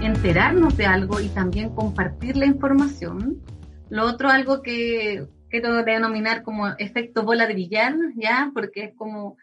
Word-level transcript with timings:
enterarnos 0.00 0.76
de 0.76 0.86
algo 0.86 1.20
y 1.20 1.28
también 1.28 1.70
compartir 1.70 2.36
la 2.36 2.46
información. 2.46 3.42
Lo 3.88 4.04
otro, 4.04 4.28
algo 4.28 4.62
que 4.62 5.26
quiero 5.48 5.82
denominar 5.82 6.42
como 6.42 6.68
efecto 6.78 7.24
bola 7.24 7.46
de 7.46 7.54
billar, 7.54 7.94
¿ya? 8.14 8.50
Porque 8.54 8.84
es 8.84 8.94
como 8.94 9.36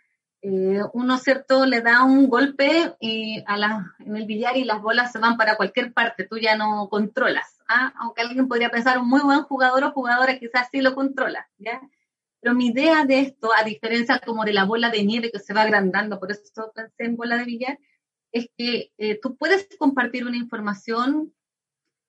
eh, 0.47 0.83
uno, 0.93 1.17
¿cierto?, 1.17 1.65
le 1.65 1.81
da 1.81 2.03
un 2.03 2.29
golpe 2.29 2.95
y 2.99 3.43
a 3.47 3.57
la, 3.57 3.95
en 3.97 4.15
el 4.15 4.27
billar 4.27 4.55
y 4.55 4.63
las 4.63 4.79
bolas 4.79 5.11
se 5.11 5.17
van 5.17 5.37
para 5.37 5.57
cualquier 5.57 5.91
parte, 5.91 6.27
tú 6.27 6.37
ya 6.37 6.55
no 6.55 6.87
controlas, 6.87 7.57
¿ah? 7.67 7.91
Aunque 7.97 8.21
alguien 8.21 8.47
podría 8.47 8.69
pensar, 8.69 8.99
un 8.99 9.09
muy 9.09 9.21
buen 9.21 9.41
jugador 9.41 9.83
o 9.85 9.91
jugadora 9.91 10.37
quizás 10.37 10.67
sí 10.71 10.81
lo 10.81 10.93
controla. 10.93 11.49
Pero 12.41 12.53
mi 12.53 12.67
idea 12.67 13.05
de 13.05 13.21
esto, 13.21 13.49
a 13.59 13.63
diferencia 13.63 14.21
como 14.23 14.45
de 14.45 14.53
la 14.53 14.65
bola 14.65 14.91
de 14.91 15.03
nieve 15.03 15.31
que 15.31 15.39
se 15.39 15.55
va 15.55 15.63
agrandando, 15.63 16.19
por 16.19 16.31
eso 16.31 16.71
pensé 16.75 17.05
en 17.05 17.15
bola 17.15 17.37
de 17.37 17.45
billar, 17.45 17.79
es 18.31 18.47
que 18.55 18.93
eh, 18.99 19.19
tú 19.19 19.37
puedes 19.37 19.67
compartir 19.79 20.27
una 20.27 20.37
información 20.37 21.33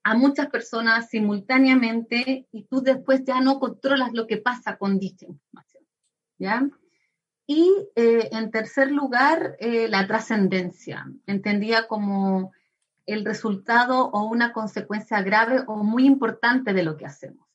a 0.05 0.15
muchas 0.15 0.49
personas 0.51 1.09
simultáneamente 1.09 2.49
y 2.53 2.65
tú 2.65 2.83
después 2.83 3.25
ya 3.25 3.41
no 3.41 3.59
controlas 3.61 4.13
lo 4.13 4.27
que 4.27 4.37
pasa 4.37 4.77
con 4.77 4.99
dicha 4.99 5.25
información. 5.25 5.85
¿Ya? 6.39 6.69
Y 7.47 7.89
eh, 7.95 8.29
en 8.33 8.51
tercer 8.51 8.91
lugar, 8.91 9.57
eh, 9.61 9.87
la 9.89 10.07
trascendencia, 10.07 11.07
entendía 11.27 11.87
como 11.87 12.53
el 13.07 13.25
resultado 13.25 14.11
o 14.11 14.25
una 14.25 14.53
consecuencia 14.53 15.23
grave 15.23 15.63
o 15.69 15.85
muy 15.85 16.07
importante 16.07 16.73
de 16.73 16.83
lo 16.83 16.97
que 16.97 17.07
hacemos. 17.07 17.47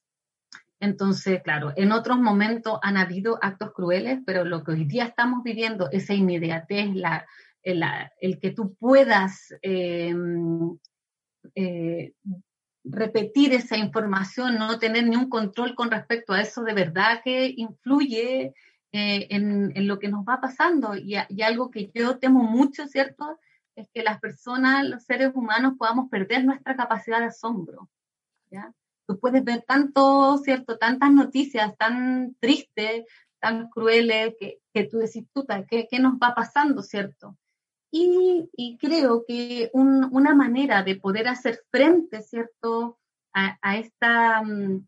Entonces, 0.79 1.43
claro, 1.43 1.73
en 1.75 1.91
otros 1.91 2.19
momentos 2.19 2.79
han 2.81 2.95
habido 2.95 3.37
actos 3.41 3.73
crueles, 3.73 4.19
pero 4.25 4.45
lo 4.45 4.63
que 4.63 4.71
hoy 4.71 4.85
día 4.85 5.03
estamos 5.03 5.43
viviendo, 5.43 5.89
esa 5.91 6.13
inmediatez, 6.13 6.95
la, 6.95 7.27
el, 7.63 8.39
que 8.39 8.51
tú 8.51 8.73
puedas 8.75 9.53
eh, 9.61 10.15
repetir 12.83 13.53
esa 13.53 13.77
información, 13.77 14.57
no 14.57 14.79
tener 14.79 15.05
ni 15.05 15.17
un 15.17 15.29
control 15.29 15.75
con 15.75 15.91
respecto 15.91 16.33
a 16.33 16.41
eso, 16.41 16.63
de 16.63 16.73
verdad 16.73 17.21
que 17.23 17.53
influye 17.55 18.53
eh, 18.93 19.27
en, 19.29 19.87
lo 19.87 19.99
que 19.99 20.09
nos 20.09 20.25
va 20.25 20.41
pasando. 20.41 20.95
Y, 20.95 21.15
algo 21.41 21.71
que 21.71 21.91
yo 21.93 22.19
temo 22.19 22.43
mucho, 22.43 22.87
¿cierto? 22.87 23.39
Es 23.75 23.87
que 23.93 24.03
las 24.03 24.19
personas, 24.19 24.85
los 24.85 25.03
seres 25.03 25.31
humanos, 25.33 25.75
podamos 25.77 26.09
perder 26.09 26.43
nuestra 26.43 26.75
capacidad 26.75 27.19
de 27.19 27.27
asombro. 27.27 27.89
¿ya? 28.49 28.73
Tú 29.07 29.17
puedes 29.19 29.43
ver 29.43 29.63
tanto, 29.65 30.37
¿cierto? 30.39 30.77
Tantas 30.77 31.11
noticias 31.11 31.77
tan 31.77 32.35
tristes, 32.39 33.05
tan 33.39 33.69
crueles, 33.69 34.35
que, 34.39 34.59
que 34.73 34.83
tú 34.83 34.97
decís, 34.97 35.25
puta, 35.31 35.65
¿qué, 35.65 35.87
¿qué, 35.89 35.99
nos 35.99 36.15
va 36.15 36.35
pasando, 36.35 36.83
¿cierto? 36.83 37.37
Y, 37.91 38.49
y 38.55 38.77
creo 38.77 39.23
que 39.25 39.69
una 39.73 40.35
manera 40.35 40.83
de 40.83 40.95
poder 40.95 41.27
hacer 41.27 41.61
frente, 41.71 42.21
¿cierto? 42.21 42.99
A, 43.33 43.57
a 43.61 43.77
esta, 43.77 44.41
mm, 44.43 44.85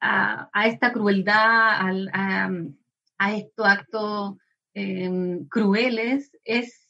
a, 0.00 0.50
a, 0.52 0.66
esta 0.68 0.92
crueldad, 0.92 2.08
a, 2.12 2.50
a 3.18 3.36
estos 3.36 3.66
actos 3.66 4.34
em, 4.74 5.46
crueles 5.48 6.30
es, 6.44 6.88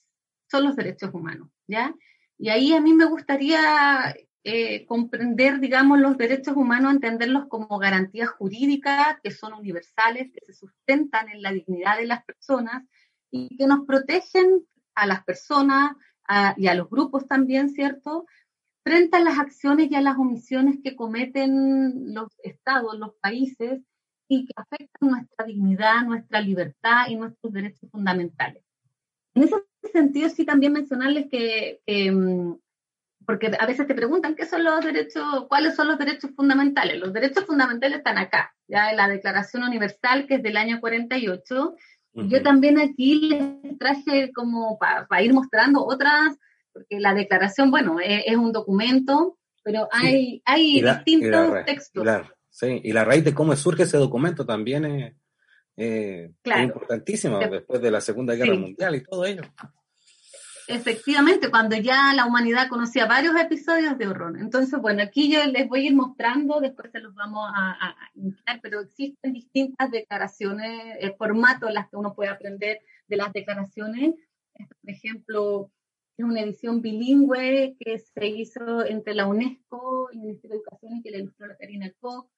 son 0.50 0.64
los 0.64 0.76
derechos 0.76 1.12
humanos, 1.12 1.50
¿ya? 1.66 1.94
Y 2.38 2.48
ahí 2.48 2.72
a 2.72 2.80
mí 2.80 2.94
me 2.94 3.04
gustaría 3.04 4.14
eh, 4.42 4.84
comprender, 4.86 5.60
digamos, 5.60 5.98
los 5.98 6.18
derechos 6.18 6.56
humanos, 6.56 6.92
entenderlos 6.92 7.46
como 7.48 7.78
garantías 7.78 8.28
jurídicas 8.30 9.18
que 9.22 9.30
son 9.30 9.54
universales, 9.54 10.30
que 10.32 10.44
se 10.44 10.52
sustentan 10.52 11.28
en 11.28 11.42
la 11.42 11.52
dignidad 11.52 11.98
de 11.98 12.06
las 12.06 12.24
personas 12.24 12.84
y 13.30 13.56
que 13.56 13.66
nos 13.66 13.86
protegen 13.86 14.66
a 14.94 15.06
las 15.06 15.24
personas 15.24 15.92
y 16.56 16.68
a 16.68 16.74
los 16.74 16.88
grupos 16.88 17.26
también, 17.26 17.68
¿cierto? 17.70 18.26
Frente 18.82 19.16
a 19.16 19.20
las 19.20 19.38
acciones 19.38 19.90
y 19.90 19.94
a 19.94 20.00
las 20.00 20.16
omisiones 20.16 20.78
que 20.82 20.96
cometen 20.96 22.14
los 22.14 22.28
estados, 22.42 22.98
los 22.98 23.14
países, 23.20 23.82
y 24.28 24.46
que 24.46 24.52
afectan 24.56 25.10
nuestra 25.10 25.46
dignidad, 25.46 26.02
nuestra 26.02 26.40
libertad 26.40 27.06
y 27.08 27.16
nuestros 27.16 27.52
derechos 27.52 27.90
fundamentales. 27.90 28.62
En 29.34 29.42
ese 29.42 29.56
sentido, 29.92 30.28
sí 30.28 30.44
también 30.44 30.72
mencionarles 30.72 31.26
que, 31.30 31.80
mm, 31.86 32.52
porque 33.26 33.50
a 33.58 33.66
veces 33.66 33.86
te 33.86 33.94
preguntan 33.94 34.34
qué 34.34 34.46
son 34.46 34.64
los 34.64 34.84
derechos, 34.84 35.46
cuáles 35.48 35.74
son 35.74 35.88
los 35.88 35.98
derechos 35.98 36.30
fundamentales. 36.36 37.00
Los 37.00 37.12
derechos 37.12 37.44
fundamentales 37.44 37.98
están 37.98 38.18
acá, 38.18 38.54
ya 38.68 38.90
en 38.90 38.96
la 38.96 39.08
Declaración 39.08 39.64
Universal, 39.64 40.26
que 40.26 40.36
es 40.36 40.42
del 40.42 40.56
año 40.56 40.80
48. 40.80 41.74
Yo 42.16 42.42
también 42.42 42.78
aquí 42.78 43.28
les 43.28 43.78
traje 43.78 44.30
como 44.32 44.78
para 44.78 45.22
ir 45.22 45.34
mostrando 45.34 45.84
otras, 45.84 46.36
porque 46.72 47.00
la 47.00 47.12
declaración, 47.12 47.72
bueno, 47.72 47.96
es, 48.00 48.36
un 48.36 48.52
documento, 48.52 49.36
pero 49.64 49.88
hay, 49.90 50.40
hay 50.44 50.80
distintos 50.80 51.64
textos. 51.64 52.06
Sí, 52.54 52.80
y 52.84 52.92
la 52.92 53.04
raíz 53.04 53.24
de 53.24 53.34
cómo 53.34 53.56
surge 53.56 53.82
ese 53.82 53.96
documento 53.96 54.46
también 54.46 54.84
es, 54.84 55.12
eh, 55.76 56.30
importantísima 56.44 57.40
después 57.48 57.82
de 57.82 57.90
la 57.90 58.00
Segunda 58.00 58.36
Guerra 58.36 58.54
Mundial 58.54 58.94
y 58.94 59.02
todo 59.02 59.24
ello. 59.24 59.42
Efectivamente, 60.68 61.50
cuando 61.50 61.74
ya 61.74 62.14
la 62.14 62.26
humanidad 62.26 62.68
conocía 62.68 63.06
varios 63.06 63.34
episodios 63.34 63.98
de 63.98 64.06
horror. 64.06 64.38
Entonces, 64.38 64.80
bueno, 64.80 65.02
aquí 65.02 65.32
yo 65.32 65.44
les 65.46 65.68
voy 65.68 65.80
a 65.80 65.88
ir 65.88 65.96
mostrando, 65.96 66.60
después 66.60 66.92
se 66.92 67.00
los 67.00 67.12
vamos 67.16 67.50
a, 67.52 67.72
a, 68.46 68.60
pero 68.62 68.82
existen 68.82 69.32
distintas 69.32 69.90
declaraciones, 69.90 70.96
el 71.00 71.16
formato 71.16 71.66
en 71.66 71.74
las 71.74 71.88
que 71.88 71.96
uno 71.96 72.14
puede 72.14 72.30
aprender 72.30 72.78
de 73.08 73.16
las 73.16 73.32
declaraciones. 73.32 74.14
Por 74.54 74.90
ejemplo, 74.90 75.72
es 76.16 76.24
una 76.24 76.40
edición 76.42 76.80
bilingüe 76.80 77.74
que 77.80 77.98
se 77.98 78.26
hizo 78.28 78.86
entre 78.86 79.14
la 79.14 79.26
UNESCO 79.26 80.10
y 80.12 80.18
el 80.18 80.22
Ministerio 80.26 80.56
de 80.56 80.62
Educación 80.62 80.98
y 80.98 81.02
que 81.02 81.10
la 81.10 81.18
ilustró 81.18 81.48
la 81.48 81.56
Karina 81.56 81.92
Koch 81.98 82.28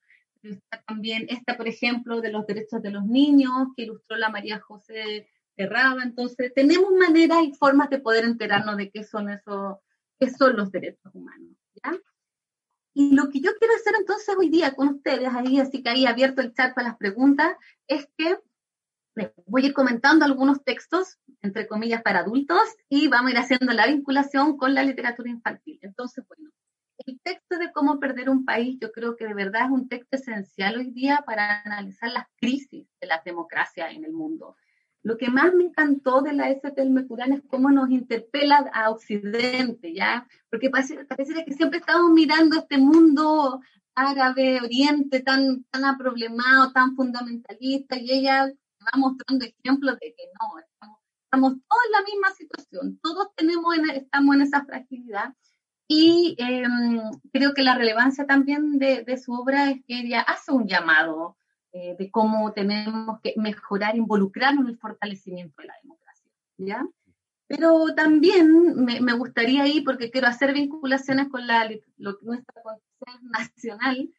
Está 0.42 0.82
también 0.86 1.26
esta, 1.28 1.56
por 1.56 1.68
ejemplo, 1.68 2.20
de 2.20 2.30
los 2.30 2.46
derechos 2.46 2.82
de 2.82 2.90
los 2.90 3.04
niños, 3.04 3.68
que 3.76 3.82
ilustró 3.82 4.16
la 4.16 4.28
María 4.28 4.60
José 4.60 5.28
Terraba. 5.56 6.02
Entonces, 6.02 6.52
tenemos 6.54 6.90
maneras 6.92 7.38
y 7.42 7.54
formas 7.54 7.90
de 7.90 7.98
poder 7.98 8.24
enterarnos 8.24 8.76
de 8.76 8.90
qué 8.90 9.02
son 9.02 9.30
esos, 9.30 9.76
qué 10.18 10.30
son 10.30 10.56
los 10.56 10.70
derechos 10.70 11.14
humanos. 11.14 11.56
¿ya? 11.82 11.98
Y 12.94 13.14
lo 13.14 13.28
que 13.28 13.40
yo 13.40 13.50
quiero 13.58 13.74
hacer 13.74 13.94
entonces 13.98 14.34
hoy 14.38 14.48
día 14.48 14.74
con 14.74 14.88
ustedes, 14.88 15.28
ahí, 15.34 15.60
así 15.60 15.82
que 15.82 15.90
ahí 15.90 16.06
abierto 16.06 16.40
el 16.40 16.54
chat 16.54 16.74
para 16.74 16.88
las 16.88 16.96
preguntas, 16.96 17.56
es 17.88 18.08
que 18.16 18.38
voy 19.46 19.62
a 19.62 19.66
ir 19.66 19.74
comentando 19.74 20.24
algunos 20.24 20.64
textos, 20.64 21.18
entre 21.42 21.66
comillas, 21.66 22.02
para 22.02 22.20
adultos, 22.20 22.62
y 22.88 23.08
vamos 23.08 23.28
a 23.28 23.32
ir 23.32 23.38
haciendo 23.38 23.72
la 23.72 23.86
vinculación 23.86 24.56
con 24.56 24.74
la 24.74 24.82
literatura 24.82 25.30
infantil. 25.30 25.78
Entonces, 25.82 26.24
bueno, 26.26 26.50
el 27.06 27.20
texto 27.20 27.58
de 27.58 27.72
cómo 27.72 28.00
perder 28.00 28.28
un 28.28 28.44
país, 28.44 28.78
yo 28.80 28.90
creo 28.90 29.16
que 29.16 29.26
de 29.26 29.34
verdad 29.34 29.66
es 29.66 29.70
un 29.70 29.88
texto 29.88 30.16
esencial 30.16 30.76
hoy 30.76 30.90
día 30.90 31.22
para 31.24 31.62
analizar 31.62 32.10
las 32.10 32.26
crisis 32.36 32.86
de 33.00 33.06
la 33.06 33.22
democracia 33.24 33.90
en 33.90 34.04
el 34.04 34.12
mundo. 34.12 34.56
Lo 35.02 35.16
que 35.16 35.30
más 35.30 35.54
me 35.54 35.64
encantó 35.64 36.20
de 36.20 36.32
la 36.32 36.52
del 36.52 36.90
Mercurán 36.90 37.32
es 37.32 37.42
cómo 37.46 37.70
nos 37.70 37.90
interpela 37.90 38.68
a 38.72 38.90
Occidente, 38.90 39.94
¿ya? 39.94 40.26
Porque 40.50 40.68
parece, 40.68 41.04
parece 41.04 41.44
que 41.44 41.54
siempre 41.54 41.78
estamos 41.78 42.10
mirando 42.10 42.56
este 42.58 42.76
mundo 42.76 43.60
árabe, 43.94 44.60
oriente, 44.60 45.20
tan, 45.20 45.64
tan 45.70 45.84
aproblemado, 45.84 46.72
tan 46.72 46.96
fundamentalista, 46.96 47.96
y 47.96 48.10
ella 48.10 48.46
va 48.46 48.98
mostrando 48.98 49.44
ejemplos 49.44 49.96
de 50.00 50.12
que 50.12 50.24
no, 50.38 50.58
estamos, 50.58 50.98
estamos 51.24 51.52
todos 51.68 51.82
en 51.86 51.92
la 51.92 52.02
misma 52.02 52.30
situación, 52.34 52.98
todos 53.02 53.28
tenemos 53.36 53.74
estamos 53.94 54.34
en 54.34 54.42
esa 54.42 54.64
fragilidad, 54.64 55.34
y 55.88 56.34
em, 56.38 57.00
creo 57.32 57.54
que 57.54 57.62
la 57.62 57.76
relevancia 57.76 58.26
también 58.26 58.78
de, 58.78 59.18
su 59.18 59.32
obra 59.32 59.70
es 59.70 59.84
que 59.86 60.00
ella 60.00 60.20
hace 60.20 60.52
un 60.52 60.66
llamado 60.66 61.36
eh, 61.72 61.94
de 61.98 62.10
cómo 62.10 62.52
tenemos 62.52 63.20
que 63.20 63.34
mejorar, 63.36 63.96
involucrarnos 63.96 64.64
en 64.64 64.70
el 64.70 64.78
fortalecimiento 64.78 65.62
de 65.62 65.68
la 65.68 65.74
democracia. 65.82 66.30
¿ya? 66.58 66.86
Pero 67.46 67.94
también 67.94 68.84
me, 68.84 69.00
me 69.00 69.12
gustaría 69.12 69.66
ir, 69.68 69.84
porque 69.84 70.10
quiero 70.10 70.26
hacer 70.26 70.52
vinculaciones 70.52 71.28
con 71.28 71.46
la, 71.46 71.70
lo, 71.98 72.18
nuestra 72.22 72.62
Constitución 72.62 73.30
Nacional, 73.30 74.10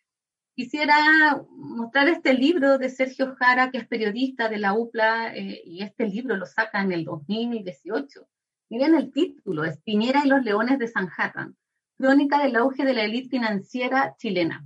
quisiera 0.55 1.43
mostrar 1.51 2.07
este 2.07 2.33
libro 2.33 2.77
de 2.77 2.89
Sergio 2.89 3.35
Jara, 3.35 3.71
que 3.71 3.79
es 3.79 3.87
periodista 3.87 4.47
de 4.47 4.57
la 4.57 4.73
UPLA, 4.73 5.35
eh, 5.35 5.61
y 5.65 5.83
este 5.83 6.07
libro 6.07 6.37
lo 6.37 6.45
saca 6.45 6.81
en 6.81 6.93
el 6.93 7.03
2018 7.03 8.25
Miren 8.69 8.95
el 8.95 9.13
título, 9.13 9.63
es 9.63 9.79
Piñera 9.81 10.23
y 10.25 10.27
los 10.27 10.43
Leones 10.43 10.77
de 10.77 10.89
Sanhattan, 10.89 11.55
crónica 11.97 12.43
del 12.43 12.57
auge 12.57 12.83
de 12.83 12.93
la 12.93 13.05
élite 13.05 13.29
financiera 13.29 14.15
chilena. 14.17 14.65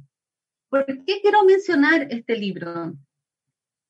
¿Por 0.70 0.86
qué 0.86 1.22
quiero 1.22 1.44
mencionar 1.44 2.08
este 2.10 2.36
libro? 2.36 2.96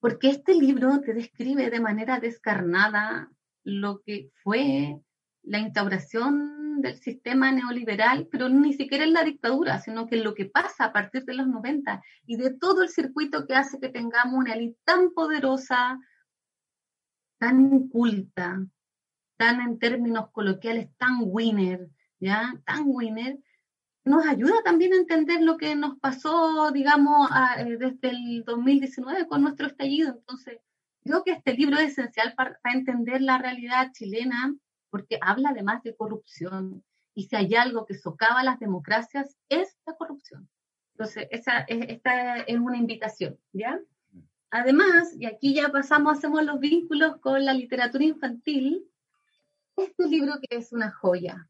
Porque 0.01 0.29
este 0.29 0.53
libro 0.53 0.99
te 0.99 1.13
describe 1.13 1.69
de 1.69 1.79
manera 1.79 2.19
descarnada 2.19 3.31
lo 3.63 4.01
que 4.01 4.31
fue 4.43 4.99
la 5.43 5.59
instauración 5.59 6.81
del 6.81 6.97
sistema 6.97 7.53
neoliberal, 7.53 8.27
pero 8.29 8.49
ni 8.49 8.73
siquiera 8.73 9.05
en 9.05 9.13
la 9.13 9.23
dictadura, 9.23 9.79
sino 9.79 10.07
que 10.07 10.17
lo 10.17 10.33
que 10.33 10.45
pasa 10.45 10.85
a 10.85 10.93
partir 10.93 11.23
de 11.23 11.35
los 11.35 11.47
90 11.47 12.01
y 12.25 12.35
de 12.35 12.51
todo 12.51 12.83
el 12.83 12.89
circuito 12.89 13.47
que 13.47 13.55
hace 13.55 13.79
que 13.79 13.87
tengamos 13.87 14.37
una 14.37 14.55
élite 14.55 14.77
tan 14.83 15.11
poderosa, 15.11 15.99
tan 17.37 17.61
inculta, 17.61 18.59
tan 19.41 19.59
en 19.59 19.79
términos 19.79 20.29
coloquiales, 20.29 20.95
tan 20.99 21.17
winner, 21.23 21.89
¿ya? 22.19 22.53
Tan 22.63 22.83
winner, 22.85 23.39
nos 24.05 24.23
ayuda 24.27 24.61
también 24.63 24.93
a 24.93 24.97
entender 24.97 25.41
lo 25.41 25.57
que 25.57 25.75
nos 25.75 25.97
pasó, 25.97 26.69
digamos, 26.69 27.27
eh, 27.57 27.75
desde 27.79 28.11
el 28.11 28.43
2019 28.45 29.25
con 29.25 29.41
nuestro 29.41 29.65
estallido. 29.65 30.11
Entonces, 30.11 30.59
creo 31.03 31.23
que 31.23 31.31
este 31.31 31.55
libro 31.55 31.79
es 31.79 31.93
esencial 31.93 32.35
para, 32.35 32.59
entender 32.71 33.23
la 33.23 33.39
realidad 33.39 33.91
chilena, 33.93 34.55
porque 34.91 35.17
habla 35.19 35.49
además 35.49 35.81
de 35.81 35.95
corrupción. 35.95 36.83
Y 37.15 37.23
si 37.23 37.35
hay 37.35 37.55
algo 37.55 37.87
que 37.87 37.95
socava 37.95 38.43
las 38.43 38.59
democracias, 38.59 39.35
es 39.49 39.75
la 39.87 39.95
corrupción. 39.95 40.47
Entonces, 40.93 41.27
esa, 41.31 41.61
esta 41.61 42.41
es 42.41 42.59
una 42.59 42.77
invitación, 42.77 43.39
¿ya? 43.53 43.79
Además, 44.51 45.15
y 45.17 45.25
aquí 45.25 45.55
ya 45.55 45.69
pasamos, 45.69 46.15
hacemos 46.15 46.45
los 46.45 46.59
vínculos 46.59 47.17
con 47.17 47.43
la 47.43 47.55
literatura 47.55 48.03
infantil, 48.03 48.85
este 49.83 50.07
libro 50.07 50.33
que 50.41 50.57
es 50.57 50.71
una 50.71 50.91
joya, 50.91 51.47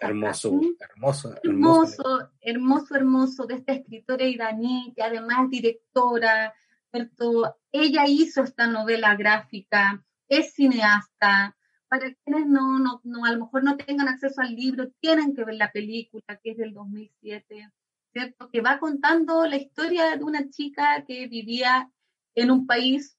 hermoso, 0.00 0.60
hermoso, 0.90 1.34
hermoso, 1.42 2.30
hermoso, 2.40 2.94
hermoso, 2.94 3.46
de 3.46 3.54
esta 3.54 3.72
escritora 3.72 4.24
iraní, 4.24 4.92
que 4.94 5.02
además 5.02 5.44
es 5.44 5.50
directora, 5.50 6.54
¿cierto? 6.90 7.56
Ella 7.70 8.04
hizo 8.06 8.42
esta 8.42 8.66
novela 8.66 9.16
gráfica, 9.16 10.04
es 10.28 10.54
cineasta. 10.54 11.56
Para 11.88 12.14
quienes 12.24 12.46
no, 12.46 12.78
no, 12.78 13.00
no, 13.04 13.24
a 13.26 13.32
lo 13.32 13.44
mejor 13.44 13.64
no 13.64 13.76
tengan 13.76 14.08
acceso 14.08 14.40
al 14.40 14.54
libro, 14.54 14.90
tienen 15.00 15.34
que 15.34 15.44
ver 15.44 15.56
la 15.56 15.70
película, 15.70 16.40
que 16.42 16.52
es 16.52 16.56
del 16.56 16.72
2007, 16.72 17.70
¿cierto? 18.12 18.48
Que 18.50 18.62
va 18.62 18.78
contando 18.78 19.46
la 19.46 19.56
historia 19.56 20.16
de 20.16 20.24
una 20.24 20.48
chica 20.48 21.04
que 21.06 21.26
vivía 21.28 21.90
en 22.34 22.50
un 22.50 22.66
país 22.66 23.18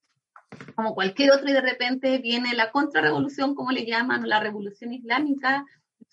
como 0.75 0.93
cualquier 0.95 1.31
otro, 1.31 1.49
y 1.49 1.53
de 1.53 1.61
repente 1.61 2.17
viene 2.19 2.53
la 2.53 2.71
contrarrevolución, 2.71 3.55
como 3.55 3.71
le 3.71 3.85
llaman, 3.85 4.27
la 4.27 4.39
revolución 4.39 4.93
islámica, 4.93 5.65
y 5.99 6.05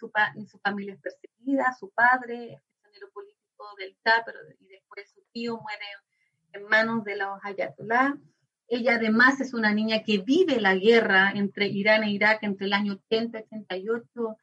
su, 0.46 0.58
familia 0.58 0.94
es 0.94 1.00
perseguida, 1.00 1.74
su 1.78 1.90
padre 1.90 2.54
es 2.54 2.60
prisionero 2.62 3.10
político 3.12 3.64
del 3.78 3.96
TAP, 4.02 4.28
y 4.60 4.66
después 4.66 5.10
su 5.10 5.22
tío 5.32 5.58
muere 5.60 5.84
en 6.52 6.64
manos 6.64 7.04
de 7.04 7.16
los 7.16 7.38
ayatollah. 7.42 8.16
Ella 8.68 8.94
además 8.94 9.40
es 9.40 9.52
una 9.52 9.72
niña 9.72 10.04
que 10.04 10.18
vive 10.18 10.60
la 10.60 10.76
guerra 10.76 11.32
entre 11.34 11.66
Irán 11.66 12.04
e 12.04 12.12
Irak 12.12 12.42
entre 12.42 12.66
el 12.66 12.72
año 12.72 12.92
80 12.92 13.38
y 13.38 13.42
88. 13.42 14.36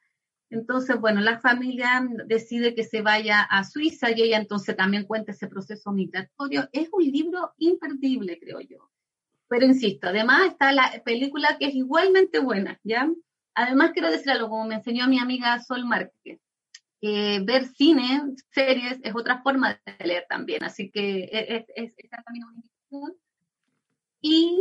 Entonces, 0.50 0.98
bueno, 0.98 1.20
la 1.20 1.40
familia 1.40 2.06
decide 2.26 2.74
que 2.74 2.84
se 2.84 3.02
vaya 3.02 3.42
a 3.42 3.64
Suiza 3.64 4.10
y 4.10 4.22
ella 4.22 4.38
entonces 4.38 4.76
también 4.76 5.04
cuenta 5.04 5.32
ese 5.32 5.46
proceso 5.46 5.92
migratorio. 5.92 6.68
Es 6.72 6.88
un 6.92 7.04
libro 7.04 7.54
imperdible, 7.58 8.38
creo 8.38 8.60
yo. 8.60 8.90
Pero 9.48 9.64
insisto, 9.66 10.08
además 10.08 10.48
está 10.48 10.72
la 10.72 11.02
película 11.04 11.56
que 11.58 11.66
es 11.66 11.74
igualmente 11.74 12.38
buena, 12.38 12.78
¿ya? 12.84 13.10
Además 13.54 13.92
quiero 13.92 14.10
decir 14.10 14.30
algo, 14.30 14.50
como 14.50 14.66
me 14.66 14.76
enseñó 14.76 15.08
mi 15.08 15.18
amiga 15.18 15.58
Sol 15.60 15.84
Márquez, 15.84 16.40
que 17.00 17.40
ver 17.44 17.66
cine, 17.66 18.34
series, 18.50 19.00
es 19.02 19.14
otra 19.14 19.42
forma 19.42 19.80
de 19.84 20.06
leer 20.06 20.26
también, 20.28 20.64
así 20.64 20.90
que 20.90 21.28
es, 21.32 21.64
es, 21.74 22.10
también 22.24 22.44
una 22.44 22.54
invitación. 22.56 23.16
Y 24.20 24.60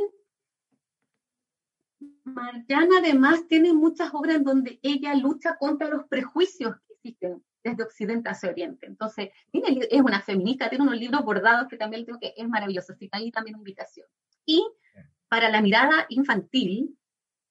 Mariana 2.23 2.99
además 2.99 3.47
tiene 3.47 3.73
muchas 3.73 4.13
obras 4.13 4.37
en 4.37 4.43
donde 4.43 4.79
ella 4.83 5.15
lucha 5.15 5.57
contra 5.57 5.89
los 5.89 6.07
prejuicios 6.07 6.75
que 6.87 6.93
existen 6.93 7.43
desde 7.63 7.83
Occidente 7.83 8.29
hacia 8.29 8.49
Oriente. 8.49 8.85
Entonces, 8.85 9.29
es 9.51 10.01
una 10.01 10.21
feminista, 10.21 10.69
tiene 10.69 10.83
unos 10.83 10.99
libros 10.99 11.23
bordados 11.23 11.67
que 11.67 11.77
también 11.77 12.05
tengo 12.05 12.19
que 12.19 12.33
es 12.35 12.47
maravilloso, 12.47 12.93
así 12.93 13.09
que 13.09 13.17
ahí 13.17 13.31
también 13.31 13.55
una 13.55 13.61
invitación. 13.61 14.07
Y 14.47 14.65
para 15.27 15.49
la 15.49 15.61
mirada 15.61 16.05
infantil, 16.09 16.97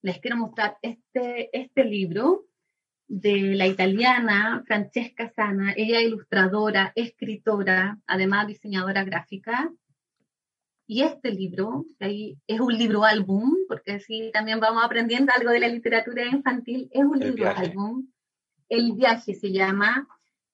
les 0.03 0.19
quiero 0.19 0.39
mostrar 0.39 0.79
este, 0.83 1.51
este 1.53 1.85
libro 1.85 2.47
de 3.07 3.55
la 3.55 3.67
italiana 3.67 4.65
Francesca 4.67 5.31
Sana, 5.37 5.75
ella 5.77 6.01
ilustradora, 6.01 6.93
escritora, 6.97 7.99
además 8.07 8.47
diseñadora 8.47 9.05
gráfica. 9.05 9.71
Y 10.89 11.03
este 11.03 11.33
libro, 11.33 11.85
ahí 12.01 12.39
es 12.47 12.61
un 12.61 12.73
libro 12.77 13.05
álbum, 13.05 13.55
porque 13.69 13.93
así 13.93 14.31
también 14.33 14.59
vamos 14.59 14.83
aprendiendo 14.83 15.33
algo 15.37 15.51
de 15.51 15.61
la 15.61 15.69
literatura 15.69 16.25
infantil, 16.25 16.89
es 16.93 17.05
un 17.05 17.19
libro 17.19 17.51
álbum. 17.51 18.09
El 18.69 18.93
viaje 18.93 19.35
se 19.35 19.53
llama, 19.53 20.09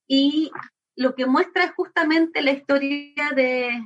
y 0.09 0.51
lo 0.97 1.15
que 1.15 1.27
muestra 1.27 1.65
es 1.65 1.73
justamente 1.73 2.43
la 2.43 2.51
historia 2.51 3.31
de, 3.37 3.81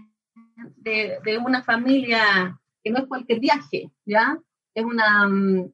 de, 0.76 1.38
una 1.44 1.62
familia 1.62 2.60
que 2.82 2.90
no 2.90 2.98
es 2.98 3.06
cualquier 3.06 3.40
viaje, 3.40 3.90
¿ya? 4.04 4.38
Es 4.74 4.84
una 4.84 5.28
mm, 5.28 5.72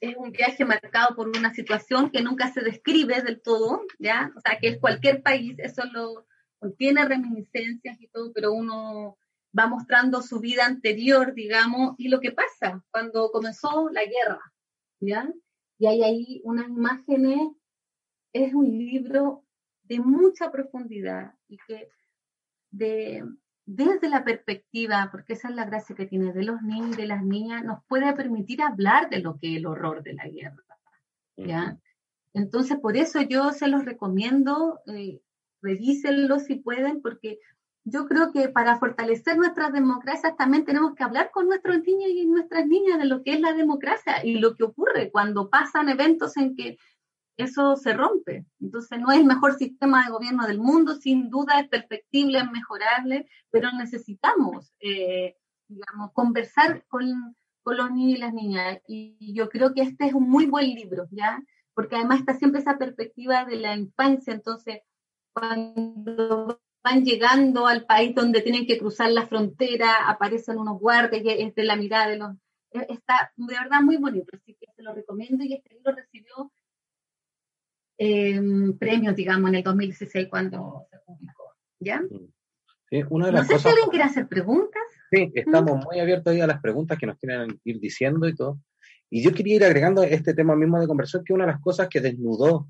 es 0.00 0.16
un 0.16 0.30
viaje 0.30 0.64
marcado 0.64 1.16
por 1.16 1.28
una 1.28 1.54
situación 1.54 2.10
que 2.10 2.22
nunca 2.22 2.52
se 2.52 2.60
describe 2.60 3.22
del 3.22 3.40
todo, 3.40 3.82
¿ya? 3.98 4.30
O 4.36 4.40
sea, 4.40 4.58
que 4.58 4.68
es 4.68 4.78
cualquier 4.78 5.22
país, 5.22 5.56
eso 5.58 5.84
lo 5.92 6.26
contiene 6.58 7.06
reminiscencias 7.06 8.00
y 8.00 8.08
todo, 8.08 8.32
pero 8.32 8.52
uno 8.52 9.18
va 9.58 9.66
mostrando 9.66 10.20
su 10.22 10.40
vida 10.40 10.66
anterior, 10.66 11.32
digamos, 11.34 11.94
y 11.98 12.08
lo 12.08 12.20
que 12.20 12.32
pasa 12.32 12.84
cuando 12.90 13.30
comenzó 13.30 13.88
la 13.90 14.04
guerra, 14.04 14.40
¿ya? 15.00 15.32
Y 15.78 15.86
hay 15.86 16.02
ahí 16.02 16.40
unas 16.44 16.68
imágenes, 16.68 17.52
es 18.32 18.52
un 18.54 18.66
libro 18.66 19.44
de 19.84 20.00
mucha 20.00 20.50
profundidad 20.50 21.34
y 21.48 21.58
que 21.66 21.88
de, 22.76 23.24
desde 23.64 24.08
la 24.08 24.24
perspectiva, 24.24 25.08
porque 25.10 25.34
esa 25.34 25.48
es 25.48 25.54
la 25.54 25.64
gracia 25.64 25.96
que 25.96 26.06
tiene 26.06 26.32
de 26.32 26.44
los 26.44 26.62
niños 26.62 26.94
y 26.94 27.02
de 27.02 27.06
las 27.06 27.24
niñas, 27.24 27.64
nos 27.64 27.82
puede 27.84 28.12
permitir 28.14 28.62
hablar 28.62 29.10
de 29.10 29.20
lo 29.20 29.38
que 29.38 29.52
es 29.52 29.56
el 29.58 29.66
horror 29.66 30.02
de 30.02 30.14
la 30.14 30.28
guerra. 30.28 30.62
¿ya? 31.36 31.78
Entonces, 32.32 32.78
por 32.78 32.96
eso 32.96 33.22
yo 33.22 33.52
se 33.52 33.68
los 33.68 33.84
recomiendo, 33.84 34.80
eh, 34.86 35.20
revísenlo 35.62 36.38
si 36.38 36.56
pueden, 36.56 37.02
porque 37.02 37.40
yo 37.84 38.06
creo 38.06 38.32
que 38.32 38.48
para 38.48 38.78
fortalecer 38.78 39.36
nuestras 39.36 39.72
democracias 39.72 40.36
también 40.36 40.64
tenemos 40.64 40.94
que 40.94 41.04
hablar 41.04 41.30
con 41.32 41.46
nuestros 41.46 41.78
niños 41.78 42.10
y 42.10 42.26
nuestras 42.26 42.66
niñas 42.66 42.98
de 42.98 43.04
lo 43.04 43.22
que 43.22 43.34
es 43.34 43.40
la 43.40 43.52
democracia 43.52 44.24
y 44.24 44.38
lo 44.38 44.54
que 44.54 44.64
ocurre 44.64 45.10
cuando 45.10 45.50
pasan 45.50 45.88
eventos 45.88 46.36
en 46.36 46.56
que 46.56 46.78
eso 47.36 47.76
se 47.76 47.92
rompe. 47.92 48.46
Entonces 48.60 48.98
no 48.98 49.12
es 49.12 49.18
el 49.18 49.26
mejor 49.26 49.54
sistema 49.54 50.04
de 50.04 50.12
gobierno 50.12 50.46
del 50.46 50.58
mundo, 50.58 50.94
sin 50.94 51.30
duda 51.30 51.60
es 51.60 51.68
perfectible, 51.68 52.38
es 52.38 52.50
mejorable, 52.50 53.28
pero 53.50 53.70
necesitamos, 53.72 54.72
eh, 54.80 55.36
digamos, 55.68 56.12
conversar 56.12 56.84
con, 56.88 57.36
con, 57.62 57.76
los 57.76 57.90
niños 57.90 58.18
y 58.18 58.20
las 58.20 58.32
niñas. 58.32 58.78
Y 58.88 59.34
yo 59.34 59.48
creo 59.48 59.74
que 59.74 59.82
este 59.82 60.06
es 60.06 60.14
un 60.14 60.28
muy 60.28 60.46
buen 60.46 60.66
libro, 60.66 61.06
¿ya? 61.10 61.42
Porque 61.74 61.96
además 61.96 62.20
está 62.20 62.34
siempre 62.34 62.60
esa 62.60 62.78
perspectiva 62.78 63.44
de 63.44 63.56
la 63.56 63.76
infancia, 63.76 64.32
entonces 64.32 64.80
cuando 65.32 66.60
van 66.82 67.04
llegando 67.04 67.66
al 67.66 67.84
país 67.84 68.14
donde 68.14 68.40
tienen 68.40 68.66
que 68.66 68.78
cruzar 68.78 69.10
la 69.10 69.26
frontera, 69.26 70.08
aparecen 70.08 70.56
unos 70.56 70.78
guardias, 70.78 71.22
es 71.26 71.54
de 71.54 71.64
la 71.64 71.76
mirada 71.76 72.08
de 72.08 72.16
los... 72.16 72.30
E, 72.70 72.86
está 72.88 73.32
de 73.36 73.54
verdad 73.54 73.80
muy 73.82 73.96
bonito, 73.96 74.28
así 74.32 74.54
que 74.54 74.66
se 74.74 74.82
lo 74.82 74.94
recomiendo 74.94 75.44
y 75.44 75.54
este 75.54 75.74
libro 75.74 75.92
recibió 75.94 76.52
eh, 77.98 78.40
premios, 78.78 79.16
digamos, 79.16 79.48
en 79.50 79.56
el 79.56 79.62
2016 79.62 80.28
cuando 80.28 80.86
se 80.90 80.98
publicó. 81.04 81.54
¿Ya? 81.78 82.02
Sí, 82.88 83.02
una 83.10 83.26
de 83.26 83.32
las 83.32 83.42
no 83.42 83.46
sé 83.46 83.52
cosas... 83.54 83.62
si 83.62 83.68
alguien 83.68 83.90
quiere 83.90 84.04
hacer 84.04 84.28
preguntas. 84.28 84.82
Sí, 85.10 85.32
estamos 85.34 85.84
muy 85.84 86.00
abiertos 86.00 86.32
ahí 86.32 86.40
a 86.40 86.46
las 86.46 86.60
preguntas 86.60 86.98
que 86.98 87.06
nos 87.06 87.18
quieren 87.18 87.60
ir 87.64 87.80
diciendo 87.80 88.28
y 88.28 88.34
todo. 88.34 88.60
Y 89.10 89.22
yo 89.22 89.32
quería 89.32 89.56
ir 89.56 89.64
agregando 89.64 90.02
este 90.02 90.34
tema 90.34 90.56
mismo 90.56 90.80
de 90.80 90.86
conversación, 90.86 91.24
que 91.24 91.32
una 91.32 91.46
de 91.46 91.52
las 91.52 91.60
cosas 91.60 91.88
que 91.88 92.00
desnudó 92.00 92.68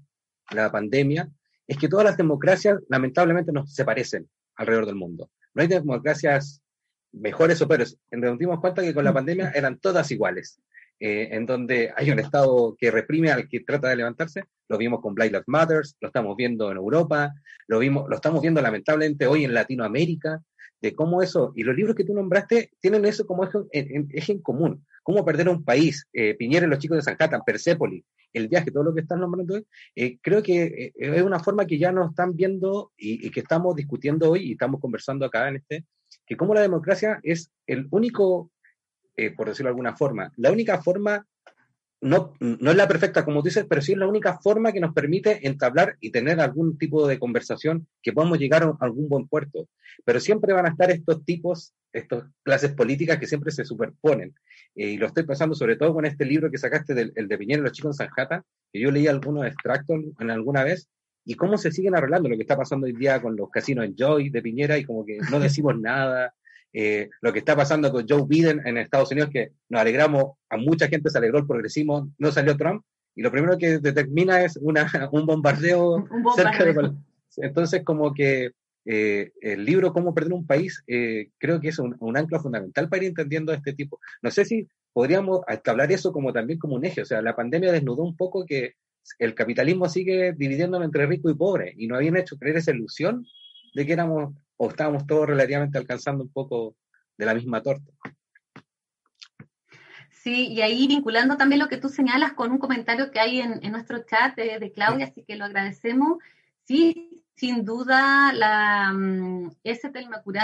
la 0.51 0.71
pandemia 0.71 1.31
es 1.67 1.79
que 1.79 1.89
todas 1.89 2.05
las 2.05 2.17
democracias 2.17 2.79
lamentablemente 2.89 3.53
no 3.53 3.67
se 3.67 3.85
parecen 3.85 4.29
alrededor 4.55 4.87
del 4.87 4.97
mundo. 4.97 5.31
No 5.55 5.63
hay 5.63 5.69
democracias 5.69 6.63
mejores 7.13 7.61
o 7.63 7.69
peores. 7.69 7.99
Nos 8.11 8.39
dimos 8.39 8.61
cuenta 8.61 8.83
que 8.83 8.95
con 8.95 9.05
la 9.05 9.13
pandemia 9.13 9.51
eran 9.55 9.79
todas 9.79 10.11
iguales. 10.11 10.61
Eh, 10.99 11.29
en 11.33 11.45
donde 11.45 11.93
hay 11.95 12.11
un 12.11 12.19
Estado 12.19 12.75
que 12.79 12.91
reprime 12.91 13.31
al 13.31 13.49
que 13.49 13.61
trata 13.61 13.91
de 13.91 13.97
levantarse. 13.97 14.45
Lo 14.67 14.79
vimos 14.79 15.03
con 15.03 15.15
Black 15.15 15.31
Lives 15.31 15.47
Matter, 15.47 15.83
lo 16.01 16.09
estamos 16.09 16.35
viendo 16.37 16.71
en 16.71 16.79
Europa, 16.79 17.35
lo, 17.69 17.81
vimos, 17.81 18.09
lo 18.09 18.17
estamos 18.17 18.41
viendo 18.41 18.63
lamentablemente 18.63 19.27
hoy 19.27 19.45
en 19.45 19.53
Latinoamérica, 19.53 20.43
de 20.81 20.95
cómo 20.95 21.21
eso, 21.23 21.53
y 21.55 21.65
los 21.65 21.77
libros 21.77 21.97
que 21.97 22.05
tú 22.05 22.15
nombraste 22.15 22.71
tienen 22.81 23.05
eso 23.05 23.27
como 23.27 23.45
eje 23.45 23.59
en, 23.73 24.09
en 24.11 24.41
común, 24.41 24.87
cómo 25.03 25.25
perder 25.25 25.49
un 25.49 25.65
país, 25.65 26.07
eh, 26.13 26.35
Piñera 26.35 26.67
y 26.67 26.71
los 26.71 26.79
chicos 26.79 26.97
de 26.97 27.03
San 27.03 27.17
Persepolis, 27.45 28.05
el 28.33 28.49
viaje, 28.49 28.71
todo 28.71 28.85
lo 28.85 28.95
que 28.95 29.01
están 29.01 29.21
nombrando 29.21 29.55
hoy, 29.55 29.67
eh, 29.95 30.19
creo 30.21 30.43
que 30.43 30.63
eh, 30.63 30.93
es 30.97 31.23
una 31.23 31.41
forma 31.41 31.67
que 31.67 31.79
ya 31.79 31.93
nos 31.93 32.11
están 32.11 32.35
viendo 32.37 32.93
y, 32.97 33.27
y, 33.27 33.31
que 33.31 33.41
estamos 33.41 33.75
discutiendo 33.75 34.31
hoy 34.31 34.49
y 34.49 34.53
estamos 34.53 34.81
conversando 34.81 35.25
acá 35.25 35.49
en 35.49 35.57
este, 35.57 35.85
que 36.27 36.37
cómo 36.37 36.55
la 36.55 36.61
democracia 36.61 37.21
es 37.23 37.51
el 37.67 37.87
único 37.91 38.51
eh, 39.17 39.31
por 39.31 39.49
decirlo 39.49 39.69
de 39.69 39.73
alguna 39.73 39.97
forma. 39.97 40.33
La 40.37 40.53
única 40.53 40.83
forma 40.83 41.27
no, 42.01 42.35
no 42.41 42.71
es 42.71 42.77
la 42.77 42.87
perfecta, 42.87 43.25
como 43.25 43.43
dices, 43.43 43.65
pero 43.69 43.81
sí 43.81 43.93
es 43.93 43.99
la 43.99 44.07
única 44.07 44.39
forma 44.39 44.73
que 44.73 44.81
nos 44.81 44.93
permite 44.93 45.47
entablar 45.47 45.97
y 46.01 46.11
tener 46.11 46.41
algún 46.41 46.77
tipo 46.77 47.07
de 47.09 47.19
conversación 47.19 47.87
que 48.03 48.13
podamos 48.13 48.39
llegar 48.39 48.63
a 48.63 48.77
algún 48.81 49.09
buen 49.09 49.27
puerto. 49.27 49.69
Pero 50.05 50.21
siempre 50.21 50.53
van 50.53 50.67
a 50.67 50.71
estar 50.71 50.91
estos 50.91 51.25
tipos, 51.25 51.73
estas 51.93 52.25
clases 52.43 52.73
políticas 52.75 53.19
que 53.19 53.27
siempre 53.27 53.51
se 53.51 53.65
superponen. 53.65 54.35
Eh, 54.75 54.91
y 54.91 54.97
lo 54.99 55.07
estoy 55.07 55.25
pensando 55.25 55.55
sobre 55.55 55.77
todo 55.77 55.95
con 55.95 56.05
este 56.05 56.27
libro 56.27 56.51
que 56.51 56.59
sacaste, 56.59 56.95
del, 56.95 57.13
el 57.17 57.29
de 57.29 57.39
Piñera 57.39 57.61
y 57.61 57.65
los 57.65 57.73
chicos 57.73 57.99
en 57.99 58.07
Sanjata, 58.07 58.45
que 58.73 58.81
yo 58.81 58.91
leí 58.91 59.07
algunos 59.07 59.47
extractos 59.47 59.99
en 60.21 60.31
alguna 60.31 60.65
vez, 60.65 60.89
y 61.25 61.35
cómo 61.35 61.59
se 61.59 61.73
siguen 61.73 61.97
arreglando 61.97 62.29
lo 62.29 62.37
que 62.37 62.43
está 62.43 62.57
pasando 62.57 62.87
hoy 62.87 62.93
día 62.93 63.21
con 63.21 63.37
los 63.37 63.51
casinos 63.51 63.85
en 63.85 63.97
Joy 63.97 64.31
de 64.31 64.43
Piñera 64.43 64.79
y 64.79 64.85
como 64.85 65.05
que 65.05 65.19
no 65.31 65.41
decimos 65.41 65.77
nada. 65.81 66.33
Eh, 66.73 67.09
lo 67.23 67.33
que 67.33 67.39
está 67.39 67.57
pasando 67.57 67.91
con 67.91 68.07
Joe 68.09 68.25
Biden 68.27 68.61
en 68.67 68.77
Estados 68.77 69.11
Unidos, 69.11 69.31
que 69.33 69.53
nos 69.69 69.81
alegramos, 69.81 70.35
a 70.51 70.57
mucha 70.57 70.89
gente 70.89 71.11
se 71.11 71.19
alegró 71.19 71.39
el 71.39 71.47
progresismo, 71.47 72.11
no 72.19 72.33
salió 72.33 72.57
Trump, 72.57 72.83
y 73.15 73.23
lo 73.23 73.31
primero 73.31 73.57
que 73.57 73.79
determina 73.79 74.45
es 74.45 74.57
una, 74.59 74.87
un 75.13 75.27
bombardeo, 75.27 76.07
cerca 76.35 76.65
de... 76.65 76.93
Entonces, 77.39 77.83
como 77.83 78.15
que 78.15 78.53
eh, 78.85 79.33
el 79.41 79.65
libro 79.65 79.93
Cómo 79.93 80.15
perder 80.15 80.33
un 80.33 80.47
país, 80.47 80.83
eh, 80.87 81.31
creo 81.39 81.61
que 81.61 81.69
es 81.69 81.79
un, 81.79 81.97
un, 81.99 82.17
ancla 82.17 82.41
fundamental 82.41 82.89
para 82.89 83.03
ir 83.03 83.09
entendiendo 83.09 83.53
este 83.53 83.73
tipo. 83.73 83.99
No 84.23 84.31
sé 84.31 84.45
si 84.45 84.69
podríamos 84.93 85.41
hablar 85.67 85.91
eso 85.93 86.13
como 86.13 86.33
también 86.33 86.59
como 86.59 86.77
un 86.77 86.85
eje, 86.85 87.03
o 87.03 87.05
sea, 87.05 87.21
la 87.21 87.37
pandemia 87.37 87.73
desnudó 87.73 88.03
un 88.03 88.17
poco 88.17 88.47
que 88.47 88.75
el 89.19 89.35
capitalismo 89.35 89.89
sigue 89.89 90.33
dividiéndolo 90.33 90.85
entre 90.85 91.07
rico 91.07 91.31
y 91.31 91.35
pobre, 91.35 91.75
y 91.77 91.87
no 91.87 91.97
habían 91.97 92.17
hecho 92.17 92.37
creer 92.37 92.59
esa 92.59 92.73
ilusión 92.73 93.27
de 93.75 93.87
que 93.87 93.93
éramos 93.93 94.35
o 94.57 94.69
estábamos 94.69 95.07
todos 95.07 95.27
relativamente 95.27 95.79
alcanzando 95.79 96.25
un 96.25 96.31
poco 96.31 96.77
de 97.17 97.27
la 97.27 97.35
misma 97.35 97.63
torta. 97.63 97.93
Sí, 100.11 100.49
y 100.49 100.61
ahí 100.61 100.89
vinculando 100.89 101.37
también 101.37 101.61
lo 101.61 101.69
que 101.69 101.77
tú 101.77 101.89
señalas 101.89 102.33
con 102.33 102.51
un 102.51 102.59
comentario 102.59 103.13
que 103.13 103.21
hay 103.21 103.41
en, 103.41 103.61
nuestro 103.71 104.05
chat 104.05 104.35
de, 104.35 104.73
Claudia, 104.73 105.07
así 105.07 105.23
que 105.23 105.37
lo 105.37 105.45
agradecemos. 105.45 106.19
Sí, 106.65 107.25
sin 107.37 107.65
duda, 107.65 108.33
la 108.33 108.91
um, 108.93 109.53
ese 109.63 109.93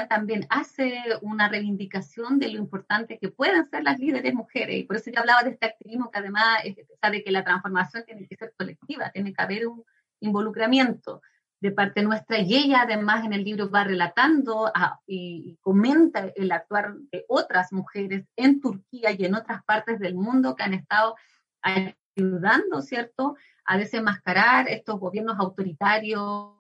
también 0.09 0.47
hace 0.51 1.03
una 1.21 1.49
reivindicación 1.49 2.39
de 2.39 2.51
lo 2.51 2.59
importante 2.59 3.19
que 3.19 3.29
pueden 3.29 3.69
ser 3.71 3.83
las 3.83 3.99
líderes 3.99 4.35
mujeres, 4.35 4.77
y 4.77 4.85
por 4.85 4.97
eso 4.97 5.11
yo 5.11 5.19
hablaba 5.19 5.43
de 5.43 5.51
este 5.51 5.67
activismo 5.67 6.13
que 6.13 6.19
además 6.21 6.59
sabe 7.01 7.25
que 7.25 7.33
la 7.33 7.43
transformación 7.43 8.05
tiene 8.05 8.29
que 8.29 8.37
ser 8.37 8.55
colectiva, 8.57 9.11
tiene 9.11 9.33
que 9.33 9.43
haber 9.43 9.67
un 9.67 9.85
involucramiento 10.21 11.23
de 11.63 11.71
parte 11.71 12.03
nuestra 12.03 12.41
y 12.41 12.57
ella 12.57 12.83
además 12.83 13.25
en 13.25 13.33
el 13.33 13.45
libro 13.45 13.71
va 13.71 13.85
relatando 13.85 14.71
ah, 14.75 14.99
y, 15.07 15.57
comenta 15.61 16.27
el 16.35 16.51
actuar 16.51 16.97
de 17.13 17.25
otras 17.29 17.73
mujeres 17.73 18.27
en 18.35 18.61
Turquía 18.61 19.13
y 19.13 19.25
en 19.25 19.37
otras 19.37 19.63
partes 19.65 20.01
del 20.01 20.17
mundo 20.17 20.57
que 20.57 20.65
han 20.65 20.75
estado 20.75 21.15
ayudando, 21.63 22.83
¿cierto?, 22.83 23.37
a 23.65 23.79
desenmascarar 23.79 24.69
estos 24.69 24.99
gobiernos 24.99 25.39
autoritarios 25.39 26.51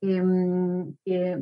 em, 0.00 0.96
que 1.04 1.38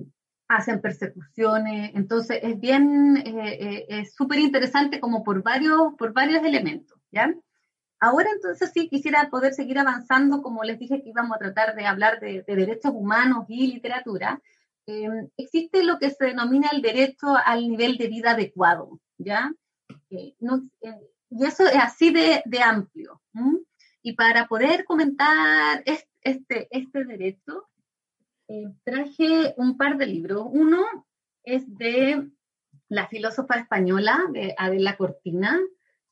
hacen 0.46 0.82
persecuciones. 0.82 1.92
Entonces 1.94 2.40
es 2.42 2.60
bien, 2.60 3.16
eh, 3.16 3.56
eh, 3.58 3.86
es 3.88 4.14
súper 4.14 4.38
interesante 4.38 5.00
como 5.00 5.24
por 5.24 5.42
varios, 5.42 5.94
por 5.96 6.12
varios 6.12 6.44
elementos, 6.44 6.98
¿ya? 7.10 7.34
Ahora 8.06 8.30
entonces 8.32 8.70
sí 8.72 8.88
quisiera 8.88 9.28
poder 9.30 9.52
seguir 9.52 9.80
avanzando, 9.80 10.40
como 10.40 10.62
les 10.62 10.78
dije 10.78 11.02
que 11.02 11.08
íbamos 11.08 11.34
a 11.36 11.40
tratar 11.40 11.74
de 11.74 11.86
hablar 11.86 12.20
de, 12.20 12.44
derechos 12.46 12.92
humanos 12.94 13.46
y 13.48 13.66
literatura. 13.66 14.40
Em, 14.86 15.28
existe 15.36 15.82
lo 15.82 15.98
que 15.98 16.10
se 16.10 16.26
denomina 16.26 16.68
el 16.70 16.82
derecho 16.82 17.26
al 17.44 17.68
nivel 17.68 17.96
de 17.96 18.06
vida 18.06 18.30
adecuado, 18.30 19.00
¿ya? 19.18 19.52
Eh, 20.10 20.36
y 20.38 21.44
eso 21.44 21.66
es 21.66 21.74
así 21.74 22.12
de, 22.12 22.62
amplio. 22.62 23.20
Y 24.02 24.12
para 24.12 24.46
poder 24.46 24.84
comentar 24.84 25.82
este, 26.22 26.68
este, 26.70 27.04
derecho, 27.04 27.68
eh, 28.46 28.72
traje 28.84 29.52
un 29.56 29.76
par 29.76 29.98
de 29.98 30.06
libros. 30.06 30.46
Uno 30.48 30.84
es 31.42 31.64
de 31.76 32.30
la 32.88 33.08
filósofa 33.08 33.56
española, 33.56 34.26
de 34.32 34.54
Adela 34.56 34.96
Cortina, 34.96 35.58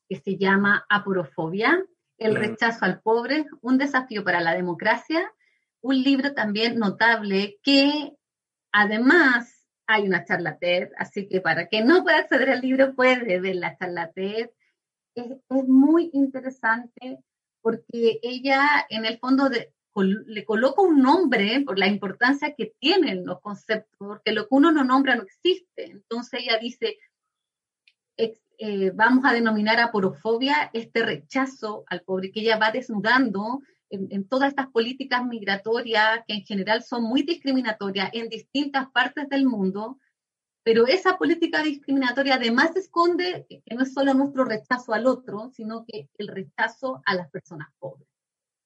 que 0.07 0.17
se 0.17 0.37
llama 0.37 0.85
Aporofobia, 0.89 1.83
El 2.17 2.35
rechazo 2.35 2.85
al 2.85 3.01
pobre, 3.01 3.45
un 3.61 3.77
desafío 3.77 4.23
para 4.23 4.39
la 4.39 4.53
democracia, 4.53 5.33
un 5.81 6.01
libro 6.01 6.33
también 6.33 6.79
notable 6.79 7.59
que 7.61 8.13
además 8.71 9.67
hay 9.87 10.03
una 10.07 10.25
charla 10.25 10.57
TED, 10.57 10.89
así 10.97 11.27
que 11.27 11.41
para 11.41 11.67
que 11.67 11.83
no 11.83 12.03
pueda 12.03 12.19
acceder 12.19 12.49
al 12.49 12.61
libro 12.61 12.95
puede 12.95 13.39
ver 13.39 13.55
la 13.55 13.77
charla 13.77 14.11
TED. 14.11 14.49
Es, 15.15 15.27
muy 15.49 16.09
interesante 16.13 17.19
porque 17.61 18.19
ella 18.21 18.85
en 18.89 19.05
el 19.05 19.17
fondo 19.19 19.49
le 19.49 20.45
coloca 20.45 20.81
un 20.81 21.01
nombre 21.01 21.61
por 21.65 21.79
la 21.79 21.87
importancia 21.87 22.53
que 22.55 22.73
tienen 22.79 23.25
los 23.25 23.39
conceptos, 23.41 23.95
porque 23.97 24.31
lo 24.31 24.43
que 24.43 24.55
uno 24.55 24.71
no 24.71 24.83
nombra 24.83 25.15
no 25.15 25.23
existe. 25.23 25.85
Entonces 25.85 26.41
ella 26.41 26.57
dice, 26.59 26.97
eh, 28.57 28.91
vamos 28.93 29.25
a 29.25 29.33
denominar 29.33 29.79
a 29.79 29.91
porofobia 29.91 30.69
este 30.73 31.03
rechazo 31.03 31.83
al 31.87 32.01
pobre 32.01 32.31
que 32.31 32.41
ella 32.41 32.57
va 32.57 32.71
desnudando 32.71 33.61
en, 33.89 34.27
todas 34.27 34.49
estas 34.49 34.67
políticas 34.67 35.25
migratorias 35.25 36.21
que 36.27 36.33
en 36.35 36.43
general 36.43 36.83
son 36.83 37.03
muy 37.03 37.23
discriminatorias 37.23 38.09
en 38.13 38.29
distintas 38.29 38.89
partes 38.91 39.29
del 39.29 39.45
mundo, 39.45 39.99
pero 40.63 40.87
esa 40.87 41.17
política 41.17 41.61
discriminatoria 41.61 42.35
además 42.35 42.75
esconde 42.75 43.45
que 43.47 43.75
no 43.75 43.83
es 43.83 43.93
solo 43.93 44.13
nuestro 44.13 44.43
rechazo 44.43 44.93
al 44.93 45.05
otro, 45.05 45.51
sino 45.53 45.85
que 45.85 46.09
el 46.17 46.27
rechazo 46.27 47.01
a 47.05 47.13
las 47.13 47.29
personas 47.29 47.67
pobres. 47.79 48.07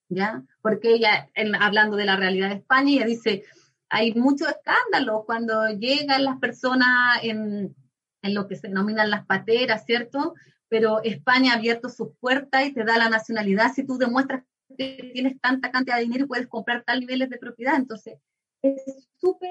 ¿Ya? 0.08 0.42
Porque 0.60 0.94
ella, 0.94 1.28
hablando 1.60 1.96
de 1.96 2.04
la 2.04 2.16
realidad 2.16 2.48
de 2.48 2.56
España, 2.56 2.90
ella 2.90 3.06
dice, 3.06 3.44
hay 3.88 4.12
mucho 4.14 4.46
escándalo 4.48 5.22
cuando 5.24 5.68
llegan 5.68 6.24
las 6.24 6.38
personas 6.38 7.22
en, 7.22 7.76
en 8.22 8.34
lo 8.34 8.46
que 8.46 8.56
se 8.56 8.68
denominan 8.68 9.10
las 9.10 9.26
pateras, 9.26 9.84
¿cierto? 9.84 10.34
Pero 10.68 11.02
España 11.02 11.52
ha 11.52 11.56
abierto 11.56 11.88
sus 11.88 12.08
puertas 12.20 12.66
y 12.66 12.72
te 12.72 12.84
da 12.84 12.98
la 12.98 13.08
nacionalidad 13.08 13.72
si 13.74 13.84
tú 13.86 13.98
demuestras 13.98 14.44
que 14.76 15.10
tienes 15.12 15.40
tanta 15.40 15.70
cantidad 15.70 15.96
de 15.96 16.02
dinero 16.02 16.24
y 16.24 16.28
puedes 16.28 16.46
comprar 16.46 16.84
tal 16.84 17.00
niveles 17.00 17.28
de 17.30 17.38
propiedad. 17.38 17.76
Entonces, 17.76 18.18
es 18.62 19.08
súper 19.16 19.50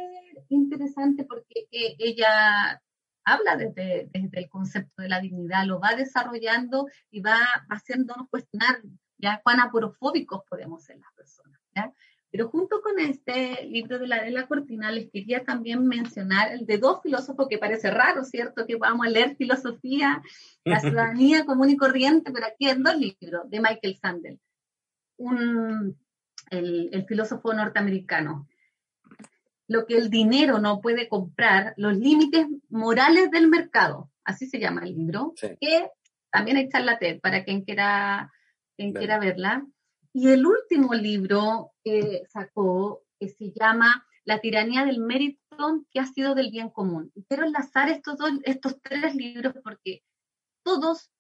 interesante 0.50 1.26
porque 1.26 1.68
eh, 1.72 1.96
ella 2.00 2.82
habla 3.26 3.58
desde, 3.58 4.10
desde, 4.12 4.40
el 4.40 4.50
concepto 4.50 5.02
de 5.02 5.10
la 5.10 5.20
dignidad, 5.20 5.66
lo 5.66 5.80
va 5.80 5.96
desarrollando 5.96 6.88
y 7.12 7.22
va 7.22 7.38
haciéndonos 7.70 8.30
cuestionar 8.30 8.82
ya 9.18 9.42
cuán 9.44 9.60
aporofóbicos 9.60 10.42
podemos 10.50 10.84
ser 10.84 10.98
las 10.98 11.14
personas. 11.14 11.60
¿ya? 11.76 11.94
Pero 12.32 12.50
junto 12.50 12.82
con 12.82 13.00
este 13.00 13.66
libro 13.66 13.98
de 13.98 14.08
la 14.08 14.24
de 14.24 14.32
la 14.32 14.48
Cortina, 14.48 14.92
les 14.92 15.10
quería 15.10 15.44
también 15.44 15.86
mencionar 15.88 16.52
el 16.52 16.66
de 16.66 16.78
dos 16.78 17.02
filósofos 17.02 17.48
que 17.50 17.58
parece 17.58 17.90
raro, 17.90 18.24
¿cierto? 18.24 18.68
Que 18.68 18.76
vamos 18.76 19.08
a 19.08 19.10
leer 19.10 19.36
filosofía, 19.36 20.22
la 20.64 20.80
ciudadanía 21.14 21.46
común 21.46 21.70
y 21.70 21.78
corriente, 21.78 22.32
pero 22.32 22.46
aquí 22.46 22.70
en 22.70 22.84
dos 22.84 22.96
libros 22.98 23.50
de 23.50 23.60
Michael 23.60 23.98
Sandel, 24.00 24.40
un, 25.18 25.98
el, 26.52 26.90
el 26.92 27.06
filósofo 27.06 27.54
norteamericano. 27.54 28.48
Lo 29.68 29.86
que 29.86 29.98
el 29.98 30.10
dinero 30.10 30.60
no 30.60 30.82
puede 30.82 31.08
comprar, 31.08 31.74
los 31.78 31.96
límites 31.96 32.48
morales 32.70 33.30
del 33.30 33.48
mercado, 33.48 34.10
así 34.24 34.48
se 34.48 34.60
llama 34.60 34.82
el 34.84 34.96
libro, 34.96 35.34
que 35.60 35.90
también 36.32 36.58
hay 36.58 36.70
charlate 36.70 37.20
para 37.20 37.44
quien 37.44 37.64
quiera, 37.64 38.32
quien 38.78 38.94
quiera 38.94 39.20
verla. 39.20 39.66
Y 40.14 40.30
el 40.30 40.46
último 40.46 40.94
libro 40.94 41.72
que 41.84 42.24
sacó, 42.30 43.04
que 43.20 43.30
se 43.30 43.52
llama 43.52 44.06
La 44.26 44.40
tiranía 44.40 44.86
del 44.86 45.00
mérito 45.00 45.40
que 45.92 46.00
ha 46.00 46.06
sido 46.06 46.36
del 46.36 46.52
bien 46.52 46.70
común. 46.70 47.12
Y 47.16 47.24
quiero 47.24 47.46
enlazar 47.46 47.90
estos, 47.90 48.18
dos, 48.18 48.32
estos 48.44 48.82
tres 48.82 49.16
libros 49.16 49.54
porque 49.64 50.04
todos, 50.64 51.12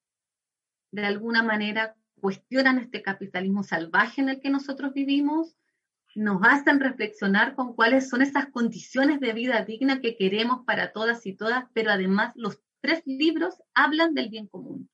de 0.91 1.05
alguna 1.05 1.43
manera, 1.43 1.95
cuestionan 2.19 2.79
este 2.79 3.01
capitalismo 3.01 3.63
salvaje 3.63 4.21
en 4.21 4.29
el 4.29 4.39
que 4.39 4.49
nosotros 4.49 4.93
vivimos, 4.93 5.55
nos 6.15 6.41
hacen 6.43 6.79
reflexionar 6.79 7.55
con 7.55 7.75
cuáles 7.75 8.09
son 8.09 8.21
esas 8.21 8.47
condiciones 8.47 9.19
de 9.19 9.33
vida 9.33 9.63
digna 9.63 10.01
que 10.01 10.17
queremos 10.17 10.65
para 10.65 10.91
todas 10.91 11.25
y 11.25 11.33
todas, 11.33 11.65
pero 11.73 11.91
además 11.91 12.33
los 12.35 12.59
tres 12.81 13.03
libros 13.05 13.61
hablan 13.73 14.13
del 14.15 14.29
bien 14.29 14.47
común. 14.47 14.89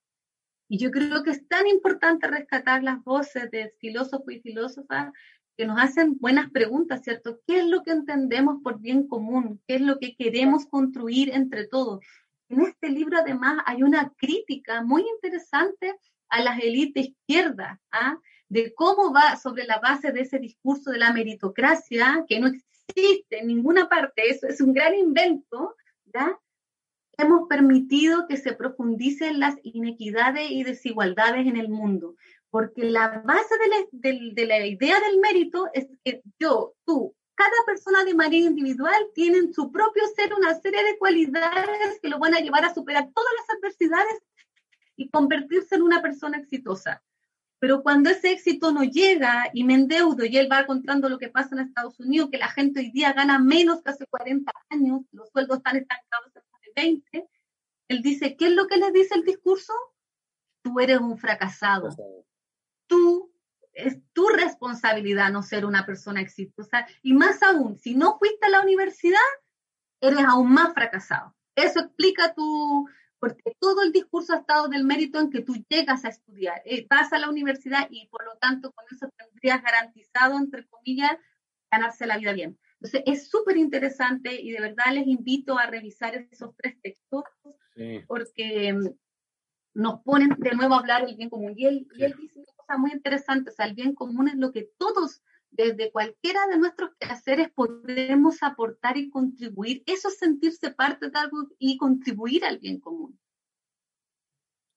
Y 0.67 0.77
yo 0.79 0.91
creo 0.91 1.23
que 1.23 1.31
es 1.31 1.47
tan 1.47 1.67
importante 1.67 2.27
rescatar 2.27 2.83
las 2.83 3.03
voces 3.03 3.51
de 3.51 3.73
filósofos 3.79 4.33
y 4.33 4.39
filósofas 4.39 5.11
que 5.57 5.65
nos 5.65 5.79
hacen 5.79 6.17
buenas 6.19 6.49
preguntas, 6.49 7.03
¿cierto? 7.03 7.39
¿Qué 7.47 7.59
es 7.59 7.65
lo 7.65 7.83
que 7.83 7.91
entendemos 7.91 8.61
por 8.63 8.79
bien 8.79 9.07
común? 9.07 9.61
¿Qué 9.67 9.75
es 9.75 9.81
lo 9.81 9.99
que 9.99 10.15
queremos 10.15 10.65
construir 10.65 11.29
entre 11.33 11.67
todos? 11.67 12.03
En 12.49 12.61
este 12.61 12.89
libro 12.89 13.17
además 13.17 13.63
hay 13.65 13.83
una 13.83 14.11
crítica 14.17 14.83
muy 14.83 15.03
interesante 15.15 15.95
a 16.29 16.41
las 16.41 16.59
élites 16.59 17.07
izquierdas, 17.07 17.79
¿ah? 17.91 18.19
de 18.49 18.73
cómo 18.73 19.13
va 19.13 19.37
sobre 19.37 19.65
la 19.65 19.79
base 19.79 20.11
de 20.11 20.21
ese 20.21 20.39
discurso 20.39 20.91
de 20.91 20.99
la 20.99 21.13
meritocracia, 21.13 22.25
que 22.27 22.39
no 22.39 22.47
existe 22.47 23.39
en 23.39 23.47
ninguna 23.47 23.89
parte, 23.89 24.29
eso 24.29 24.47
es 24.47 24.61
un 24.61 24.73
gran 24.73 24.93
invento, 24.93 25.75
¿ya? 26.05 26.37
Hemos 27.17 27.47
permitido 27.47 28.27
que 28.27 28.37
se 28.37 28.53
profundicen 28.53 29.39
las 29.39 29.55
inequidades 29.63 30.49
y 30.49 30.63
desigualdades 30.63 31.47
en 31.47 31.57
el 31.57 31.69
mundo, 31.69 32.15
porque 32.49 32.83
la 32.83 33.21
base 33.25 33.55
de 33.91 34.45
la, 34.45 34.65
idea 34.65 34.99
del 34.99 35.19
mérito 35.19 35.67
es 35.73 35.87
que 36.03 36.21
yo, 36.39 36.73
tú, 36.85 37.15
cada 37.35 37.51
persona 37.65 38.05
de 38.05 38.13
manera 38.13 38.47
individual 38.47 38.95
tienen 39.13 39.53
su 39.53 39.71
propio 39.71 40.03
ser 40.15 40.33
una 40.33 40.53
serie 40.61 40.83
de 40.83 40.97
cualidades 40.97 41.99
que 42.01 42.09
lo 42.09 42.19
van 42.19 42.33
a 42.33 42.39
llevar 42.39 42.63
a 42.63 42.73
superar 42.73 43.09
todas 43.13 43.33
las 43.39 43.57
adversidades 43.57 44.23
y 44.95 45.09
convertirse 45.09 45.75
en 45.75 45.81
una 45.81 46.01
persona 46.01 46.37
exitosa. 46.37 47.03
Pero 47.59 47.83
cuando 47.83 48.09
ese 48.09 48.31
éxito 48.31 48.71
no 48.71 48.83
llega 48.83 49.49
y 49.53 49.63
me 49.63 49.73
endeudo 49.73 50.23
y 50.25 50.37
él 50.37 50.49
va 50.51 50.65
contando 50.65 51.09
lo 51.09 51.17
que 51.17 51.29
pasa 51.29 51.55
en 51.55 51.61
Estados 51.61 51.99
Unidos, 51.99 52.29
que 52.31 52.37
la 52.37 52.49
gente 52.49 52.79
hoy 52.79 52.91
día 52.91 53.13
gana 53.13 53.39
menos 53.39 53.81
que 53.81 53.91
hace 53.91 54.05
40 54.05 54.51
años, 54.69 55.01
los 55.11 55.29
sueldos 55.29 55.57
están 55.57 55.77
estancados 55.77 56.27
hace 56.35 56.54
20, 56.75 57.29
él 57.87 58.01
dice, 58.01 58.35
¿qué 58.35 58.47
es 58.47 58.51
lo 58.53 58.67
que 58.67 58.77
le 58.77 58.91
dice 58.91 59.15
el 59.15 59.23
discurso? 59.23 59.73
Tú 60.63 60.79
eres 60.79 60.99
un 60.99 61.17
fracasado. 61.17 61.89
Tú, 62.87 63.31
es 63.73 63.99
tu 64.13 64.27
responsabilidad 64.29 65.31
no 65.31 65.43
ser 65.43 65.65
una 65.65 65.85
persona 65.85 66.21
exitosa. 66.21 66.87
Y 67.01 67.13
más 67.13 67.43
aún, 67.43 67.77
si 67.77 67.95
no 67.95 68.17
fuiste 68.17 68.45
a 68.45 68.49
la 68.49 68.61
universidad, 68.61 69.19
eres 70.01 70.25
aún 70.25 70.51
más 70.51 70.73
fracasado. 70.73 71.35
Eso 71.55 71.79
explica 71.79 72.33
tu, 72.33 72.87
porque 73.19 73.55
todo 73.59 73.81
el 73.83 73.91
discurso 73.91 74.33
ha 74.33 74.37
estado 74.37 74.67
del 74.67 74.83
mérito 74.83 75.19
en 75.19 75.29
que 75.29 75.41
tú 75.41 75.55
llegas 75.69 76.05
a 76.05 76.09
estudiar, 76.09 76.61
eh, 76.65 76.85
vas 76.89 77.13
a 77.13 77.19
la 77.19 77.29
universidad 77.29 77.87
y 77.89 78.07
por 78.07 78.25
lo 78.25 78.35
tanto 78.37 78.71
con 78.71 78.85
eso 78.91 79.09
tendrías 79.17 79.61
garantizado, 79.61 80.37
entre 80.37 80.67
comillas, 80.67 81.17
ganarse 81.71 82.05
la 82.05 82.17
vida 82.17 82.33
bien. 82.33 82.59
Entonces 82.85 83.03
es 83.05 83.29
súper 83.29 83.57
interesante 83.57 84.39
y 84.39 84.51
de 84.51 84.61
verdad 84.61 84.93
les 84.93 85.07
invito 85.07 85.57
a 85.57 85.65
revisar 85.65 86.13
esos 86.31 86.55
tres 86.55 86.79
textos 86.81 87.23
porque 88.07 88.73
mm, 88.73 88.89
nos 89.73 90.01
ponen 90.01 90.35
de 90.37 90.51
nuevo 90.51 90.75
a 90.75 90.79
hablar 90.79 91.05
del 91.05 91.15
bien 91.15 91.31
común. 91.31 91.53
Y 91.55 91.65
él, 91.65 91.87
y 91.95 92.03
él 92.03 92.15
dice 92.19 92.39
una 92.39 92.53
cosa 92.55 92.77
muy 92.77 92.91
interesante, 92.91 93.49
o 93.49 93.53
sea, 93.53 93.65
el 93.65 93.73
bien 93.73 93.95
común 93.95 94.27
es 94.27 94.35
lo 94.35 94.51
que 94.51 94.69
todos 94.77 95.23
desde 95.49 95.91
cualquiera 95.91 96.45
de 96.47 96.59
nuestros 96.59 96.91
quehaceres 96.99 97.49
podemos 97.51 98.43
aportar 98.43 98.97
y 98.97 99.09
contribuir. 99.09 99.81
Eso 99.87 100.09
es 100.09 100.19
sentirse 100.19 100.69
parte 100.71 101.09
de 101.09 101.17
algo 101.17 101.47
y 101.57 101.77
contribuir 101.77 102.45
al 102.45 102.59
bien 102.59 102.79
común. 102.79 103.19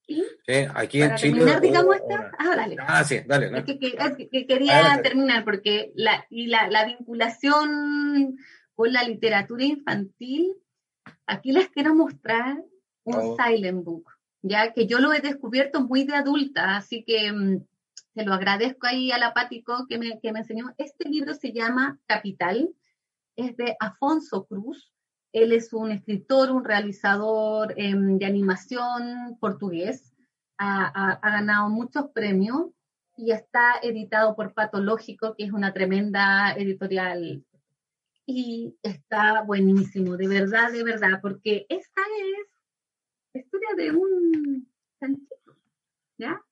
Sí, 0.09 0.67
aquí 0.75 1.03
en 1.03 1.15
Chile. 1.17 1.45
Terminar, 1.45 1.61
digamos, 1.61 1.97
ah, 2.39 2.57
dale. 2.57 2.77
Ah, 2.81 3.05
sí, 3.05 3.21
dale. 3.27 3.51
Es 3.59 3.65
que, 3.65 4.47
quería 4.47 5.01
terminar 5.03 5.45
porque 5.45 5.93
la, 5.95 6.27
y 6.31 6.47
la, 6.47 6.69
la, 6.69 6.87
vinculación 6.87 8.39
con 8.75 8.93
la 8.93 9.03
literatura 9.03 9.65
infantil, 9.65 10.55
aquí 11.27 11.53
les 11.53 11.69
quiero 11.69 11.95
mostrar 11.95 12.65
un 13.05 13.15
oh. 13.15 13.37
silent 13.37 13.85
book, 13.85 14.11
ya 14.41 14.73
que 14.73 14.87
yo 14.87 14.99
lo 14.99 15.13
he 15.13 15.21
descubierto 15.21 15.83
muy 15.83 16.05
de 16.05 16.15
adulta, 16.15 16.77
así 16.77 17.05
que 17.05 17.31
mm, 17.31 17.67
se 18.15 18.25
lo 18.25 18.33
agradezco 18.33 18.87
ahí 18.87 19.13
a 19.13 19.19
la 19.19 19.35
Pático 19.35 19.87
que 19.89 19.99
me, 19.99 20.19
que 20.21 20.33
me 20.33 20.41
enseñó. 20.41 20.75
Este 20.79 21.09
libro 21.09 21.35
se 21.35 21.53
llama 21.53 21.99
Capital, 22.07 22.71
es 23.37 23.57
de 23.57 23.77
Afonso 23.79 24.47
Cruz. 24.47 24.91
Él 25.33 25.53
es 25.53 25.73
un 25.73 25.93
escritor, 25.93 26.51
un 26.51 26.65
realizador 26.65 27.75
em, 27.77 28.19
de 28.19 28.27
animación 28.27 29.37
portugués. 29.41 30.15
Ha, 30.59 31.21
ganado 31.23 31.69
muchos 31.69 32.11
premios 32.11 32.71
y 33.17 33.31
está 33.31 33.75
editado 33.83 34.35
por 34.35 34.55
Patológico, 34.55 35.35
que 35.37 35.45
es 35.45 35.53
una 35.53 35.73
tremenda 35.73 36.53
editorial. 36.57 37.45
Y 38.27 38.77
está 38.83 39.43
buenísimo, 39.43 40.17
de 40.17 40.29
verdad, 40.29 40.73
de 40.73 40.83
verdad, 40.83 41.21
porque 41.23 41.65
esta 41.69 42.03
es 42.21 42.47
la 43.33 43.41
historia 43.41 43.69
de 43.77 43.91
un 43.93 44.69
chanchito, 45.01 45.57
¿ya? 46.19 46.43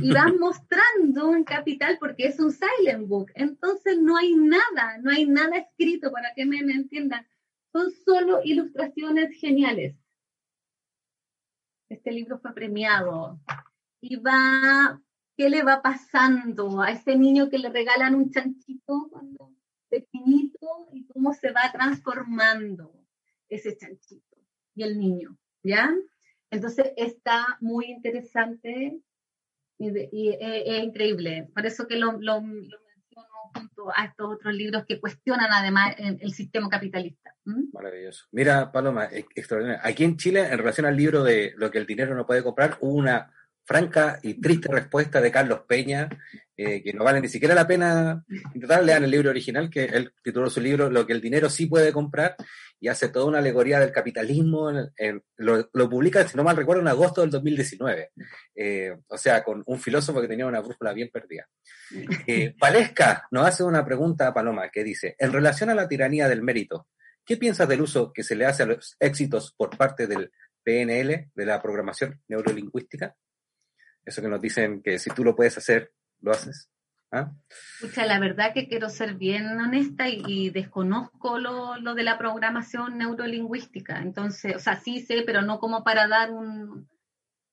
y 0.00 0.12
van 0.12 0.38
mostrando 0.40 1.34
en 1.34 1.44
Capital 1.44 1.96
porque 1.98 2.26
es 2.26 2.38
un 2.40 2.52
silent 2.52 3.08
book. 3.08 3.30
Entonces 3.34 3.98
no 3.98 4.16
hay 4.16 4.34
nada, 4.34 4.98
no 5.02 5.10
hay 5.10 5.26
nada 5.26 5.56
escrito 5.58 6.10
para 6.12 6.32
que 6.34 6.46
me, 6.46 6.58
entiendan. 6.58 7.26
Son 7.76 7.92
solo 8.06 8.40
ilustraciones 8.42 9.38
geniales. 9.38 9.94
Este 11.90 12.10
libro 12.10 12.38
fue 12.38 12.54
premiado 12.54 13.38
y 14.00 14.16
va, 14.16 14.98
¿qué 15.36 15.50
le 15.50 15.62
va 15.62 15.82
pasando 15.82 16.80
a 16.80 16.90
ese 16.90 17.16
niño 17.16 17.50
que 17.50 17.58
le 17.58 17.68
regalan 17.68 18.14
un 18.14 18.30
chanchito 18.30 19.08
cuando 19.10 19.52
pequeñito 19.90 20.88
y 20.94 21.04
cómo 21.04 21.34
se 21.34 21.52
va 21.52 21.70
transformando 21.70 22.94
ese 23.50 23.76
chanchito 23.76 24.38
y 24.74 24.82
el 24.82 24.98
niño, 24.98 25.36
¿ya? 25.62 25.94
Entonces 26.50 26.94
está 26.96 27.58
muy 27.60 27.90
interesante 27.90 28.98
y, 29.76 30.30
es, 30.40 30.82
increíble. 30.82 31.50
Por 31.54 31.66
eso 31.66 31.86
que 31.86 31.96
lo, 31.96 32.12
lo, 32.12 32.40
menciono 32.40 32.85
junto 33.58 33.90
a 33.94 34.04
estos 34.04 34.34
otros 34.34 34.54
libros 34.54 34.84
que 34.86 35.00
cuestionan 35.00 35.52
además 35.52 35.94
el, 35.98 36.32
sistema 36.32 36.68
capitalista. 36.68 37.34
Maravilloso. 37.72 38.26
Mira, 38.32 38.70
Paloma, 38.72 39.08
extraordinario. 39.12 39.80
Aquí 39.84 40.04
en 40.04 40.16
Chile, 40.16 40.46
en 40.50 40.58
relación 40.58 40.86
al 40.86 40.96
libro 40.96 41.22
de 41.22 41.52
Lo 41.56 41.70
que 41.70 41.78
el 41.78 41.86
dinero 41.86 42.14
no 42.14 42.26
puede 42.26 42.42
comprar, 42.42 42.76
hubo 42.80 42.94
una 42.94 43.32
franca 43.64 44.20
y 44.22 44.34
triste 44.34 44.68
respuesta 44.70 45.20
de 45.20 45.32
Carlos 45.32 45.62
Peña, 45.66 46.08
eh, 46.56 46.82
que 46.82 46.92
no 46.92 47.04
vale 47.04 47.20
ni 47.20 47.28
siquiera 47.28 47.54
la 47.54 47.66
pena 47.66 48.24
intentar 48.54 48.82
leer 48.82 49.04
el 49.04 49.10
libro 49.10 49.30
original, 49.30 49.68
que 49.68 49.84
él 49.84 50.12
tituló 50.22 50.48
su 50.48 50.60
libro 50.60 50.90
Lo 50.90 51.06
que 51.06 51.12
el 51.12 51.20
dinero 51.20 51.50
sí 51.50 51.66
puede 51.66 51.92
comprar, 51.92 52.36
y 52.80 52.88
hace 52.88 53.08
toda 53.08 53.26
una 53.26 53.38
alegoría 53.38 53.80
del 53.80 53.92
capitalismo, 53.92 54.70
lo, 55.36 55.90
publica, 55.90 56.26
si 56.26 56.36
no 56.36 56.44
mal 56.44 56.56
recuerdo, 56.56 56.82
en 56.82 56.88
agosto 56.88 57.22
del 57.22 57.30
2019, 57.30 58.10
eh, 58.54 58.96
o 59.08 59.18
sea, 59.18 59.42
con 59.42 59.62
un 59.66 59.78
filósofo 59.78 60.20
que 60.20 60.28
tenía 60.28 60.46
una 60.46 60.60
brújula 60.60 60.92
bien 60.92 61.10
perdida. 61.12 61.48
Eh, 62.26 62.54
Valesca 62.60 63.26
nos 63.30 63.46
hace 63.46 63.62
una 63.62 63.84
pregunta 63.84 64.28
a 64.28 64.34
Paloma, 64.34 64.70
que 64.70 64.84
dice, 64.84 65.16
en 65.18 65.32
relación 65.32 65.70
a 65.70 65.74
la 65.74 65.88
tiranía 65.88 66.28
del 66.28 66.42
mérito, 66.42 66.88
¿qué 67.24 67.36
piensas 67.36 67.68
del 67.68 67.80
uso 67.80 68.12
que 68.12 68.22
se 68.22 68.36
le 68.36 68.46
hace 68.46 68.62
a 68.62 68.66
los 68.66 68.96
éxitos 69.00 69.54
por 69.56 69.76
parte 69.76 70.06
del 70.06 70.30
PNL, 70.62 71.30
de 71.34 71.46
la 71.46 71.60
programación 71.62 72.20
neurolingüística? 72.28 73.14
Eso 74.04 74.22
que 74.22 74.28
nos 74.28 74.40
dicen 74.40 74.82
que 74.82 74.98
si 74.98 75.10
tú 75.10 75.24
lo 75.24 75.34
puedes 75.34 75.58
hacer, 75.58 75.92
lo 76.20 76.32
haces. 76.32 76.70
¿Ah? 77.12 77.32
la 77.96 78.18
verdad 78.18 78.52
que 78.52 78.66
quiero 78.68 78.90
ser 78.90 79.14
bien 79.14 79.46
honesta 79.60 80.08
y, 80.08 80.50
desconozco 80.50 81.38
lo, 81.38 81.76
lo, 81.76 81.94
de 81.94 82.02
la 82.02 82.18
programación 82.18 82.98
neurolingüística. 82.98 84.00
Entonces, 84.00 84.56
o 84.56 84.58
sea, 84.58 84.80
sí 84.80 85.00
sé, 85.00 85.22
pero 85.24 85.42
no 85.42 85.58
como 85.58 85.84
para 85.84 86.08
dar 86.08 86.32
un... 86.32 86.88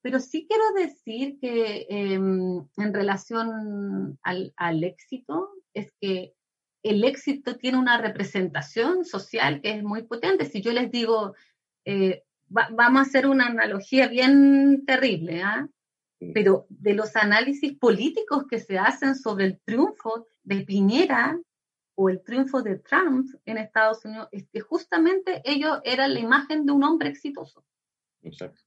Pero 0.02 0.19
sí 0.19 0.47
quiero 0.49 0.63
decir 0.73 1.38
que 1.39 1.86
em, 1.89 2.67
en 2.78 2.93
relación 2.93 4.17
al, 4.21 4.54
al, 4.58 4.84
éxito, 4.84 5.52
es 5.73 5.93
que 6.02 6.34
el 6.82 7.06
éxito 7.06 7.56
tiene 7.56 7.78
una 7.78 7.97
representación 7.97 9.06
social 9.06 9.62
que 9.62 9.71
es 9.71 9.84
muy 9.84 10.04
potente. 10.04 10.45
Si 10.45 10.62
yo 10.62 10.73
les 10.73 10.91
digo, 10.91 11.36
eh, 11.86 12.23
vamos 12.49 12.99
a 12.99 13.02
hacer 13.04 13.28
una 13.28 13.47
analogía 13.47 14.08
bien 14.08 14.84
terrible, 14.86 15.41
¿ah? 15.41 15.69
Pero 16.34 16.66
de 16.70 16.94
los 16.94 17.16
análisis 17.16 17.74
políticos 17.78 18.46
que 18.50 18.60
se 18.60 18.78
hacen 18.78 19.16
sobre 19.16 19.46
el 19.46 19.60
triunfo 19.60 20.28
de 20.44 20.62
Piñera 20.62 21.40
o 21.96 22.10
el 22.10 22.24
triunfo 22.24 22.62
de 22.62 22.78
Trump 22.80 23.28
en 23.46 23.58
Estados 23.58 24.04
Unidos, 24.06 24.28
es 24.32 24.48
que 24.50 24.62
justamente 24.62 25.42
ellos 25.46 25.80
eran 25.84 26.14
la 26.14 26.20
imagen 26.20 26.66
de 26.66 26.72
un 26.72 26.84
hombre 26.84 27.10
exitoso. 27.10 27.64
Exacto. 28.24 28.62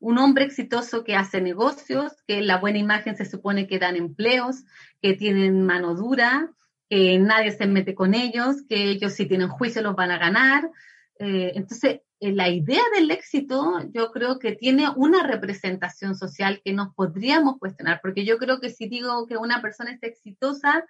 Un 0.00 0.18
hombre 0.18 0.44
exitoso 0.44 1.04
que 1.04 1.16
hace 1.16 1.40
negocios, 1.40 2.12
que 2.26 2.40
la 2.40 2.58
buena 2.58 2.78
imagen 2.78 3.16
se 3.16 3.24
supone 3.24 3.66
que 3.66 3.78
dan 3.78 3.96
empleos, 3.96 4.64
que 5.00 5.14
tienen 5.14 5.64
mano 5.64 5.94
dura, 5.94 6.52
que 6.88 7.18
nadie 7.18 7.52
se 7.52 7.66
mete 7.66 7.94
con 7.94 8.14
ellos, 8.14 8.62
que 8.68 8.90
ellos 8.90 9.12
si 9.12 9.26
tienen 9.26 9.48
juicio 9.48 9.82
los 9.82 9.96
van 9.96 10.10
a 10.10 10.18
ganar. 10.18 10.70
Eh, 11.18 11.52
entonces, 11.54 12.00
la 12.20 12.48
idea 12.48 12.82
del 12.94 13.10
éxito 13.10 13.80
yo 13.92 14.10
creo 14.10 14.38
que 14.38 14.52
tiene 14.52 14.88
una 14.96 15.22
representación 15.26 16.16
social 16.16 16.60
que 16.64 16.72
nos 16.72 16.94
podríamos 16.94 17.58
cuestionar, 17.58 18.00
porque 18.02 18.24
yo 18.24 18.38
creo 18.38 18.60
que 18.60 18.70
si 18.70 18.88
digo 18.88 19.26
que 19.26 19.36
una 19.36 19.62
persona 19.62 19.92
es 19.92 20.02
exitosa, 20.02 20.84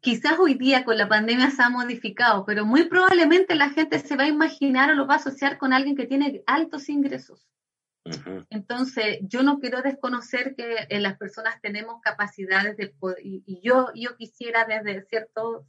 quizás 0.00 0.38
hoy 0.38 0.54
día 0.54 0.84
con 0.84 0.96
la 0.96 1.08
pandemia 1.08 1.50
se 1.50 1.62
ha 1.62 1.68
modificado, 1.68 2.44
pero 2.44 2.64
muy 2.64 2.84
probablemente 2.84 3.54
la 3.54 3.70
gente 3.70 3.98
se 3.98 4.16
va 4.16 4.24
a 4.24 4.28
imaginar 4.28 4.90
o 4.90 4.94
lo 4.94 5.06
va 5.06 5.14
a 5.14 5.18
asociar 5.18 5.58
con 5.58 5.72
alguien 5.72 5.96
que 5.96 6.06
tiene 6.06 6.42
altos 6.46 6.88
ingresos. 6.88 7.48
Entonces, 8.50 9.18
yo 9.22 9.42
no 9.42 9.58
quiero 9.60 9.80
desconocer 9.80 10.54
que 10.56 10.86
eh, 10.90 11.00
las 11.00 11.16
personas 11.16 11.58
tenemos 11.62 12.02
capacidades 12.02 12.76
de 12.76 12.88
poder, 12.88 13.18
y, 13.22 13.60
yo, 13.62 13.88
yo 13.94 14.14
quisiera 14.16 14.66
desde 14.66 15.06
cierto 15.06 15.66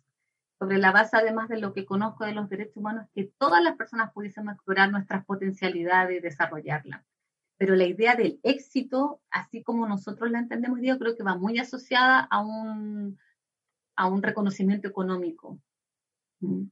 sobre 0.60 0.78
la 0.78 0.92
base 0.92 1.18
además 1.18 1.50
de 1.50 1.60
lo 1.60 1.74
que 1.74 1.86
conozco 1.86 2.26
de 2.26 2.34
los 2.34 2.50
derechos 2.50 2.78
humanos, 2.78 3.08
que 3.14 3.32
todas 3.38 3.62
las 3.62 3.76
personas 3.76 4.12
pudiésemos 4.14 4.54
explorar 4.54 4.92
nuestras 4.92 5.26
potencialidades 5.26 6.18
y 6.18 6.22
desarrollarlas. 6.22 7.04
Pero 7.58 7.76
la 7.76 7.86
idea 7.86 8.16
del 8.16 8.40
éxito, 8.44 9.22
así 9.30 9.64
como 9.64 9.88
nosotros 9.88 10.30
la 10.32 10.40
entendemos 10.40 10.80
yo 10.82 10.98
creo 11.00 11.16
que 11.16 11.24
va 11.24 11.38
muy 11.38 11.58
asociada 11.58 12.20
a 12.20 12.42
un, 12.42 13.18
a 13.96 14.08
un 14.08 14.24
reconocimiento 14.24 14.88
económico. 14.88 15.60
Mm. 16.40 16.64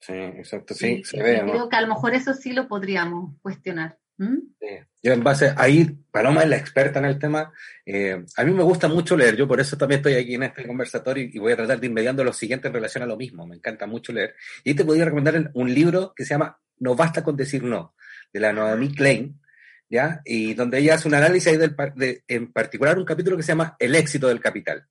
Sí, 0.00 0.12
exacto, 0.12 0.74
sí, 0.74 1.02
se 1.04 1.22
ve. 1.22 1.42
Creo 1.42 1.68
que 1.68 1.76
a 1.76 1.80
lo 1.80 1.88
mejor 1.88 2.14
eso 2.14 2.34
sí 2.34 2.52
lo 2.52 2.68
podríamos 2.68 3.34
cuestionar. 3.40 3.98
Yo 5.06 5.12
en 5.12 5.22
base, 5.22 5.54
ahí 5.56 5.88
Paloma 6.10 6.42
es 6.42 6.48
la 6.48 6.56
experta 6.56 6.98
en 6.98 7.04
el 7.04 7.16
tema. 7.16 7.52
Eh, 7.84 8.24
a 8.36 8.42
mí 8.42 8.52
me 8.52 8.64
gusta 8.64 8.88
mucho 8.88 9.16
leer, 9.16 9.36
yo 9.36 9.46
por 9.46 9.60
eso 9.60 9.76
también 9.76 10.00
estoy 10.00 10.14
aquí 10.14 10.34
en 10.34 10.42
este 10.42 10.66
conversatorio 10.66 11.30
y 11.32 11.38
voy 11.38 11.52
a 11.52 11.56
tratar 11.56 11.78
de 11.78 11.86
ir 11.86 11.92
mediando 11.92 12.24
lo 12.24 12.32
siguiente 12.32 12.66
en 12.66 12.74
relación 12.74 13.04
a 13.04 13.06
lo 13.06 13.16
mismo. 13.16 13.46
Me 13.46 13.54
encanta 13.54 13.86
mucho 13.86 14.12
leer. 14.12 14.34
Y 14.64 14.74
te 14.74 14.84
podría 14.84 15.04
recomendar 15.04 15.52
un 15.54 15.72
libro 15.72 16.12
que 16.12 16.24
se 16.24 16.30
llama 16.30 16.58
No 16.80 16.96
basta 16.96 17.22
con 17.22 17.36
decir 17.36 17.62
no, 17.62 17.94
de 18.32 18.40
la 18.40 18.52
Noemi 18.52 18.92
Klein, 18.96 19.40
¿ya? 19.88 20.22
Y 20.24 20.54
donde 20.54 20.78
ella 20.78 20.94
hace 20.96 21.06
un 21.06 21.14
análisis 21.14 21.56
del, 21.56 21.76
de, 21.94 22.24
en 22.26 22.52
particular 22.52 22.98
un 22.98 23.04
capítulo 23.04 23.36
que 23.36 23.44
se 23.44 23.52
llama 23.52 23.76
El 23.78 23.94
éxito 23.94 24.26
del 24.26 24.40
capital. 24.40 24.88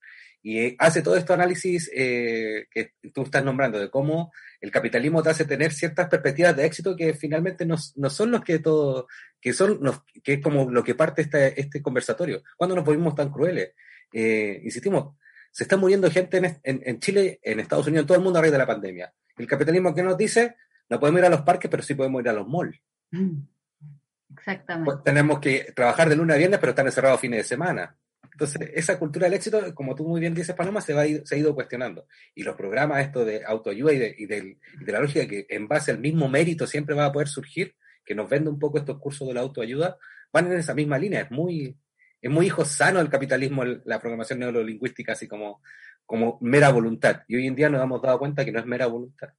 Y 0.47 0.75
hace 0.77 1.01
todo 1.01 1.17
este 1.17 1.33
análisis 1.33 1.89
eh, 1.91 2.67
que 2.69 2.93
tú 3.11 3.23
estás 3.23 3.43
nombrando 3.43 3.79
de 3.79 3.89
cómo 3.89 4.31
el 4.61 4.69
capitalismo 4.69 5.23
te 5.23 5.31
hace 5.31 5.45
tener 5.45 5.73
ciertas 5.73 6.07
perspectivas 6.07 6.55
de 6.55 6.67
éxito 6.67 6.95
que 6.95 7.15
finalmente 7.15 7.65
no, 7.65 7.77
no 7.95 8.09
son 8.11 8.29
los 8.29 8.43
que 8.43 8.59
todo, 8.59 9.07
que 9.41 9.53
son 9.53 9.79
que 10.23 10.33
es 10.33 10.43
como 10.43 10.69
lo 10.69 10.83
que 10.83 10.93
parte 10.93 11.23
este, 11.23 11.59
este 11.59 11.81
conversatorio. 11.81 12.43
¿Cuándo 12.57 12.75
nos 12.75 12.85
volvimos 12.85 13.15
tan 13.15 13.31
crueles? 13.31 13.71
Eh, 14.13 14.61
insistimos, 14.63 15.15
se 15.49 15.63
está 15.63 15.77
muriendo 15.77 16.11
gente 16.11 16.37
en, 16.37 16.45
en, 16.61 16.81
en, 16.85 16.99
Chile, 16.99 17.39
en 17.41 17.59
Estados 17.59 17.87
Unidos, 17.87 18.03
en 18.03 18.07
todo 18.07 18.17
el 18.19 18.23
mundo 18.23 18.37
a 18.37 18.43
raíz 18.43 18.51
de 18.51 18.59
la 18.59 18.67
pandemia. 18.67 19.11
El 19.35 19.47
capitalismo 19.47 19.95
que 19.95 20.03
nos 20.03 20.15
dice, 20.15 20.57
no 20.89 20.99
podemos 20.99 21.21
ir 21.21 21.25
a 21.25 21.29
los 21.29 21.41
parques, 21.41 21.71
pero 21.71 21.81
sí 21.81 21.95
podemos 21.95 22.21
ir 22.21 22.29
a 22.29 22.33
los 22.33 22.47
malls. 22.47 22.79
Exactamente. 24.31 24.91
Pues 24.91 25.03
tenemos 25.03 25.39
que 25.39 25.73
trabajar 25.75 26.07
de 26.07 26.15
lunes 26.15 26.35
a 26.35 26.37
viernes, 26.37 26.59
pero 26.59 26.69
están 26.69 26.85
encerrados 26.85 27.19
fines 27.19 27.39
de 27.39 27.45
semana. 27.45 27.97
Entonces, 28.31 28.69
esa 28.73 28.99
cultura 28.99 29.25
del 29.25 29.35
éxito, 29.35 29.73
como 29.73 29.95
tú 29.95 30.07
muy 30.07 30.19
bien 30.19 30.33
dices, 30.33 30.55
Paloma, 30.55 30.81
se, 30.81 30.93
va 30.93 31.03
se 31.23 31.35
ha 31.35 31.37
ido 31.37 31.55
cuestionando. 31.55 32.07
Y 32.33 32.43
los 32.43 32.55
programas, 32.55 33.05
esto 33.05 33.25
de 33.25 33.43
autoayuda 33.45 33.93
y 33.93 33.97
de, 33.97 34.15
y, 34.17 34.25
de, 34.25 34.57
la 34.91 34.99
lógica 34.99 35.27
que 35.27 35.45
en 35.49 35.67
base 35.67 35.91
al 35.91 35.99
mismo 35.99 36.27
mérito 36.29 36.67
siempre 36.67 36.95
va 36.95 37.05
a 37.05 37.11
poder 37.11 37.27
surgir, 37.27 37.75
que 38.03 38.15
nos 38.15 38.29
vende 38.29 38.49
un 38.49 38.59
poco 38.59 38.77
estos 38.77 38.99
cursos 38.99 39.27
de 39.27 39.33
la 39.33 39.41
autoayuda, 39.41 39.97
van 40.31 40.51
en 40.51 40.59
esa 40.59 40.73
misma 40.73 40.97
línea. 40.97 41.21
Es 41.21 41.31
muy, 41.31 41.77
es 42.21 42.31
muy 42.31 42.47
hijo 42.47 42.65
sano 42.65 42.99
el 42.99 43.09
capitalismo, 43.09 43.63
la 43.63 43.99
programación 43.99 44.39
neurolingüística, 44.39 45.13
así 45.13 45.27
como, 45.27 45.61
como 46.05 46.37
mera 46.41 46.69
voluntad. 46.69 47.23
Y 47.27 47.35
hoy 47.35 47.47
en 47.47 47.55
día 47.55 47.69
nos 47.69 47.83
hemos 47.83 48.01
dado 48.01 48.19
cuenta 48.19 48.45
que 48.45 48.51
no 48.51 48.59
es 48.59 48.65
mera 48.65 48.87
voluntad. 48.87 49.29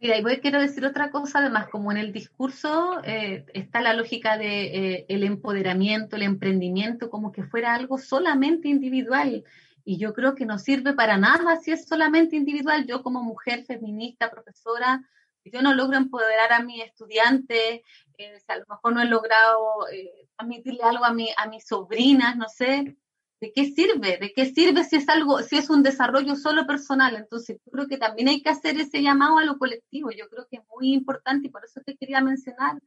Mira, 0.00 0.16
y 0.16 0.22
voy, 0.22 0.38
quiero 0.38 0.60
decir 0.60 0.84
otra 0.84 1.10
cosa, 1.10 1.40
además, 1.40 1.68
como 1.68 1.90
en 1.90 1.98
el 1.98 2.12
discurso 2.12 3.00
eh, 3.02 3.44
está 3.52 3.80
la 3.80 3.94
lógica 3.94 4.38
de 4.38 4.66
eh, 4.66 5.06
el 5.08 5.24
empoderamiento, 5.24 6.14
el 6.14 6.22
emprendimiento, 6.22 7.10
como 7.10 7.32
que 7.32 7.42
fuera 7.42 7.74
algo 7.74 7.98
solamente 7.98 8.68
individual. 8.68 9.44
Y 9.84 9.98
yo 9.98 10.14
creo 10.14 10.36
que 10.36 10.46
no 10.46 10.58
sirve 10.60 10.92
para 10.92 11.16
nada 11.16 11.56
si 11.56 11.72
es 11.72 11.88
solamente 11.88 12.36
individual. 12.36 12.86
Yo 12.86 13.02
como 13.02 13.24
mujer 13.24 13.64
feminista, 13.64 14.30
profesora, 14.30 15.02
yo 15.44 15.62
no 15.62 15.74
logro 15.74 15.96
empoderar 15.96 16.52
a 16.52 16.62
mi 16.62 16.80
estudiante, 16.80 17.82
eh, 18.18 18.38
a 18.46 18.56
lo 18.56 18.66
mejor 18.68 18.92
no 18.94 19.02
he 19.02 19.06
logrado 19.06 19.86
transmitirle 20.36 20.84
algo 20.84 21.04
a, 21.04 21.12
mi, 21.12 21.30
a 21.36 21.48
mis 21.48 21.66
sobrinas, 21.66 22.36
no 22.36 22.48
sé, 22.48 22.96
¿de 23.40 23.52
qué 23.52 23.66
sirve? 23.66 24.18
¿De 24.18 24.32
qué 24.34 24.46
sirve 24.46 24.84
si 24.84 24.96
es 24.96 25.08
algo, 25.08 25.40
si 25.40 25.56
es 25.56 25.70
un 25.70 25.82
desarrollo 25.82 26.36
solo 26.36 26.66
personal? 26.66 27.16
Entonces, 27.16 27.58
yo 27.64 27.72
creo 27.72 27.86
que 27.88 27.98
también 27.98 28.28
hay 28.28 28.42
que 28.42 28.50
hacer 28.50 28.78
ese 28.80 29.02
llamado 29.02 29.38
a 29.38 29.44
lo 29.44 29.58
colectivo. 29.58 30.10
Yo 30.10 30.28
creo 30.28 30.46
que 30.50 30.56
es 30.58 30.62
muy 30.68 30.92
importante 30.92 31.48
y 31.48 31.50
por 31.50 31.64
eso 31.64 31.80
te 31.84 31.96
quería 31.96 32.20
mencionar 32.20 32.78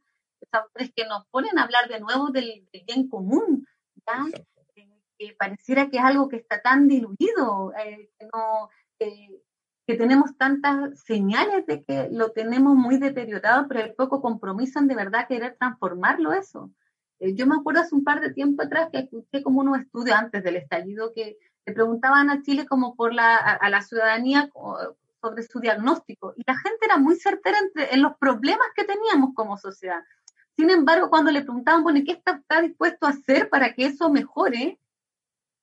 es 0.74 0.92
que 0.94 1.06
nos 1.06 1.26
ponen 1.28 1.58
a 1.58 1.64
hablar 1.64 1.88
de 1.88 2.00
nuevo 2.00 2.30
del, 2.30 2.66
bien 2.86 3.08
común, 3.08 3.66
¿ya? 4.06 4.26
Eh, 4.76 4.88
que 5.18 5.34
pareciera 5.38 5.88
que 5.88 5.98
es 5.98 6.04
algo 6.04 6.28
que 6.28 6.36
está 6.36 6.60
tan 6.60 6.88
diluido, 6.88 7.72
eh, 7.78 8.10
que, 8.18 8.26
no, 8.32 8.68
que 8.98 9.94
tenemos 9.94 10.36
tantas 10.36 11.00
señales 11.00 11.66
de 11.66 11.84
que 11.84 12.08
lo 12.10 12.32
tenemos 12.32 12.74
muy 12.74 12.98
deteriorado, 12.98 13.66
pero 13.68 13.84
hay 13.84 13.92
poco 13.92 14.20
compromiso 14.20 14.78
en 14.78 14.88
de 14.88 14.96
verdad 14.96 15.28
querer 15.28 15.56
transformarlo 15.58 16.32
eso. 16.32 16.70
Eh, 17.22 17.34
yo 17.36 17.46
me 17.46 17.54
acuerdo 17.54 17.82
hace 17.82 17.94
un 17.94 18.02
par 18.02 18.20
de 18.20 18.32
tiempo 18.32 18.64
atrás 18.64 18.88
que 18.90 18.98
escuché 18.98 19.44
como 19.44 19.60
unos 19.60 19.78
estudios 19.78 20.16
antes 20.16 20.42
del 20.42 20.56
estallido 20.56 21.12
que 21.14 21.38
le 21.64 21.72
preguntaban 21.72 22.28
a 22.30 22.42
Chile 22.42 22.66
como 22.66 22.96
por 22.96 23.14
la, 23.14 23.36
a, 23.36 23.70
la 23.70 23.80
ciudadanía 23.80 24.50
sobre 25.20 25.44
su 25.44 25.60
diagnóstico 25.60 26.34
y 26.36 26.42
la 26.44 26.58
gente 26.58 26.84
era 26.84 26.96
muy 26.96 27.14
certera 27.14 27.58
en 27.76 28.02
los 28.02 28.16
problemas 28.16 28.66
que 28.74 28.82
teníamos 28.82 29.36
como 29.36 29.56
sociedad. 29.56 30.00
Sin 30.56 30.68
embargo, 30.70 31.10
cuando 31.10 31.30
le 31.30 31.42
preguntaban, 31.42 31.84
bueno, 31.84 32.00
¿qué 32.04 32.10
está, 32.10 32.32
está 32.32 32.60
dispuesto 32.60 33.06
a 33.06 33.10
hacer 33.10 33.48
para 33.48 33.72
que 33.72 33.86
eso 33.86 34.10
mejore? 34.10 34.80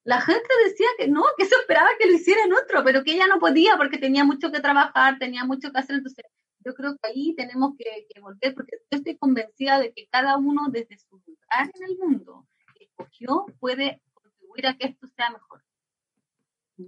La 0.05 0.21
gente 0.21 0.47
decía 0.63 0.87
que 0.97 1.09
no, 1.09 1.23
que 1.37 1.43
eso 1.43 1.59
esperaba 1.59 1.89
que 1.99 2.07
lo 2.07 2.13
hiciera 2.13 2.41
en 2.45 2.53
otro, 2.53 2.85
pero 2.85 3.03
que 3.03 3.15
ella 3.15 3.27
no 3.27 3.37
podía 3.37 3.75
porque 3.75 3.97
tenía 3.97 4.23
mucho 4.23 4.49
que 4.49 4.61
trabajar, 4.61 5.19
tenía 5.19 5.43
mucho 5.43 5.73
que 5.73 5.79
hacer. 5.79 5.97
Entonces, 5.97 6.23
yo 6.65 6.73
creo 6.73 6.97
que 6.97 7.09
ahí 7.09 7.35
tenemos 7.35 7.75
que, 7.77 8.19
volver, 8.19 8.53
porque 8.53 8.77
yo 8.91 8.97
estoy 8.97 9.17
convencida 9.17 9.79
de 9.79 9.93
que 9.93 10.07
cada 10.11 10.37
uno 10.37 10.67
desde 10.69 10.97
su 10.97 11.17
lugar 11.17 11.71
en 11.73 11.83
el 11.83 11.97
mundo 11.97 12.47
que 12.77 12.85
escogió 12.85 13.45
puede 13.59 14.01
contribuir 14.13 14.67
a 14.67 14.77
que 14.77 14.87
esto 14.87 15.07
sea 15.07 15.29
mejor. 15.31 15.61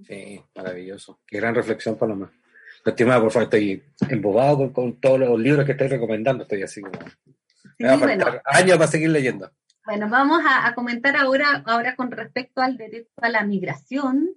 Sí, 0.08 0.42
maravilloso. 0.56 1.20
Qué 1.26 1.38
gran 1.38 1.56
reflexión, 1.56 1.98
Paloma. 1.98 2.32
Estimada, 2.86 3.22
por 3.22 3.32
favor, 3.32 3.44
estoy 3.44 3.84
embobado 4.10 4.72
con, 4.74 5.00
todos 5.00 5.20
los 5.20 5.40
libros 5.40 5.66
que 5.66 5.74
estáis 5.74 5.92
recomendando. 5.92 6.44
Estoy 6.44 6.64
así 6.64 6.82
como. 6.82 6.98
me 7.78 7.88
va 7.88 7.94
a 7.94 8.00
faltar 8.00 8.42
años 8.46 8.78
para 8.78 8.88
seguir 8.88 9.10
leyendo. 9.10 9.52
Bueno, 9.86 10.10
vamos 10.10 10.42
a, 10.46 10.68
a, 10.68 10.76
comentar 10.76 11.16
ahora, 11.16 11.64
ahora 11.66 11.96
con 11.96 12.12
respecto 12.12 12.62
al 12.62 12.78
derecho 12.78 13.12
a 13.18 13.30
la 13.30 13.44
migración. 13.44 14.36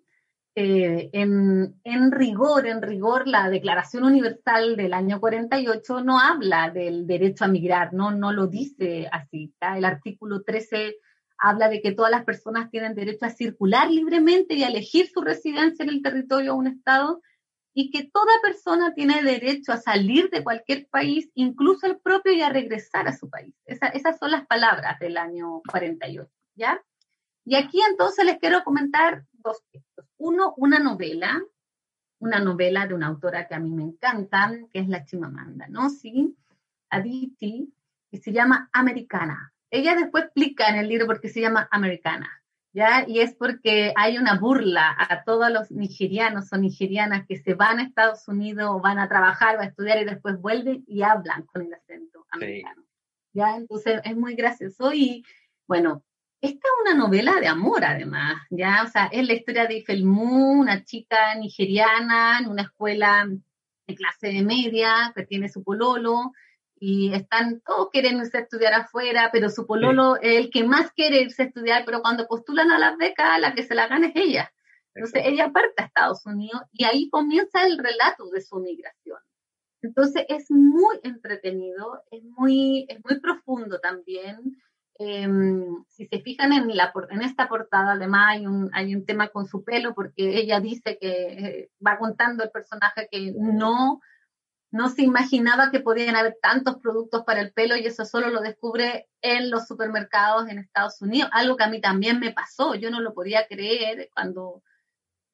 Eh, 0.57 1.11
en, 1.13 2.13
rigor, 2.13 2.67
en 2.67 2.81
rigor, 2.81 3.27
la 3.27 3.51
Declaración 3.51 4.05
Universal 4.05 4.77
del 4.77 4.95
año 4.95 5.19
48 5.19 6.05
no 6.05 6.21
habla 6.21 6.71
del 6.71 7.09
derecho 7.09 7.45
a 7.45 7.49
migrar, 7.49 7.93
no, 7.93 8.13
no 8.13 8.33
lo 8.33 8.47
dice 8.47 9.09
así. 9.11 9.53
El 9.61 9.85
artículo 9.85 10.43
13 10.43 10.97
habla 11.39 11.69
de 11.69 11.81
que 11.81 11.93
todas 11.93 12.13
las 12.13 12.25
personas 12.25 12.71
tienen 12.71 12.95
derecho 12.95 13.27
a 13.27 13.31
circular 13.31 13.91
libremente 13.91 14.55
y 14.55 14.63
a 14.63 14.69
elegir 14.69 15.09
su 15.09 15.23
residencia 15.23 15.83
en 15.83 15.89
el 15.89 16.03
territorio 16.03 16.53
de 16.53 16.59
un 16.59 16.67
Estado 16.69 17.21
y 17.77 17.91
que 17.91 18.05
toda 18.05 18.41
persona 18.41 18.95
tiene 18.95 19.25
derecho 19.25 19.73
a 19.73 19.79
salir 19.79 20.31
de 20.31 20.45
cualquier 20.45 20.87
país, 20.87 21.29
incluso 21.35 21.89
el 21.89 21.99
propio, 21.99 22.33
y 22.33 22.43
a 22.43 22.49
regresar 22.49 23.09
a 23.09 23.17
su 23.17 23.29
país. 23.29 23.53
esas 23.67 24.19
son 24.21 24.31
las 24.31 24.47
palabras 24.47 25.01
del 25.01 25.17
año 25.17 25.61
48, 25.69 26.31
¿ya? 26.55 26.81
Y 27.45 27.57
aquí 27.57 27.81
entonces 27.91 28.25
les 28.25 28.39
quiero 28.39 28.63
comentar 28.63 29.25
dos 29.45 29.63
textos. 29.71 30.07
Uno, 30.17 30.55
una 30.57 30.79
novela, 30.79 31.43
una 32.19 32.41
novela 32.41 32.87
de 32.87 32.95
una 32.95 33.09
autora 33.09 33.47
que 33.47 33.55
a 33.55 33.61
mí 33.61 33.71
me 33.71 33.83
encanta, 33.83 34.51
que 34.73 34.81
es 34.81 34.89
la 34.89 35.05
Chimamanda, 35.05 35.67
¿no? 35.69 35.91
Sí, 35.91 36.37
Aditi, 36.91 37.73
y 38.11 38.19
se 38.19 38.33
llama 38.33 38.71
Americana. 38.73 39.53
Ella 39.71 39.95
después 39.95 40.25
explica 40.25 40.69
en 40.69 40.77
el 40.77 40.89
libro 40.89 41.07
por 41.07 41.21
qué 41.21 41.29
se 41.29 41.41
llama 41.41 41.69
Americana, 41.71 42.31
¿ya? 42.73 43.05
Y 43.07 43.21
es 43.21 43.35
porque 43.35 43.93
hay 43.97 44.19
una 44.19 44.39
burla 44.39 44.97
a 44.97 45.25
todos 45.25 45.51
los 45.51 45.71
nigerianos 45.71 46.53
o 46.53 46.57
nigerianas 46.57 47.27
que 47.27 47.37
se 47.37 47.55
van 47.55 47.81
a 47.81 47.83
Estados 47.83 48.27
Unidos 48.29 48.71
o 48.71 48.81
van 48.81 48.99
a 48.99 49.09
trabajar 49.09 49.57
o 49.57 49.61
a 49.61 49.65
estudiar 49.65 50.01
y 50.01 50.05
después 50.05 50.41
vuelven 50.41 50.85
y 50.87 51.03
hablan 51.03 51.43
con 51.43 51.63
el 51.63 51.75
acento 51.75 52.25
americano. 52.31 52.85
¿Ya? 53.33 53.57
Entonces 53.57 54.01
es 54.05 54.17
muy 54.17 54.37
gracioso 54.37 54.93
y, 54.93 55.25
bueno, 55.67 56.05
esta 56.41 56.69
es 56.69 56.93
una 56.93 56.95
novela 56.95 57.41
de 57.41 57.49
amor, 57.49 57.85
además, 57.85 58.37
¿ya? 58.51 58.83
O 58.85 58.89
sea, 58.89 59.07
es 59.07 59.27
la 59.27 59.33
historia 59.35 59.67
de 59.67 59.79
Ifelmu, 59.79 60.61
una 60.61 60.85
chica 60.85 61.35
nigeriana 61.37 62.39
en 62.41 62.49
una 62.49 62.63
escuela 62.63 63.27
de 63.87 63.95
clase 63.95 64.29
de 64.29 64.43
media, 64.43 65.13
que 65.15 65.25
tiene 65.25 65.49
su 65.49 65.63
pololo, 65.63 66.33
y 66.77 67.15
están, 67.15 67.61
todos 67.61 67.89
quieren 67.91 68.19
irse 68.19 68.39
a 68.39 68.41
estudiar 68.43 68.75
afuera, 68.75 69.31
pero 69.33 69.49
su 69.49 69.67
pololo 69.67 70.17
es 70.17 70.37
el 70.37 70.51
que 70.51 70.65
más 70.65 70.93
quiere 70.93 71.23
irse 71.23 71.43
a 71.43 71.47
estudiar, 71.47 71.85
pero 71.87 72.03
cuando 72.03 72.27
postulan 72.27 72.71
a 72.71 72.79
las 72.79 72.97
becas, 72.99 73.41
la 73.41 73.55
que 73.55 73.63
se 73.63 73.75
la 73.75 73.87
gana 73.87 74.09
es 74.09 74.17
ella. 74.17 74.53
Entonces, 74.95 75.23
ella 75.25 75.51
parte 75.51 75.83
a 75.83 75.87
Estados 75.87 76.25
Unidos 76.27 76.63
y 76.73 76.85
ahí 76.85 77.09
comienza 77.11 77.65
el 77.65 77.79
relato 77.79 78.29
de 78.31 78.41
su 78.41 78.57
migración. 78.61 79.19
Entonces, 79.83 80.25
es 80.29 80.51
muy 80.51 80.99
entretenido, 81.03 82.03
es 82.11 82.23
muy, 82.23 82.87
es 82.89 83.01
muy 83.05 83.21
profundo 83.21 83.81
también. 83.81 84.57
Em, 84.97 85.85
si 85.89 86.07
se 86.07 86.21
fijan 86.21 86.53
en, 86.53 86.77
la, 86.77 86.93
esta 87.23 87.49
portada, 87.49 87.93
además 87.93 88.39
hay 88.73 88.95
un, 88.95 89.07
tema 89.07 89.29
con 89.29 89.47
su 89.47 89.65
pelo, 89.65 89.93
porque 89.93 90.39
ella 90.39 90.61
dice 90.61 90.99
que 91.01 91.09
eh, 91.11 91.71
va 91.85 91.99
contando 91.99 92.45
el 92.45 92.51
personaje 92.51 93.09
que 93.11 93.33
no, 93.37 94.01
no 94.71 94.89
se 94.89 95.03
imaginaba 95.03 95.73
que 95.73 95.81
podían 95.81 96.15
haber 96.15 96.37
tantos 96.41 96.77
productos 96.77 97.25
para 97.25 97.41
el 97.41 97.53
pelo 97.53 97.77
y 97.77 97.87
eso 97.87 98.05
solo 98.05 98.29
lo 98.31 98.41
descubre 98.41 99.09
en 99.21 99.51
los 99.51 99.67
supermercados 99.67 100.49
en 100.49 100.59
Estados 100.59 101.03
Unidos, 101.03 101.29
algo 101.33 101.57
que 101.57 101.65
a 101.65 101.71
mí 101.71 101.81
también 101.81 102.21
me 102.21 102.33
pasó, 102.33 102.77
yo 102.77 102.91
no 102.91 103.01
lo 103.01 103.15
podía 103.15 103.49
creer 103.49 104.09
cuando 104.15 104.63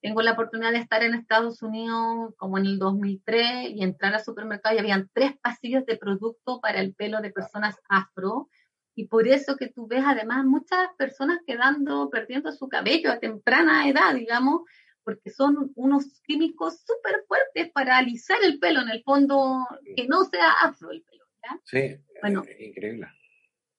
tengo 0.01 0.23
la 0.23 0.33
oportunidad 0.33 0.73
de 0.73 0.79
estar 0.79 1.03
en 1.03 1.13
Estados 1.13 1.61
Unidos 1.61 2.35
como 2.39 2.57
en 2.57 2.65
el 2.65 2.79
2003 2.79 3.73
y 3.73 3.83
entrar 3.83 4.15
al 4.15 4.25
supermercado 4.25 4.75
y 4.75 4.79
habían 4.79 5.11
tres 5.13 5.37
pasillos 5.43 5.85
de 5.85 5.99
producto 5.99 6.61
para 6.63 6.81
el 6.81 6.95
pelo 6.95 7.21
de 7.21 7.31
personas 7.31 7.77
afro 7.91 8.49
y 8.95 9.07
por 9.07 9.29
eso 9.29 9.57
que 9.57 9.69
tú 9.69 9.87
ves 9.87 10.03
además 10.05 10.45
muchas 10.45 10.89
personas 10.97 11.39
quedando, 11.47 12.11
perdiendo 12.11 12.53
su 12.53 12.69
cabello 12.69 13.11
a 13.11 13.19
temprana 13.19 13.89
edad, 13.89 14.15
digamos, 14.15 14.63
porque 15.05 15.31
son 15.31 15.73
unos 15.77 16.21
químicos 16.23 16.81
súper 16.81 17.25
fuertes 17.27 17.71
para 17.73 17.97
alisar 17.97 18.39
el 18.43 18.59
pelo, 18.59 18.81
en 18.83 18.91
el 18.91 19.03
fondo, 19.03 19.67
que 19.97 20.07
no 20.07 20.25
sea 20.25 20.53
afro 20.63 20.91
el 20.91 21.03
pelo. 21.03 21.25
¿ya? 21.43 21.61
Sí, 21.65 21.97
bueno, 22.21 22.45
increíble. 22.59 23.09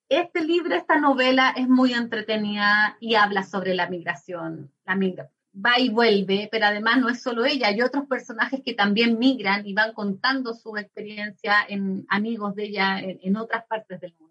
Este 0.10 0.44
libro, 0.44 0.76
esta 0.76 1.00
novela 1.00 1.54
es 1.56 1.70
muy 1.70 1.94
entretenida 1.94 2.98
y 3.00 3.16
habla 3.16 3.44
sobre 3.44 3.76
la 3.76 3.90
migración, 3.90 4.72
la 4.86 4.96
migración 4.96 5.42
va 5.54 5.80
y 5.80 5.90
vuelve, 5.90 6.48
pero 6.52 6.66
además 6.66 6.98
no 7.00 7.10
es 7.10 7.22
solo 7.22 7.46
ella, 7.46 7.68
hay 7.68 7.82
otros 7.82 8.08
personajes 8.08 8.62
que 8.64 8.74
también 8.74 9.20
migran 9.20 9.66
y 9.66 9.74
van 9.74 9.94
contando 9.94 10.54
su 10.54 10.76
experiencia 10.78 11.56
en 11.68 12.06
amigos 12.10 12.56
de 12.56 12.64
ella 12.64 13.00
en, 13.00 13.36
otras 13.36 13.66
partes 13.66 14.00
del 14.00 14.14
mundo. 14.20 14.31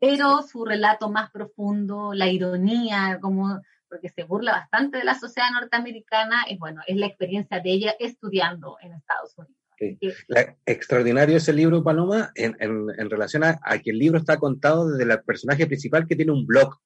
Pero 0.00 0.42
su 0.42 0.64
relato 0.64 1.10
más 1.10 1.30
profundo, 1.30 2.12
la 2.14 2.28
ironía, 2.28 3.18
como 3.20 3.60
porque 3.88 4.10
se 4.10 4.24
burla 4.24 4.52
bastante 4.52 4.98
de 4.98 5.04
la 5.04 5.18
sociedad 5.18 5.48
norteamericana, 5.52 6.44
es 6.48 6.58
bueno, 6.58 6.82
es 6.86 6.96
la 6.96 7.06
experiencia 7.06 7.60
de 7.60 7.70
ella 7.70 7.94
estudiando 7.98 8.76
en 8.82 8.92
Estados 8.92 9.34
Unidos. 9.38 10.56
extraordinario 10.66 11.38
ese 11.38 11.52
libro, 11.52 11.82
Paloma, 11.82 12.30
en, 12.34 12.56
en, 12.60 13.10
relación 13.10 13.44
a, 13.44 13.58
a, 13.62 13.78
que 13.78 13.90
el 13.90 13.98
libro 13.98 14.18
está 14.18 14.36
contado 14.36 14.90
desde 14.90 15.10
el 15.10 15.22
personaje 15.22 15.66
principal 15.66 16.06
que 16.06 16.16
tiene 16.16 16.32
un 16.32 16.46
blog 16.46 16.78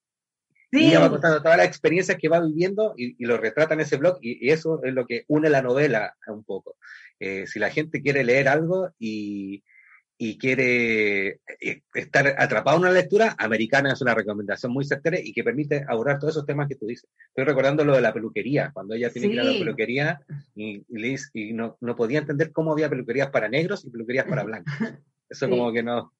y 0.79 0.87
ella 0.87 1.01
va 1.01 1.09
contando 1.09 1.41
todas 1.41 1.57
las 1.57 1.67
experiencias 1.67 2.17
que 2.17 2.29
va 2.29 2.39
viviendo 2.39 2.95
y, 2.97 3.23
lo 3.25 3.37
retrata 3.37 3.75
en 3.75 3.81
ese 3.81 3.97
blog 3.97 4.17
y, 4.21 4.49
eso 4.49 4.81
es 4.83 4.93
lo 4.93 5.05
que 5.05 5.23
une 5.27 5.49
la 5.49 5.61
novela 5.61 6.15
un 6.27 6.43
poco. 6.43 6.77
Eh, 7.19 7.45
si 7.45 7.59
la 7.59 7.69
gente 7.69 8.01
quiere 8.01 8.23
leer 8.23 8.47
algo 8.47 8.89
y, 8.97 9.63
quiere 10.37 11.39
eh, 11.59 11.81
estar 11.93 12.35
atrapado 12.37 12.77
en 12.77 12.83
una 12.83 12.91
lectura, 12.91 13.35
Americana 13.37 13.93
es 13.93 14.01
una 14.01 14.13
recomendación 14.13 14.71
muy 14.71 14.85
certera 14.85 15.17
y 15.19 15.33
que 15.33 15.43
permite 15.43 15.83
abordar 15.87 16.19
todos 16.19 16.33
esos 16.33 16.45
temas 16.45 16.67
que 16.67 16.75
tú 16.75 16.85
dices. 16.85 17.09
Estoy 17.27 17.45
recordando 17.45 17.83
lo 17.83 17.95
de 17.95 18.01
la 18.01 18.13
peluquería, 18.13 18.71
cuando 18.73 18.93
ella 18.93 19.09
tiene 19.09 19.27
que 19.27 19.33
ir 19.33 19.39
a 19.41 19.43
la 19.43 19.51
peluquería 19.51 20.21
y, 20.55 20.83
y 21.33 21.53
no, 21.53 21.77
no, 21.81 21.95
podía 21.95 22.19
entender 22.19 22.51
cómo 22.51 22.71
había 22.71 22.89
peluquerías 22.89 23.29
para 23.29 23.49
negros 23.49 23.85
y 23.85 23.89
peluquerías 23.89 24.25
para 24.25 24.43
blancos. 24.43 24.73
Eso 25.29 25.49
como 25.49 25.71
que 25.71 25.83
no, 25.83 26.13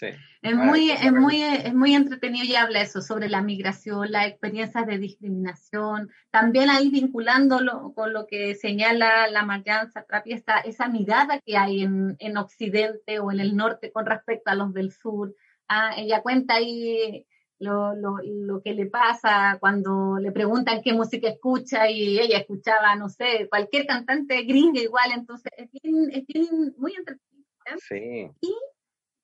es, 0.00 0.54
muy, 0.54 0.90
es, 0.90 1.12
muy, 1.12 1.42
es 1.42 1.74
muy 1.74 1.94
entretenido 1.94 2.44
y 2.44 2.56
habla 2.56 2.80
eso 2.80 3.00
sobre 3.02 3.28
la 3.28 3.42
migración, 3.42 4.10
las 4.10 4.26
experiencias 4.26 4.86
de 4.86 4.98
discriminación, 4.98 6.10
también 6.30 6.70
ahí 6.70 6.90
vinculándolo 6.90 7.92
con 7.94 8.12
lo 8.12 8.26
que 8.26 8.54
señala 8.54 9.28
la 9.28 9.44
Marianza 9.44 10.04
Trapi, 10.04 10.32
esta, 10.32 10.58
esa 10.60 10.88
mirada 10.88 11.40
que 11.44 11.56
hay 11.56 11.82
en, 11.82 12.16
en, 12.18 12.36
Occidente 12.36 13.20
o 13.20 13.30
en 13.30 13.40
el 13.40 13.56
norte 13.56 13.92
con 13.92 14.06
respecto 14.06 14.50
a 14.50 14.54
los 14.54 14.72
del 14.72 14.92
sur. 14.92 15.34
Ah, 15.68 15.92
ella 15.96 16.22
cuenta 16.22 16.54
ahí 16.54 17.26
lo, 17.58 17.94
lo, 17.94 18.16
lo, 18.24 18.62
que 18.62 18.74
le 18.74 18.86
pasa 18.86 19.58
cuando 19.60 20.18
le 20.18 20.32
preguntan 20.32 20.82
qué 20.82 20.92
música 20.92 21.28
escucha 21.28 21.88
y 21.88 22.18
ella 22.18 22.38
escuchaba, 22.38 22.96
no 22.96 23.08
sé, 23.08 23.46
cualquier 23.48 23.86
cantante 23.86 24.42
gringa 24.42 24.80
igual, 24.80 25.12
entonces 25.14 25.52
es 25.56 25.70
bien, 25.70 26.10
es 26.10 26.26
bien 26.26 26.74
muy 26.76 26.94
entretenido. 26.94 27.46
Sí. 27.78 28.28
Y 28.40 28.54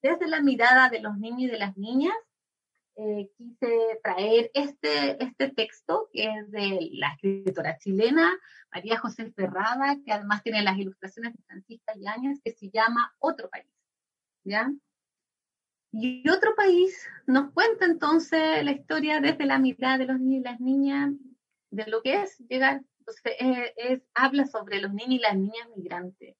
desde 0.02 0.28
la 0.28 0.40
mirada 0.40 0.88
de 0.88 1.00
los 1.00 1.16
niños 1.18 1.42
y 1.42 1.46
de 1.48 1.58
las 1.58 1.76
niñas, 1.76 2.14
eh, 2.96 3.30
quise 3.37 4.00
traer 4.02 4.50
este, 4.54 5.22
este 5.22 5.50
texto 5.50 6.08
que 6.12 6.24
es 6.24 6.50
de 6.50 6.88
la 6.94 7.12
escritora 7.12 7.78
chilena 7.78 8.37
María 8.72 8.98
José 8.98 9.30
Ferrada, 9.32 9.96
que 10.04 10.12
además 10.12 10.42
tiene 10.42 10.62
las 10.62 10.76
ilustraciones 10.76 11.32
de 11.32 11.42
Francisca 11.44 11.92
Yáñez, 11.96 12.40
que 12.42 12.52
se 12.52 12.70
llama 12.70 13.14
Otro 13.18 13.48
País. 13.48 13.72
¿Ya? 14.44 14.70
Y 15.92 16.28
otro 16.28 16.54
país 16.54 17.08
nos 17.26 17.52
cuenta 17.52 17.87
entonces 17.87 18.62
la 18.64 18.72
historia 18.72 19.20
desde 19.20 19.46
la 19.46 19.58
mirada 19.58 19.98
de 19.98 20.06
los 20.06 20.20
niños 20.20 20.40
y 20.40 20.44
las 20.44 20.61
niñas, 20.61 21.12
de 21.70 21.87
lo 21.87 22.02
que 22.02 22.22
es 22.22 22.38
llegar, 22.48 22.82
entonces 22.98 23.72
es, 23.76 24.02
habla 24.14 24.46
sobre 24.46 24.80
los 24.80 24.92
niños 24.92 25.14
y 25.14 25.18
las 25.18 25.37
niñas 25.37 25.68
migrantes. 25.76 26.37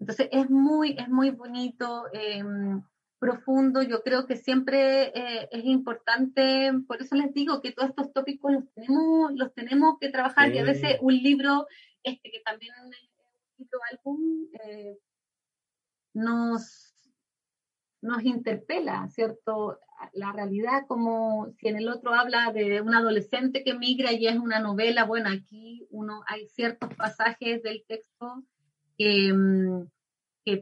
Entonces 0.00 0.28
es 0.32 0.48
muy, 0.50 0.96
es 0.98 1.08
muy 1.08 1.30
bonito, 1.30 2.06
em, 2.12 2.82
profundo. 3.20 3.82
Yo 3.82 4.02
creo 4.02 4.26
que 4.26 4.36
siempre 4.36 5.12
eh, 5.14 5.48
es 5.52 5.64
importante, 5.64 6.72
por 6.88 7.00
eso 7.00 7.14
les 7.14 7.32
digo 7.34 7.60
que 7.60 7.70
todos 7.72 7.90
estos 7.90 8.12
tópicos 8.12 8.50
los 8.50 8.64
tenemos, 8.74 9.32
los 9.34 9.54
tenemos 9.54 9.98
que 10.00 10.08
trabajar 10.08 10.52
y 10.52 10.58
a 10.58 10.64
veces 10.64 10.96
un 11.02 11.14
libro, 11.14 11.66
este 12.02 12.30
que 12.30 12.40
también 12.40 12.72
es 12.74 12.82
un 12.82 12.92
libro 13.58 13.78
álbum, 13.92 14.46
eh, 14.64 14.98
nos, 16.14 16.96
nos 18.00 18.24
interpela, 18.24 19.06
¿cierto? 19.08 19.78
La 20.14 20.32
realidad, 20.32 20.86
como 20.88 21.52
si 21.58 21.68
en 21.68 21.76
el 21.76 21.88
otro 21.90 22.14
habla 22.14 22.52
de 22.52 22.80
un 22.80 22.94
adolescente 22.94 23.62
que 23.62 23.74
migra 23.74 24.12
y 24.12 24.26
es 24.26 24.38
una 24.38 24.60
novela, 24.60 25.04
bueno, 25.04 25.28
aquí 25.28 25.86
uno 25.90 26.22
hay 26.26 26.46
ciertos 26.48 26.88
pasajes 26.94 27.62
del 27.62 27.84
texto 27.86 28.42
Mm, 29.00 29.86
que, 30.44 30.56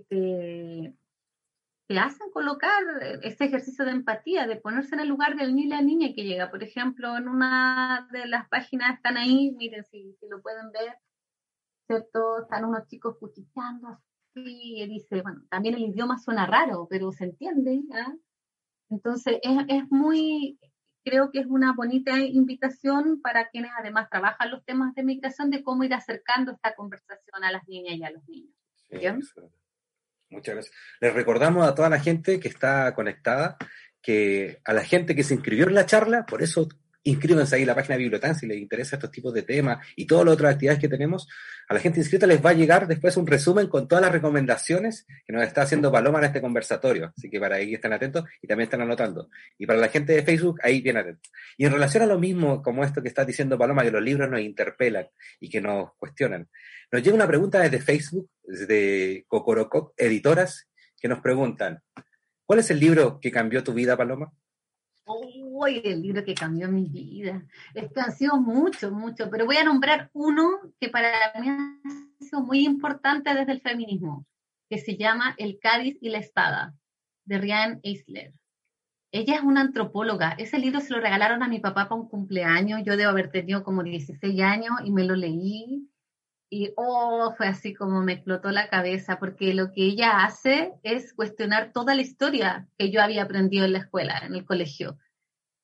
te, 1.88 1.98
hacen 1.98 2.30
colocar 2.30 2.82
este 3.22 3.46
ejercicio 3.46 3.84
de 3.84 3.90
empatía, 3.90 4.46
de 4.46 4.56
ponerse 4.56 4.94
en 4.94 5.00
el 5.00 5.08
lugar 5.08 5.36
del 5.36 5.56
niño 5.56 5.76
la 5.76 5.82
niña 5.82 6.14
que 6.14 6.22
llega. 6.24 6.50
Por 6.50 6.62
ejemplo, 6.62 7.16
en 7.16 7.28
una 7.28 8.08
de 8.12 8.26
las 8.26 8.48
páginas 8.48 8.94
están 8.94 9.16
ahí, 9.16 9.50
miren 9.58 9.84
si, 9.86 10.16
lo 10.30 10.40
pueden 10.40 10.70
ver, 10.70 10.98
¿cierto? 11.88 12.42
Están 12.42 12.64
unos 12.64 12.86
chicos 12.86 13.16
cuchicheando 13.18 13.88
así, 13.88 14.82
y 14.82 14.86
dice, 14.86 15.20
bueno, 15.22 15.42
también 15.50 15.74
el 15.74 15.82
idioma 15.82 16.18
suena 16.18 16.46
raro, 16.46 16.86
pero 16.88 17.10
se 17.10 17.24
entiende. 17.24 17.82
Entonces, 18.90 19.38
es, 19.42 19.58
es 19.68 19.90
muy, 19.90 20.60
creo 21.08 21.30
que 21.30 21.40
es 21.40 21.46
una 21.46 21.72
bonita 21.72 22.18
invitación 22.18 23.20
para 23.22 23.48
quienes 23.48 23.70
además 23.78 24.08
trabajan 24.10 24.50
los 24.50 24.64
temas 24.64 24.94
de 24.94 25.02
migración 25.02 25.50
de 25.50 25.62
cómo 25.62 25.84
ir 25.84 25.94
acercando 25.94 26.52
esta 26.52 26.74
conversación 26.74 27.44
a 27.44 27.52
las 27.52 27.66
niñas 27.66 27.96
y 27.96 28.04
a 28.04 28.10
los 28.10 28.28
niños. 28.28 28.54
Muchas 30.30 30.54
gracias. 30.54 30.76
Les 31.00 31.14
recordamos 31.14 31.66
a 31.66 31.74
toda 31.74 31.88
la 31.88 31.98
gente 31.98 32.38
que 32.38 32.48
está 32.48 32.94
conectada, 32.94 33.56
que 34.02 34.60
a 34.64 34.72
la 34.72 34.84
gente 34.84 35.14
que 35.14 35.24
se 35.24 35.34
inscribió 35.34 35.66
en 35.66 35.74
la 35.74 35.86
charla, 35.86 36.26
por 36.26 36.42
eso 36.42 36.68
inscríbanse 37.08 37.56
ahí 37.56 37.62
en 37.62 37.68
la 37.68 37.74
página 37.74 37.96
de 37.96 38.02
Bibliotán 38.02 38.34
si 38.34 38.46
les 38.46 38.58
interesa 38.58 38.96
estos 38.96 39.10
tipos 39.10 39.32
de 39.32 39.42
temas 39.42 39.86
y 39.96 40.06
todas 40.06 40.24
las 40.24 40.34
otras 40.34 40.54
actividades 40.54 40.80
que 40.80 40.88
tenemos. 40.88 41.28
A 41.68 41.74
la 41.74 41.80
gente 41.80 42.00
inscrita 42.00 42.26
les 42.26 42.44
va 42.44 42.50
a 42.50 42.54
llegar 42.54 42.86
después 42.86 43.16
un 43.16 43.26
resumen 43.26 43.68
con 43.68 43.88
todas 43.88 44.02
las 44.02 44.12
recomendaciones 44.12 45.06
que 45.26 45.32
nos 45.32 45.42
está 45.42 45.62
haciendo 45.62 45.90
Paloma 45.90 46.18
en 46.18 46.26
este 46.26 46.40
conversatorio. 46.40 47.12
Así 47.16 47.30
que 47.30 47.40
para 47.40 47.56
ahí 47.56 47.74
estén 47.74 47.92
atentos 47.92 48.24
y 48.42 48.46
también 48.46 48.66
están 48.66 48.82
anotando. 48.82 49.30
Y 49.58 49.66
para 49.66 49.78
la 49.78 49.88
gente 49.88 50.12
de 50.12 50.22
Facebook, 50.22 50.60
ahí 50.62 50.80
bien 50.80 50.96
atentos. 50.96 51.30
Y 51.56 51.66
en 51.66 51.72
relación 51.72 52.02
a 52.02 52.06
lo 52.06 52.18
mismo, 52.18 52.62
como 52.62 52.84
esto 52.84 53.02
que 53.02 53.08
está 53.08 53.24
diciendo 53.24 53.58
Paloma, 53.58 53.82
que 53.82 53.90
los 53.90 54.02
libros 54.02 54.28
nos 54.30 54.40
interpelan 54.40 55.08
y 55.40 55.48
que 55.48 55.60
nos 55.60 55.94
cuestionan, 55.94 56.48
nos 56.90 57.02
llega 57.02 57.14
una 57.14 57.26
pregunta 57.26 57.60
desde 57.60 57.80
Facebook, 57.80 58.30
desde 58.42 59.24
Cocorococ 59.28 59.94
Editoras, 59.96 60.68
que 61.00 61.08
nos 61.08 61.20
preguntan, 61.20 61.82
¿cuál 62.44 62.60
es 62.60 62.70
el 62.70 62.80
libro 62.80 63.20
que 63.20 63.30
cambió 63.30 63.62
tu 63.62 63.72
vida, 63.72 63.96
Paloma? 63.96 64.32
Uy, 65.58 65.80
el 65.84 66.02
libro 66.02 66.24
que 66.24 66.34
cambió 66.34 66.68
mi 66.68 66.88
vida. 66.88 67.44
Es 67.74 67.90
que 67.92 68.00
han 68.00 68.12
sido 68.12 68.40
muchos, 68.40 68.92
muchos, 68.92 69.28
pero 69.30 69.46
voy 69.46 69.56
a 69.56 69.64
nombrar 69.64 70.10
uno 70.12 70.60
que 70.80 70.88
para 70.88 71.10
mí 71.40 71.48
ha 71.48 72.24
sido 72.24 72.40
muy 72.42 72.64
importante 72.64 73.34
desde 73.34 73.52
el 73.52 73.60
feminismo, 73.60 74.26
que 74.70 74.78
se 74.78 74.96
llama 74.96 75.34
El 75.38 75.58
Cádiz 75.58 75.98
y 76.00 76.10
la 76.10 76.18
Espada, 76.18 76.74
de 77.24 77.38
Rian 77.38 77.80
Eisler. 77.82 78.32
Ella 79.10 79.36
es 79.36 79.42
una 79.42 79.62
antropóloga. 79.62 80.32
Ese 80.32 80.58
libro 80.58 80.80
se 80.80 80.92
lo 80.92 81.00
regalaron 81.00 81.42
a 81.42 81.48
mi 81.48 81.60
papá 81.60 81.88
para 81.88 82.00
un 82.00 82.08
cumpleaños. 82.08 82.82
Yo 82.84 82.96
debo 82.96 83.10
haber 83.10 83.30
tenido 83.30 83.64
como 83.64 83.82
16 83.82 84.40
años 84.42 84.72
y 84.84 84.92
me 84.92 85.04
lo 85.04 85.16
leí. 85.16 85.88
Y 86.50 86.72
oh, 86.76 87.32
fue 87.36 87.46
así 87.46 87.74
como 87.74 88.02
me 88.02 88.12
explotó 88.12 88.50
la 88.50 88.68
cabeza, 88.68 89.18
porque 89.18 89.54
lo 89.54 89.72
que 89.72 89.84
ella 89.84 90.24
hace 90.24 90.74
es 90.82 91.14
cuestionar 91.14 91.72
toda 91.72 91.94
la 91.94 92.02
historia 92.02 92.68
que 92.76 92.90
yo 92.90 93.02
había 93.02 93.22
aprendido 93.22 93.64
en 93.64 93.72
la 93.72 93.78
escuela, 93.78 94.18
en 94.18 94.34
el 94.34 94.44
colegio 94.44 94.98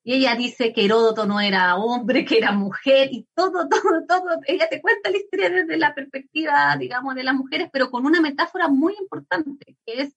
y 0.07 0.13
ella 0.13 0.37
dice 0.37 0.75
que 0.75 0.85
Heródoto 0.85 1.27
no 1.27 1.41
era 1.41 1.77
hombre, 1.77 2.27
que 2.27 2.37
era 2.37 2.53
mujer, 2.53 3.09
y 3.11 3.27
todo, 3.35 3.69
todo, 3.69 4.05
todo, 4.07 4.41
ella 4.47 4.69
te 4.69 4.83
cuenta 4.83 5.11
la 5.11 5.17
historia 5.17 5.49
desde 5.49 5.79
la 5.79 5.95
perspectiva, 5.95 6.77
digamos, 6.79 7.15
de 7.15 7.25
las 7.25 7.35
mujeres, 7.35 7.71
pero 7.73 7.91
con 7.91 8.05
una 8.05 8.21
metáfora 8.21 8.69
muy 8.69 8.95
importante, 9.01 9.77
que 9.87 10.03
es 10.03 10.15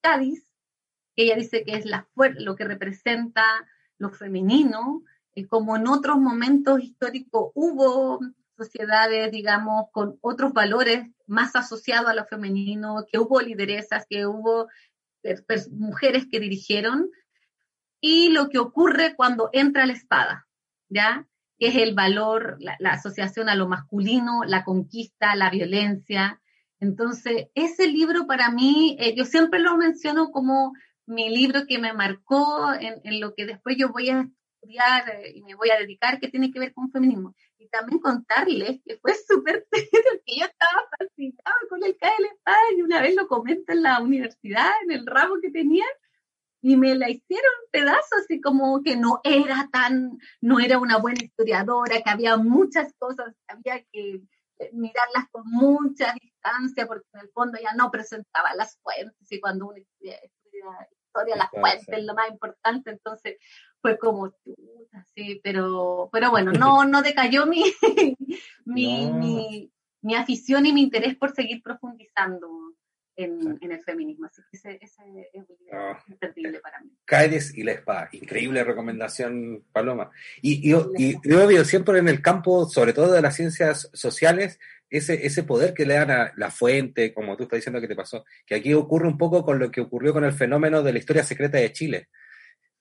Cádiz, 0.00 0.48
que 1.14 1.24
ella 1.24 1.36
dice 1.36 1.62
que 1.64 1.76
es 1.76 1.84
la 1.84 2.08
lo 2.38 2.56
que 2.56 2.64
representa 2.64 3.44
lo 3.98 4.10
femenino, 4.10 5.04
como 5.48 5.76
en 5.76 5.86
otros 5.88 6.18
momentos 6.18 6.82
históricos 6.82 7.52
hubo 7.54 8.20
sociedades, 8.56 9.30
digamos, 9.30 9.86
con 9.92 10.18
otros 10.20 10.52
valores 10.52 11.10
más 11.26 11.54
asociados 11.56 12.08
a 12.08 12.14
lo 12.14 12.24
femenino, 12.26 13.06
que 13.10 13.18
hubo 13.18 13.40
lideresas, 13.40 14.06
que 14.08 14.26
hubo 14.26 14.68
mujeres 15.70 16.26
que 16.30 16.40
dirigieron, 16.40 17.10
y 18.02 18.30
lo 18.30 18.50
que 18.50 18.58
ocurre 18.58 19.14
cuando 19.14 19.48
entra 19.52 19.86
la 19.86 19.92
espada, 19.92 20.46
¿ya? 20.88 21.26
Que 21.58 21.68
es 21.68 21.76
el 21.76 21.94
valor, 21.94 22.56
la, 22.58 22.76
asociación 22.90 23.48
a 23.48 23.54
lo 23.54 23.68
masculino, 23.68 24.42
la 24.44 24.64
conquista, 24.64 25.36
la 25.36 25.50
violencia. 25.50 26.42
Entonces, 26.80 27.46
ese 27.54 27.86
libro 27.86 28.26
para 28.26 28.50
mí, 28.50 28.96
eh, 28.98 29.14
yo 29.14 29.24
siempre 29.24 29.60
lo 29.60 29.76
menciono 29.76 30.32
como 30.32 30.72
mi 31.06 31.30
libro 31.30 31.64
que 31.68 31.78
me 31.78 31.92
marcó 31.92 32.72
en, 32.74 33.20
lo 33.20 33.34
que 33.34 33.46
después 33.46 33.76
yo 33.78 33.90
voy 33.90 34.10
a 34.10 34.28
estudiar 34.60 35.08
eh, 35.08 35.34
y 35.36 35.42
me 35.42 35.54
voy 35.54 35.70
a 35.70 35.78
dedicar, 35.78 36.18
que 36.18 36.28
tiene 36.28 36.50
que 36.50 36.58
ver 36.58 36.74
con 36.74 36.90
feminismo. 36.90 37.36
Y 37.56 37.68
también 37.68 38.00
contarles 38.00 38.80
que 38.84 38.96
fue 38.96 39.14
súper 39.14 39.64
que 39.70 40.38
yo 40.40 40.44
estaba 40.44 40.88
fascinada 40.98 41.56
con 41.68 41.84
el 41.84 41.96
KLPA 41.96 42.56
y 42.76 42.82
una 42.82 43.00
vez 43.00 43.14
lo 43.14 43.28
comento 43.28 43.72
en 43.72 43.84
la 43.84 44.00
universidad, 44.00 44.72
en 44.82 44.90
el 44.90 45.06
ramo 45.06 45.36
que 45.40 45.52
tenía, 45.52 45.86
y 46.62 46.76
me 46.76 46.94
la 46.94 47.10
hicieron 47.10 47.52
pedazos, 47.72 48.20
así 48.24 48.40
como 48.40 48.82
que 48.82 48.96
no 48.96 49.20
era 49.24 49.68
tan, 49.72 50.18
no 50.40 50.60
era 50.60 50.78
una 50.78 50.96
buena 50.96 51.22
historiadora, 51.22 52.00
que 52.00 52.10
había 52.10 52.36
muchas 52.36 52.94
cosas 52.98 53.34
había 53.48 53.82
que 53.92 54.22
eh, 54.58 54.70
mirarlas 54.72 55.28
con 55.32 55.42
mucha 55.46 56.14
distancia, 56.20 56.86
porque 56.86 57.06
en 57.14 57.20
el 57.20 57.30
fondo 57.30 57.58
ya 57.60 57.74
no 57.74 57.90
presentaba 57.90 58.54
las 58.54 58.78
fuentes, 58.80 59.30
y 59.30 59.40
cuando 59.40 59.66
uno 59.66 59.76
estudia, 59.76 60.18
historia, 61.04 61.36
las 61.36 61.50
fuentes 61.50 61.88
es 61.88 62.04
lo 62.04 62.14
más 62.14 62.30
importante, 62.30 62.90
entonces 62.90 63.38
fue 63.80 63.98
como, 63.98 64.32
sí, 65.14 65.40
pero, 65.42 66.08
pero 66.12 66.30
bueno, 66.30 66.52
no, 66.52 66.84
no 66.86 67.02
decayó 67.02 67.44
mi, 67.46 67.64
mi, 68.64 69.10
mi, 69.10 69.72
mi 70.00 70.14
afición 70.14 70.64
y 70.64 70.72
mi 70.72 70.82
interés 70.82 71.16
por 71.16 71.34
seguir 71.34 71.60
profundizando 71.60 72.48
en, 73.22 73.58
el 73.60 73.82
feminismo. 73.82 74.26
Así 74.26 74.42
que 74.50 74.56
ese, 74.56 74.78
ese 74.80 75.02
es 75.32 75.46
ah, 75.72 76.02
imperdible 76.08 76.60
para 76.60 76.80
mí. 76.80 76.90
Y 77.54 77.62
la 77.62 77.72
espada. 77.72 78.08
Increíble 78.12 78.64
recomendación, 78.64 79.64
Paloma. 79.72 80.10
Y, 80.40 80.70
y, 80.70 80.74
y, 80.96 81.32
obvio, 81.32 81.64
siempre 81.64 81.98
en 81.98 82.08
el 82.08 82.22
campo, 82.22 82.68
sobre 82.68 82.92
todo 82.92 83.12
de 83.12 83.22
las 83.22 83.36
ciencias 83.36 83.90
sociales, 83.92 84.58
ese, 84.90 85.26
ese 85.26 85.42
poder 85.42 85.74
que 85.74 85.86
le 85.86 85.94
dan 85.94 86.10
a 86.10 86.32
la 86.36 86.50
fuente, 86.50 87.14
como 87.14 87.36
tú 87.36 87.44
estás 87.44 87.58
diciendo 87.58 87.80
que 87.80 87.88
te 87.88 87.96
pasó, 87.96 88.24
que 88.46 88.54
aquí 88.54 88.74
ocurre 88.74 89.08
un 89.08 89.18
poco 89.18 89.44
con 89.44 89.58
lo 89.58 89.70
que 89.70 89.80
ocurrió 89.80 90.12
con 90.12 90.24
el 90.24 90.32
fenómeno 90.32 90.82
de 90.82 90.92
la 90.92 90.98
historia 90.98 91.24
secreta 91.24 91.58
de 91.58 91.72
Chile. 91.72 92.08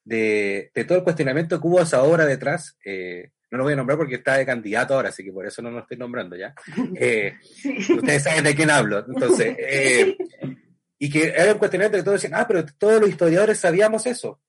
De, 0.03 0.71
de 0.73 0.83
todo 0.83 0.97
el 0.97 1.03
cuestionamiento 1.03 1.61
que 1.61 1.67
hubo 1.67 1.81
esa 1.81 2.03
obra 2.03 2.25
detrás, 2.25 2.77
eh, 2.83 3.29
no 3.51 3.57
lo 3.57 3.63
voy 3.65 3.73
a 3.73 3.75
nombrar 3.75 3.97
porque 3.97 4.15
está 4.15 4.37
de 4.37 4.45
candidato 4.45 4.95
ahora, 4.95 5.09
así 5.09 5.25
que 5.25 5.33
por 5.33 5.45
eso 5.45 5.61
no 5.61 5.71
lo 5.71 5.79
estoy 5.79 5.97
nombrando 5.97 6.35
ya. 6.35 6.55
Eh, 6.95 7.33
ustedes 7.95 8.23
saben 8.23 8.43
de 8.43 8.55
quién 8.55 8.69
hablo. 8.69 9.05
Entonces, 9.07 9.55
eh, 9.59 10.17
y 10.97 11.09
que 11.09 11.29
era 11.29 11.51
un 11.51 11.57
cuestionamiento 11.57 11.97
que 11.97 12.03
todos 12.03 12.21
decían, 12.21 12.39
ah, 12.39 12.47
pero 12.47 12.65
todos 12.77 13.01
los 13.01 13.09
historiadores 13.09 13.59
sabíamos 13.59 14.05
eso. 14.05 14.39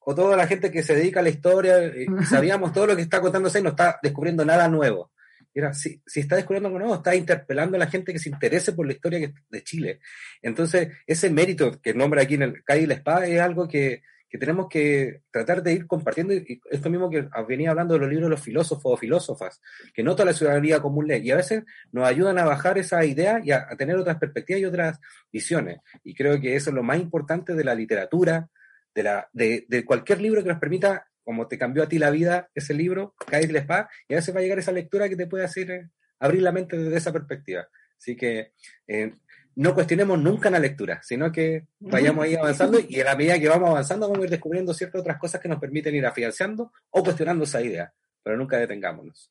O 0.00 0.14
toda 0.14 0.36
la 0.36 0.46
gente 0.46 0.70
que 0.70 0.82
se 0.82 0.96
dedica 0.96 1.20
a 1.20 1.22
la 1.22 1.28
historia, 1.28 1.78
eh, 1.78 2.06
sabíamos 2.28 2.72
todo 2.72 2.88
lo 2.88 2.96
que 2.96 3.02
está 3.02 3.20
contándose 3.20 3.60
y 3.60 3.62
no 3.62 3.70
está 3.70 3.98
descubriendo 4.02 4.44
nada 4.44 4.68
nuevo. 4.68 5.12
era, 5.54 5.72
si, 5.72 6.02
si 6.04 6.20
está 6.20 6.36
descubriendo 6.36 6.66
algo 6.68 6.80
nuevo, 6.80 6.96
está 6.96 7.14
interpelando 7.14 7.76
a 7.76 7.80
la 7.80 7.86
gente 7.86 8.12
que 8.12 8.18
se 8.18 8.28
interese 8.28 8.72
por 8.72 8.86
la 8.86 8.92
historia 8.92 9.32
de 9.48 9.62
Chile. 9.62 10.00
Entonces, 10.42 10.88
ese 11.06 11.30
mérito 11.30 11.80
que 11.80 11.94
nombra 11.94 12.22
aquí 12.22 12.34
en 12.34 12.42
el 12.42 12.64
Calle 12.64 12.86
la 12.86 12.94
Espada 12.94 13.26
es 13.26 13.40
algo 13.40 13.68
que, 13.68 14.02
que 14.32 14.38
tenemos 14.38 14.66
que 14.70 15.24
tratar 15.30 15.62
de 15.62 15.74
ir 15.74 15.86
compartiendo, 15.86 16.32
y 16.32 16.58
esto 16.70 16.88
mismo 16.88 17.10
que 17.10 17.28
venía 17.46 17.68
hablando 17.68 17.92
de 17.92 18.00
los 18.00 18.08
libros 18.08 18.28
de 18.28 18.30
los 18.30 18.40
filósofos 18.40 18.94
o 18.94 18.96
filósofas, 18.96 19.60
que 19.92 20.02
no 20.02 20.16
toda 20.16 20.24
la 20.24 20.32
ciudadanía 20.32 20.80
común 20.80 21.06
lee, 21.06 21.20
y 21.22 21.30
a 21.32 21.36
veces 21.36 21.64
nos 21.92 22.08
ayudan 22.08 22.38
a 22.38 22.46
bajar 22.46 22.78
esa 22.78 23.04
idea 23.04 23.42
y 23.44 23.50
a, 23.50 23.68
tener 23.76 23.94
otras 23.96 24.16
perspectivas 24.16 24.62
y 24.62 24.64
otras 24.64 25.00
visiones. 25.30 25.80
Y 26.02 26.14
creo 26.14 26.40
que 26.40 26.56
eso 26.56 26.70
es 26.70 26.74
lo 26.74 26.82
más 26.82 26.98
importante 26.98 27.52
de 27.52 27.62
la 27.62 27.74
literatura, 27.74 28.48
de, 28.94 29.02
la, 29.02 29.28
de, 29.34 29.84
cualquier 29.84 30.22
libro 30.22 30.42
que 30.42 30.48
nos 30.48 30.58
permita, 30.58 31.06
como 31.22 31.46
te 31.46 31.58
cambió 31.58 31.82
a 31.82 31.88
ti 31.90 31.98
la 31.98 32.08
vida 32.08 32.48
ese 32.54 32.72
libro, 32.72 33.14
Caer 33.26 33.50
el 33.50 33.56
Spa, 33.56 33.90
y 34.08 34.14
a 34.14 34.16
veces 34.16 34.34
va 34.34 34.38
a 34.38 34.42
llegar 34.42 34.58
esa 34.58 34.72
lectura 34.72 35.10
que 35.10 35.16
te 35.16 35.26
puede 35.26 35.44
hacer 35.44 35.70
eh, 35.70 35.90
abrir 36.20 36.40
la 36.40 36.52
mente 36.52 36.78
desde 36.78 36.96
esa 36.96 37.12
perspectiva. 37.12 37.68
Así 37.98 38.16
que 38.16 38.52
eh, 38.86 39.12
no 39.54 39.74
cuestionemos 39.74 40.18
nunca 40.18 40.50
la 40.50 40.58
lectura, 40.58 41.00
sino 41.02 41.30
que 41.30 41.66
vayamos 41.78 42.24
ahí 42.24 42.34
avanzando 42.34 42.78
y 42.86 43.00
a 43.00 43.04
la 43.04 43.16
medida 43.16 43.38
que 43.38 43.48
vamos 43.48 43.70
avanzando 43.70 44.08
vamos 44.08 44.22
a 44.22 44.24
ir 44.24 44.30
descubriendo 44.30 44.72
ciertas 44.72 45.00
otras 45.00 45.18
cosas 45.18 45.40
que 45.40 45.48
nos 45.48 45.58
permiten 45.58 45.94
ir 45.94 46.06
afianzando 46.06 46.72
o 46.90 47.02
cuestionando 47.02 47.44
esa 47.44 47.60
idea, 47.60 47.92
pero 48.22 48.36
nunca 48.36 48.56
detengámonos. 48.56 49.30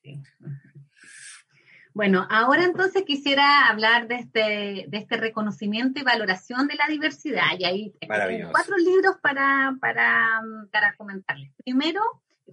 Bueno, 1.94 2.26
ahora 2.30 2.64
entonces 2.64 3.04
quisiera 3.04 3.68
hablar 3.68 4.08
de 4.08 4.16
este, 4.16 4.86
de 4.88 4.98
este 4.98 5.18
reconocimiento 5.18 6.00
y 6.00 6.04
valoración 6.04 6.68
de 6.68 6.76
la 6.76 6.88
diversidad. 6.88 7.48
Y 7.60 7.66
ahí 7.66 7.94
tengo 8.00 8.52
cuatro 8.52 8.78
libros 8.78 9.18
para, 9.22 9.76
para, 9.82 10.42
para 10.72 10.96
comentarles. 10.96 11.52
Primero, 11.64 12.02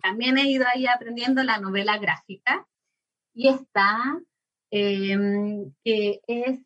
también 0.03 0.39
he 0.39 0.51
ido 0.51 0.65
ahí 0.73 0.87
aprendiendo 0.87 1.45
la 1.45 1.59
novela 1.59 1.99
gráfica 1.99 2.67
y 3.33 3.49
está, 3.49 4.19
em, 4.71 5.73
que 5.85 6.21
es 6.27 6.59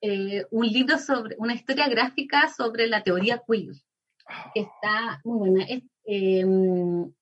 eh, 0.00 0.44
un 0.50 0.66
libro 0.66 0.98
sobre, 0.98 1.36
una 1.38 1.54
historia 1.54 1.88
gráfica 1.88 2.48
sobre 2.48 2.86
la 2.86 3.02
teoría 3.02 3.42
queer, 3.46 3.74
que 4.54 4.60
está 4.60 5.20
muy 5.24 5.38
buena. 5.38 5.66
Em, 6.04 7.12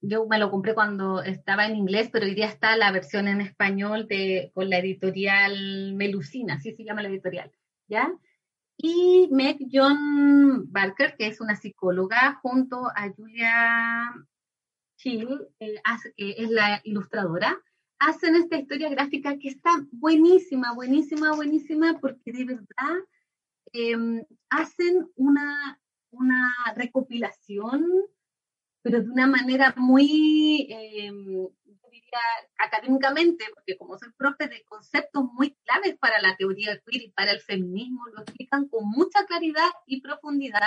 yo 0.00 0.26
me 0.26 0.38
lo 0.38 0.50
compré 0.50 0.74
cuando 0.74 1.22
estaba 1.22 1.66
en 1.66 1.76
inglés, 1.76 2.10
pero 2.12 2.26
hoy 2.26 2.34
día 2.34 2.46
está 2.46 2.76
la 2.76 2.92
versión 2.92 3.28
en 3.28 3.40
español 3.40 4.06
de, 4.06 4.50
con 4.54 4.68
la 4.68 4.78
editorial 4.78 5.94
Melusina, 5.94 6.54
así 6.54 6.74
se 6.74 6.84
llama 6.84 7.02
la 7.02 7.08
editorial, 7.08 7.50
¿ya? 7.88 8.12
Y 8.76 9.28
Meg 9.30 9.58
John 9.72 10.70
Barker, 10.70 11.14
que 11.16 11.28
es 11.28 11.40
una 11.40 11.56
psicóloga, 11.56 12.38
junto 12.42 12.86
a 12.94 13.08
Julia 13.16 14.12
Chill, 14.96 15.28
eh, 15.60 15.80
que 16.16 16.34
es 16.38 16.50
la 16.50 16.80
ilustradora, 16.84 17.62
hacen 17.98 18.36
esta 18.36 18.56
historia 18.56 18.88
gráfica 18.90 19.38
que 19.38 19.48
está 19.48 19.70
buenísima, 19.92 20.72
buenísima, 20.72 21.32
buenísima, 21.32 21.98
porque 22.00 22.32
de 22.32 22.44
verdad 22.44 22.96
em, 23.72 24.24
hacen 24.50 25.08
una, 25.16 25.80
una 26.10 26.54
recopilación, 26.76 27.86
pero 28.82 29.02
de 29.02 29.10
una 29.10 29.26
manera 29.26 29.74
muy, 29.76 30.66
em, 30.70 31.24
yo 31.24 31.90
diría, 31.90 32.18
académicamente, 32.58 33.44
porque 33.54 33.76
como 33.76 33.98
son 33.98 34.12
propios 34.16 34.50
de 34.50 34.62
conceptos 34.64 35.24
muy 35.32 35.56
claves 35.64 35.96
para 35.98 36.20
la 36.20 36.36
teoría 36.36 36.78
queer 36.86 37.02
y 37.02 37.10
para 37.10 37.32
el 37.32 37.40
feminismo, 37.40 38.06
lo 38.14 38.22
explican 38.22 38.68
con 38.68 38.88
mucha 38.88 39.24
claridad 39.26 39.70
y 39.86 40.00
profundidad, 40.00 40.60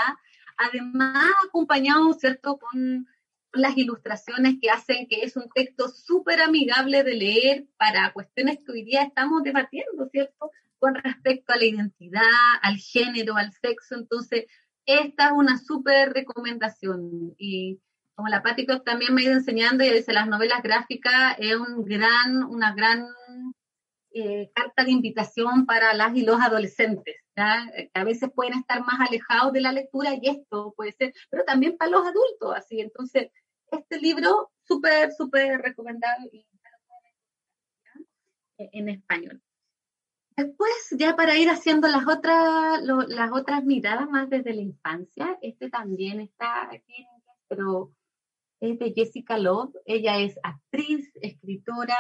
además 0.57 1.31
acompañado, 1.47 2.13
¿cierto?, 2.13 2.57
con 2.57 3.07
las 3.53 3.77
ilustraciones 3.77 4.55
que 4.62 4.69
hacen 4.69 5.07
que 5.07 5.21
es 5.21 5.36
un 5.38 5.49
texto 5.53 5.89
súper 5.89 6.41
amigable 6.41 7.03
de 7.03 7.15
leer 7.15 7.65
para 7.77 8.13
cuestiones 8.13 8.60
que 8.65 8.71
hoy 8.71 8.83
día 8.83 9.03
estamos 9.03 9.43
debatiendo, 9.43 10.07
¿cierto? 10.12 10.51
Con 10.79 10.95
respecto 10.95 11.53
a 11.53 11.57
la 11.57 11.65
identidad, 11.65 12.21
al 12.62 12.77
género, 12.77 13.36
al 13.36 13.51
sexo. 13.53 13.95
Entonces, 13.95 14.45
esta 14.86 15.27
es 15.27 15.31
una 15.33 15.57
súper 15.57 16.13
recomendación. 16.13 17.36
Y 17.38 17.79
como 18.15 18.29
la 18.29 18.41
Patti 18.41 18.65
también 18.86 19.13
me 19.13 19.21
ha 19.21 19.25
ido 19.25 19.33
enseñando, 19.33 19.83
y 19.83 19.91
dice, 19.91 20.13
las 20.13 20.27
novelas 20.27 20.63
gráficas 20.63 21.36
es 21.39 21.55
un 21.55 21.83
gran, 21.86 22.43
una 22.43 22.73
gran 22.73 23.07
eh, 24.12 24.49
carta 24.55 24.83
de 24.83 24.91
invitación 24.91 25.65
para 25.65 25.93
las 25.93 26.15
y 26.15 26.23
los 26.23 26.41
adolescentes. 26.41 27.15
¿Ya? 27.38 27.71
A 27.93 28.04
veces 28.04 28.32
pueden 28.34 28.56
estar 28.56 28.82
más 28.82 29.00
alejados 29.00 29.54
de 29.54 29.62
la 29.62 29.71
lectura 29.71 30.15
y 30.15 30.28
esto 30.28 30.73
puede 30.76 30.91
ser, 30.93 31.13
pero 31.30 31.43
también 31.45 31.78
para 31.78 31.91
los 31.91 32.02
adultos, 32.02 32.56
así. 32.56 32.82
Entonces, 32.82 33.32
este 33.71 34.00
libro 34.00 34.52
súper, 34.63 35.13
súper 35.13 35.62
recomendable 35.62 36.45
en 38.58 38.89
español. 38.89 39.41
Después, 40.36 40.71
ya 40.97 41.15
para 41.15 41.38
ir 41.38 41.50
haciendo 41.50 41.88
las 41.88 42.08
otras, 42.08 42.82
las 42.82 43.32
otras 43.32 43.63
miradas 43.63 44.10
más 44.10 44.30
desde 44.30 44.54
la 44.54 44.62
infancia, 44.62 45.38
este 45.41 45.69
también 45.69 46.19
está 46.19 46.69
aquí 46.71 47.08
pero 47.47 47.93
es 48.60 48.80
de 48.80 48.93
Jessica 48.93 49.38
Love. 49.38 49.76
Ella 49.86 50.19
es 50.19 50.39
actriz, 50.43 51.12
escritora 51.21 51.97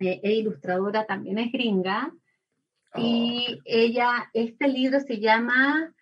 eh, 0.00 0.20
e 0.22 0.32
ilustradora, 0.32 1.06
también 1.06 1.38
es 1.38 1.52
gringa. 1.52 2.12
Y 2.96 3.60
ella, 3.64 4.30
este 4.32 4.68
libro 4.68 5.00
se 5.00 5.18
llama 5.18 5.92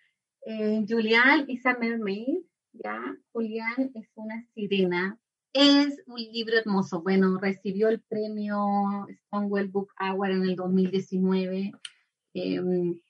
eh, 0.45 0.85
Julian 0.89 1.45
is 1.49 1.65
a 1.65 1.75
Mermaid 1.79 2.45
¿ya? 2.73 3.17
Julián 3.33 3.93
es 3.95 4.09
una 4.15 4.45
sirena. 4.55 5.19
Es 5.53 6.03
un 6.07 6.17
libro 6.17 6.57
hermoso. 6.57 7.03
Bueno, 7.03 7.39
recibió 7.39 7.89
el 7.89 8.01
premio 8.01 9.07
Stonewall 9.27 9.69
Book 9.69 9.93
Award 9.97 10.33
en 10.33 10.43
el 10.45 10.57
2019. 10.57 11.73
Em, 12.35 13.01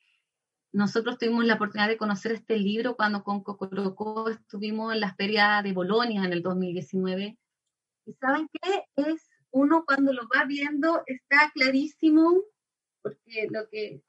nosotros 0.72 1.18
tuvimos 1.18 1.44
la 1.44 1.54
oportunidad 1.54 1.88
de 1.88 1.98
conocer 1.98 2.32
este 2.32 2.56
libro 2.56 2.96
cuando 2.96 3.22
con 3.22 3.42
Cocorocó 3.42 4.28
estuvimos 4.28 4.92
en 4.92 5.00
la 5.00 5.14
feria 5.14 5.62
de 5.62 5.72
Bolonia 5.72 6.24
en 6.24 6.32
el 6.32 6.42
2019. 6.42 7.38
¿Y 8.06 8.12
saben 8.14 8.48
qué? 8.52 8.84
Es 8.96 9.28
uno 9.50 9.84
cuando 9.86 10.12
lo 10.12 10.22
va 10.34 10.44
viendo, 10.44 11.02
está 11.06 11.52
clarísimo, 11.54 12.42
porque 13.02 13.48
lo 13.50 13.68
que 13.68 14.02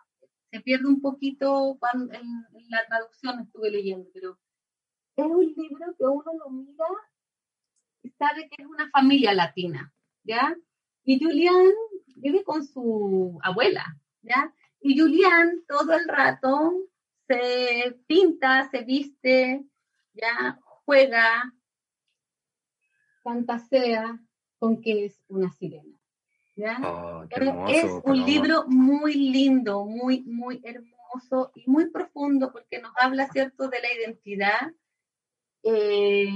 se 0.51 0.61
pierde 0.61 0.87
un 0.87 1.01
poquito 1.01 1.77
cuando 1.79 2.13
en 2.13 2.45
la 2.69 2.85
traducción 2.87 3.39
estuve 3.39 3.71
leyendo, 3.71 4.09
pero 4.13 4.37
es 5.15 5.25
un 5.25 5.45
libro 5.45 5.95
que 5.97 6.05
uno 6.05 6.31
lo 6.39 6.49
mira 6.49 6.85
y 8.03 8.09
sabe 8.11 8.49
que 8.49 8.61
es 8.63 8.67
una 8.67 8.89
familia 8.89 9.33
latina, 9.33 9.93
¿ya? 10.23 10.55
Y 11.03 11.23
Julián 11.23 11.71
vive 12.15 12.43
con 12.43 12.65
su 12.65 13.39
abuela, 13.41 13.85
¿ya? 14.21 14.53
Y 14.79 14.99
Julián 14.99 15.63
todo 15.67 15.93
el 15.93 16.07
rato 16.07 16.73
se 17.27 17.99
pinta, 18.07 18.69
se 18.69 18.83
viste, 18.83 19.65
ya 20.13 20.59
juega 20.85 21.53
fantasea 23.23 24.19
con 24.59 24.81
que 24.81 25.05
es 25.05 25.23
una 25.27 25.51
sirena. 25.51 25.97
¿Ya? 26.56 26.80
Oh, 26.84 27.22
qué 27.30 27.36
Pero 27.38 27.51
hermoso, 27.51 27.74
es 27.74 27.84
un 28.06 28.26
libro 28.26 28.66
muy 28.68 29.14
lindo, 29.16 29.86
muy, 29.86 30.22
muy 30.24 30.62
hermoso 30.64 31.51
y 31.56 31.70
muy 31.70 31.89
profundo 31.89 32.51
porque 32.51 32.80
nos 32.80 32.91
habla, 32.99 33.28
¿cierto?, 33.30 33.68
de 33.70 33.80
la 33.82 33.93
identidad. 33.93 34.72
Eh, 35.64 36.28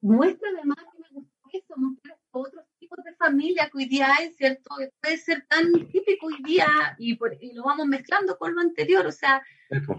muestra 0.00 0.48
además 0.56 0.78
que 0.92 0.98
me 1.02 1.08
gustó 1.12 1.48
eso, 1.52 1.74
mostrar 1.76 2.18
otros 2.30 2.64
tipos 2.78 2.98
de 3.04 3.14
familia 3.16 3.68
que 3.70 3.78
hoy 3.78 3.86
día 3.86 4.08
hay, 4.18 4.32
¿cierto? 4.32 4.74
Que 4.78 4.90
Puede 5.00 5.18
ser 5.18 5.46
tan 5.48 5.72
típico 5.88 6.26
hoy 6.26 6.42
día 6.44 6.66
y, 6.98 7.14
por- 7.16 7.36
y 7.40 7.52
lo 7.52 7.64
vamos 7.64 7.86
mezclando 7.86 8.36
con 8.38 8.54
lo 8.54 8.60
anterior, 8.60 9.06
o 9.06 9.12
sea, 9.12 9.42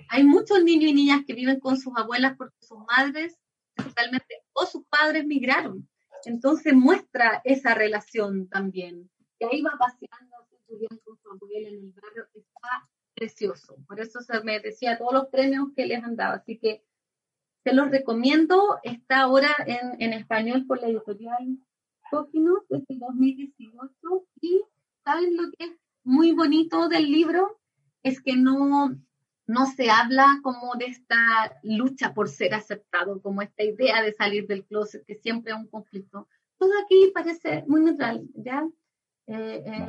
hay 0.10 0.24
muchos 0.24 0.64
niños 0.64 0.92
y 0.92 0.94
niñas 0.94 1.22
que 1.26 1.34
viven 1.34 1.60
con 1.60 1.78
sus 1.78 1.94
abuelas 1.98 2.36
porque 2.38 2.56
sus 2.62 2.80
madres 2.88 3.38
totalmente 3.76 4.44
o 4.54 4.66
sus 4.66 4.86
padres 4.88 5.26
migraron. 5.26 5.88
Entonces 6.26 6.74
muestra 6.74 7.42
esa 7.44 7.74
relación 7.74 8.48
también. 8.50 9.10
Y 9.40 9.46
ahí 9.46 9.62
va 9.62 9.72
paseando 9.78 10.36
con 11.04 11.18
su 11.18 11.30
abuela 11.30 11.70
en 11.70 11.76
el 11.76 11.94
barrio. 11.94 12.28
Está 12.34 12.90
precioso. 13.16 13.76
Por 13.88 14.00
eso 14.00 14.22
se 14.22 14.44
me 14.44 14.60
decía 14.60 14.98
todos 14.98 15.14
los 15.14 15.28
premios 15.28 15.70
que 15.76 15.86
les 15.86 16.04
han 16.04 16.16
dado. 16.16 16.36
Así 16.36 16.58
que 16.58 16.84
se 17.64 17.74
los 17.74 17.90
recomiendo. 17.90 18.80
Está 18.84 19.22
ahora 19.22 19.50
en, 19.66 20.02
en 20.02 20.14
español 20.14 20.66
por 20.68 20.82
la 20.82 20.88
editorial 20.88 21.58
Coquino 22.10 22.64
desde 22.70 22.86
el 22.90 23.00
2018. 23.00 23.92
Y 24.42 24.62
¿saben 25.04 25.36
lo 25.36 25.52
que 25.52 25.66
es 25.66 25.72
muy 26.04 26.32
bonito 26.32 26.88
del 26.88 27.12
libro? 27.12 27.60
Es 28.04 28.22
que 28.22 28.36
no, 28.36 28.96
no 29.48 29.66
se 29.66 29.90
habla 29.90 30.40
como 30.44 30.76
de 30.76 30.86
esta 30.86 31.16
lucha 31.64 32.14
por 32.14 32.30
ser 32.30 32.54
aceptado, 32.54 33.22
como 33.22 33.42
esta 33.42 33.64
idea 33.64 34.02
de 34.02 34.14
salir 34.14 34.46
del 34.46 34.66
closet, 34.66 35.06
que 35.06 35.16
siempre 35.16 35.54
es 35.54 35.58
un 35.58 35.68
conflicto. 35.68 36.28
Todo 36.58 36.72
aquí 36.84 37.12
parece 37.14 37.64
muy 37.68 37.82
neutral, 37.82 38.28
¿ya? 38.36 38.68
Eh, 39.28 39.64
eh, 39.66 39.86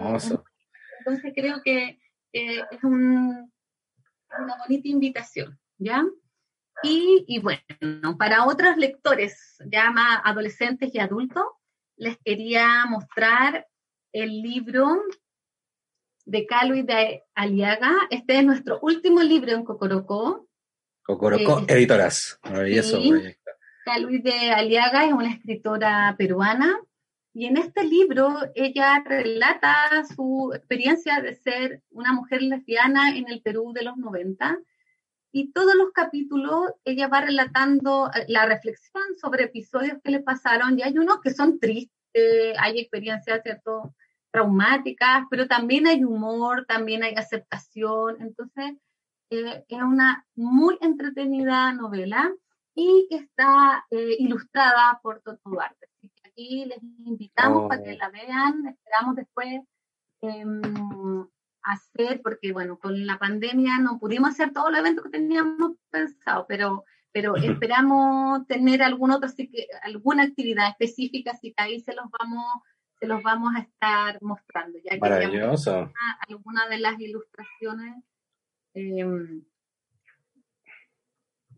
entonces 1.00 1.32
creo 1.34 1.60
que 1.62 1.98
eh, 2.32 2.62
es 2.70 2.84
un- 2.84 3.52
una 4.38 4.56
bonita 4.58 4.88
invitación, 4.88 5.58
¿ya? 5.78 6.04
Y, 6.82 7.24
y 7.26 7.40
bueno, 7.40 8.16
para 8.18 8.44
otros 8.46 8.76
lectores, 8.76 9.56
ya 9.66 9.90
más 9.90 10.20
adolescentes 10.24 10.94
y 10.94 11.00
adultos, 11.00 11.44
les 11.96 12.16
quería 12.18 12.84
mostrar 12.86 13.66
el 14.12 14.40
libro 14.42 15.02
de 16.28 16.46
Calui 16.46 16.82
de 16.82 17.24
Aliaga. 17.34 17.92
Este 18.10 18.38
es 18.38 18.44
nuestro 18.44 18.78
último 18.82 19.22
libro 19.22 19.52
en 19.52 19.64
Cocorocó. 19.64 20.46
Cocorocó 21.02 21.60
Eh, 21.60 21.64
Editoras. 21.68 22.38
Maravilloso 22.44 23.00
sí. 23.00 23.10
proyecto. 23.10 23.50
Luis 24.00 24.22
de 24.22 24.50
Aliaga 24.50 25.06
es 25.06 25.14
una 25.14 25.32
escritora 25.32 26.14
peruana 26.18 26.78
y 27.32 27.46
en 27.46 27.56
este 27.56 27.84
libro 27.84 28.36
ella 28.54 29.02
relata 29.02 30.04
su 30.14 30.52
experiencia 30.54 31.22
de 31.22 31.34
ser 31.34 31.82
una 31.88 32.12
mujer 32.12 32.42
lesbiana 32.42 33.16
en 33.16 33.30
el 33.30 33.40
Perú 33.40 33.72
de 33.72 33.84
los 33.84 33.96
90 33.96 34.58
y 35.32 35.52
todos 35.52 35.74
los 35.74 35.92
capítulos 35.92 36.70
ella 36.84 37.08
va 37.08 37.22
relatando 37.22 38.10
eh, 38.14 38.26
la 38.28 38.44
reflexión 38.44 39.02
sobre 39.18 39.44
episodios 39.44 39.96
que 40.04 40.10
le 40.10 40.20
pasaron 40.20 40.78
y 40.78 40.82
hay 40.82 40.98
unos 40.98 41.22
que 41.22 41.30
son 41.30 41.58
tristes, 41.58 42.54
hay 42.58 42.78
experiencias, 42.78 43.42
¿cierto? 43.42 43.94
Traumáticas, 44.38 45.24
pero 45.30 45.48
también 45.48 45.86
hay 45.88 46.04
humor, 46.04 46.64
también 46.66 47.02
hay 47.02 47.14
aceptación, 47.14 48.20
entonces 48.20 48.76
eh, 49.30 49.64
es 49.68 49.82
una 49.82 50.24
muy 50.36 50.78
entretenida 50.80 51.72
novela 51.72 52.32
y 52.74 53.06
que 53.10 53.16
está 53.16 53.84
eh, 53.90 54.16
ilustrada 54.20 55.00
por 55.02 55.20
Toto 55.22 55.40
Duarte. 55.44 55.88
Así 55.96 56.08
que 56.10 56.28
aquí 56.28 56.64
les 56.66 56.78
invitamos 57.04 57.64
Oh. 57.64 57.68
para 57.68 57.82
que 57.82 57.96
la 57.96 58.10
vean, 58.10 58.66
esperamos 58.68 59.16
después 59.16 59.60
em, 60.20 60.62
hacer, 61.62 62.20
porque 62.22 62.52
bueno, 62.52 62.78
con 62.78 63.04
la 63.06 63.18
pandemia 63.18 63.78
no 63.80 63.98
pudimos 63.98 64.30
hacer 64.30 64.52
todos 64.52 64.70
los 64.70 64.78
eventos 64.78 65.04
que 65.04 65.10
teníamos 65.10 65.72
pensado, 65.90 66.46
pero, 66.48 66.84
pero 67.12 67.34
esperamos 67.36 68.46
tener 68.46 68.82
algún 68.82 69.10
otro, 69.10 69.28
así 69.28 69.48
que, 69.48 69.66
alguna 69.82 70.22
actividad 70.22 70.68
específica, 70.68 71.32
así 71.32 71.52
que 71.52 71.62
ahí 71.62 71.80
se 71.80 71.94
los 71.94 72.06
vamos, 72.18 72.46
se 73.00 73.06
los 73.06 73.22
vamos 73.22 73.54
a 73.56 73.60
estar 73.60 74.18
mostrando, 74.22 74.78
ya 74.84 74.96
Maravilloso. 74.98 75.92
algunas 76.28 76.68
de 76.68 76.78
las 76.78 76.98
ilustraciones 77.00 78.02
em, 78.74 79.42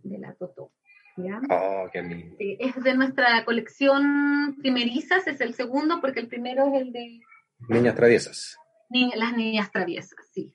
de 0.02 0.18
la 0.18 0.34
Totó. 0.34 0.72
¿ya? 1.16 1.40
Oh, 1.50 1.88
qué 1.92 2.02
lindo. 2.02 2.36
Sí, 2.38 2.56
es 2.60 2.82
de 2.82 2.94
nuestra 2.94 3.44
colección 3.44 4.56
primerizas, 4.58 5.26
es 5.26 5.40
el 5.40 5.54
segundo, 5.54 6.00
porque 6.00 6.20
el 6.20 6.28
primero 6.28 6.66
es 6.74 6.82
el 6.82 6.92
de 6.92 7.20
Niñas 7.68 7.94
traviesas. 7.94 8.56
Las 9.14 9.36
niñas 9.36 9.70
traviesas, 9.70 10.18
sí. 10.32 10.54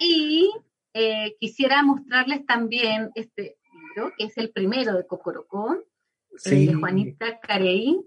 Y 0.00 0.50
eh, 0.94 1.36
quisiera 1.38 1.82
mostrarles 1.82 2.44
también 2.44 3.10
este 3.14 3.56
libro, 3.72 4.12
que 4.18 4.24
es 4.24 4.36
el 4.36 4.50
primero 4.50 4.94
de 4.94 5.06
Cocorocó, 5.06 5.72
el 5.74 6.38
Sí. 6.38 6.66
de 6.66 6.74
Juanita 6.74 7.38
Carey. 7.40 8.00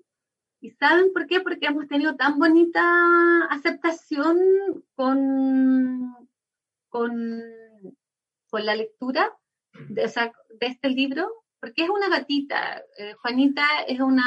¿Y 0.63 0.71
saben 0.71 1.11
por 1.11 1.27
qué? 1.27 1.41
Porque 1.41 1.65
hemos 1.65 1.89
tenido 1.89 2.15
tan 2.15 2.39
bonita 2.39 2.81
aceptación 3.49 4.39
con, 4.95 6.29
con, 6.87 7.43
con 8.49 8.65
la 8.65 8.73
lectura 8.73 9.37
de, 9.89 10.09
este 10.61 10.89
libro, 10.89 11.29
porque 11.59 11.83
es 11.83 11.89
una 11.89 12.07
gatita. 12.07 12.81
Eh, 12.97 13.13
Juanita 13.15 13.65
es 13.89 13.99
una, 13.99 14.23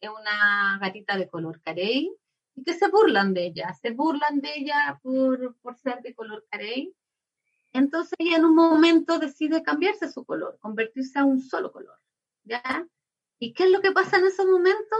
es 0.00 0.10
una 0.10 0.80
gatita 0.80 1.16
de 1.16 1.28
color 1.28 1.62
carey 1.62 2.12
y 2.56 2.64
que 2.64 2.74
se 2.74 2.88
burlan 2.88 3.32
de 3.32 3.46
ella, 3.46 3.72
se 3.80 3.92
burlan 3.92 4.40
de 4.40 4.52
ella 4.52 4.98
por, 5.00 5.54
por 5.58 5.76
ser 5.76 6.02
de 6.02 6.12
color 6.12 6.44
carey. 6.50 6.92
Entonces 7.72 8.14
ella 8.18 8.38
en 8.38 8.46
un 8.46 8.56
momento 8.56 9.20
decide 9.20 9.62
cambiarse 9.62 10.10
su 10.10 10.24
color, 10.24 10.58
convertirse 10.58 11.20
a 11.20 11.24
un 11.24 11.40
solo 11.40 11.70
color. 11.70 12.00
¿Ya? 12.42 12.84
¿Y 13.38 13.52
qué 13.52 13.64
es 13.66 13.70
lo 13.70 13.80
que 13.80 13.92
pasa 13.92 14.16
en 14.16 14.26
ese 14.26 14.44
momento? 14.44 14.96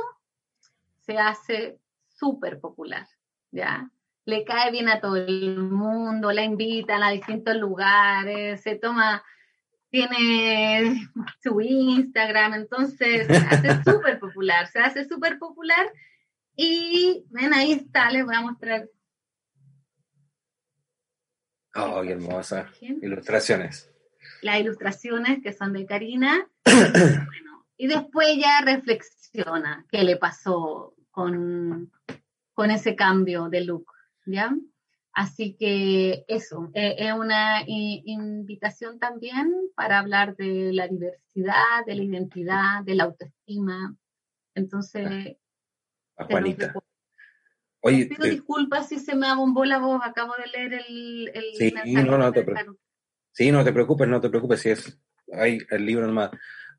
Se 1.06 1.18
hace 1.18 1.78
súper 2.08 2.60
popular, 2.60 3.06
¿ya? 3.50 3.90
Le 4.24 4.44
cae 4.44 4.72
bien 4.72 4.88
a 4.88 5.00
todo 5.00 5.16
el 5.16 5.58
mundo, 5.58 6.32
la 6.32 6.42
invitan 6.42 7.02
a 7.02 7.10
distintos 7.10 7.54
lugares, 7.56 8.60
se 8.60 8.74
toma, 8.74 9.22
tiene 9.90 11.08
su 11.42 11.60
Instagram, 11.60 12.54
entonces 12.54 13.26
se 13.26 13.36
hace 13.36 13.82
súper 13.84 14.18
popular, 14.18 14.66
se 14.66 14.80
hace 14.80 15.04
súper 15.04 15.38
popular 15.38 15.92
y 16.56 17.24
ven 17.30 17.54
ahí 17.54 17.72
está, 17.72 18.10
les 18.10 18.24
voy 18.24 18.34
a 18.34 18.40
mostrar. 18.40 18.88
Oh, 21.74 22.02
qué 22.02 22.12
hermosa. 22.12 22.70
Ilustraciones. 22.80 23.92
las 24.40 24.60
ilustraciones 24.60 25.42
que 25.42 25.52
son 25.52 25.72
de 25.72 25.86
Karina. 25.86 26.48
Bueno, 26.66 27.66
y 27.76 27.86
después 27.86 28.28
ella 28.28 28.60
reflexiona 28.64 29.86
qué 29.90 30.02
le 30.02 30.16
pasó 30.16 30.95
con, 31.20 31.90
con 32.52 32.70
ese 32.70 32.94
cambio 32.94 33.48
de 33.48 33.62
look, 33.64 33.86
¿ya? 34.26 34.54
Así 35.14 35.56
que 35.58 36.26
eso, 36.28 36.70
eh, 36.74 36.94
es 36.98 37.12
una 37.14 37.62
i- 37.66 38.02
invitación 38.04 38.98
también 38.98 39.50
para 39.74 39.98
hablar 39.98 40.36
de 40.36 40.74
la 40.74 40.86
diversidad, 40.88 41.86
de 41.86 41.94
la 41.94 42.02
identidad, 42.02 42.84
de 42.84 42.94
la 42.96 43.04
autoestima. 43.04 43.96
Entonces, 44.54 45.06
A 46.18 46.26
te 46.26 46.32
los 46.34 46.42
Juanita. 46.42 46.74
Oye, 47.80 48.04
pido 48.06 48.24
te- 48.24 48.30
disculpas 48.30 48.88
si 48.90 48.98
se 48.98 49.14
me 49.14 49.26
abombó 49.26 49.64
la 49.64 49.78
voz, 49.78 50.02
acabo 50.04 50.34
de 50.36 50.48
leer 50.48 50.74
el, 50.86 51.30
el 51.32 51.44
Sí, 51.54 51.72
no, 52.04 52.18
no 52.18 52.30
te 52.30 52.44
dejaron. 52.44 52.78
sí, 53.32 53.50
no 53.50 53.64
te 53.64 53.72
preocupes, 53.72 54.06
no 54.06 54.20
te 54.20 54.28
preocupes 54.28 54.60
si 54.60 54.68
es 54.68 55.00
hay 55.32 55.60
el 55.70 55.86
libro 55.86 56.06
nomás. 56.06 56.30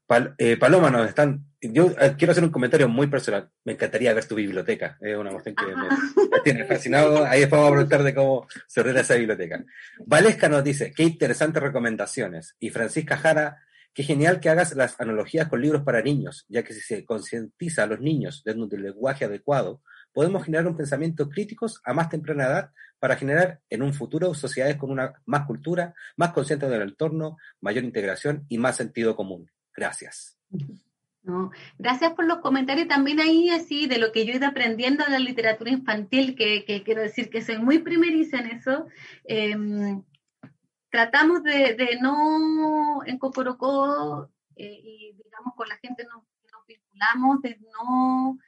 Pal- 0.07 0.35
eh, 0.37 0.55
Paloma, 0.57 0.89
nos 0.89 1.07
están. 1.07 1.45
Yo 1.59 1.91
eh, 1.99 2.15
quiero 2.17 2.31
hacer 2.31 2.43
un 2.43 2.49
comentario 2.49 2.87
muy 2.87 3.07
personal. 3.07 3.49
Me 3.65 3.73
encantaría 3.73 4.13
ver 4.13 4.25
tu 4.25 4.35
biblioteca. 4.35 4.97
Es 5.01 5.17
una 5.17 5.31
cuestión 5.31 5.55
que 5.55 5.65
me, 5.65 6.39
tiene 6.43 6.65
fascinado. 6.65 7.25
Ahí 7.25 7.41
después 7.41 7.59
vamos 7.59 7.71
a 7.71 7.75
preguntar 7.75 8.03
de 8.03 8.15
cómo 8.15 8.47
se 8.67 8.79
ordena 8.79 9.01
esa 9.01 9.15
biblioteca. 9.15 9.63
Valesca 10.05 10.47
nos 10.47 10.63
dice: 10.63 10.93
Qué 10.95 11.03
interesantes 11.03 11.61
recomendaciones. 11.61 12.55
Y 12.59 12.69
Francisca 12.69 13.17
Jara, 13.17 13.57
qué 13.93 14.03
genial 14.03 14.39
que 14.39 14.49
hagas 14.49 14.75
las 14.75 14.99
analogías 15.01 15.49
con 15.49 15.61
libros 15.61 15.83
para 15.83 16.01
niños, 16.01 16.45
ya 16.47 16.63
que 16.63 16.73
si 16.73 16.79
se 16.79 17.03
concientiza 17.03 17.83
a 17.83 17.87
los 17.87 17.99
niños 17.99 18.43
de 18.45 18.53
un 18.53 18.69
lenguaje 18.69 19.25
adecuado, 19.25 19.81
podemos 20.13 20.45
generar 20.45 20.67
un 20.67 20.77
pensamiento 20.77 21.29
críticos 21.29 21.81
a 21.83 21.93
más 21.93 22.09
temprana 22.09 22.45
edad 22.45 22.71
para 22.99 23.17
generar 23.17 23.59
en 23.69 23.81
un 23.81 23.93
futuro 23.93 24.33
sociedades 24.33 24.77
con 24.77 24.89
una 24.89 25.21
más 25.25 25.45
cultura, 25.45 25.93
más 26.15 26.31
conscientes 26.31 26.69
del 26.69 26.81
entorno, 26.81 27.37
mayor 27.61 27.83
integración 27.83 28.45
y 28.47 28.57
más 28.57 28.77
sentido 28.77 29.15
común. 29.15 29.51
Gracias. 29.77 30.37
No, 31.21 31.51
gracias 31.77 32.13
por 32.13 32.25
los 32.25 32.39
comentarios 32.39 32.87
también 32.87 33.19
ahí, 33.19 33.49
así, 33.49 33.85
de 33.85 33.97
lo 33.99 34.11
que 34.11 34.25
yo 34.25 34.33
he 34.33 34.37
ido 34.37 34.47
aprendiendo 34.47 35.03
de 35.03 35.11
la 35.11 35.19
literatura 35.19 35.69
infantil, 35.71 36.35
que, 36.35 36.65
que 36.65 36.83
quiero 36.83 37.01
decir 37.01 37.29
que 37.29 37.41
soy 37.41 37.57
muy 37.59 37.79
primeriza 37.79 38.39
en 38.39 38.47
eso. 38.47 38.87
Em, 39.25 40.03
tratamos 40.89 41.43
de, 41.43 41.75
de 41.75 41.99
no 42.01 43.03
en 43.05 43.17
Cocorocó, 43.19 44.31
eh, 44.55 44.79
y 44.83 45.13
digamos 45.23 45.53
con 45.55 45.67
la 45.67 45.77
gente 45.77 46.05
nos- 46.05 46.23
nos 46.51 46.65
vinculamos 46.65 47.41
de 47.41 47.59
no 47.71 48.39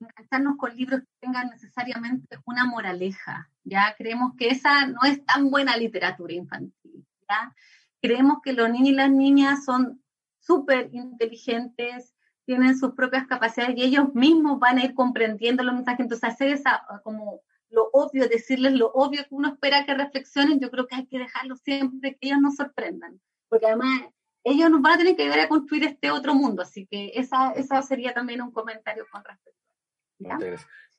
engancharnos 0.00 0.56
con 0.56 0.76
libros 0.76 1.00
que 1.00 1.06
tengan 1.20 1.48
necesariamente 1.50 2.38
una 2.44 2.64
moraleja, 2.66 3.50
¿ya? 3.64 3.94
Creemos 3.96 4.32
que 4.36 4.48
esa 4.48 4.86
no 4.86 5.00
es 5.04 5.24
tan 5.24 5.50
buena 5.50 5.76
literatura 5.76 6.34
infantil, 6.34 7.06
¿ya? 7.28 7.54
Creemos 8.00 8.38
que 8.42 8.52
los 8.52 8.70
niños 8.70 8.88
y 8.88 8.92
las 8.92 9.10
niñas 9.10 9.64
son 9.64 10.02
súper 10.38 10.90
inteligentes, 10.92 12.14
tienen 12.44 12.78
sus 12.78 12.94
propias 12.94 13.26
capacidades 13.26 13.76
y 13.76 13.84
ellos 13.84 14.14
mismos 14.14 14.58
van 14.58 14.78
a 14.78 14.84
ir 14.84 14.94
comprendiendo 14.94 15.62
los 15.62 15.74
mensajes. 15.74 16.00
Entonces, 16.00 16.28
hacer 16.28 16.48
esa, 16.48 16.82
como 17.04 17.42
lo 17.68 17.88
obvio, 17.92 18.28
decirles 18.28 18.72
lo 18.72 18.90
obvio 18.92 19.22
que 19.22 19.34
uno 19.34 19.48
espera 19.48 19.84
que 19.86 19.94
reflexionen, 19.94 20.58
yo 20.58 20.70
creo 20.70 20.86
que 20.86 20.96
hay 20.96 21.06
que 21.06 21.18
dejarlo 21.18 21.56
siempre, 21.56 22.16
que 22.16 22.28
ellos 22.28 22.40
nos 22.40 22.56
sorprendan. 22.56 23.20
Porque 23.48 23.66
además 23.66 24.02
ellos 24.42 24.70
nos 24.70 24.82
van 24.82 24.94
a 24.94 24.98
tener 24.98 25.16
que 25.16 25.22
ayudar 25.22 25.40
a 25.40 25.48
construir 25.48 25.84
este 25.84 26.10
otro 26.10 26.34
mundo. 26.34 26.62
Así 26.62 26.86
que 26.86 27.12
esa, 27.14 27.52
esa 27.52 27.82
sería 27.82 28.14
también 28.14 28.42
un 28.42 28.50
comentario 28.50 29.06
con 29.10 29.22
respecto. 29.24 29.60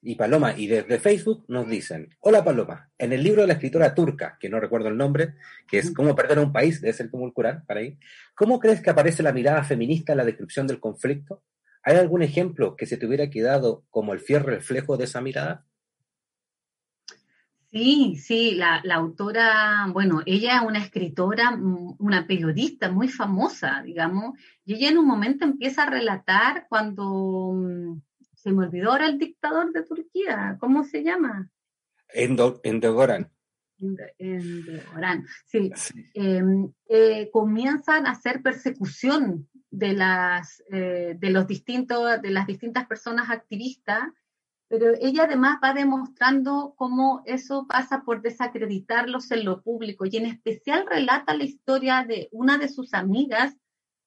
Y 0.03 0.15
Paloma, 0.15 0.55
y 0.57 0.65
desde 0.65 0.99
Facebook 0.99 1.45
nos 1.47 1.69
dicen, 1.69 2.09
hola 2.21 2.43
Paloma, 2.43 2.89
en 2.97 3.13
el 3.13 3.21
libro 3.21 3.41
de 3.41 3.47
la 3.47 3.53
escritora 3.53 3.93
turca, 3.93 4.35
que 4.39 4.49
no 4.49 4.59
recuerdo 4.59 4.87
el 4.87 4.97
nombre, 4.97 5.35
que 5.67 5.77
es 5.77 5.93
Cómo 5.93 6.15
perder 6.15 6.39
un 6.39 6.51
país, 6.51 6.81
debe 6.81 6.93
ser 6.93 7.11
tumulcular, 7.11 7.63
para 7.67 7.81
ahí, 7.81 7.99
¿cómo 8.33 8.59
crees 8.59 8.81
que 8.81 8.89
aparece 8.89 9.21
la 9.21 9.31
mirada 9.31 9.63
feminista 9.63 10.13
en 10.13 10.17
la 10.17 10.25
descripción 10.25 10.65
del 10.65 10.79
conflicto? 10.79 11.43
¿Hay 11.83 11.97
algún 11.97 12.23
ejemplo 12.23 12.75
que 12.75 12.87
se 12.87 12.97
te 12.97 13.05
hubiera 13.05 13.29
quedado 13.29 13.83
como 13.91 14.13
el 14.13 14.19
fiel 14.19 14.43
reflejo 14.43 14.97
de 14.97 15.03
esa 15.03 15.21
mirada? 15.21 15.65
Sí, 17.71 18.17
sí, 18.17 18.55
la, 18.55 18.81
la, 18.83 18.95
autora, 18.95 19.87
bueno, 19.93 20.21
ella 20.25 20.57
es 20.57 20.61
una 20.63 20.79
escritora, 20.79 21.51
mm, 21.51 21.95
una 21.99 22.27
periodista 22.27 22.91
muy 22.91 23.07
famosa, 23.07 23.81
digamos, 23.81 24.37
y 24.65 24.73
ella 24.73 24.89
en 24.89 24.97
un 24.97 25.07
momento 25.07 25.45
empieza 25.45 25.83
a 25.83 25.89
relatar 25.89 26.65
cuando, 26.67 27.53
mm, 27.53 28.01
se 28.41 28.51
me 28.51 28.65
olvidó 28.65 28.91
ahora 28.91 29.07
el 29.07 29.17
dictador 29.17 29.71
de 29.71 29.83
Turquía, 29.83 30.57
¿cómo 30.59 30.83
se 30.83 31.03
llama? 31.03 31.49
Endogoran. 32.09 33.31
Endogoran, 34.17 35.25
sí. 35.45 35.71
Em, 36.13 36.71
eh, 36.87 37.29
comienzan 37.31 38.05
a 38.05 38.11
hacer 38.11 38.41
persecución 38.41 39.47
de 39.69 39.93
las, 39.93 40.63
eh, 40.71 41.15
de 41.17 41.29
los 41.29 41.47
distintos, 41.47 42.21
de 42.21 42.29
las 42.29 42.47
distintas 42.47 42.85
personas 42.87 43.29
activistas 43.29 44.03
pero 44.71 44.93
ella 45.01 45.25
además 45.25 45.57
va 45.61 45.73
demostrando 45.73 46.75
cómo 46.77 47.23
eso 47.25 47.67
pasa 47.67 48.03
por 48.05 48.21
desacreditarlos 48.21 49.29
en 49.31 49.43
lo 49.43 49.61
público 49.61 50.05
y 50.05 50.15
en 50.15 50.27
especial 50.27 50.87
relata 50.89 51.35
la 51.35 51.43
historia 51.43 52.05
de 52.07 52.29
una 52.31 52.57
de 52.57 52.69
sus 52.69 52.93
amigas 52.93 53.53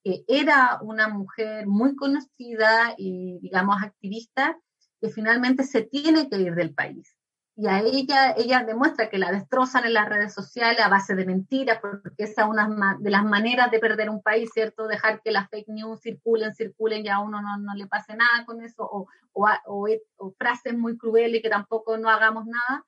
que 0.05 0.25
era 0.29 0.79
una 0.83 1.09
mujer 1.09 1.67
muy 1.67 1.97
conocida 1.97 2.95
y 2.99 3.39
digamos 3.41 3.83
activista 3.83 4.59
que 5.01 5.09
finalmente 5.09 5.65
se 5.65 5.83
tiene 5.83 6.29
que 6.29 6.39
ir 6.39 6.55
del 6.55 6.75
país 6.75 7.17
y 7.57 7.69
a 7.69 7.81
ella, 7.81 8.35
ella 8.37 8.65
demuestra 8.65 9.09
que 9.09 9.19
la 9.19 9.31
destrozan 9.31 9.85
en 9.85 9.95
las 9.95 10.09
redes 10.09 10.35
sociales 10.35 10.81
a 10.81 10.89
base 10.89 11.15
de 11.15 11.25
mentiras, 11.25 11.79
porque 11.81 12.25
esa 12.25 12.43
es 12.43 12.49
una 12.49 12.97
de 12.99 13.11
las 13.11 13.25
maneras 13.25 13.71
de 13.71 13.79
perder 13.79 14.11
un 14.11 14.23
país, 14.23 14.51
¿cierto? 14.53 14.89
Dejar 14.89 15.23
que 15.23 15.31
las 15.31 15.49
fake 15.51 15.69
news 15.69 16.01
circulen, 16.01 16.53
circulen 16.55 17.05
y 17.07 17.09
a 17.09 17.21
uno 17.21 17.41
no, 17.41 17.57
no 17.59 17.75
le 17.75 17.87
pase 17.87 18.17
nada 18.17 18.45
con 18.45 18.61
eso, 18.61 18.83
o, 18.83 19.07
o, 19.33 19.89
o, 20.17 20.31
frases 20.33 20.77
muy 20.77 20.99
crueles 20.99 21.43
que 21.43 21.49
tampoco 21.49 21.97
no 21.97 22.09
hagamos 22.11 22.45
nada. 22.47 22.85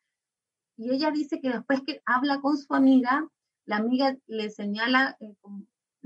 Y 0.77 0.93
ella 0.93 1.13
dice 1.13 1.41
que 1.41 1.51
después 1.51 1.83
que 1.87 2.03
habla 2.05 2.41
con 2.41 2.59
su 2.59 2.75
amiga, 2.75 3.29
la 3.67 3.77
amiga 3.77 4.17
le 4.27 4.51
señala 4.51 5.17
eh, 5.21 5.37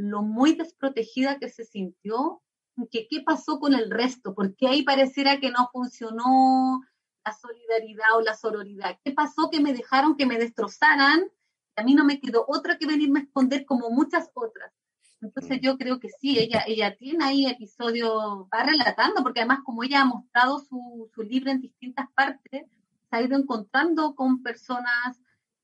lo 0.00 0.22
muy 0.22 0.54
desprotegida 0.54 1.38
que 1.38 1.50
se 1.50 1.64
sintió, 1.64 2.42
que 2.90 3.06
qué 3.08 3.20
pasó 3.20 3.60
con 3.60 3.74
el 3.74 3.90
resto, 3.90 4.34
porque 4.34 4.66
ahí 4.66 4.82
pareciera 4.82 5.38
que 5.38 5.50
no 5.50 5.68
funcionó, 5.72 6.80
la 7.24 7.34
solidaridad 7.34 8.16
o 8.16 8.22
la 8.22 8.34
sororidad. 8.34 8.98
¿Qué 9.04 9.12
pasó 9.12 9.50
que 9.50 9.60
me 9.60 9.74
dejaron 9.74 10.16
que 10.16 10.24
me 10.24 10.38
destrozaran? 10.38 11.30
A 11.76 11.82
mí 11.82 11.94
no 11.94 12.04
me 12.04 12.18
quedó 12.18 12.46
otra 12.48 12.78
que 12.78 12.86
venirme 12.86 13.20
a 13.20 13.22
esconder 13.24 13.66
como 13.66 13.90
muchas 13.90 14.30
otras. 14.32 14.72
Entonces 15.20 15.58
mm. 15.58 15.60
yo 15.60 15.76
creo 15.76 16.00
que 16.00 16.08
sí, 16.08 16.38
ella, 16.38 16.64
ella 16.66 16.96
tiene 16.96 17.22
ahí 17.22 17.46
episodios, 17.46 18.46
va 18.52 18.62
relatando, 18.62 19.22
porque 19.22 19.40
además 19.40 19.60
como 19.64 19.84
ella 19.84 20.00
ha 20.00 20.06
mostrado 20.06 20.60
su, 20.60 21.10
su 21.14 21.22
libro 21.22 21.50
en 21.50 21.60
distintas 21.60 22.10
partes, 22.14 22.66
se 23.10 23.16
ha 23.16 23.20
ido 23.20 23.36
encontrando 23.36 24.14
con 24.14 24.42
personas, 24.42 25.20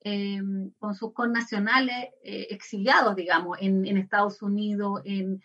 eh, 0.08 0.40
con 0.78 0.94
sus 0.94 1.12
connacionales 1.12 2.10
eh, 2.22 2.46
exiliados, 2.50 3.16
digamos, 3.16 3.58
en, 3.60 3.84
Estados 3.96 4.40
Unidos, 4.40 5.02
en, 5.04 5.40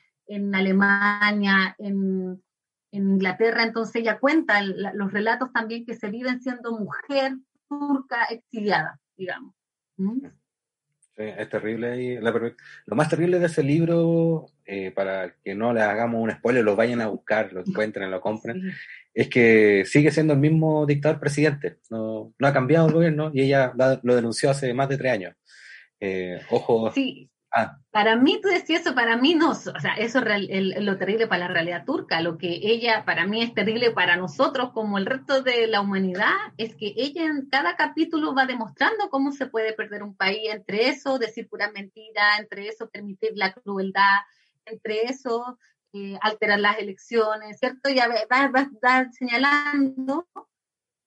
Alemania, 0.53 1.75
en, 1.79 2.43
en 2.91 3.09
Inglaterra, 3.09 3.63
entonces 3.63 3.95
ella 3.95 4.19
cuenta 4.19 4.61
los 4.61 5.11
relatos 5.11 5.51
también 5.51 5.83
que 5.83 5.95
se 5.95 6.11
viven 6.11 6.41
siendo 6.41 6.77
mujer 6.77 7.39
turca 7.67 8.25
exiliada, 8.25 8.99
digamos. 9.17 9.55
¿Mm? 9.97 10.27
Es 11.29 11.49
terrible. 11.49 12.19
lo 12.21 12.95
más 12.95 13.09
terrible 13.09 13.39
de 13.39 13.45
ese 13.45 13.63
libro, 13.63 14.47
eh, 14.65 14.91
para 14.91 15.33
que 15.43 15.55
no 15.55 15.73
le 15.73 15.81
hagamos 15.81 16.21
un 16.21 16.31
spoiler, 16.31 16.63
lo 16.63 16.75
vayan 16.75 17.01
a 17.01 17.07
buscar, 17.07 17.51
lo 17.53 17.61
encuentren, 17.61 18.11
lo 18.11 18.21
compren, 18.21 18.73
es 19.13 19.27
que 19.29 19.83
sigue 19.85 20.11
siendo 20.11 20.33
el 20.33 20.39
mismo 20.39 20.85
dictador 20.85 21.19
presidente. 21.19 21.77
No, 21.89 22.33
no 22.37 22.47
ha 22.47 22.53
cambiado 22.53 22.87
el 22.87 22.93
gobierno 22.93 23.31
y 23.33 23.41
ella 23.41 23.73
lo 24.03 24.15
denunció 24.15 24.49
hace 24.49 24.73
más 24.73 24.89
de 24.89 24.97
tres 24.97 25.13
años. 25.13 25.35
Eh, 25.99 26.39
ojo, 26.49 26.91
sí. 26.91 27.30
Ah. 27.53 27.77
Para 27.91 28.15
mí, 28.15 28.39
tú 28.41 28.47
decías 28.47 28.81
eso, 28.81 28.95
para 28.95 29.17
mí 29.17 29.35
no, 29.35 29.51
o 29.51 29.55
sea, 29.55 29.95
eso 29.97 30.19
es 30.19 30.81
lo 30.81 30.97
terrible 30.97 31.27
para 31.27 31.47
la 31.47 31.53
realidad 31.53 31.83
turca, 31.83 32.21
lo 32.21 32.37
que 32.37 32.47
ella, 32.63 33.03
para 33.03 33.27
mí 33.27 33.43
es 33.43 33.53
terrible 33.53 33.91
para 33.91 34.15
nosotros 34.15 34.71
como 34.71 34.97
el 34.97 35.05
resto 35.05 35.41
de 35.41 35.67
la 35.67 35.81
humanidad, 35.81 36.31
es 36.57 36.75
que 36.77 36.93
ella 36.95 37.25
en 37.25 37.49
cada 37.49 37.75
capítulo 37.75 38.33
va 38.33 38.45
demostrando 38.45 39.09
cómo 39.09 39.33
se 39.33 39.47
puede 39.47 39.73
perder 39.73 40.03
un 40.03 40.15
país, 40.15 40.49
entre 40.49 40.87
eso 40.87 41.19
decir 41.19 41.49
pura 41.49 41.69
mentira, 41.71 42.37
entre 42.39 42.69
eso 42.69 42.89
permitir 42.89 43.31
la 43.35 43.51
crueldad, 43.51 44.19
entre 44.65 45.03
eso 45.03 45.59
eh, 45.91 46.17
alterar 46.21 46.61
las 46.61 46.79
elecciones, 46.79 47.59
¿cierto? 47.59 47.89
Ya 47.89 48.07
va, 48.07 48.47
va, 48.47 48.71
va 48.81 49.11
señalando, 49.11 50.29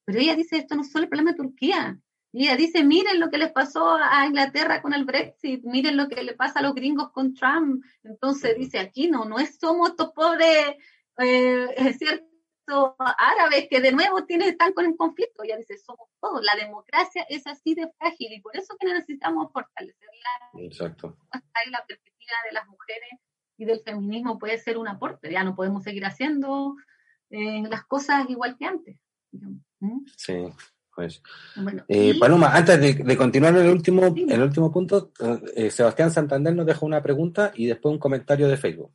pero 0.05 0.19
ella 0.19 0.37
dice, 0.37 0.59
esto 0.59 0.75
no 0.75 0.83
es 0.83 0.93
solo 0.93 1.05
el 1.05 1.09
problema 1.09 1.31
de 1.31 1.39
Turquía, 1.39 1.99
y 2.37 2.47
ella 2.47 2.57
dice, 2.57 2.83
miren 2.83 3.21
lo 3.21 3.31
que 3.31 3.39
les 3.39 3.53
pasó 3.53 3.97
a 3.97 4.27
Inglaterra 4.27 4.83
con 4.83 4.93
el 4.93 5.05
Brexit, 5.05 5.63
miren 5.63 5.97
lo 5.97 6.09
que 6.09 6.21
le 6.21 6.35
pasa 6.35 6.59
a 6.59 6.63
los 6.63 6.75
gringos 6.75 7.13
con 7.13 7.33
Trump. 7.33 7.85
Entonces 8.03 8.59
dice, 8.59 8.81
aquí 8.81 9.09
no, 9.09 9.25
no 9.25 9.39
es 9.39 9.57
somos 9.57 9.91
estos 9.91 10.11
pobres, 10.11 10.75
eh, 11.19 11.69
es 11.77 11.99
cierto, 11.99 12.97
árabes 12.99 13.69
que 13.71 13.81
de 13.81 13.93
nuevo 13.93 14.25
tienen, 14.25 14.49
están 14.49 14.73
con 14.73 14.85
el 14.85 14.97
conflicto. 14.97 15.45
Ella 15.45 15.59
dice, 15.59 15.79
somos 15.79 16.09
todos. 16.21 16.43
La 16.43 16.57
democracia 16.57 17.25
es 17.29 17.47
así 17.47 17.77
de 17.77 17.89
frágil 17.99 18.33
y 18.33 18.41
por 18.41 18.57
eso 18.57 18.75
que 18.81 18.89
necesitamos 18.89 19.53
fortalecerla. 19.53 20.31
Exacto. 20.59 21.17
Ahí 21.31 21.71
la 21.71 21.87
perspectiva 21.87 22.35
de 22.49 22.53
las 22.53 22.67
mujeres 22.67 23.11
y 23.59 23.65
del 23.65 23.81
feminismo 23.85 24.41
puede 24.41 24.59
ser 24.59 24.77
un 24.77 24.89
aporte. 24.89 25.31
Ya 25.31 25.45
no 25.45 25.55
podemos 25.55 25.85
seguir 25.85 26.05
haciendo 26.05 26.75
eh, 27.31 27.63
las 27.71 27.85
cosas 27.85 28.29
igual 28.29 28.57
que 28.59 28.65
antes. 28.65 28.99
Sí. 30.17 30.53
Pues. 30.95 31.23
Eh, 31.89 32.15
Paloma, 32.19 32.55
antes 32.55 32.81
de, 32.81 33.17
continuar 33.17 33.55
en 33.57 33.63
el 33.63 33.71
último, 33.71 34.03
el 34.05 34.43
último 34.43 34.71
punto, 34.71 35.11
eh, 35.57 35.71
Sebastián 35.71 36.11
Santander 36.11 36.55
nos 36.55 36.67
dejó 36.67 36.87
una 36.87 37.03
pregunta 37.03 37.53
y 37.55 37.67
después 37.67 37.93
un 37.93 37.99
comentario 37.99 38.49
de 38.49 38.57
Facebook. 38.57 38.93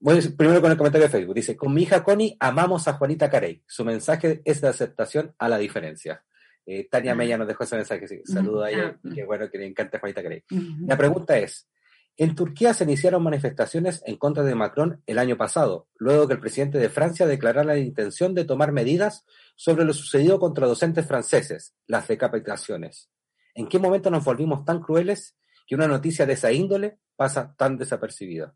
Voy 0.00 0.20
primero 0.20 0.60
con 0.60 0.70
el 0.70 0.76
comentario 0.76 1.06
de 1.06 1.12
Facebook. 1.12 1.34
Dice, 1.34 1.56
con 1.56 1.72
mi 1.72 1.82
hija 1.82 2.02
Connie 2.02 2.36
amamos 2.40 2.88
a 2.88 2.94
Juanita 2.94 3.30
Carey. 3.30 3.62
Su 3.66 3.84
mensaje 3.84 4.42
es 4.44 4.60
de 4.60 4.68
aceptación 4.68 5.34
a 5.38 5.48
la 5.48 5.58
diferencia. 5.58 6.22
Eh, 6.66 6.88
Tania 6.90 7.12
ah. 7.12 7.14
Mella 7.14 7.38
nos 7.38 7.48
dejó 7.48 7.64
ese 7.64 7.76
mensaje. 7.76 8.08
Sí, 8.08 8.20
saludo 8.24 8.64
a 8.64 8.70
ella. 8.70 8.96
Ah, 9.02 9.08
qué 9.14 9.24
bueno 9.24 9.50
que 9.50 9.58
le 9.58 9.66
encanta 9.66 9.98
Juanita 9.98 10.22
Carey. 10.22 10.42
La 10.86 10.96
pregunta 10.96 11.38
es, 11.38 11.68
en 12.16 12.36
Turquía 12.36 12.74
se 12.74 12.84
iniciaron 12.84 13.24
manifestaciones 13.24 14.02
en 14.06 14.16
contra 14.16 14.44
de 14.44 14.54
Macron 14.54 15.02
el 15.06 15.18
año 15.18 15.36
pasado, 15.36 15.88
luego 15.96 16.28
que 16.28 16.34
el 16.34 16.40
presidente 16.40 16.78
de 16.78 16.88
Francia 16.88 17.26
declarara 17.26 17.64
la 17.64 17.78
intención 17.78 18.34
de 18.34 18.44
tomar 18.44 18.70
medidas 18.70 19.24
sobre 19.56 19.84
lo 19.84 19.92
sucedido 19.92 20.38
contra 20.38 20.68
docentes 20.68 21.06
franceses, 21.06 21.74
las 21.86 22.06
decapitaciones. 22.06 23.10
¿En 23.54 23.68
qué 23.68 23.80
momento 23.80 24.10
nos 24.10 24.24
volvimos 24.24 24.64
tan 24.64 24.80
crueles 24.80 25.36
que 25.66 25.74
una 25.74 25.88
noticia 25.88 26.24
de 26.24 26.34
esa 26.34 26.52
índole 26.52 26.98
pasa 27.16 27.54
tan 27.56 27.78
desapercibida? 27.78 28.54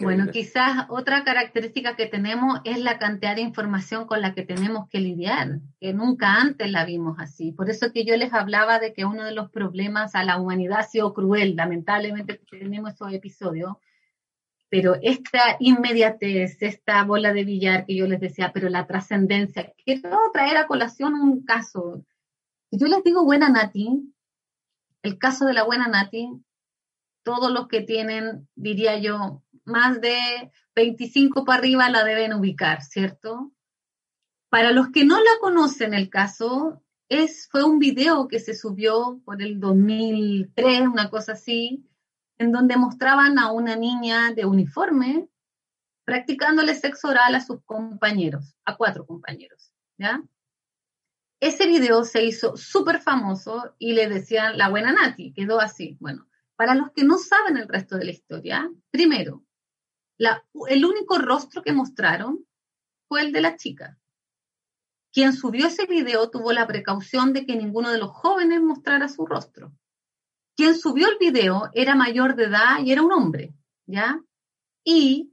Bueno, 0.00 0.30
quizás 0.30 0.86
otra 0.88 1.22
característica 1.22 1.96
que 1.96 2.06
tenemos 2.06 2.60
es 2.64 2.78
la 2.80 2.98
cantidad 2.98 3.34
de 3.34 3.42
información 3.42 4.06
con 4.06 4.22
la 4.22 4.34
que 4.34 4.42
tenemos 4.42 4.88
que 4.88 5.00
lidiar, 5.00 5.60
que 5.80 5.92
nunca 5.92 6.40
antes 6.40 6.70
la 6.70 6.84
vimos 6.84 7.18
así. 7.18 7.52
Por 7.52 7.68
eso 7.68 7.92
que 7.92 8.04
yo 8.04 8.16
les 8.16 8.32
hablaba 8.32 8.78
de 8.78 8.94
que 8.94 9.04
uno 9.04 9.24
de 9.24 9.34
los 9.34 9.50
problemas 9.50 10.14
a 10.14 10.24
la 10.24 10.38
humanidad 10.40 10.80
ha 10.80 10.82
sido 10.84 11.12
cruel, 11.12 11.56
lamentablemente 11.56 12.40
tenemos 12.50 12.94
esos 12.94 13.12
episodios, 13.12 13.76
pero 14.68 14.96
esta 15.02 15.56
inmediatez, 15.60 16.56
esta 16.60 17.04
bola 17.04 17.32
de 17.32 17.44
billar 17.44 17.84
que 17.86 17.96
yo 17.96 18.06
les 18.06 18.20
decía, 18.20 18.52
pero 18.52 18.68
la 18.68 18.86
trascendencia, 18.86 19.72
quiero 19.84 20.18
traer 20.32 20.56
a 20.56 20.66
colación 20.66 21.14
un 21.14 21.44
caso. 21.44 22.04
yo 22.70 22.86
les 22.86 23.04
digo 23.04 23.24
buena 23.24 23.48
Nati, 23.50 24.12
el 25.02 25.18
caso 25.18 25.44
de 25.44 25.52
la 25.52 25.64
buena 25.64 25.86
Nati, 25.86 26.30
todos 27.26 27.50
los 27.50 27.66
que 27.66 27.80
tienen, 27.80 28.48
diría 28.54 28.98
yo, 28.98 29.42
más 29.66 30.00
de 30.00 30.50
25 30.74 31.44
para 31.44 31.58
arriba 31.58 31.90
la 31.90 32.04
deben 32.04 32.32
ubicar, 32.32 32.82
¿cierto? 32.82 33.52
Para 34.48 34.72
los 34.72 34.88
que 34.90 35.04
no 35.04 35.18
la 35.18 35.38
conocen 35.40 35.92
el 35.92 36.08
caso, 36.08 36.82
es, 37.08 37.48
fue 37.50 37.64
un 37.64 37.78
video 37.78 38.28
que 38.28 38.38
se 38.38 38.54
subió 38.54 39.20
por 39.24 39.42
el 39.42 39.60
2003, 39.60 40.82
una 40.82 41.10
cosa 41.10 41.32
así, 41.32 41.84
en 42.38 42.52
donde 42.52 42.76
mostraban 42.76 43.38
a 43.38 43.52
una 43.52 43.76
niña 43.76 44.32
de 44.32 44.44
uniforme 44.44 45.28
practicándole 46.04 46.74
sexo 46.74 47.08
oral 47.08 47.34
a 47.34 47.40
sus 47.40 47.62
compañeros, 47.64 48.56
a 48.64 48.76
cuatro 48.76 49.06
compañeros, 49.06 49.72
¿ya? 49.98 50.22
Ese 51.40 51.66
video 51.66 52.04
se 52.04 52.24
hizo 52.24 52.56
súper 52.56 53.00
famoso 53.00 53.74
y 53.78 53.92
le 53.92 54.08
decían 54.08 54.56
la 54.56 54.70
buena 54.70 54.92
Nati, 54.92 55.32
quedó 55.32 55.60
así. 55.60 55.96
Bueno, 56.00 56.28
para 56.56 56.74
los 56.74 56.92
que 56.92 57.04
no 57.04 57.18
saben 57.18 57.56
el 57.58 57.68
resto 57.68 57.96
de 57.98 58.06
la 58.06 58.10
historia, 58.12 58.70
primero, 58.90 59.45
el 60.18 60.84
único 60.84 61.18
rostro 61.18 61.62
que 61.62 61.72
mostraron 61.72 62.46
fue 63.08 63.22
el 63.22 63.32
de 63.32 63.40
la 63.40 63.56
chica. 63.56 63.98
Quien 65.12 65.32
subió 65.32 65.66
ese 65.66 65.86
video 65.86 66.30
tuvo 66.30 66.52
la 66.52 66.66
precaución 66.66 67.32
de 67.32 67.46
que 67.46 67.56
ninguno 67.56 67.90
de 67.90 67.98
los 67.98 68.10
jóvenes 68.10 68.60
mostrara 68.60 69.08
su 69.08 69.24
rostro. 69.26 69.72
Quien 70.56 70.76
subió 70.76 71.08
el 71.08 71.18
video 71.18 71.70
era 71.72 71.94
mayor 71.94 72.34
de 72.34 72.44
edad 72.44 72.80
y 72.84 72.92
era 72.92 73.02
un 73.02 73.12
hombre, 73.12 73.54
¿ya? 73.86 74.22
Y 74.84 75.32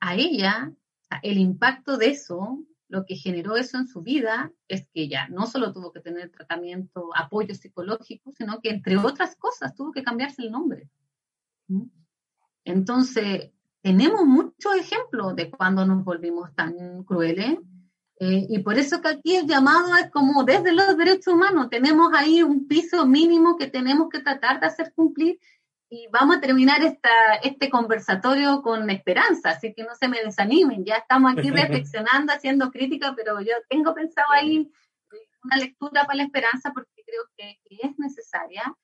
a 0.00 0.14
ella, 0.14 0.72
el 1.22 1.38
impacto 1.38 1.96
de 1.96 2.10
eso, 2.10 2.62
lo 2.88 3.04
que 3.06 3.16
generó 3.16 3.56
eso 3.56 3.78
en 3.78 3.88
su 3.88 4.02
vida 4.02 4.52
es 4.68 4.88
que 4.88 5.02
ella 5.02 5.28
no 5.28 5.46
solo 5.46 5.72
tuvo 5.72 5.92
que 5.92 6.00
tener 6.00 6.30
tratamiento, 6.30 7.10
apoyo 7.16 7.54
psicológico, 7.54 8.30
sino 8.32 8.60
que 8.60 8.70
entre 8.70 8.96
otras 8.96 9.34
cosas 9.36 9.74
tuvo 9.74 9.92
que 9.92 10.04
cambiarse 10.04 10.42
el 10.42 10.50
nombre. 10.52 10.88
Entonces, 12.66 13.50
tenemos 13.80 14.26
muchos 14.26 14.74
ejemplos 14.76 15.34
de 15.36 15.50
cuando 15.50 15.86
nos 15.86 16.04
volvimos 16.04 16.54
tan 16.54 17.04
crueles. 17.04 17.58
Eh, 18.18 18.46
y 18.48 18.58
por 18.60 18.78
eso 18.78 19.00
que 19.00 19.08
aquí 19.08 19.36
el 19.36 19.46
llamado 19.46 19.96
es 19.96 20.10
como 20.10 20.42
desde 20.42 20.72
los 20.72 20.96
derechos 20.96 21.34
humanos, 21.34 21.68
tenemos 21.70 22.12
ahí 22.14 22.42
un 22.42 22.66
piso 22.66 23.06
mínimo 23.06 23.56
que 23.56 23.66
tenemos 23.66 24.08
que 24.08 24.20
tratar 24.20 24.58
de 24.58 24.66
hacer 24.66 24.92
cumplir 24.94 25.38
y 25.90 26.08
vamos 26.10 26.36
a 26.36 26.40
terminar 26.40 26.82
esta, 26.82 27.34
este 27.42 27.68
conversatorio 27.70 28.62
con 28.62 28.88
esperanza, 28.90 29.50
así 29.50 29.72
que 29.74 29.84
no 29.84 29.94
se 29.94 30.08
me 30.08 30.22
desanimen, 30.22 30.84
ya 30.84 30.96
estamos 30.96 31.32
aquí 31.32 31.50
reflexionando, 31.50 32.32
haciendo 32.32 32.70
crítica, 32.70 33.12
pero 33.14 33.40
yo 33.40 33.52
tengo 33.68 33.94
pensado 33.94 34.28
ahí 34.32 34.70
una 35.44 35.56
lectura 35.58 36.04
para 36.04 36.16
la 36.16 36.24
esperanza 36.24 36.72
porque 36.72 37.02
creo 37.06 37.22
que, 37.36 37.60
es 37.68 37.98
necesaria. 37.98 38.74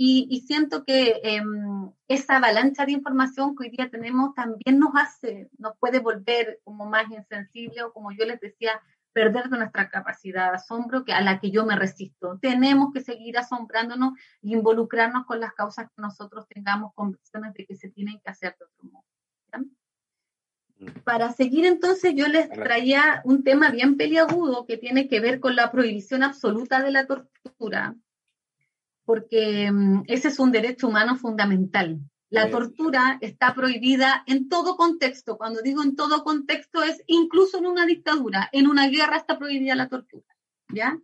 Y, 0.00 0.28
y 0.30 0.42
siento 0.42 0.84
que 0.84 1.20
em, 1.24 1.90
esa 2.06 2.36
avalancha 2.36 2.86
de 2.86 2.92
información 2.92 3.56
que 3.56 3.64
hoy 3.64 3.70
día 3.70 3.90
tenemos 3.90 4.32
también 4.34 4.78
nos 4.78 4.92
hace, 4.94 5.50
nos 5.58 5.76
puede 5.78 5.98
volver 5.98 6.60
como 6.62 6.86
más 6.86 7.10
insensible 7.10 7.82
o 7.82 7.92
como 7.92 8.12
yo 8.12 8.24
les 8.24 8.40
decía, 8.40 8.80
perder 9.12 9.48
de 9.48 9.58
nuestra 9.58 9.90
capacidad 9.90 10.50
de 10.50 10.56
asombro 10.56 11.04
que 11.04 11.12
a 11.12 11.20
la 11.20 11.40
que 11.40 11.50
yo 11.50 11.66
me 11.66 11.74
resisto. 11.74 12.38
Tenemos 12.40 12.92
que 12.92 13.00
seguir 13.00 13.36
asombrándonos 13.36 14.12
e 14.42 14.50
involucrarnos 14.50 15.26
con 15.26 15.40
las 15.40 15.52
causas 15.54 15.86
que 15.86 16.00
nosotros 16.00 16.46
tengamos 16.48 16.94
convicciones 16.94 17.52
de 17.54 17.66
que 17.66 17.74
se 17.74 17.90
tienen 17.90 18.20
que 18.20 18.30
hacer 18.30 18.56
de 18.56 18.66
otro 18.66 18.90
modo. 18.90 19.04
Mm. 20.78 21.00
Para 21.02 21.32
seguir 21.32 21.66
entonces 21.66 22.14
yo 22.14 22.28
les 22.28 22.48
traía 22.48 23.20
un 23.24 23.42
tema 23.42 23.70
bien 23.70 23.96
peliagudo 23.96 24.64
que 24.66 24.76
tiene 24.76 25.08
que 25.08 25.18
ver 25.18 25.40
con 25.40 25.56
la 25.56 25.72
prohibición 25.72 26.22
absoluta 26.22 26.80
de 26.80 26.92
la 26.92 27.06
tortura, 27.06 27.96
porque 29.08 29.72
mm, 29.72 30.02
ese 30.06 30.28
es 30.28 30.38
un 30.38 30.52
derecho 30.52 30.86
humano 30.86 31.16
fundamental. 31.16 31.98
La 32.28 32.50
tortura 32.50 33.16
está 33.22 33.54
prohibida 33.54 34.22
en 34.26 34.50
todo 34.50 34.76
contexto. 34.76 35.38
Cuando 35.38 35.62
digo 35.62 35.82
en 35.82 35.96
todo 35.96 36.24
contexto 36.24 36.82
es 36.82 37.02
incluso 37.06 37.56
en 37.56 37.64
una 37.64 37.86
dictadura. 37.86 38.50
En 38.52 38.66
una 38.66 38.86
guerra 38.88 39.16
está 39.16 39.38
prohibida 39.38 39.74
la 39.74 39.88
tortura. 39.88 40.26
¿Ya? 40.68 41.00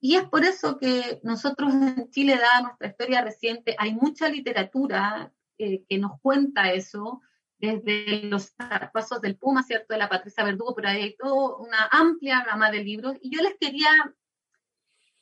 Y 0.00 0.16
es 0.16 0.24
por 0.24 0.44
eso 0.44 0.78
que 0.78 1.20
nosotros 1.22 1.72
en 1.72 2.10
Chile, 2.10 2.34
dada 2.34 2.62
nuestra 2.62 2.88
historia 2.88 3.22
reciente, 3.22 3.76
hay 3.78 3.94
mucha 3.94 4.28
literatura 4.28 5.32
eh, 5.58 5.84
que 5.88 5.98
nos 5.98 6.20
cuenta 6.22 6.72
eso, 6.72 7.20
desde 7.56 8.24
los 8.24 8.52
pasos 8.92 9.20
del 9.20 9.36
Puma, 9.36 9.62
¿cierto? 9.62 9.94
De 9.94 9.98
la 9.98 10.08
Patricia 10.08 10.42
Verdugo, 10.42 10.74
pero 10.74 10.88
hay 10.88 11.14
toda 11.14 11.56
una 11.58 11.86
amplia 11.92 12.42
gama 12.44 12.72
de 12.72 12.82
libros. 12.82 13.16
Y 13.22 13.30
yo 13.30 13.40
les 13.44 13.54
quería 13.60 13.90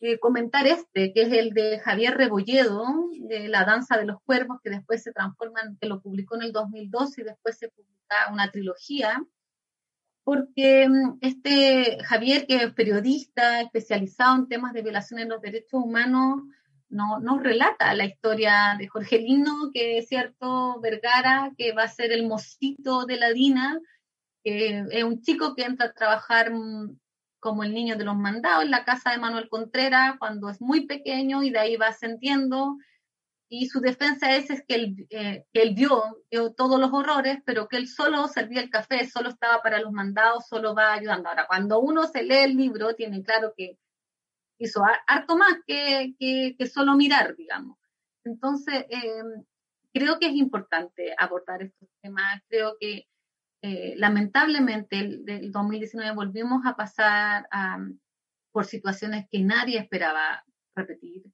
eh, 0.01 0.19
comentar 0.19 0.67
este, 0.67 1.13
que 1.13 1.23
es 1.23 1.33
el 1.33 1.51
de 1.51 1.79
Javier 1.79 2.17
Rebolledo, 2.17 2.87
de 3.19 3.49
La 3.49 3.65
Danza 3.65 3.99
de 3.99 4.07
los 4.07 4.23
Cuervos, 4.23 4.59
que 4.65 4.71
después 4.71 5.03
se 5.03 5.13
transforma, 5.13 5.61
que 5.79 5.89
lo 5.89 6.01
publicó 6.01 6.37
en 6.37 6.43
el 6.43 6.53
2012 6.53 7.21
y 7.21 7.25
después 7.25 7.59
se 7.59 7.69
publica 7.69 8.33
una 8.33 8.51
trilogía, 8.51 9.23
porque 10.25 10.89
mm, 10.89 11.19
este 11.21 11.99
Javier, 12.03 12.47
que 12.47 12.57
es 12.57 12.73
periodista 12.73 13.61
especializado 13.61 14.37
en 14.37 14.49
temas 14.49 14.73
de 14.73 14.83
violación 14.83 15.21
de 15.21 15.27
los 15.27 15.43
derechos 15.43 15.81
humanos, 15.85 16.43
no, 16.89 17.21
nos 17.21 17.43
relata 17.43 17.95
la 17.95 18.07
historia 18.07 18.77
de 18.79 18.89
Jorgelino, 18.89 19.71
que 19.73 19.99
es 19.99 20.09
cierto, 20.09 20.81
Vergara, 20.81 21.53
que 21.59 21.73
va 21.73 21.85
a 21.85 21.89
ser 21.89 22.11
el 22.11 22.27
mosquito 22.27 23.05
de 23.05 23.17
la 23.17 23.33
Dina, 23.33 23.79
que 24.43 24.87
es 24.91 25.05
un 25.05 25.21
chico 25.21 25.55
que 25.55 25.65
entra 25.65 25.87
a 25.87 25.93
trabajar 25.93 26.53
mm, 26.53 26.99
como 27.41 27.65
el 27.65 27.75
niño 27.75 27.97
de 27.97 28.05
los 28.05 28.17
mandados 28.17 28.65
en 28.65 28.71
la 28.71 28.85
casa 28.85 29.11
de 29.11 29.19
Manuel 29.19 29.49
Contreras 29.49 30.17
cuando 30.19 30.49
es 30.49 30.61
muy 30.61 30.87
pequeño 30.87 31.43
y 31.43 31.51
de 31.51 31.59
ahí 31.59 31.77
va 31.77 31.89
ascendiendo. 31.89 32.77
Y 33.49 33.69
su 33.69 33.81
defensa 33.81 34.37
es, 34.37 34.49
es 34.51 34.65
que, 34.65 34.75
él, 34.77 35.07
eh, 35.11 35.45
que 35.53 35.63
él 35.63 35.75
vio, 35.75 36.23
vio 36.31 36.53
todos 36.53 36.79
los 36.79 36.93
horrores, 36.93 37.39
pero 37.45 37.67
que 37.67 37.79
él 37.79 37.89
solo 37.89 38.29
servía 38.29 38.61
el 38.61 38.71
café, 38.71 39.09
solo 39.09 39.31
estaba 39.31 39.61
para 39.61 39.81
los 39.81 39.91
mandados, 39.91 40.47
solo 40.47 40.73
va 40.73 40.93
ayudando. 40.93 41.29
Ahora, 41.29 41.47
cuando 41.49 41.81
uno 41.81 42.07
se 42.07 42.23
lee 42.23 42.45
el 42.45 42.57
libro, 42.57 42.95
tiene 42.95 43.25
claro 43.25 43.53
que 43.57 43.77
hizo 44.59 44.85
harto 45.07 45.37
más 45.37 45.55
que, 45.67 46.15
que, 46.19 46.67
solo 46.67 46.95
mirar, 46.95 47.35
digamos. 47.35 47.77
Entonces, 48.25 48.87
eh, 48.89 49.23
creo 49.93 50.19
que 50.21 50.27
es 50.27 50.35
importante 50.35 51.15
abordar 51.19 51.63
estos 51.63 51.89
temas. 52.03 52.43
Creo 52.49 52.77
que 52.79 53.09
eh, 53.63 53.95
lamentablemente 53.97 54.99
el, 54.99 55.25
del 55.25 55.53
2019 55.53 56.15
volvimos 56.15 56.65
a 56.65 56.77
pasar 56.77 57.47
por 58.53 58.65
situaciones 58.65 59.27
que 59.31 59.43
nadie 59.43 59.79
esperaba 59.79 60.45
repetir. 60.75 61.25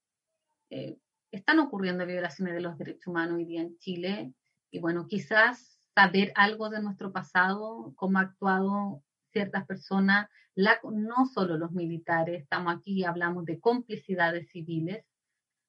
Eh, 0.70 0.98
están 1.30 1.58
ocurriendo 1.60 2.06
violaciones 2.06 2.54
de 2.54 2.60
los 2.60 2.78
derechos 2.78 3.06
humanos 3.06 3.36
hoy 3.36 3.44
día 3.44 3.60
en 3.60 3.78
Chile 3.78 4.32
y 4.70 4.80
bueno, 4.80 5.06
quizás 5.06 5.80
saber 5.94 6.32
algo 6.34 6.68
de 6.68 6.82
nuestro 6.82 7.12
pasado, 7.12 7.92
cómo 7.96 8.18
ha 8.18 8.22
actuado 8.22 9.02
ciertas 9.32 9.66
personas, 9.66 10.28
no 10.56 11.26
solo 11.26 11.58
los 11.58 11.72
militares, 11.72 12.42
estamos 12.42 12.74
aquí 12.74 13.00
y 13.00 13.04
hablamos 13.04 13.44
de 13.44 13.60
complicidades 13.60 14.48
civiles, 14.50 15.04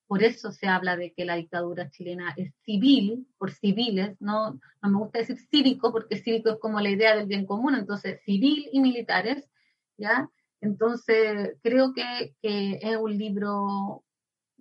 por 0.07 0.23
eso 0.23 0.51
se 0.51 0.67
habla 0.67 0.95
de 0.95 1.13
que 1.13 1.25
la 1.25 1.35
dictadura 1.35 1.89
chilena 1.89 2.33
es 2.37 2.53
civil, 2.63 3.27
por 3.37 3.51
civiles, 3.51 4.15
no, 4.21 4.59
no 4.81 4.89
me 4.89 4.97
gusta 4.97 5.19
decir 5.19 5.37
cívico, 5.51 5.91
porque 5.91 6.17
cívico 6.17 6.51
es 6.51 6.59
como 6.59 6.79
la 6.79 6.89
idea 6.89 7.15
del 7.15 7.27
bien 7.27 7.45
común, 7.45 7.75
entonces 7.75 8.21
civil 8.23 8.69
y 8.71 8.79
militares, 8.79 9.49
¿ya? 9.97 10.29
Entonces 10.61 11.57
creo 11.61 11.93
que, 11.93 12.35
que 12.41 12.79
es 12.81 12.97
un 12.97 13.17
libro 13.17 14.03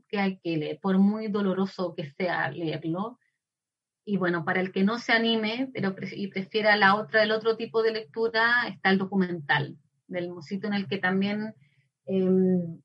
que 0.09 0.19
hay 0.19 0.39
que 0.39 0.57
leer, 0.57 0.81
por 0.81 0.99
muy 0.99 1.29
doloroso 1.29 1.95
que 1.95 2.11
sea 2.11 2.51
leerlo. 2.51 3.19
Y 4.05 4.19
bueno, 4.19 4.45
para 4.45 4.61
el 4.61 4.73
que 4.73 4.85
no 4.85 4.99
se 4.99 5.13
anime 5.13 5.71
pero 5.73 5.95
y 6.13 6.29
prefiera 6.29 6.77
la 6.77 6.97
otra, 6.97 7.23
el 7.23 7.33
otro 7.33 7.57
tipo 7.57 7.83
de 7.83 7.93
lectura, 7.93 8.69
está 8.69 8.91
el 8.91 8.99
documental 8.99 9.77
del 10.07 10.31
Mosito 10.31 10.67
en 10.67 10.75
el 10.75 10.87
que 10.89 10.99
también 10.99 11.55
em, 12.07 12.81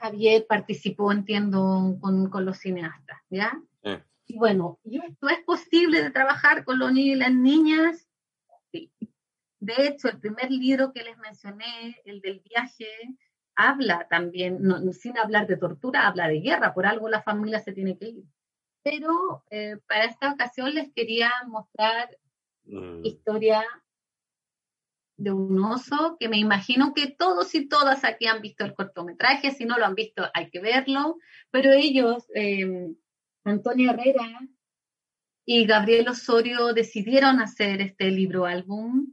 Javier 0.00 0.46
participó, 0.46 1.12
entiendo, 1.12 1.96
con, 2.00 2.28
con 2.30 2.44
los 2.44 2.58
cineastas, 2.58 3.18
¿ya? 3.30 3.60
Y 4.30 4.36
bueno, 4.36 4.78
¿y 4.84 4.98
esto 4.98 5.28
es 5.30 5.38
posible 5.40 6.02
de 6.02 6.10
trabajar 6.10 6.62
con 6.64 6.78
los 6.78 6.92
niños 6.92 7.16
y 7.16 7.18
las 7.18 7.32
niñas? 7.32 8.08
Sí. 8.70 8.92
De 9.58 9.86
hecho, 9.86 10.08
el 10.08 10.20
primer 10.20 10.50
libro 10.50 10.92
que 10.92 11.02
les 11.02 11.16
mencioné, 11.16 11.96
el 12.04 12.20
del 12.20 12.40
viaje, 12.40 12.86
habla 13.56 14.06
también, 14.08 14.58
no, 14.60 14.92
sin 14.92 15.16
hablar 15.16 15.46
de 15.46 15.56
tortura, 15.56 16.06
habla 16.06 16.28
de 16.28 16.40
guerra, 16.40 16.74
por 16.74 16.86
algo 16.86 17.08
la 17.08 17.22
familia 17.22 17.58
se 17.60 17.72
tiene 17.72 17.96
que 17.96 18.08
ir. 18.08 18.24
Pero 18.82 19.44
eh, 19.50 19.78
para 19.88 20.04
esta 20.04 20.32
ocasión 20.32 20.74
les 20.74 20.92
quería 20.92 21.32
mostrar 21.46 22.10
mm. 22.64 23.04
historia 23.04 23.64
de 25.18 25.32
un 25.32 25.62
oso, 25.62 26.16
que 26.18 26.28
me 26.28 26.38
imagino 26.38 26.94
que 26.94 27.10
todos 27.10 27.54
y 27.56 27.68
todas 27.68 28.04
aquí 28.04 28.26
han 28.26 28.40
visto 28.40 28.64
el 28.64 28.72
cortometraje, 28.72 29.50
si 29.50 29.64
no 29.64 29.76
lo 29.76 29.84
han 29.84 29.96
visto 29.96 30.24
hay 30.32 30.48
que 30.48 30.60
verlo, 30.60 31.18
pero 31.50 31.72
ellos, 31.72 32.24
eh, 32.34 32.94
Antonio 33.44 33.90
Herrera 33.90 34.40
y 35.44 35.66
Gabriel 35.66 36.08
Osorio, 36.08 36.72
decidieron 36.72 37.40
hacer 37.40 37.80
este 37.80 38.12
libro 38.12 38.46
álbum, 38.46 39.12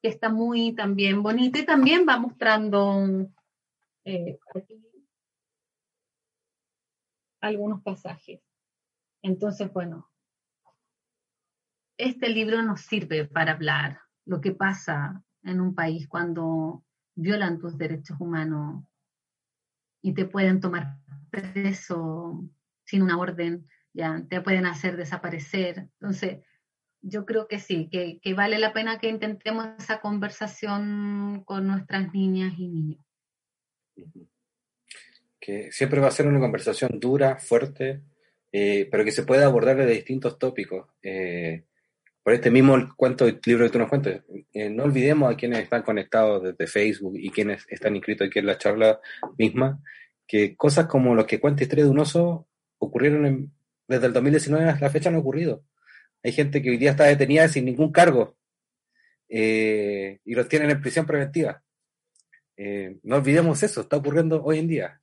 que 0.00 0.10
está 0.10 0.28
muy 0.28 0.74
también 0.74 1.22
bonito 1.22 1.58
y 1.58 1.66
también 1.66 2.06
va 2.08 2.16
mostrando 2.16 3.26
eh, 4.04 4.38
aquí 4.54 4.80
algunos 7.40 7.82
pasajes. 7.82 8.40
Entonces, 9.22 9.72
bueno, 9.72 10.08
este 11.98 12.28
libro 12.28 12.62
nos 12.62 12.82
sirve 12.82 13.24
para 13.24 13.52
hablar 13.52 14.03
lo 14.26 14.40
que 14.40 14.52
pasa 14.52 15.22
en 15.42 15.60
un 15.60 15.74
país 15.74 16.08
cuando 16.08 16.84
violan 17.14 17.58
tus 17.58 17.76
derechos 17.78 18.20
humanos 18.20 18.84
y 20.02 20.14
te 20.14 20.24
pueden 20.24 20.60
tomar 20.60 20.98
preso 21.30 22.44
sin 22.84 23.02
una 23.02 23.18
orden, 23.18 23.66
ya 23.92 24.24
te 24.28 24.40
pueden 24.40 24.66
hacer 24.66 24.96
desaparecer. 24.96 25.88
Entonces, 26.00 26.44
yo 27.00 27.24
creo 27.24 27.46
que 27.48 27.58
sí, 27.58 27.88
que, 27.90 28.18
que, 28.20 28.34
vale 28.34 28.58
la 28.58 28.72
pena 28.72 28.98
que 28.98 29.08
intentemos 29.08 29.68
esa 29.78 30.00
conversación 30.00 31.42
con 31.44 31.66
nuestras 31.66 32.12
niñas 32.12 32.54
y 32.58 32.68
niños. 32.68 33.00
Que 35.38 35.70
siempre 35.70 36.00
va 36.00 36.08
a 36.08 36.12
ser 36.12 36.26
una 36.26 36.40
conversación 36.40 36.98
dura, 36.98 37.36
fuerte, 37.36 38.02
eh, 38.52 38.88
pero 38.90 39.04
que 39.04 39.12
se 39.12 39.24
puede 39.24 39.44
abordar 39.44 39.76
de 39.76 39.86
distintos 39.86 40.38
tópicos. 40.38 40.88
Eh, 41.02 41.64
por 42.24 42.32
este 42.32 42.50
mismo 42.50 42.74
cuento, 42.96 43.26
libro 43.44 43.66
que 43.66 43.70
tú 43.70 43.78
nos 43.78 43.90
cuentas, 43.90 44.22
eh, 44.54 44.70
no 44.70 44.84
olvidemos 44.84 45.30
a 45.30 45.36
quienes 45.36 45.58
están 45.58 45.82
conectados 45.82 46.42
desde 46.42 46.66
Facebook 46.66 47.18
y 47.18 47.28
quienes 47.28 47.66
están 47.68 47.94
inscritos 47.94 48.26
aquí 48.26 48.38
en 48.38 48.46
la 48.46 48.56
charla 48.56 48.98
misma, 49.36 49.78
que 50.26 50.56
cosas 50.56 50.86
como 50.86 51.14
los 51.14 51.26
que 51.26 51.38
cuenta 51.38 51.62
Historia 51.62 51.84
de 51.84 51.90
un 51.90 51.98
oso 51.98 52.48
ocurrieron 52.78 53.52
desde 53.86 54.06
el 54.06 54.14
2019 54.14 54.70
hasta 54.70 54.86
la 54.86 54.90
fecha 54.90 55.10
han 55.10 55.16
ocurrido. 55.16 55.66
Hay 56.22 56.32
gente 56.32 56.62
que 56.62 56.70
hoy 56.70 56.78
día 56.78 56.92
está 56.92 57.04
detenida 57.04 57.46
sin 57.46 57.66
ningún 57.66 57.92
cargo 57.92 58.38
eh, 59.28 60.18
y 60.24 60.34
los 60.34 60.48
tienen 60.48 60.70
en 60.70 60.80
prisión 60.80 61.04
preventiva. 61.04 61.62
Eh, 62.56 62.96
no 63.02 63.16
olvidemos 63.16 63.62
eso, 63.62 63.82
está 63.82 63.98
ocurriendo 63.98 64.42
hoy 64.42 64.60
en 64.60 64.68
día. 64.68 65.00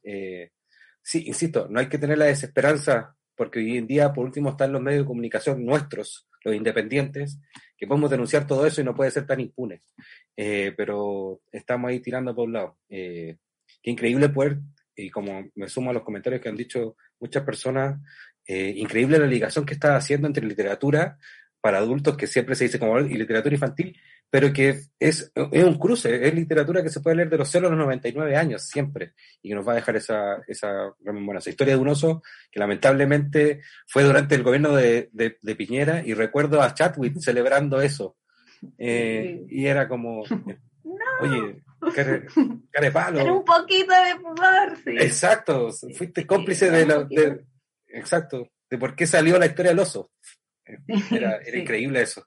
sí, 1.04 1.28
insisto, 1.28 1.68
no 1.70 1.80
hay 1.80 1.88
que 1.88 2.00
tener 2.00 2.18
la 2.18 2.26
desesperanza 2.26 3.16
porque 3.36 3.60
hoy 3.60 3.78
en 3.78 3.86
día, 3.86 4.12
por 4.12 4.26
último, 4.26 4.50
están 4.50 4.72
los 4.72 4.82
medios 4.82 5.04
de 5.04 5.08
comunicación 5.08 5.64
nuestros, 5.64 6.28
los 6.44 6.56
independientes, 6.56 7.40
que 7.78 7.88
podemos 7.88 8.10
denunciar 8.10 8.46
todo 8.46 8.66
eso 8.66 8.82
y 8.82 8.84
no 8.84 8.96
puede 8.96 9.12
ser 9.12 9.26
tan 9.26 9.40
impune. 9.40 9.82
Eh, 10.36 10.74
pero 10.76 11.42
estamos 11.52 11.90
ahí 11.90 12.00
tirando 12.00 12.36
por 12.36 12.48
un 12.48 12.54
lado. 12.54 12.78
Eh, 12.90 13.38
qué 13.82 13.92
increíble 13.92 14.30
poder, 14.30 14.60
y 14.96 15.10
como 15.10 15.50
me 15.56 15.70
sumo 15.70 15.90
a 15.90 15.94
los 15.94 16.04
comentarios 16.04 16.42
que 16.42 16.50
han 16.50 16.56
dicho 16.56 16.96
muchas 17.20 17.44
personas, 17.44 18.00
eh, 18.48 18.74
increíble 18.76 19.20
la 19.20 19.28
ligación 19.28 19.66
que 19.66 19.74
está 19.74 19.96
haciendo 19.96 20.28
entre 20.28 20.46
literatura 20.46 21.18
para 21.60 21.78
adultos, 21.78 22.18
que 22.18 22.28
siempre 22.28 22.56
se 22.56 22.66
dice 22.66 22.80
como 22.80 23.00
y 23.00 23.14
literatura 23.14 23.56
infantil, 23.56 23.98
pero 24.32 24.54
que 24.54 24.70
es, 24.98 25.32
es 25.36 25.64
un 25.64 25.78
cruce, 25.78 26.26
es 26.26 26.34
literatura 26.34 26.82
que 26.82 26.90
se 26.90 27.02
puede 27.02 27.18
leer 27.18 27.30
de 27.30 27.38
los 27.38 27.50
0 27.50 27.68
a 27.68 27.70
los 27.70 27.80
99 27.80 28.38
años, 28.38 28.66
siempre, 28.66 29.14
y 29.42 29.50
que 29.50 29.56
nos 29.56 29.68
va 29.68 29.74
a 29.74 29.76
dejar 29.76 29.98
esa, 29.98 30.42
esa 30.48 30.94
esa 31.38 31.50
historia 31.50 31.76
de 31.76 31.82
un 31.82 31.90
oso 31.90 32.24
que 32.50 32.62
lamentablemente 32.62 33.62
fue 33.86 34.04
durante 34.04 34.36
el 34.36 34.44
gobierno 34.44 34.74
de, 34.74 35.10
de, 35.12 35.56
Piñera, 35.56 36.02
y 36.06 36.14
recuerdo 36.14 36.62
a 36.62 36.74
Chatwin 36.74 37.20
celebrando 37.22 37.82
eso, 37.82 38.16
eh, 38.78 39.46
y 39.50 39.66
era 39.66 39.90
como, 39.90 40.22
oye, 41.20 41.64
care, 41.94 42.92
palo. 42.92 43.20
Era 43.20 43.34
un 43.34 43.44
poquito 43.44 43.94
de 43.94 44.16
pudor, 44.16 44.78
sí. 44.78 44.92
Exacto, 44.98 45.72
fuiste 45.94 46.26
cómplice 46.26 46.72
de, 46.72 46.86
lo, 46.86 47.04
de, 47.04 47.44
exacto, 47.90 48.48
de 48.70 48.78
por 48.78 48.96
qué 48.96 49.06
salió 49.06 49.38
la 49.38 49.48
historia 49.48 49.72
del 49.72 49.80
oso. 49.80 50.10
Era, 51.12 51.36
era 51.46 51.58
increíble 51.58 52.02
eso. 52.02 52.26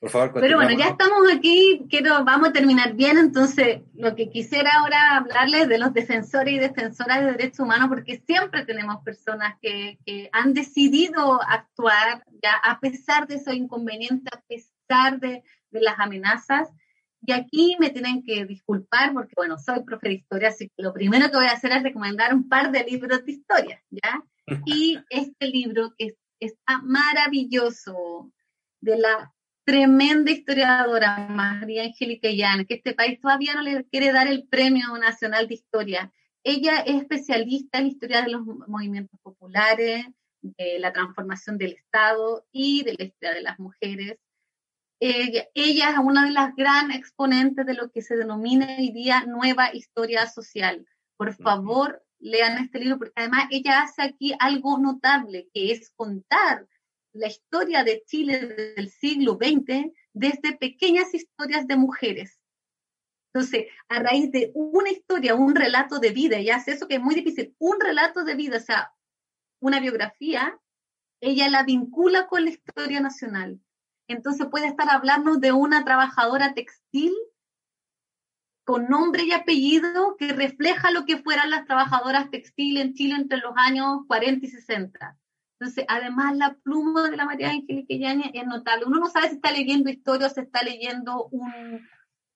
Por 0.00 0.10
favor, 0.10 0.32
Pero 0.34 0.58
bueno, 0.58 0.78
ya 0.78 0.90
estamos 0.90 1.24
aquí, 1.34 1.84
quiero, 1.90 2.24
vamos 2.24 2.50
a 2.50 2.52
terminar 2.52 2.94
bien, 2.94 3.18
entonces 3.18 3.80
lo 3.94 4.14
que 4.14 4.30
quisiera 4.30 4.70
ahora 4.78 5.16
hablarles 5.16 5.68
de 5.68 5.78
los 5.78 5.92
defensores 5.92 6.54
y 6.54 6.58
defensoras 6.58 7.18
de 7.18 7.32
derechos 7.32 7.60
humanos, 7.60 7.88
porque 7.88 8.22
siempre 8.24 8.64
tenemos 8.64 9.02
personas 9.02 9.56
que, 9.60 9.98
que 10.06 10.30
han 10.32 10.54
decidido 10.54 11.42
actuar 11.42 12.22
ya 12.40 12.52
a 12.62 12.78
pesar 12.78 13.26
de 13.26 13.36
esos 13.36 13.54
inconvenientes, 13.54 14.32
a 14.32 14.40
pesar 14.42 15.18
de, 15.18 15.42
de, 15.70 15.80
las 15.80 15.98
amenazas. 15.98 16.68
Y 17.20 17.32
aquí 17.32 17.76
me 17.80 17.90
tienen 17.90 18.22
que 18.22 18.46
disculpar 18.46 19.12
porque, 19.12 19.32
bueno, 19.36 19.58
soy 19.58 19.82
profe 19.82 20.10
de 20.10 20.14
historia, 20.14 20.50
así 20.50 20.68
que 20.68 20.82
lo 20.84 20.94
primero 20.94 21.28
que 21.28 21.38
voy 21.38 21.46
a 21.46 21.52
hacer 21.52 21.72
es 21.72 21.82
recomendar 21.82 22.32
un 22.32 22.48
par 22.48 22.70
de 22.70 22.84
libros 22.84 23.24
de 23.24 23.32
historia, 23.32 23.82
¿ya? 23.90 24.22
Y 24.64 24.98
este 25.10 25.48
libro 25.48 25.92
que 25.98 26.14
está 26.38 26.80
maravilloso, 26.82 28.30
de 28.80 28.96
la 28.96 29.32
tremenda 29.68 30.30
historiadora 30.30 31.28
María 31.28 31.82
Angélica 31.82 32.30
Llán, 32.30 32.64
que 32.64 32.76
este 32.76 32.94
país 32.94 33.20
todavía 33.20 33.52
no 33.52 33.60
le 33.60 33.84
quiere 33.84 34.12
dar 34.12 34.26
el 34.26 34.48
Premio 34.48 34.96
Nacional 34.96 35.46
de 35.46 35.56
Historia. 35.56 36.10
Ella 36.42 36.78
es 36.86 37.02
especialista 37.02 37.76
en 37.76 37.88
historia 37.88 38.22
de 38.22 38.30
los 38.30 38.46
movimientos 38.46 39.20
populares, 39.20 40.06
de 40.40 40.78
la 40.78 40.90
transformación 40.94 41.58
del 41.58 41.72
Estado 41.72 42.46
y 42.50 42.82
de 42.82 42.94
la 42.94 43.04
historia 43.04 43.34
de 43.34 43.42
las 43.42 43.58
mujeres. 43.58 44.16
Ella, 45.00 45.46
ella, 45.52 45.90
es 45.90 45.98
una 45.98 46.24
de 46.24 46.30
las 46.30 46.56
gran 46.56 46.90
exponentes 46.90 47.66
de 47.66 47.74
lo 47.74 47.90
que 47.90 48.00
se 48.00 48.16
denomina 48.16 48.74
hoy 48.78 48.90
día 48.90 49.26
nueva 49.26 49.74
historia 49.74 50.26
social. 50.28 50.86
Por 51.18 51.34
favor, 51.34 52.02
lean 52.18 52.56
este 52.56 52.78
libro, 52.78 52.96
porque 52.96 53.12
además 53.16 53.48
ella 53.50 53.82
hace 53.82 54.00
aquí 54.00 54.34
algo 54.40 54.78
notable, 54.78 55.50
que 55.52 55.72
es 55.72 55.90
contar 55.90 56.66
la 57.12 57.28
historia 57.28 57.84
de 57.84 58.02
Chile 58.06 58.46
del 58.76 58.90
siglo 58.90 59.38
XX 59.40 59.92
desde 60.12 60.56
pequeñas 60.56 61.14
historias 61.14 61.66
de 61.66 61.76
mujeres. 61.76 62.40
Entonces, 63.32 63.66
a 63.88 64.00
raíz 64.00 64.32
de 64.32 64.50
una 64.54 64.90
historia, 64.90 65.34
un 65.34 65.54
relato 65.54 65.98
de 65.98 66.10
vida, 66.10 66.38
ella 66.38 66.56
hace 66.56 66.72
eso 66.72 66.88
que 66.88 66.96
es 66.96 67.00
muy 67.00 67.14
difícil, 67.14 67.54
un 67.58 67.80
relato 67.80 68.24
de 68.24 68.34
vida, 68.34 68.56
o 68.56 68.60
sea, 68.60 68.92
una 69.60 69.80
biografía, 69.80 70.58
ella 71.20 71.48
la 71.48 71.62
vincula 71.62 72.26
con 72.26 72.44
la 72.44 72.50
historia 72.50 73.00
nacional. 73.00 73.60
Entonces 74.08 74.46
puede 74.50 74.66
estar 74.66 74.88
hablando 74.90 75.36
de 75.36 75.52
una 75.52 75.84
trabajadora 75.84 76.54
textil 76.54 77.14
con 78.64 78.86
nombre 78.88 79.24
y 79.24 79.32
apellido 79.32 80.16
que 80.16 80.32
refleja 80.32 80.90
lo 80.90 81.04
que 81.04 81.18
fueran 81.18 81.50
las 81.50 81.64
trabajadoras 81.66 82.30
textiles 82.30 82.84
en 82.84 82.94
Chile 82.94 83.14
entre 83.14 83.38
los 83.38 83.52
años 83.56 84.00
40 84.06 84.44
y 84.44 84.48
60. 84.50 85.18
Entonces, 85.60 85.84
además, 85.88 86.36
la 86.36 86.54
pluma 86.54 87.10
de 87.10 87.16
la 87.16 87.24
María 87.24 87.50
Angélica 87.50 87.94
Yáñez 87.94 88.30
es 88.32 88.46
notable. 88.46 88.84
Uno 88.86 89.00
no 89.00 89.08
sabe 89.08 89.28
si 89.28 89.34
está 89.36 89.50
leyendo 89.50 89.90
historia 89.90 90.28
o 90.28 90.30
si 90.30 90.40
está 90.40 90.62
leyendo 90.62 91.28
un, 91.32 91.88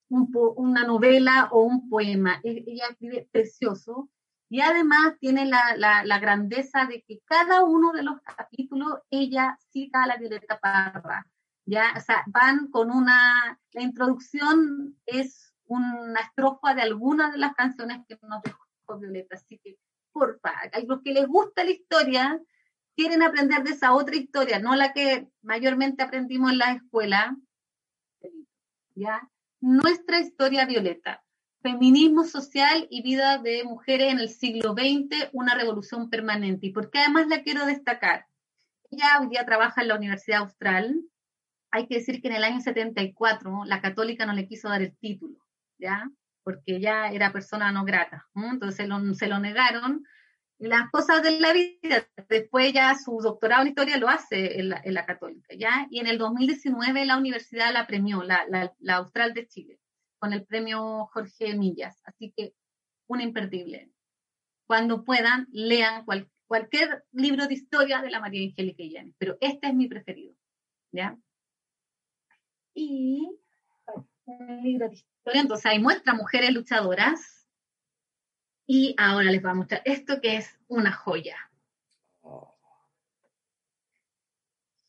una 0.08 0.84
novela 0.84 1.48
o 1.52 1.62
un 1.62 1.88
poema. 1.88 2.40
E, 2.42 2.64
ella 2.66 2.86
escribe 2.90 3.28
precioso. 3.30 4.10
Y 4.48 4.60
además 4.60 5.14
tiene 5.20 5.46
la, 5.46 5.76
la, 5.76 6.04
la, 6.04 6.18
grandeza 6.18 6.84
de 6.86 7.02
que 7.02 7.20
cada 7.24 7.64
uno 7.64 7.92
de 7.92 8.02
los 8.02 8.20
capítulos 8.20 8.98
ella 9.10 9.56
cita 9.70 10.02
a 10.02 10.06
la 10.06 10.16
Violeta 10.16 10.58
Parra. 10.58 11.26
¿ya? 11.64 11.94
O 11.96 12.00
sea, 12.00 12.24
van 12.26 12.68
con 12.68 12.90
una... 12.90 13.58
La 13.72 13.82
introducción 13.82 14.98
es 15.06 15.54
una 15.66 16.20
estrofa 16.20 16.74
de 16.74 16.82
algunas 16.82 17.32
de 17.32 17.38
las 17.38 17.54
canciones 17.54 18.00
que 18.06 18.18
nos 18.22 18.42
dejó 18.42 18.62
Violeta. 18.98 19.36
Así 19.36 19.58
que, 19.58 19.78
porfa, 20.12 20.50
a 20.50 20.80
los 20.80 21.00
que 21.02 21.12
les 21.12 21.26
gusta 21.26 21.64
la 21.64 21.70
historia, 21.70 22.40
quieren 22.96 23.22
aprender 23.22 23.62
de 23.62 23.70
esa 23.70 23.94
otra 23.94 24.16
historia, 24.16 24.58
no 24.58 24.74
la 24.76 24.92
que 24.92 25.28
mayormente 25.42 26.02
aprendimos 26.02 26.52
en 26.52 26.58
la 26.58 26.72
escuela, 26.72 27.36
¿ya? 28.94 29.28
Nuestra 29.60 30.20
historia 30.20 30.66
violeta, 30.66 31.22
feminismo 31.62 32.24
social 32.24 32.86
y 32.90 33.02
vida 33.02 33.38
de 33.38 33.64
mujeres 33.64 34.12
en 34.12 34.18
el 34.18 34.28
siglo 34.28 34.72
XX, 34.72 35.30
una 35.32 35.54
revolución 35.54 36.10
permanente. 36.10 36.66
Y 36.66 36.72
porque 36.72 36.98
además 36.98 37.28
la 37.28 37.42
quiero 37.42 37.64
destacar. 37.64 38.26
Ella 38.90 39.20
hoy 39.20 39.28
día 39.28 39.46
trabaja 39.46 39.82
en 39.82 39.88
la 39.88 39.96
Universidad 39.96 40.40
Austral. 40.40 41.00
Hay 41.70 41.86
que 41.86 41.96
decir 41.96 42.20
que 42.20 42.28
en 42.28 42.34
el 42.34 42.44
año 42.44 42.60
74 42.60 43.64
la 43.64 43.80
católica 43.80 44.26
no 44.26 44.34
le 44.34 44.46
quiso 44.46 44.68
dar 44.68 44.82
el 44.82 44.96
título, 44.98 45.38
¿ya? 45.78 46.10
Porque 46.42 46.76
ella 46.76 47.10
era 47.12 47.32
persona 47.32 47.72
no 47.72 47.84
grata. 47.84 48.26
Entonces 48.34 48.88
se 49.16 49.28
lo 49.28 49.38
negaron 49.38 50.04
las 50.68 50.90
cosas 50.90 51.22
de 51.22 51.40
la 51.40 51.52
vida. 51.52 52.06
Después 52.28 52.72
ya 52.72 52.94
su 52.94 53.18
doctorado 53.18 53.62
en 53.62 53.68
historia 53.68 53.98
lo 53.98 54.08
hace 54.08 54.60
en 54.60 54.68
la, 54.68 55.06
católica, 55.06 55.54
¿ya? 55.56 55.86
Y 55.90 56.00
en 56.00 56.06
el 56.06 56.18
2019 56.18 57.04
la 57.04 57.16
universidad 57.16 57.72
la 57.72 57.86
premió, 57.86 58.22
la, 58.22 58.46
la, 58.78 58.94
Austral 58.94 59.34
de 59.34 59.48
Chile, 59.48 59.80
con 60.18 60.32
el 60.32 60.44
premio 60.44 61.06
Jorge 61.12 61.56
Millas. 61.56 62.00
Así 62.04 62.32
que 62.36 62.54
un 63.08 63.20
imperdible. 63.20 63.90
Cuando 64.66 65.04
puedan, 65.04 65.48
lean 65.50 66.04
cualquier 66.46 67.04
libro 67.12 67.46
de 67.46 67.54
historia 67.54 68.00
de 68.00 68.10
la 68.10 68.20
María 68.20 68.48
Angélica 68.48 68.82
Illanes, 68.82 69.14
pero 69.18 69.36
este 69.40 69.66
es 69.66 69.74
mi 69.74 69.88
preferido, 69.88 70.34
¿ya? 70.92 71.18
Y 72.74 73.28
un 74.24 74.62
libro 74.62 74.88
de 74.88 74.94
historia, 74.94 75.42
entonces 75.42 75.66
ahí 75.66 75.80
muestra 75.80 76.14
mujeres 76.14 76.52
luchadoras, 76.52 77.41
y 78.74 78.94
ahora 78.96 79.30
les 79.30 79.42
voy 79.42 79.50
a 79.50 79.54
mostrar 79.54 79.82
esto 79.84 80.18
que 80.22 80.38
es 80.38 80.58
una 80.66 80.92
joya. 80.92 81.36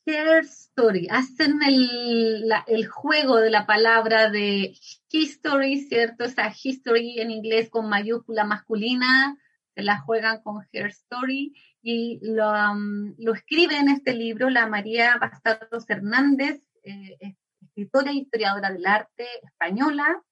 Hair 0.06 0.46
Story. 0.46 1.10
Hacen 1.12 1.60
el, 1.68 2.88
juego 2.88 3.42
de 3.42 3.50
la 3.50 3.66
palabra 3.66 4.30
de 4.30 4.74
history, 5.12 5.82
¿cierto? 5.82 6.24
O 6.24 6.30
sea, 6.30 6.54
history 6.64 7.20
en 7.20 7.30
inglés 7.30 7.70
con 7.70 7.90
mayúscula 7.90 8.46
masculina 8.46 9.38
se 9.76 9.84
la 9.84 10.00
juegan 10.00 10.42
con 10.44 10.66
Her 10.72 10.88
Story 10.88 11.54
y 11.82 12.22
lo, 12.22 12.52
um, 12.54 13.14
lo 13.18 13.34
escribe 13.34 13.76
en 13.76 13.90
este 13.90 14.14
libro 14.14 14.50
la 14.50 14.66
María 14.66 15.18
Bastardos 15.18 15.90
Hernández, 15.90 16.62
eh, 16.84 17.36
escritora 17.60 18.12
e 18.12 18.16
historiadora 18.16 18.72
del 18.72 18.86
arte 18.86 19.28
española, 19.44 20.24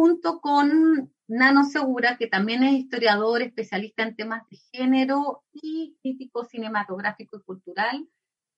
junto 0.00 0.40
con 0.40 1.12
Nano 1.28 1.64
Segura, 1.64 2.16
que 2.16 2.26
también 2.26 2.62
es 2.62 2.72
historiador, 2.72 3.42
especialista 3.42 4.02
en 4.02 4.16
temas 4.16 4.48
de 4.48 4.56
género 4.72 5.44
y 5.52 5.98
crítico 6.00 6.46
cinematográfico 6.46 7.36
y 7.36 7.42
cultural. 7.42 8.08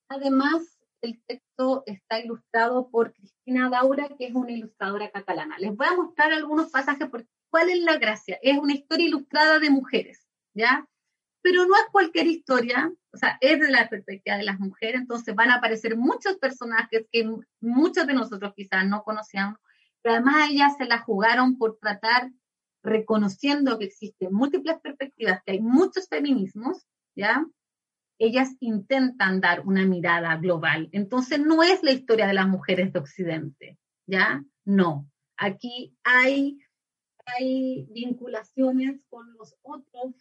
Además, 0.07 0.79
el 1.01 1.21
texto 1.27 1.83
está 1.85 2.19
ilustrado 2.19 2.89
por 2.89 3.11
Cristina 3.11 3.69
Daura, 3.69 4.07
que 4.17 4.27
es 4.27 4.33
una 4.33 4.53
ilustradora 4.53 5.11
catalana. 5.11 5.59
Les 5.59 5.75
voy 5.75 5.85
a 5.85 5.97
mostrar 5.97 6.31
algunos 6.31 6.71
pasajes 6.71 7.09
porque 7.09 7.27
¿cuál 7.49 7.69
es 7.71 7.79
la 7.81 7.97
gracia? 7.97 8.39
Es 8.41 8.57
una 8.57 8.75
historia 8.75 9.07
ilustrada 9.07 9.59
de 9.59 9.69
mujeres, 9.69 10.25
¿ya? 10.53 10.87
Pero 11.41 11.65
no 11.65 11.75
es 11.75 11.91
cualquier 11.91 12.27
historia, 12.27 12.89
o 13.11 13.17
sea, 13.17 13.37
es 13.41 13.59
de 13.59 13.69
la 13.69 13.89
perspectiva 13.89 14.37
de 14.37 14.43
las 14.43 14.61
mujeres, 14.61 15.01
entonces 15.01 15.35
van 15.35 15.51
a 15.51 15.55
aparecer 15.55 15.97
muchos 15.97 16.37
personajes 16.37 17.05
que 17.11 17.29
muchos 17.59 18.07
de 18.07 18.13
nosotros 18.13 18.53
quizás 18.55 18.87
no 18.87 19.03
conocíamos, 19.03 19.59
pero 20.03 20.15
además 20.15 20.49
ellas 20.51 20.75
se 20.77 20.85
la 20.85 20.99
jugaron 20.99 21.57
por 21.57 21.79
tratar, 21.79 22.29
reconociendo 22.83 23.79
que 23.79 23.85
existen 23.85 24.33
múltiples 24.33 24.77
perspectivas, 24.81 25.41
que 25.45 25.53
hay 25.53 25.61
muchos 25.61 26.09
feminismos, 26.09 26.85
¿ya? 27.15 27.45
Ellas 28.19 28.49
intentan 28.59 29.39
dar 29.39 29.61
una 29.61 29.85
mirada 29.85 30.35
global. 30.35 30.89
Entonces 30.91 31.39
no 31.39 31.63
es 31.63 31.81
la 31.83 31.91
historia 31.91 32.27
de 32.27 32.33
las 32.33 32.47
mujeres 32.47 32.91
de 32.91 32.99
Occidente, 32.99 33.79
¿ya? 34.05 34.43
No. 34.65 35.09
Aquí 35.37 35.95
hay, 36.03 36.59
hay 37.25 37.87
vinculaciones 37.89 38.99
con 39.09 39.33
los 39.37 39.55
otros 39.61 40.13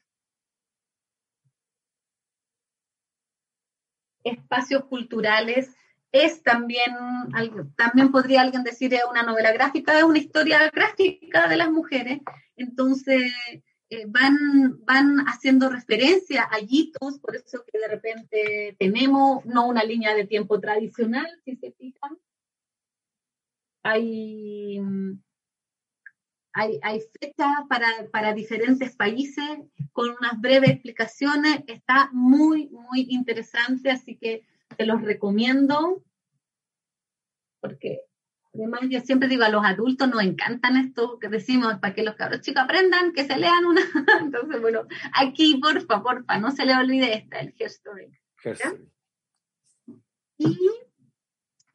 espacios 4.22 4.84
culturales 4.84 5.74
es 6.12 6.42
también, 6.42 6.94
también 7.74 8.12
podría 8.12 8.42
alguien 8.42 8.62
decir, 8.62 8.92
es 8.92 9.00
una 9.10 9.22
novela 9.22 9.50
gráfica, 9.52 9.98
es 9.98 10.04
una 10.04 10.18
historia 10.18 10.70
gráfica 10.70 11.48
de 11.48 11.56
las 11.56 11.70
mujeres. 11.70 12.20
Entonces, 12.54 13.32
eh, 13.88 14.04
van, 14.06 14.84
van 14.84 15.20
haciendo 15.26 15.70
referencia 15.70 16.48
a 16.50 16.58
hitos, 16.60 17.18
por 17.18 17.34
eso 17.34 17.64
que 17.66 17.78
de 17.78 17.88
repente 17.88 18.76
tenemos 18.78 19.44
no 19.46 19.66
una 19.66 19.84
línea 19.84 20.14
de 20.14 20.26
tiempo 20.26 20.60
tradicional, 20.60 21.26
si 21.44 21.56
se 21.56 21.72
fijan. 21.72 22.18
Hay, 23.82 24.80
hay, 26.52 26.78
hay 26.82 27.00
fechas 27.20 27.48
para, 27.68 27.86
para 28.12 28.34
diferentes 28.34 28.94
países 28.94 29.44
con 29.92 30.10
unas 30.10 30.38
breves 30.40 30.70
explicaciones. 30.70 31.64
Está 31.66 32.10
muy, 32.12 32.68
muy 32.68 33.06
interesante, 33.08 33.90
así 33.90 34.16
que 34.16 34.46
te 34.76 34.86
los 34.86 35.02
recomiendo, 35.02 36.02
porque 37.60 38.02
además 38.54 38.82
yo 38.90 39.00
siempre 39.00 39.28
digo 39.28 39.44
a 39.44 39.48
los 39.48 39.64
adultos 39.64 40.08
nos 40.08 40.22
encantan 40.22 40.76
esto 40.76 41.18
que 41.18 41.28
decimos 41.28 41.78
para 41.78 41.94
que 41.94 42.02
los 42.02 42.16
cabros 42.16 42.40
chicos 42.40 42.62
aprendan, 42.62 43.12
que 43.12 43.24
se 43.24 43.38
lean 43.38 43.64
una. 43.64 43.82
Entonces, 44.20 44.60
bueno, 44.60 44.86
aquí 45.14 45.56
porfa, 45.56 46.02
porfa, 46.02 46.38
no 46.38 46.50
se 46.50 46.66
le 46.66 46.74
olvide 46.74 47.14
esta, 47.14 47.40
el 47.40 47.54
Hair 47.58 47.70
Story. 47.70 48.08
Y 50.38 50.58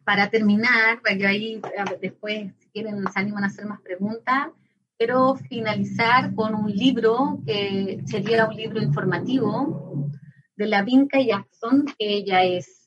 para 0.04 0.30
terminar, 0.30 1.02
para 1.02 1.18
que 1.18 1.28
ahí 1.28 1.62
después, 2.02 2.54
si 2.60 2.70
quieren, 2.70 3.04
se 3.12 3.20
animan 3.20 3.44
a 3.44 3.48
hacer 3.48 3.66
más 3.66 3.82
preguntas, 3.82 4.50
quiero 4.98 5.36
finalizar 5.36 6.34
con 6.34 6.56
un 6.56 6.72
libro 6.72 7.40
que 7.46 8.02
sería 8.06 8.46
un 8.46 8.56
libro 8.56 8.82
informativo 8.82 10.10
de 10.56 10.66
la 10.66 10.82
Vinca 10.82 11.20
Jackson, 11.22 11.86
que 11.98 12.14
ella 12.16 12.44
es 12.44 12.87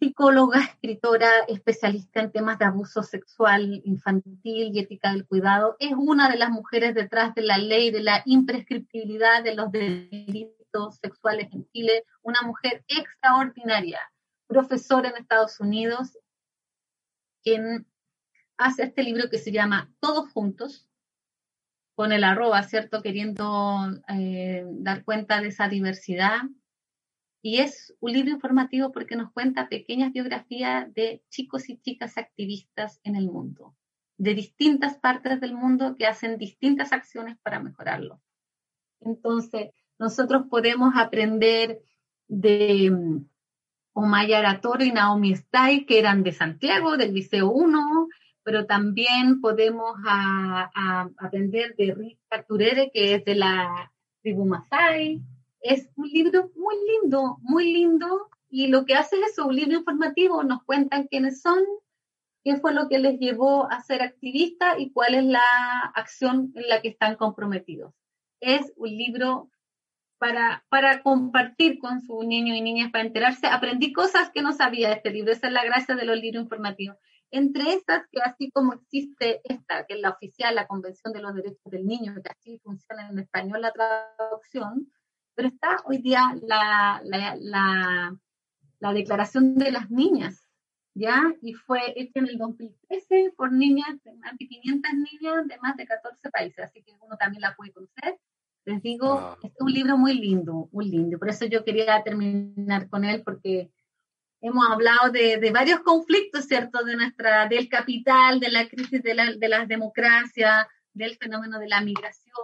psicóloga, 0.00 0.60
escritora, 0.60 1.30
especialista 1.46 2.22
en 2.22 2.32
temas 2.32 2.58
de 2.58 2.64
abuso 2.64 3.02
sexual 3.02 3.82
infantil 3.84 4.74
y 4.74 4.78
ética 4.80 5.12
del 5.12 5.26
cuidado, 5.26 5.76
es 5.78 5.92
una 5.94 6.30
de 6.30 6.38
las 6.38 6.50
mujeres 6.50 6.94
detrás 6.94 7.34
de 7.34 7.42
la 7.42 7.58
ley 7.58 7.90
de 7.90 8.02
la 8.02 8.22
imprescriptibilidad 8.24 9.44
de 9.44 9.54
los 9.54 9.70
delitos 9.70 10.96
sexuales 11.02 11.48
en 11.52 11.68
Chile, 11.70 12.04
una 12.22 12.40
mujer 12.42 12.82
extraordinaria, 12.88 14.00
profesora 14.46 15.10
en 15.10 15.16
Estados 15.16 15.60
Unidos, 15.60 16.18
quien 17.42 17.86
hace 18.56 18.84
este 18.84 19.02
libro 19.02 19.28
que 19.30 19.38
se 19.38 19.52
llama 19.52 19.92
Todos 20.00 20.32
Juntos, 20.32 20.86
con 21.94 22.12
el 22.12 22.24
arroba, 22.24 22.62
¿cierto? 22.62 23.02
Queriendo 23.02 23.78
eh, 24.08 24.64
dar 24.66 25.04
cuenta 25.04 25.42
de 25.42 25.48
esa 25.48 25.68
diversidad 25.68 26.40
y 27.42 27.58
es 27.58 27.94
un 28.00 28.12
libro 28.12 28.30
informativo 28.30 28.92
porque 28.92 29.16
nos 29.16 29.32
cuenta 29.32 29.68
pequeñas 29.68 30.12
biografías 30.12 30.92
de 30.94 31.22
chicos 31.30 31.68
y 31.70 31.78
chicas 31.78 32.18
activistas 32.18 33.00
en 33.02 33.16
el 33.16 33.26
mundo, 33.26 33.74
de 34.18 34.34
distintas 34.34 34.98
partes 34.98 35.40
del 35.40 35.54
mundo 35.54 35.96
que 35.96 36.06
hacen 36.06 36.36
distintas 36.36 36.92
acciones 36.92 37.38
para 37.42 37.60
mejorarlo. 37.60 38.20
Entonces, 39.00 39.70
nosotros 39.98 40.46
podemos 40.50 40.94
aprender 40.96 41.80
de 42.28 42.90
mm, 42.90 43.24
Omaya 43.94 44.38
Aratoro 44.38 44.84
y 44.84 44.92
Naomi 44.92 45.32
Stay, 45.32 45.86
que 45.86 45.98
eran 45.98 46.22
de 46.22 46.32
Santiago, 46.32 46.96
del 46.96 47.14
Liceo 47.14 47.50
1, 47.50 48.08
pero 48.42 48.66
también 48.66 49.40
podemos 49.40 49.96
aprender 51.16 51.74
de 51.76 51.94
Rick 51.94 52.18
Carturere, 52.28 52.90
que 52.92 53.14
es 53.14 53.24
de 53.24 53.34
la 53.34 53.92
tribu 54.22 54.46
Masai, 54.46 55.22
es 55.60 55.88
un 55.96 56.08
libro 56.08 56.50
muy 56.56 56.76
lindo, 56.88 57.38
muy 57.42 57.72
lindo, 57.72 58.30
y 58.48 58.66
lo 58.66 58.84
que 58.84 58.94
hace 58.94 59.16
es 59.20 59.38
un 59.38 59.54
libro 59.54 59.78
informativo, 59.78 60.42
nos 60.42 60.64
cuentan 60.64 61.06
quiénes 61.06 61.40
son, 61.40 61.58
qué 62.42 62.56
fue 62.56 62.74
lo 62.74 62.88
que 62.88 62.98
les 62.98 63.18
llevó 63.18 63.70
a 63.70 63.80
ser 63.82 64.02
activistas 64.02 64.74
y 64.78 64.90
cuál 64.92 65.14
es 65.14 65.24
la 65.24 65.42
acción 65.94 66.52
en 66.56 66.68
la 66.68 66.80
que 66.80 66.88
están 66.88 67.16
comprometidos. 67.16 67.92
Es 68.40 68.72
un 68.76 68.88
libro 68.88 69.50
para, 70.18 70.64
para 70.68 71.02
compartir 71.02 71.78
con 71.78 72.00
su 72.02 72.22
niño 72.22 72.54
y 72.54 72.60
niñas, 72.60 72.90
para 72.90 73.04
enterarse. 73.04 73.46
Aprendí 73.46 73.92
cosas 73.92 74.30
que 74.30 74.42
no 74.42 74.52
sabía 74.52 74.88
de 74.88 74.96
este 74.96 75.10
libro, 75.10 75.32
esa 75.32 75.46
es 75.46 75.52
la 75.52 75.64
gracia 75.64 75.94
de 75.94 76.04
los 76.04 76.18
libros 76.18 76.42
informativos. 76.42 76.96
Entre 77.30 77.72
estas, 77.74 78.02
que 78.10 78.20
así 78.20 78.50
como 78.50 78.72
existe 78.72 79.40
esta, 79.44 79.86
que 79.86 79.94
es 79.94 80.00
la 80.00 80.10
oficial, 80.10 80.54
la 80.56 80.66
Convención 80.66 81.12
de 81.12 81.22
los 81.22 81.34
Derechos 81.34 81.70
del 81.70 81.86
Niño, 81.86 82.14
que 82.14 82.30
así 82.30 82.58
funciona 82.58 83.08
en 83.08 83.20
español 83.20 83.62
la 83.62 83.72
traducción, 83.72 84.90
pero 85.40 85.54
está 85.54 85.78
hoy 85.86 86.02
día 86.02 86.36
la, 86.42 87.00
la, 87.02 87.34
la, 88.78 88.92
Declaración 88.92 89.54
de 89.54 89.72
las 89.72 89.90
Niñas, 89.90 90.46
¿ya? 90.92 91.34
Y 91.40 91.54
fue 91.54 91.94
hecha 91.96 92.20
en 92.20 92.28
el 92.28 92.36
2013 92.36 93.32
por 93.38 93.50
niñas, 93.50 93.88
más 94.18 94.36
de 94.38 94.46
500 94.46 94.92
niñas 94.92 95.48
de 95.48 95.56
más 95.62 95.78
de 95.78 95.86
14 95.86 96.30
países, 96.30 96.62
así 96.62 96.82
que 96.82 96.92
uno 97.00 97.16
también 97.16 97.40
la 97.40 97.56
puede 97.56 97.72
conocer. 97.72 98.18
Les 98.66 98.82
digo, 98.82 99.38
es 99.42 99.52
un 99.60 99.72
libro 99.72 99.96
muy 99.96 100.12
lindo, 100.12 100.68
muy 100.72 100.90
lindo. 100.90 101.18
Por 101.18 101.30
eso 101.30 101.46
yo 101.46 101.64
quería 101.64 102.02
terminar 102.02 102.90
con 102.90 103.06
él, 103.06 103.22
porque 103.24 103.70
hemos 104.42 104.68
hablado 104.68 105.10
de, 105.10 105.38
de, 105.38 105.50
varios 105.52 105.80
conflictos, 105.80 106.44
¿cierto? 106.44 106.84
De 106.84 106.96
nuestra, 106.96 107.48
del 107.48 107.70
capital, 107.70 108.40
de 108.40 108.50
la 108.50 108.68
crisis 108.68 109.02
de, 109.02 109.14
la, 109.14 109.32
de 109.32 109.48
las 109.48 109.66
democracias, 109.66 110.66
del 110.92 111.16
fenómeno 111.16 111.58
de 111.58 111.68
la 111.68 111.80
migración, 111.80 112.34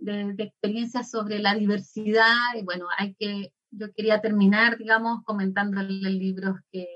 de, 0.00 0.34
experiencias 0.38 1.10
sobre 1.10 1.38
la 1.38 1.54
diversidad 1.54 2.54
y 2.54 2.64
bueno, 2.64 2.86
hay 2.96 3.14
que, 3.14 3.52
yo 3.70 3.92
quería 3.92 4.20
terminar, 4.20 4.78
digamos, 4.78 5.22
comentándole 5.24 6.10
libros 6.10 6.56
que, 6.72 6.86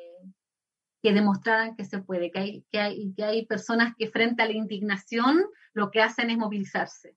que 1.02 1.12
demostraran 1.12 1.76
que 1.76 1.84
se 1.84 2.00
puede, 2.00 2.30
que 2.30 2.38
hay, 2.38 2.64
que, 2.70 2.80
hay, 2.80 3.14
que 3.14 3.24
hay 3.24 3.46
personas 3.46 3.94
que 3.96 4.09
frente 4.09 4.42
a 4.42 4.46
la 4.46 4.52
indignación 4.52 5.44
lo 5.72 5.90
que 5.90 6.00
hacen 6.00 6.30
es 6.30 6.38
movilizarse. 6.38 7.16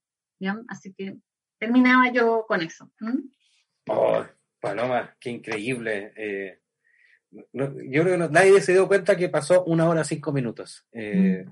Así 0.68 0.94
que 0.94 1.16
terminaba 1.58 2.12
yo 2.12 2.44
con 2.46 2.62
eso. 2.62 2.90
Oh, 3.88 4.24
Paloma, 4.60 5.16
qué 5.18 5.30
increíble. 5.30 6.12
Eh, 6.16 6.60
yo 7.30 8.02
creo 8.02 8.18
que 8.18 8.32
nadie 8.32 8.60
se 8.60 8.72
dio 8.72 8.88
cuenta 8.88 9.16
que 9.16 9.28
pasó 9.28 9.64
una 9.64 9.88
hora 9.88 10.04
cinco 10.04 10.32
minutos. 10.32 10.86
Eh, 10.92 11.44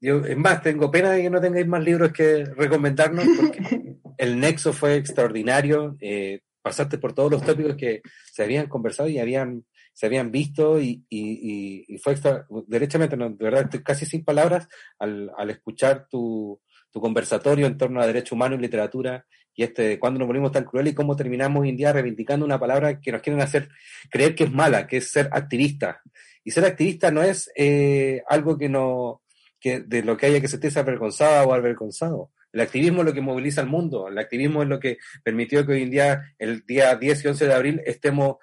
yo, 0.00 0.24
es 0.24 0.36
más, 0.36 0.62
tengo 0.62 0.90
pena 0.90 1.10
de 1.10 1.22
que 1.22 1.30
no 1.30 1.40
tengáis 1.40 1.66
más 1.66 1.82
libros 1.82 2.12
que 2.12 2.44
recomendarnos, 2.44 3.24
porque 3.36 3.96
el 4.18 4.40
nexo 4.40 4.72
fue 4.72 4.96
extraordinario. 4.96 5.96
Eh, 6.00 6.40
pasaste 6.62 6.98
por 6.98 7.14
todos 7.14 7.30
los 7.30 7.42
tópicos 7.44 7.76
que 7.76 8.02
se 8.32 8.42
habían 8.42 8.66
conversado 8.66 9.08
y 9.08 9.18
habían, 9.18 9.64
se 9.92 10.06
habían 10.06 10.30
visto, 10.30 10.80
y, 10.80 11.04
y, 11.08 11.84
y 11.88 11.98
fue 11.98 12.12
extra, 12.12 12.46
derechamente, 12.66 13.16
de 13.16 13.28
verdad, 13.38 13.62
estoy 13.62 13.82
casi 13.82 14.06
sin 14.06 14.24
palabras 14.24 14.68
al, 14.98 15.30
al 15.36 15.50
escuchar 15.50 16.06
tu, 16.08 16.60
tu 16.90 17.00
conversatorio 17.00 17.66
en 17.66 17.78
torno 17.78 18.00
a 18.00 18.06
derecho 18.06 18.34
humano 18.34 18.54
y 18.54 18.58
literatura 18.58 19.26
y 19.54 19.64
este 19.64 19.98
cuando 19.98 20.18
nos 20.18 20.28
volvimos 20.28 20.52
tan 20.52 20.64
crueles 20.64 20.92
y 20.92 20.96
cómo 20.96 21.16
terminamos 21.16 21.62
hoy 21.62 21.70
en 21.70 21.76
día 21.76 21.92
reivindicando 21.92 22.46
una 22.46 22.58
palabra 22.58 23.00
que 23.00 23.12
nos 23.12 23.20
quieren 23.20 23.42
hacer 23.42 23.68
creer 24.10 24.34
que 24.34 24.44
es 24.44 24.52
mala, 24.52 24.86
que 24.86 24.98
es 24.98 25.10
ser 25.10 25.28
activista. 25.32 26.00
Y 26.44 26.52
ser 26.52 26.64
activista 26.64 27.10
no 27.10 27.22
es 27.22 27.50
eh, 27.54 28.22
algo 28.28 28.56
que 28.56 28.68
no, 28.68 29.22
que 29.60 29.80
de 29.80 30.02
lo 30.02 30.16
que 30.16 30.26
haya 30.26 30.40
que 30.40 30.48
sentirse 30.48 30.78
avergonzada 30.78 31.44
o 31.44 31.52
avergonzado. 31.52 32.30
El 32.52 32.60
activismo 32.60 33.00
es 33.00 33.06
lo 33.06 33.14
que 33.14 33.20
moviliza 33.20 33.60
al 33.60 33.68
mundo, 33.68 34.08
el 34.08 34.18
activismo 34.18 34.62
es 34.62 34.68
lo 34.68 34.80
que 34.80 34.98
permitió 35.22 35.64
que 35.64 35.72
hoy 35.72 35.82
en 35.82 35.90
día, 35.90 36.34
el 36.38 36.64
día 36.66 36.96
10 36.96 37.24
y 37.24 37.28
11 37.28 37.46
de 37.46 37.54
abril, 37.54 37.82
estemos 37.84 38.36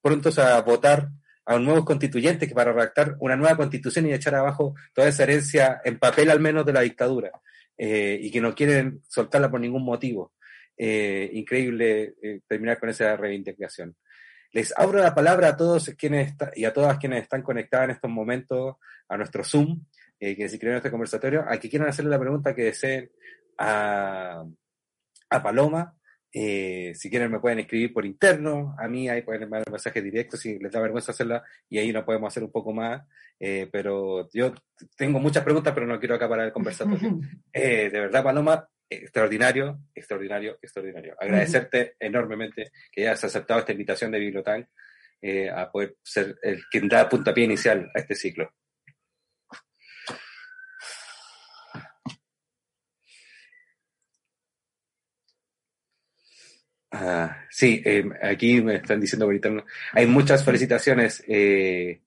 prontos 0.00 0.38
a 0.38 0.60
votar 0.62 1.08
a 1.46 1.58
nuevos 1.58 1.84
constituyentes 1.84 2.48
que 2.48 2.54
para 2.54 2.72
redactar 2.72 3.16
una 3.20 3.36
nueva 3.36 3.56
constitución 3.56 4.06
y 4.06 4.12
echar 4.12 4.34
abajo 4.34 4.74
toda 4.92 5.08
esa 5.08 5.22
herencia 5.24 5.80
en 5.84 5.98
papel 5.98 6.30
al 6.30 6.40
menos 6.40 6.64
de 6.64 6.72
la 6.72 6.80
dictadura 6.80 7.30
eh, 7.76 8.18
y 8.20 8.30
que 8.30 8.40
no 8.40 8.54
quieren 8.54 9.02
soltarla 9.08 9.50
por 9.50 9.60
ningún 9.60 9.84
motivo. 9.84 10.32
Eh, 10.76 11.30
increíble 11.34 12.14
eh, 12.20 12.40
terminar 12.48 12.80
con 12.80 12.88
esa 12.88 13.16
reivindicación. 13.16 13.94
Les 14.52 14.76
abro 14.76 15.00
la 15.00 15.14
palabra 15.14 15.48
a 15.48 15.56
todos 15.56 15.90
quienes 15.96 16.34
y 16.54 16.64
a 16.64 16.72
todas 16.72 16.98
quienes 16.98 17.22
están 17.22 17.42
conectadas 17.42 17.84
en 17.84 17.90
estos 17.92 18.10
momentos 18.10 18.76
a 19.08 19.16
nuestro 19.16 19.44
Zoom, 19.44 19.84
que 20.30 20.48
se 20.48 20.54
inscribieron 20.54 20.74
en 20.74 20.78
este 20.78 20.90
conversatorio, 20.90 21.44
a 21.46 21.58
que 21.58 21.68
quieran 21.68 21.88
hacerle 21.88 22.10
la 22.10 22.20
pregunta 22.20 22.54
que 22.54 22.64
deseen 22.64 23.10
a, 23.58 24.44
a 25.30 25.42
Paloma, 25.42 25.96
eh, 26.36 26.92
si 26.96 27.08
quieren 27.08 27.30
me 27.30 27.38
pueden 27.38 27.60
escribir 27.60 27.92
por 27.92 28.04
interno, 28.04 28.74
a 28.76 28.88
mí 28.88 29.08
ahí 29.08 29.22
pueden 29.22 29.48
mandar 29.48 29.70
mensajes 29.70 30.02
directos 30.02 30.40
si 30.40 30.58
les 30.58 30.72
da 30.72 30.80
vergüenza 30.80 31.12
hacerla 31.12 31.44
y 31.70 31.78
ahí 31.78 31.92
nos 31.92 32.02
podemos 32.02 32.26
hacer 32.26 32.42
un 32.42 32.50
poco 32.50 32.72
más. 32.72 33.02
Eh, 33.38 33.68
pero 33.70 34.28
yo 34.32 34.52
tengo 34.96 35.20
muchas 35.20 35.44
preguntas, 35.44 35.72
pero 35.72 35.86
no 35.86 36.00
quiero 36.00 36.16
acabar 36.16 36.40
el 36.40 36.52
conversatorio. 36.52 37.20
Eh, 37.52 37.88
de 37.88 38.00
verdad, 38.00 38.24
Paloma, 38.24 38.68
extraordinario, 38.90 39.78
extraordinario, 39.94 40.58
extraordinario. 40.60 41.14
Agradecerte 41.20 41.94
enormemente 42.00 42.72
que 42.90 43.02
hayas 43.02 43.22
aceptado 43.22 43.60
esta 43.60 43.72
invitación 43.72 44.10
de 44.10 44.18
Bibliotal 44.18 44.68
a 45.54 45.70
poder 45.70 45.96
ser 46.02 46.36
el 46.42 46.64
quien 46.70 46.86
da 46.86 47.08
puntapié 47.08 47.44
inicial 47.44 47.90
a 47.94 48.00
este 48.00 48.14
ciclo. 48.14 48.52
Ah, 56.96 57.38
sí, 57.50 57.82
eh, 57.84 58.08
aquí 58.22 58.62
me 58.62 58.76
están 58.76 59.00
diciendo 59.00 59.30
interno. 59.32 59.64
Hay 59.92 60.06
muchas 60.06 60.44
felicitaciones 60.44 61.24
eh, 61.26 62.02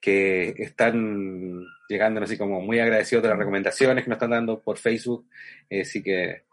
que 0.00 0.54
están 0.56 1.62
llegando, 1.90 2.22
así 2.22 2.38
como 2.38 2.62
muy 2.62 2.80
agradecidos 2.80 3.22
de 3.22 3.28
las 3.28 3.38
recomendaciones 3.38 4.02
que 4.02 4.08
nos 4.08 4.16
están 4.16 4.30
dando 4.30 4.62
por 4.62 4.78
Facebook. 4.78 5.28
Eh, 5.68 5.82
así 5.82 6.02
que 6.02 6.44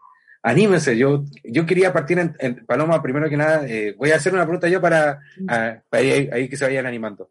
anímense. 0.42 0.98
Yo, 0.98 1.24
yo 1.44 1.64
quería 1.64 1.94
partir 1.94 2.18
en, 2.18 2.66
Paloma, 2.66 3.02
primero 3.02 3.30
que 3.30 3.38
nada, 3.38 3.66
voy 3.96 4.10
a 4.10 4.16
hacer 4.16 4.34
una 4.34 4.44
pregunta 4.44 4.68
yo 4.68 4.78
para, 4.78 5.20
ah, 5.48 5.82
ahí, 5.92 6.48
que 6.50 6.58
se 6.58 6.66
vayan 6.66 6.84
animando. 6.84 7.30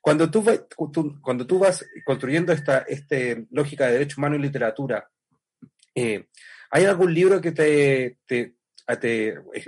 Cuando 0.00 0.28
tú, 0.28 0.44
cuando 1.20 1.46
tú 1.46 1.60
vas 1.60 1.86
construyendo 2.04 2.52
esta 2.52 2.78
este 2.78 3.46
lógica 3.52 3.86
de 3.86 3.92
derecho 3.92 4.16
humano 4.18 4.34
y 4.34 4.40
literatura, 4.40 5.08
¿hay 5.94 6.84
algún 6.84 7.14
libro 7.14 7.40
que 7.40 7.52
te, 7.52 8.16
te 8.26 8.57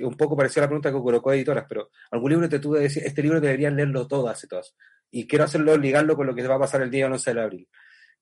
un 0.01 0.17
poco 0.17 0.37
pareció 0.37 0.63
la 0.63 0.69
pregunta 0.69 0.91
que 0.91 0.99
colocó 0.99 1.33
Editoras, 1.33 1.67
pero 1.69 1.91
algún 2.11 2.31
libro 2.31 2.49
te 2.49 2.59
tuve 2.59 2.81
decir, 2.81 3.03
este 3.05 3.23
libro 3.23 3.41
deberían 3.41 3.77
leerlo 3.77 4.07
todas 4.07 4.43
y 4.43 4.49
todos. 4.49 4.75
Y 5.11 5.27
quiero 5.27 5.45
hacerlo, 5.45 5.77
ligarlo 5.77 6.17
con 6.17 6.27
lo 6.27 6.35
que 6.35 6.47
va 6.47 6.55
a 6.55 6.61
pasar 6.61 6.83
el 6.83 6.91
día 6.91 7.07
11 7.07 7.35
de 7.35 7.41
abril. 7.41 7.69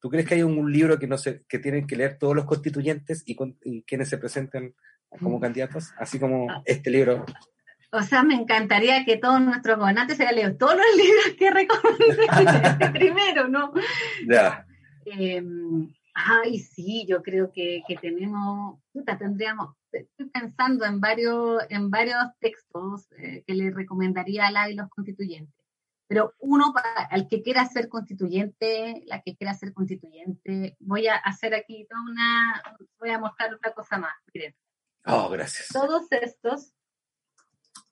¿Tú 0.00 0.08
crees 0.08 0.26
que 0.26 0.34
hay 0.34 0.42
un, 0.42 0.72
libro 0.72 0.98
que 0.98 1.06
no 1.06 1.18
se, 1.18 1.44
que 1.48 1.58
tienen 1.58 1.86
que 1.86 1.96
leer 1.96 2.18
todos 2.18 2.34
los 2.34 2.44
constituyentes 2.44 3.22
y, 3.26 3.36
quienes 3.82 4.08
se 4.08 4.18
presenten 4.18 4.74
como 5.08 5.38
mm. 5.38 5.40
candidatos? 5.40 5.92
Así 5.98 6.18
como 6.18 6.50
ah. 6.50 6.62
este 6.64 6.90
libro. 6.90 7.24
O 7.90 8.02
sea, 8.02 8.22
me 8.22 8.34
encantaría 8.34 9.04
que 9.04 9.16
todos 9.16 9.40
nuestros 9.40 9.78
gobernantes 9.78 10.18
se 10.18 10.32
leído 10.32 10.56
todos 10.56 10.76
los 10.76 10.96
libros 10.96 11.36
que 11.38 11.50
recomendé 11.50 12.90
primero, 12.98 13.48
¿no? 13.48 13.72
Ya. 14.28 14.66
Em, 15.04 15.92
ay, 16.14 16.58
sí, 16.58 17.06
yo 17.08 17.22
creo 17.22 17.50
que, 17.52 17.82
que 17.86 17.96
tenemos, 17.96 18.78
puta, 18.92 19.16
tendríamos, 19.16 19.74
estoy 19.92 20.28
pensando 20.30 20.84
en 20.84 21.00
varios, 21.00 21.62
en 21.68 21.90
varios 21.90 22.24
textos 22.40 23.08
eh, 23.18 23.42
que 23.46 23.54
le 23.54 23.70
recomendaría 23.70 24.46
a 24.46 24.50
la 24.50 24.70
y 24.70 24.74
los 24.74 24.88
constituyentes. 24.88 25.54
Pero 26.08 26.34
uno, 26.38 26.72
para 26.72 27.08
el 27.12 27.28
que 27.28 27.42
quiera 27.42 27.66
ser 27.66 27.88
constituyente, 27.88 29.02
la 29.06 29.20
que 29.20 29.36
quiera 29.36 29.52
ser 29.52 29.74
constituyente, 29.74 30.76
voy 30.80 31.06
a 31.06 31.16
hacer 31.16 31.54
aquí 31.54 31.86
toda 31.86 32.00
una, 32.02 32.62
voy 32.98 33.10
a 33.10 33.18
mostrar 33.18 33.54
otra 33.54 33.72
cosa 33.72 33.98
más. 33.98 34.14
Miren. 34.32 34.54
Oh, 35.04 35.28
gracias. 35.28 35.68
Todos 35.68 36.06
estos 36.10 36.72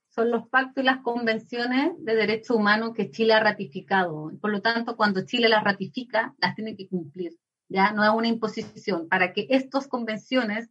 son 0.09 0.31
los 0.31 0.49
pactos 0.49 0.83
y 0.83 0.87
las 0.87 1.03
convenciones 1.03 1.93
de 1.99 2.15
derechos 2.15 2.57
humanos 2.57 2.93
que 2.95 3.11
Chile 3.11 3.35
ha 3.35 3.41
ratificado. 3.41 4.33
Por 4.41 4.51
lo 4.51 4.63
tanto, 4.63 4.97
cuando 4.97 5.27
Chile 5.27 5.51
las 5.51 5.63
ratifica, 5.63 6.35
las 6.39 6.55
tiene 6.55 6.75
que 6.75 6.89
cumplir. 6.89 7.37
Ya 7.69 7.93
no 7.93 8.03
es 8.03 8.11
una 8.11 8.29
imposición. 8.29 9.09
Para 9.09 9.35
que 9.35 9.47
estas 9.51 9.89
convenciones 9.89 10.71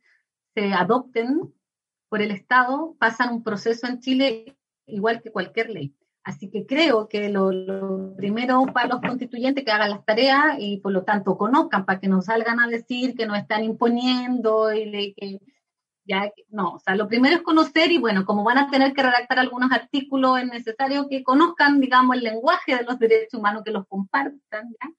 se 0.55 0.73
adopten 0.73 1.53
por 2.09 2.21
el 2.21 2.31
Estado 2.31 2.95
pasan 2.97 3.33
un 3.33 3.43
proceso 3.43 3.87
en 3.87 3.99
Chile 3.99 4.57
igual 4.87 5.21
que 5.21 5.31
cualquier 5.31 5.69
ley. 5.69 5.95
Así 6.23 6.49
que 6.49 6.65
creo 6.65 7.07
que 7.07 7.29
lo, 7.29 8.15
primero 8.15 8.65
para 8.73 8.87
los 8.87 9.01
constituyentes 9.01 9.63
que 9.63 9.71
hagan 9.71 9.91
las 9.91 10.05
tareas 10.05 10.55
y 10.57 10.77
por 10.77 10.91
lo 10.91 11.03
tanto 11.03 11.37
conozcan 11.37 11.85
para 11.85 11.99
que 11.99 12.07
no 12.07 12.21
salgan 12.23 12.59
a 12.59 12.67
decir 12.67 13.15
que 13.15 13.27
nos 13.27 13.37
están 13.37 13.63
imponiendo 13.63 14.73
y 14.73 15.13
que 15.13 15.39
ya 16.03 16.31
no, 16.49 16.73
o 16.73 16.79
sea, 16.79 16.95
lo 16.95 17.07
primero 17.07 17.35
es 17.35 17.41
conocer 17.41 17.91
y 17.91 17.97
bueno, 17.97 18.25
como 18.25 18.43
van 18.43 18.57
a 18.57 18.69
tener 18.69 18.93
que 18.93 19.03
redactar 19.03 19.39
algunos 19.39 19.71
artículos 19.71 20.39
es 20.39 20.45
necesario 20.47 21.07
que 21.09 21.23
conozcan, 21.23 21.79
digamos, 21.79 22.15
el 22.15 22.23
lenguaje 22.23 22.75
de 22.75 22.83
los 22.83 22.99
derechos 22.99 23.39
humanos, 23.39 23.63
que 23.63 23.71
los 23.71 23.87
compartan, 23.87 24.39
¿ya? 24.51 24.89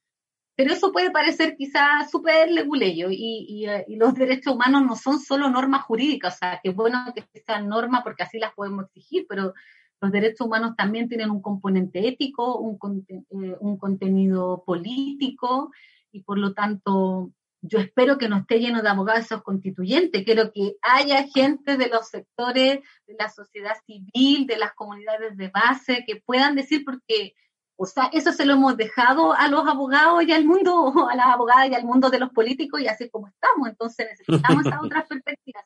Pero 0.57 0.73
eso 0.73 0.91
puede 0.91 1.11
parecer 1.11 1.55
quizás 1.57 2.11
súper 2.11 2.51
leguleyo 2.51 3.09
y, 3.11 3.67
eh, 3.67 3.85
y, 3.87 3.97
los 3.97 4.15
derechos 4.15 4.55
humanos 4.55 4.83
no 4.87 4.97
son 4.97 5.21
solo 5.21 5.51
normas 5.51 5.85
jurídicas, 5.85 6.35
o 6.35 6.39
sea, 6.39 6.61
que 6.63 6.71
bueno 6.71 7.13
que 7.15 7.25
sean 7.41 7.69
normas 7.69 8.03
porque 8.03 8.23
así 8.23 8.39
las 8.39 8.55
podemos 8.55 8.87
exigir, 8.87 9.27
pero 9.29 9.53
los 10.01 10.13
derechos 10.13 10.47
humanos 10.47 10.75
también 10.77 11.09
tienen 11.09 11.31
un 11.31 11.43
componente 11.43 12.09
ético, 12.09 12.59
un, 12.59 12.79
eh, 13.09 13.57
un 13.61 13.77
contenido 13.77 14.63
político 14.65 15.71
y 16.11 16.23
por 16.23 16.39
lo 16.39 16.55
tanto 16.55 17.33
yo 17.63 17.79
espero 17.79 18.17
que 18.17 18.29
no 18.29 18.39
esté 18.39 18.61
lleno 18.61 18.83
de 18.83 18.89
abogados 18.89 19.43
constituyentes, 19.43 20.25
quiero 20.25 20.53
que 20.53 20.77
haya 20.83 21.25
gente 21.25 21.77
de 21.77 21.89
los 21.89 22.09
sectores 22.09 22.81
de 23.07 23.15
la 23.19 23.29
sociedad 23.29 23.75
civil, 23.87 24.47
de 24.47 24.57
las 24.57 24.73
comunidades 24.75 25.37
de 25.37 25.49
base, 25.49 26.05
que 26.07 26.17
puedan 26.25 26.55
decir, 26.55 26.85
porque 26.85 27.35
o 27.77 27.85
sea, 27.85 28.09
eso 28.13 28.33
se 28.33 28.47
lo 28.47 28.55
hemos 28.55 28.77
dejado 28.77 29.35
a 29.35 29.49
los 29.49 29.67
abogados 29.69 30.25
y 30.25 30.33
al 30.33 30.45
mundo, 30.45 30.93
a 31.11 31.15
las 31.15 31.27
abogadas 31.27 31.69
y 31.69 31.75
al 31.75 31.85
mundo 31.85 32.09
de 32.09 32.19
los 32.19 32.31
políticos 32.31 32.81
y 32.81 32.89
así 32.89 33.11
como 33.11 33.29
estamos. 33.29 33.69
Entonces 33.69 34.09
necesitamos 34.11 34.67
esa 34.67 34.81
otra 34.81 35.07
perspectiva. 35.09 35.61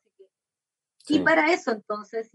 Y 1.08 1.20
para 1.20 1.52
eso, 1.52 1.72
entonces, 1.72 2.30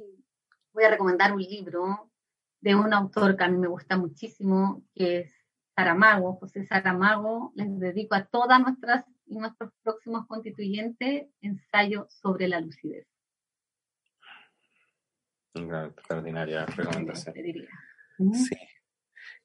voy 0.74 0.84
a 0.84 0.90
recomendar 0.90 1.32
un 1.32 1.42
libro 1.42 2.12
de 2.60 2.76
un 2.76 2.94
autor 2.94 3.38
que 3.38 3.44
a 3.44 3.48
mí 3.48 3.58
me 3.58 3.68
gusta 3.68 3.96
muchísimo, 3.96 4.84
que 4.94 5.20
es 5.20 5.34
Saramago, 5.76 6.36
José 6.36 6.66
Saramago. 6.66 7.52
Les 7.56 7.80
dedico 7.80 8.16
a 8.16 8.26
todas 8.26 8.60
nuestras 8.60 9.06
y 9.28 9.38
nuestros 9.38 9.72
próximos 9.82 10.26
constituyentes 10.28 11.28
ensayo 11.42 12.08
sobre 12.10 12.48
la 12.48 12.60
lucidez. 12.60 13.08
Una 15.54 15.86
extraordinaria 15.86 16.66
recomendación. 16.66 17.36
Sí. 18.34 18.56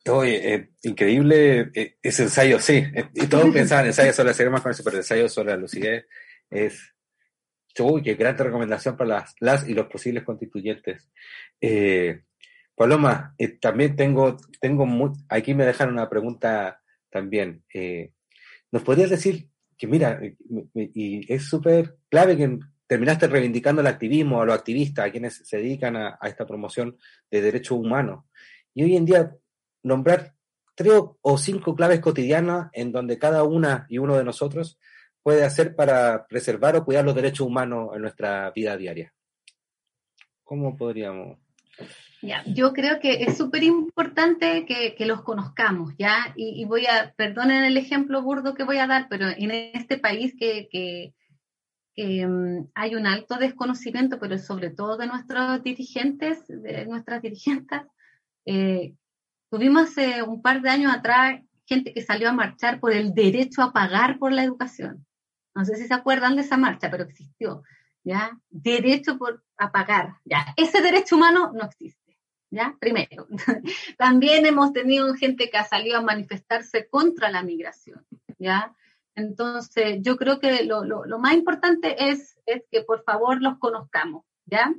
Oye, 0.08 0.54
eh, 0.54 0.70
increíble 0.82 1.70
eh, 1.74 1.96
ese 2.02 2.22
ensayo, 2.22 2.58
sí. 2.58 2.76
Eh, 2.94 3.08
y 3.14 3.26
todos 3.26 3.50
pensaban 3.52 3.86
ensayo 3.86 4.12
sobre 4.12 4.32
la 4.32 4.50
más 4.50 4.62
con 4.62 4.72
eso, 4.72 4.82
pero 4.82 4.96
el 4.96 5.00
ensayo 5.00 5.28
sobre 5.28 5.50
la 5.50 5.58
lucidez 5.58 6.06
es. 6.48 6.94
Uy, 7.78 8.02
qué 8.02 8.14
gran 8.14 8.36
recomendación 8.36 8.96
para 8.96 9.10
las, 9.10 9.34
las 9.38 9.68
y 9.68 9.74
los 9.74 9.86
posibles 9.86 10.24
constituyentes. 10.24 11.08
Paloma, 12.74 13.34
también 13.60 13.96
tengo, 13.96 14.36
tengo 14.60 15.12
aquí 15.28 15.54
me 15.54 15.64
dejan 15.64 15.88
una 15.88 16.10
pregunta 16.10 16.82
también. 17.08 17.64
¿Nos 18.70 18.82
podrías 18.82 19.08
decir 19.08 19.48
que, 19.78 19.86
mira, 19.86 20.20
y 20.74 21.32
es 21.32 21.44
súper 21.44 21.96
clave 22.10 22.36
que 22.36 22.58
terminaste 22.86 23.28
reivindicando 23.28 23.80
el 23.80 23.86
activismo, 23.86 24.42
a 24.42 24.46
los 24.46 24.56
activistas, 24.56 25.06
a 25.06 25.10
quienes 25.12 25.36
se 25.36 25.58
dedican 25.58 25.96
a, 25.96 26.18
a 26.20 26.28
esta 26.28 26.44
promoción 26.44 26.98
de 27.30 27.40
derechos 27.40 27.78
humanos? 27.78 28.24
Y 28.74 28.82
hoy 28.82 28.96
en 28.96 29.06
día 29.06 29.32
nombrar 29.82 30.34
tres 30.74 31.00
o 31.20 31.38
cinco 31.38 31.74
claves 31.74 32.00
cotidianas 32.00 32.70
en 32.72 32.92
donde 32.92 33.18
cada 33.18 33.44
una 33.44 33.86
y 33.88 33.98
uno 33.98 34.16
de 34.16 34.24
nosotros 34.24 34.78
puede 35.22 35.44
hacer 35.44 35.76
para 35.76 36.26
preservar 36.26 36.76
o 36.76 36.84
cuidar 36.84 37.04
los 37.04 37.14
derechos 37.14 37.46
humanos 37.46 37.90
en 37.94 38.02
nuestra 38.02 38.50
vida 38.52 38.76
diaria. 38.76 39.12
¿Cómo 40.44 40.76
podríamos? 40.76 41.38
Ya, 42.22 42.42
yo 42.44 42.72
creo 42.72 43.00
que 43.00 43.22
es 43.22 43.38
súper 43.38 43.62
importante 43.62 44.66
que, 44.66 45.06
los 45.06 45.22
conozcamos, 45.22 45.94
¿ya? 45.98 46.34
Y, 46.36 46.64
voy 46.66 46.86
a, 46.86 47.14
perdonen 47.16 47.64
el 47.64 47.76
ejemplo 47.78 48.22
burdo 48.22 48.54
que 48.54 48.64
voy 48.64 48.76
a 48.76 48.86
dar, 48.86 49.06
pero 49.08 49.28
en 49.28 49.50
este 49.50 49.96
país 49.96 50.34
que, 50.38 50.68
que, 50.70 52.26
mm, 52.26 52.70
hay 52.74 52.94
un 52.94 53.06
alto 53.06 53.36
desconocimiento, 53.36 54.18
pero 54.18 54.36
sobre 54.38 54.70
todo 54.70 54.98
de 54.98 55.06
nuestros 55.06 55.62
dirigentes, 55.62 56.46
de 56.48 56.84
nuestras 56.86 57.22
dirigentes, 57.22 57.82
eh, 58.44 58.94
Tuvimos 59.50 59.90
hace 59.90 60.22
un 60.22 60.40
par 60.42 60.62
de 60.62 60.70
años 60.70 60.92
atrás 60.94 61.40
gente 61.66 61.92
que 61.92 62.02
salió 62.02 62.28
a 62.28 62.32
marchar 62.32 62.80
por 62.80 62.92
el 62.92 63.14
derecho 63.14 63.62
a 63.62 63.72
pagar 63.72 64.18
por 64.18 64.32
la 64.32 64.42
educación. 64.44 65.06
No 65.54 65.64
sé 65.64 65.76
si 65.76 65.86
se 65.86 65.94
acuerdan 65.94 66.36
de 66.36 66.42
esa 66.42 66.56
marcha, 66.56 66.90
pero 66.90 67.04
existió. 67.04 67.62
¿ya? 68.04 68.38
Derecho 68.48 69.18
por, 69.18 69.42
a 69.56 69.70
pagar, 69.70 70.16
¿ya? 70.24 70.46
Ese 70.56 70.80
derecho 70.80 71.16
humano 71.16 71.52
no 71.54 71.64
existe, 71.64 72.18
¿ya? 72.50 72.76
Primero. 72.80 73.26
También 73.98 74.46
hemos 74.46 74.72
tenido 74.72 75.14
gente 75.14 75.50
que 75.50 75.58
ha 75.58 75.64
salido 75.64 75.98
a 75.98 76.02
manifestarse 76.02 76.88
contra 76.88 77.30
la 77.30 77.42
migración, 77.42 78.04
¿ya? 78.38 78.74
Entonces, 79.14 79.98
yo 80.00 80.16
creo 80.16 80.40
que 80.40 80.64
lo, 80.64 80.84
lo, 80.84 81.04
lo 81.04 81.18
más 81.18 81.34
importante 81.34 82.10
es, 82.10 82.38
es 82.46 82.62
que 82.70 82.82
por 82.82 83.02
favor 83.02 83.42
los 83.42 83.58
conozcamos, 83.58 84.24
¿ya? 84.46 84.72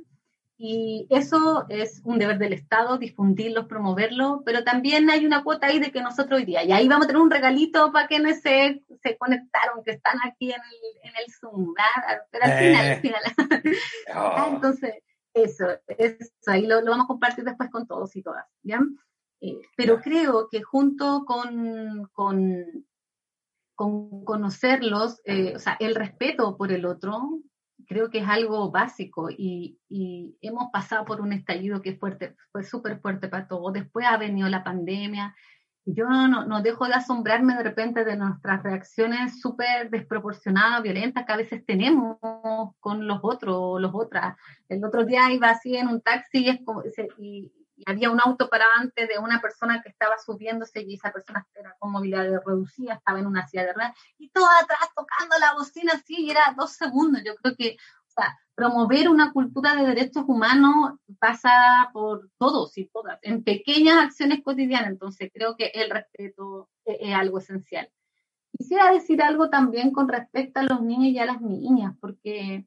Y 0.64 1.08
eso 1.10 1.66
es 1.68 2.00
un 2.04 2.20
deber 2.20 2.38
del 2.38 2.52
Estado, 2.52 2.96
difundirlos, 2.96 3.66
promoverlos, 3.66 4.42
pero 4.44 4.62
también 4.62 5.10
hay 5.10 5.26
una 5.26 5.42
cuota 5.42 5.66
ahí 5.66 5.80
de 5.80 5.90
que 5.90 6.00
nosotros 6.00 6.38
hoy 6.38 6.44
día, 6.44 6.62
y 6.62 6.70
ahí 6.70 6.86
vamos 6.86 7.06
a 7.06 7.08
tener 7.08 7.20
un 7.20 7.32
regalito 7.32 7.90
para 7.90 8.06
quienes 8.06 8.42
se, 8.42 8.84
se 9.02 9.16
conectaron, 9.18 9.82
que 9.82 9.90
están 9.90 10.18
aquí 10.24 10.52
en 10.52 10.60
el, 10.60 11.08
en 11.10 11.16
el 11.16 11.32
Zoom, 11.32 11.74
¿verdad? 11.74 12.22
pero 12.30 12.44
al 12.44 12.52
final, 12.58 12.86
al 12.86 12.92
Eh. 12.92 13.00
final. 13.00 13.22
Oh. 14.14 14.34
Ah, 14.36 14.50
Entonces, 14.54 14.94
eso, 15.34 15.66
eso 15.88 16.16
ahí 16.46 16.66
lo, 16.68 16.80
lo 16.80 16.92
vamos 16.92 17.06
a 17.06 17.08
compartir 17.08 17.42
después 17.44 17.68
con 17.68 17.84
todos 17.88 18.14
y 18.14 18.22
todas, 18.22 18.46
¿ya? 18.62 18.80
Eh, 19.40 19.58
pero 19.76 19.96
Ya. 19.96 20.02
creo 20.02 20.48
que 20.48 20.62
junto 20.62 21.24
con, 21.24 22.08
con, 22.12 22.86
con 23.74 24.24
conocerlos, 24.24 25.20
eh, 25.24 25.54
o 25.56 25.58
sea, 25.58 25.76
el 25.80 25.96
respeto 25.96 26.56
por 26.56 26.70
el 26.70 26.84
otro, 26.84 27.40
creo 27.92 28.10
que 28.10 28.18
es 28.20 28.28
algo 28.28 28.70
básico 28.70 29.28
y, 29.30 29.78
y 29.88 30.36
hemos 30.40 30.70
pasado 30.72 31.04
por 31.04 31.20
un 31.20 31.32
estallido 31.32 31.82
que 31.82 31.96
fuerte, 31.96 32.34
fue 32.50 32.64
súper 32.64 33.00
fuerte 33.00 33.28
para 33.28 33.46
todos. 33.46 33.72
Después 33.72 34.06
ha 34.06 34.16
venido 34.16 34.48
la 34.48 34.64
pandemia 34.64 35.34
y 35.84 35.94
yo 35.94 36.06
no, 36.08 36.46
no 36.46 36.62
dejo 36.62 36.86
de 36.86 36.94
asombrarme 36.94 37.54
de 37.54 37.64
repente 37.64 38.04
de 38.04 38.16
nuestras 38.16 38.62
reacciones 38.62 39.40
súper 39.40 39.90
desproporcionadas, 39.90 40.82
violentas 40.82 41.26
que 41.26 41.32
a 41.32 41.36
veces 41.36 41.66
tenemos 41.66 42.16
con 42.80 43.06
los 43.06 43.18
otros 43.22 43.80
los 43.80 43.90
otras. 43.94 44.36
El 44.68 44.84
otro 44.84 45.04
día 45.04 45.30
iba 45.32 45.50
así 45.50 45.76
en 45.76 45.88
un 45.88 46.00
taxi 46.00 46.44
y, 46.44 46.48
es 46.48 46.60
como- 46.64 46.82
y- 47.18 47.52
había 47.86 48.10
un 48.10 48.20
auto 48.20 48.48
para 48.48 48.66
antes 48.78 49.08
de 49.08 49.18
una 49.18 49.40
persona 49.40 49.82
que 49.82 49.88
estaba 49.88 50.18
subiéndose 50.18 50.82
y 50.82 50.94
esa 50.94 51.12
persona 51.12 51.46
era 51.54 51.74
con 51.78 51.92
movilidad 51.92 52.42
reducida, 52.44 52.94
estaba 52.94 53.18
en 53.18 53.26
una 53.26 53.46
silla 53.46 53.66
de 53.66 53.72
ruedas 53.72 53.96
y 54.18 54.30
todo 54.30 54.46
atrás 54.62 54.88
tocando 54.94 55.38
la 55.38 55.54
bocina 55.54 55.92
así 55.94 56.16
y 56.18 56.30
era 56.30 56.54
dos 56.56 56.72
segundos. 56.72 57.22
Yo 57.24 57.34
creo 57.36 57.54
que 57.56 57.76
o 58.12 58.20
sea, 58.20 58.38
promover 58.54 59.08
una 59.08 59.32
cultura 59.32 59.74
de 59.74 59.86
derechos 59.86 60.24
humanos 60.26 60.98
pasa 61.18 61.90
por 61.92 62.28
todos 62.38 62.76
y 62.76 62.86
todas, 62.86 63.18
en 63.22 63.42
pequeñas 63.42 63.96
acciones 64.04 64.42
cotidianas. 64.42 64.90
Entonces 64.90 65.30
creo 65.32 65.56
que 65.56 65.72
el 65.74 65.90
respeto 65.90 66.68
es, 66.84 66.98
es 67.00 67.14
algo 67.14 67.38
esencial. 67.38 67.90
Quisiera 68.56 68.92
decir 68.92 69.22
algo 69.22 69.48
también 69.48 69.92
con 69.92 70.08
respecto 70.08 70.60
a 70.60 70.64
los 70.64 70.82
niños 70.82 71.06
y 71.06 71.18
a 71.18 71.26
las 71.26 71.40
niñas, 71.40 71.96
porque 72.00 72.66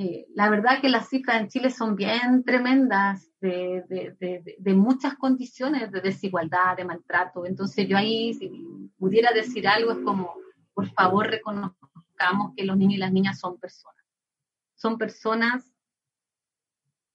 eh, 0.00 0.28
la 0.32 0.48
verdad 0.48 0.80
que 0.80 0.88
las 0.88 1.08
cifras 1.08 1.40
en 1.40 1.48
Chile 1.48 1.70
son 1.70 1.96
bien 1.96 2.44
tremendas 2.44 3.32
de, 3.40 3.82
de, 3.88 4.16
de, 4.20 4.54
de, 4.56 4.74
muchas 4.74 5.16
condiciones 5.16 5.90
de 5.90 6.00
desigualdad, 6.00 6.76
de 6.76 6.84
maltrato. 6.84 7.44
Entonces 7.44 7.88
yo 7.88 7.96
ahí, 7.96 8.32
si 8.34 8.48
pudiera 8.96 9.32
decir 9.32 9.66
algo, 9.66 9.90
es 9.90 9.98
como, 10.04 10.36
por 10.72 10.88
favor, 10.90 11.26
reconozcamos 11.26 12.54
que 12.56 12.64
los 12.64 12.76
niños 12.76 12.94
y 12.94 12.98
las 12.98 13.12
niñas 13.12 13.40
son 13.40 13.58
personas. 13.58 14.06
Son 14.76 14.98
personas 14.98 15.68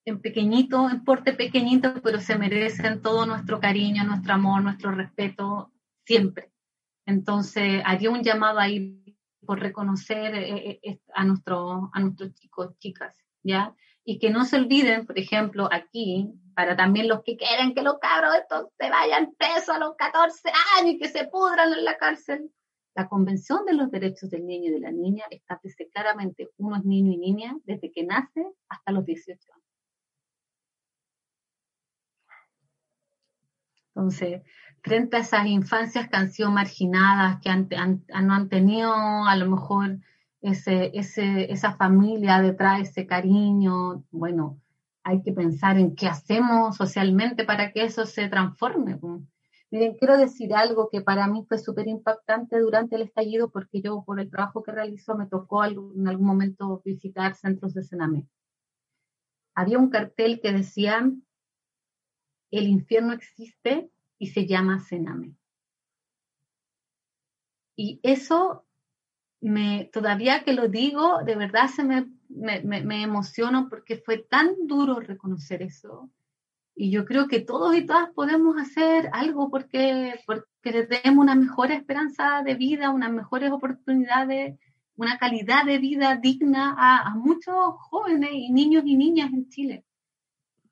en 0.04 0.20
pequeñito, 0.20 0.90
en 0.90 1.06
porte 1.06 1.32
pequeñito, 1.32 2.02
pero 2.04 2.20
se 2.20 2.38
merecen 2.38 3.02
todo 3.02 3.26
nuestro 3.26 3.62
cariño, 3.62 4.04
nuestro 4.04 4.34
amor, 4.34 4.62
nuestro 4.62 4.92
respeto, 4.92 5.72
siempre. 6.06 6.52
Entonces, 7.06 7.82
haría 7.86 8.10
un 8.10 8.24
llamado 8.24 8.60
ahí 8.60 9.03
por 9.46 9.60
reconocer 9.60 10.36
eh, 10.36 10.80
eh, 10.84 11.00
a, 11.14 11.24
nuestro, 11.24 11.90
a 11.94 12.00
nuestros 12.00 12.34
chicos, 12.34 12.78
chicas, 12.80 13.16
¿ya? 13.44 13.76
Y 14.04 14.20
que 14.20 14.30
no 14.30 14.46
se 14.46 14.58
olviden, 14.58 15.06
por 15.06 15.18
ejemplo, 15.18 15.70
aquí, 15.72 16.34
para 16.56 16.76
también 16.76 17.08
los 17.08 17.24
que 17.24 17.38
quieren 17.38 17.74
que 17.74 17.82
los 17.82 18.00
cabros 18.00 18.34
se 18.78 18.90
vayan 18.90 19.34
presos 19.38 19.70
a 19.70 19.80
los 19.80 19.96
14 19.96 20.50
años 20.80 20.96
y 20.96 21.00
que 21.00 21.08
se 21.08 21.26
pudran 21.28 21.74
en 21.74 21.86
la 21.86 21.98
cárcel. 21.98 22.52
La 22.96 23.08
Convención 23.08 23.66
de 23.66 23.74
los 23.74 23.90
Derechos 23.90 24.30
del 24.30 24.46
Niño 24.46 24.70
y 24.70 24.74
de 24.74 24.80
la 24.80 24.92
Niña 24.92 25.26
establece 25.32 25.90
claramente 25.90 26.50
uno 26.58 26.76
es 26.76 26.86
niño 26.86 27.12
y 27.12 27.18
niña 27.18 27.56
desde 27.64 27.92
que 27.92 28.04
nace 28.04 28.46
hasta 28.70 28.92
los 28.92 29.04
18 29.06 29.52
años. 29.52 29.64
Entonces, 33.96 34.42
frente 34.84 35.16
a 35.16 35.22
esas 35.22 35.48
infancias 35.48 36.10
que 36.10 36.18
han 36.18 36.32
sido 36.32 36.52
marginadas, 36.52 37.40
que 37.42 37.50
han, 37.50 37.70
han, 37.78 38.28
no 38.28 38.34
han 38.34 38.50
tenido 38.50 38.94
a 38.94 39.36
lo 39.38 39.50
mejor 39.50 40.00
ese, 40.42 40.92
ese, 40.94 41.52
esa 41.52 41.76
familia 41.76 42.42
detrás, 42.42 42.82
ese 42.82 43.08
cariño, 43.08 44.04
bueno, 44.12 44.60
hay 45.04 45.22
que 45.24 45.32
pensar 45.32 45.78
en 45.78 45.96
qué 45.96 46.08
hacemos 46.08 46.76
socialmente 46.76 47.46
para 47.46 47.72
que 47.72 47.86
eso 47.86 48.06
se 48.06 48.28
transforme. 48.28 49.00
Miren, 49.72 49.96
quiero 49.96 50.18
decir 50.18 50.54
algo 50.54 50.90
que 50.92 51.02
para 51.02 51.28
mí 51.28 51.46
fue 51.48 51.58
súper 51.58 51.88
impactante 51.88 52.60
durante 52.60 52.98
el 52.98 53.04
estallido, 53.04 53.50
porque 53.52 53.82
yo 53.82 54.04
por 54.06 54.20
el 54.20 54.30
trabajo 54.30 54.64
que 54.64 54.74
realizó 54.74 55.16
me 55.16 55.28
tocó 55.28 55.64
en 55.64 56.08
algún 56.08 56.28
momento 56.28 56.82
visitar 56.84 57.36
centros 57.36 57.74
de 57.74 57.84
Sename. 57.84 58.28
Había 59.56 59.80
un 59.80 59.90
cartel 59.90 60.42
que 60.42 60.52
decía, 60.52 61.10
el 62.52 62.68
infierno 62.68 63.14
existe 63.14 63.90
y 64.24 64.28
se 64.28 64.46
llama 64.48 64.80
Sename. 64.80 65.36
Y 67.76 68.00
eso, 68.04 68.66
me, 69.42 69.90
todavía 69.92 70.46
que 70.46 70.54
lo 70.54 70.70
digo, 70.70 71.24
de 71.26 71.36
verdad 71.36 71.68
se 71.68 71.84
me, 71.84 72.08
me, 72.30 72.62
me, 72.62 73.04
emociono 73.04 73.68
porque 73.70 73.98
fue 73.98 74.20
tan 74.20 74.66
duro 74.66 75.02
reconocer 75.02 75.62
eso. 75.62 76.10
Y 76.74 76.90
yo 76.90 77.04
creo 77.04 77.28
que 77.28 77.42
todos 77.42 77.76
y 77.76 77.86
todas 77.86 78.12
podemos 78.12 78.56
hacer 78.58 79.10
algo 79.12 79.50
porque, 79.50 80.18
porque 80.26 80.72
le 80.72 80.86
demos 80.86 81.22
una 81.22 81.36
mejor 81.36 81.72
esperanza 81.72 82.44
de 82.46 82.56
vida, 82.56 82.92
unas 82.92 83.12
mejores 83.12 83.52
oportunidades, 83.52 84.58
una 84.96 85.18
calidad 85.18 85.66
de 85.66 85.80
vida 85.80 86.16
digna 86.16 86.76
a 86.78 87.14
muchos 87.16 87.56
jóvenes 87.90 88.30
y 88.32 88.54
niños 88.54 88.84
y 88.86 88.96
niñas 88.96 89.34
en 89.34 89.50
Chile. 89.50 89.86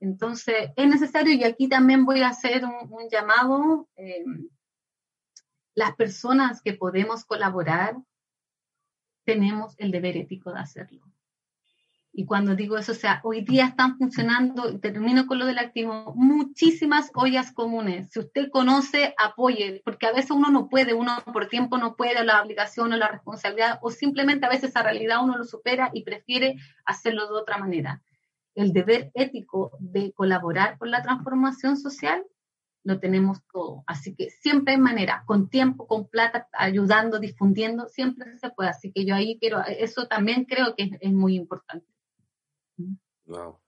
Entonces, 0.02 0.72
es 0.76 0.88
necesario, 0.88 1.32
y 1.34 1.44
aquí 1.44 1.70
también 1.70 2.06
voy 2.06 2.22
a 2.22 2.30
hacer 2.30 2.66
un, 2.66 2.92
un 2.92 3.08
llamado, 3.08 3.88
eh, 3.96 4.26
las 5.76 5.96
personas 5.96 6.64
que 6.64 6.74
podemos 6.74 7.24
colaborar, 7.24 7.96
tenemos 9.24 9.76
el 9.78 9.92
deber 9.92 10.18
ético 10.18 10.52
de 10.52 10.60
hacerlo. 10.60 11.06
Y 12.14 12.26
cuando 12.26 12.56
digo 12.56 12.80
eso, 12.80 12.94
o 12.94 12.96
sea, 12.96 13.22
hoy 13.24 13.42
día 13.42 13.68
están 13.68 13.96
funcionando, 14.00 14.72
y 14.72 14.80
termino 14.80 15.28
con 15.28 15.38
lo 15.38 15.46
del 15.46 15.60
activo, 15.60 16.14
muchísimas 16.16 17.12
ollas 17.14 17.52
comunes. 17.52 18.10
Si 18.10 18.20
usted 18.20 18.50
conoce, 18.50 19.14
apoye, 19.20 19.84
porque 19.86 20.08
a 20.08 20.14
veces 20.14 20.32
uno 20.32 20.50
no 20.50 20.68
puede, 20.68 20.96
uno 20.96 21.12
por 21.32 21.48
tiempo 21.48 21.78
no 21.78 21.96
puede, 21.96 22.26
la 22.26 22.42
obligación 22.42 22.92
o 22.92 22.98
la 22.98 23.08
responsabilidad, 23.08 23.78
o 23.84 23.92
simplemente 23.92 24.48
a 24.48 24.50
veces 24.50 24.72
esa 24.72 24.82
realidad 24.82 25.24
uno 25.24 25.38
lo 25.38 25.44
supera 25.44 25.92
y 25.94 26.04
prefiere 26.04 26.56
hacerlo 26.86 27.28
de 27.28 27.40
otra 27.40 27.60
manera 27.60 28.02
el 28.56 28.74
deber 28.74 29.12
ético 29.14 29.72
de 29.80 30.12
colaborar 30.14 30.78
con 30.78 30.92
la 30.92 31.02
transformación 31.02 31.78
social, 31.78 32.26
lo 32.84 33.00
tenemos 33.00 33.40
todo. 33.52 33.84
Así 33.88 34.16
que 34.16 34.30
siempre 34.30 34.74
hay 34.74 34.80
manera, 34.80 35.24
con 35.26 35.50
tiempo, 35.50 35.88
con 35.88 36.08
plata, 36.08 36.48
ayudando, 36.54 37.20
difundiendo, 37.20 37.88
siempre 37.88 38.38
se 38.38 38.50
puede. 38.50 38.70
Así 38.70 38.92
que 38.92 39.06
yo 39.06 39.16
ahí 39.16 39.38
quiero, 39.40 39.62
eso 39.66 40.08
también 40.08 40.46
creo 40.46 40.76
que 40.76 40.98
es, 41.00 41.14
muy 41.14 41.36
importante. 41.36 41.86
Wow. 43.26 43.60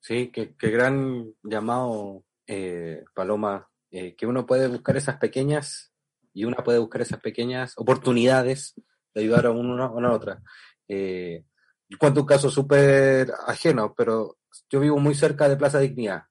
Sí, 0.00 0.30
qué, 0.32 0.54
qué 0.56 0.70
gran 0.70 1.32
llamado, 1.42 2.24
eh, 2.46 3.04
Paloma, 3.14 3.68
eh, 3.90 4.16
que 4.16 4.26
uno 4.26 4.46
puede 4.46 4.68
buscar 4.68 4.96
esas 4.96 5.18
pequeñas 5.18 5.92
y 6.32 6.44
una 6.44 6.64
puede 6.64 6.78
buscar 6.78 7.02
esas 7.02 7.20
pequeñas 7.20 7.74
oportunidades 7.76 8.74
de 9.14 9.20
ayudar 9.20 9.46
a 9.46 9.50
una 9.50 9.86
a 9.86 10.00
la 10.00 10.12
otra. 10.12 10.42
Eh, 10.88 11.44
cuento 11.98 12.20
un 12.20 12.26
caso 12.26 12.50
súper 12.50 13.32
ajeno, 13.46 13.94
pero 13.94 14.38
yo 14.70 14.80
vivo 14.80 14.98
muy 14.98 15.14
cerca 15.14 15.48
de 15.48 15.56
Plaza 15.56 15.78
Dignidad. 15.78 16.24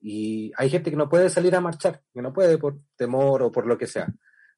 Y 0.00 0.52
hay 0.56 0.68
gente 0.68 0.90
que 0.90 0.96
no 0.96 1.08
puede 1.08 1.30
salir 1.30 1.54
a 1.56 1.60
marchar, 1.60 2.02
que 2.12 2.20
no 2.20 2.32
puede 2.32 2.58
por 2.58 2.78
temor 2.96 3.42
o 3.42 3.50
por 3.50 3.66
lo 3.66 3.78
que 3.78 3.86
sea. 3.86 4.06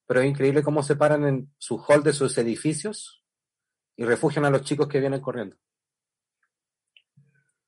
Pero 0.06 0.20
es 0.20 0.26
increíble 0.26 0.62
cómo 0.62 0.82
se 0.82 0.96
paran 0.96 1.24
en 1.26 1.54
su 1.58 1.78
hall 1.78 2.02
de 2.02 2.12
sus 2.12 2.36
edificios 2.38 3.22
y 3.96 4.04
refugian 4.04 4.44
a 4.44 4.50
los 4.50 4.62
chicos 4.62 4.88
que 4.88 5.00
vienen 5.00 5.20
corriendo. 5.20 5.56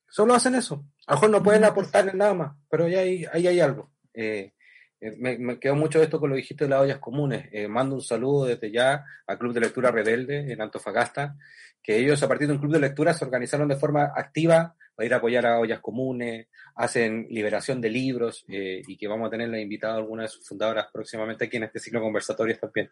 Solo 0.09 0.35
hacen 0.35 0.55
eso. 0.55 0.85
A 1.07 1.13
lo 1.13 1.17
mejor 1.17 1.31
no 1.31 1.43
pueden 1.43 1.65
aportarle 1.65 2.13
nada 2.15 2.35
más, 2.35 2.57
pero 2.69 2.89
ya 2.89 3.01
hay, 3.01 3.25
ahí 3.33 3.47
hay 3.47 3.61
algo. 3.61 3.93
Eh, 4.15 4.55
eh, 5.01 5.15
me, 5.17 5.39
me, 5.39 5.59
quedó 5.61 5.77
mucho 5.77 6.03
esto 6.03 6.19
con 6.19 6.31
lo 6.31 6.35
que 6.35 6.43
dijiste 6.43 6.65
de 6.65 6.71
las 6.71 6.81
ollas 6.81 6.99
comunes. 6.99 7.49
Eh, 7.53 7.69
mando 7.69 7.95
un 7.95 8.03
saludo 8.03 8.47
desde 8.47 8.71
ya 8.71 9.05
al 9.27 9.39
Club 9.39 9.53
de 9.55 9.61
Lectura 9.61 9.91
Rebelde 9.91 10.53
en 10.53 10.61
Antofagasta, 10.61 11.37
que 11.83 11.97
ellos 11.97 12.23
a 12.23 12.29
partir 12.29 12.49
de 12.49 12.55
un 12.55 12.61
club 12.61 12.73
de 12.73 12.81
lectura 12.81 13.15
se 13.15 13.25
organizaron 13.25 13.69
de 13.69 13.77
forma 13.77 14.13
activa 14.15 14.75
para 14.95 15.07
ir 15.07 15.15
a 15.15 15.19
apoyar 15.19 15.47
a 15.47 15.61
ollas 15.61 15.79
comunes, 15.81 16.49
hacen 16.75 17.29
liberación 17.31 17.81
de 17.81 17.89
libros 17.89 18.45
eh, 18.49 18.83
y 18.87 18.97
que 18.97 19.07
vamos 19.07 19.29
a 19.29 19.31
tener 19.31 19.49
la 19.49 19.61
invitada 19.61 19.95
a 19.95 19.99
alguna 19.99 20.25
de 20.25 20.29
sus 20.29 20.47
fundadoras 20.47 20.89
próximamente 20.93 21.45
aquí 21.45 21.57
en 21.57 21.63
este 21.63 21.79
ciclo 21.79 22.01
conversatorio 22.01 22.59
también. 22.59 22.91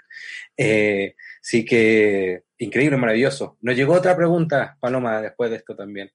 Eh, 0.56 1.16
sí 1.42 1.64
que 1.64 2.44
increíble, 2.58 2.96
maravilloso. 2.96 3.58
Nos 3.60 3.74
llegó 3.74 3.94
otra 3.94 4.16
pregunta, 4.16 4.76
Paloma, 4.78 5.20
después 5.20 5.50
de 5.50 5.56
esto 5.56 5.74
también, 5.74 6.12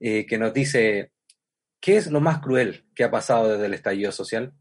que 0.00 0.38
nos 0.38 0.52
dice, 0.52 1.12
¿qué 1.78 1.96
es 1.98 2.10
lo 2.10 2.20
más 2.20 2.40
cruel 2.40 2.86
que 2.94 3.04
ha 3.04 3.10
pasado 3.10 3.50
desde 3.50 3.66
el 3.66 3.74
estallido 3.74 4.12
social? 4.12 4.54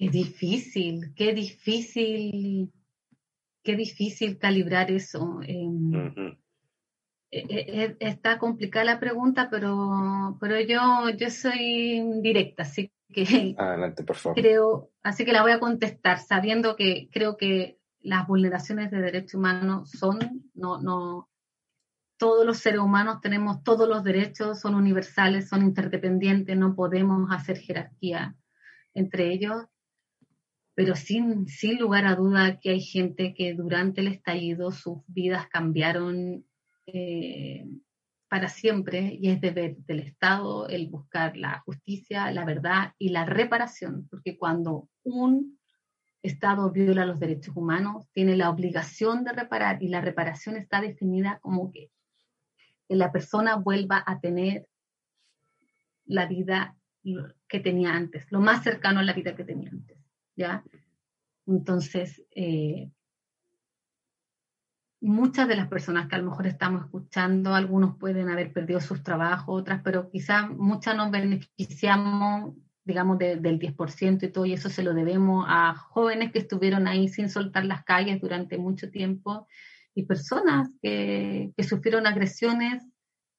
Qué 0.00 0.08
difícil, 0.08 1.12
qué 1.14 1.34
difícil, 1.34 2.72
qué 3.62 3.76
difícil 3.76 4.38
calibrar 4.38 4.90
eso. 4.90 5.42
Eh, 5.42 5.68
eh, 7.30 7.96
está 8.00 8.38
complicada 8.38 8.86
la 8.86 8.98
pregunta, 8.98 9.48
pero, 9.50 10.38
pero 10.40 10.58
yo, 10.58 11.10
yo 11.18 11.28
soy 11.28 12.02
directa, 12.22 12.62
así 12.62 12.90
que 13.12 13.54
Adelante, 13.58 14.02
por 14.02 14.16
favor. 14.16 14.40
creo, 14.40 14.90
así 15.02 15.26
que 15.26 15.32
la 15.32 15.42
voy 15.42 15.52
a 15.52 15.60
contestar, 15.60 16.18
sabiendo 16.18 16.76
que 16.76 17.10
creo 17.12 17.36
que 17.36 17.78
las 18.00 18.26
vulneraciones 18.26 18.90
de 18.90 19.02
derechos 19.02 19.34
humanos 19.34 19.90
son, 19.90 20.18
no, 20.54 20.80
no, 20.80 21.28
todos 22.16 22.46
los 22.46 22.56
seres 22.56 22.80
humanos 22.80 23.20
tenemos 23.20 23.62
todos 23.62 23.86
los 23.86 24.02
derechos, 24.02 24.60
son 24.60 24.76
universales, 24.76 25.50
son 25.50 25.60
interdependientes, 25.60 26.56
no 26.56 26.74
podemos 26.74 27.30
hacer 27.30 27.58
jerarquía 27.58 28.34
entre 28.94 29.30
ellos 29.34 29.66
pero 30.80 30.96
sin, 30.96 31.46
sin 31.46 31.78
lugar 31.78 32.06
a 32.06 32.14
duda 32.14 32.58
que 32.58 32.70
hay 32.70 32.80
gente 32.80 33.34
que 33.34 33.52
durante 33.52 34.00
el 34.00 34.08
estallido 34.08 34.72
sus 34.72 35.02
vidas 35.08 35.46
cambiaron 35.48 36.46
eh, 36.86 37.66
para 38.30 38.48
siempre 38.48 39.18
y 39.20 39.28
es 39.28 39.42
deber 39.42 39.76
del 39.76 39.98
Estado 39.98 40.68
el 40.68 40.88
buscar 40.88 41.36
la 41.36 41.60
justicia, 41.66 42.32
la 42.32 42.46
verdad 42.46 42.94
y 42.96 43.10
la 43.10 43.26
reparación, 43.26 44.08
porque 44.08 44.38
cuando 44.38 44.88
un 45.02 45.58
Estado 46.22 46.70
viola 46.70 47.04
los 47.04 47.20
derechos 47.20 47.54
humanos, 47.54 48.08
tiene 48.14 48.34
la 48.34 48.48
obligación 48.48 49.22
de 49.22 49.32
reparar 49.32 49.82
y 49.82 49.88
la 49.88 50.00
reparación 50.00 50.56
está 50.56 50.80
definida 50.80 51.40
como 51.42 51.70
que, 51.70 51.90
que 52.88 52.96
la 52.96 53.12
persona 53.12 53.56
vuelva 53.56 54.02
a 54.06 54.18
tener 54.18 54.66
la 56.06 56.24
vida 56.24 56.74
que 57.46 57.60
tenía 57.60 57.94
antes, 57.94 58.32
lo 58.32 58.40
más 58.40 58.64
cercano 58.64 59.00
a 59.00 59.02
la 59.02 59.12
vida 59.12 59.36
que 59.36 59.44
tenía 59.44 59.68
antes. 59.68 59.99
¿Ya? 60.40 60.64
Entonces, 61.46 62.22
eh, 62.34 62.90
muchas 65.02 65.46
de 65.48 65.56
las 65.56 65.68
personas 65.68 66.08
que 66.08 66.16
a 66.16 66.18
lo 66.18 66.30
mejor 66.30 66.46
estamos 66.46 66.84
escuchando, 66.84 67.54
algunos 67.54 67.98
pueden 67.98 68.30
haber 68.30 68.52
perdido 68.52 68.80
sus 68.80 69.02
trabajos, 69.02 69.60
otras, 69.60 69.82
pero 69.84 70.10
quizás 70.10 70.48
muchas 70.48 70.96
nos 70.96 71.10
beneficiamos, 71.10 72.54
digamos, 72.84 73.18
del 73.18 73.58
10% 73.58 74.24
y 74.24 74.32
todo, 74.32 74.46
y 74.46 74.54
eso 74.54 74.70
se 74.70 74.82
lo 74.82 74.94
debemos 74.94 75.44
a 75.46 75.74
jóvenes 75.74 76.32
que 76.32 76.38
estuvieron 76.38 76.88
ahí 76.88 77.08
sin 77.08 77.28
soltar 77.28 77.66
las 77.66 77.84
calles 77.84 78.20
durante 78.20 78.56
mucho 78.56 78.90
tiempo 78.90 79.46
y 79.94 80.04
personas 80.04 80.70
que, 80.80 81.52
sufrieron 81.68 82.06
agresiones 82.06 82.82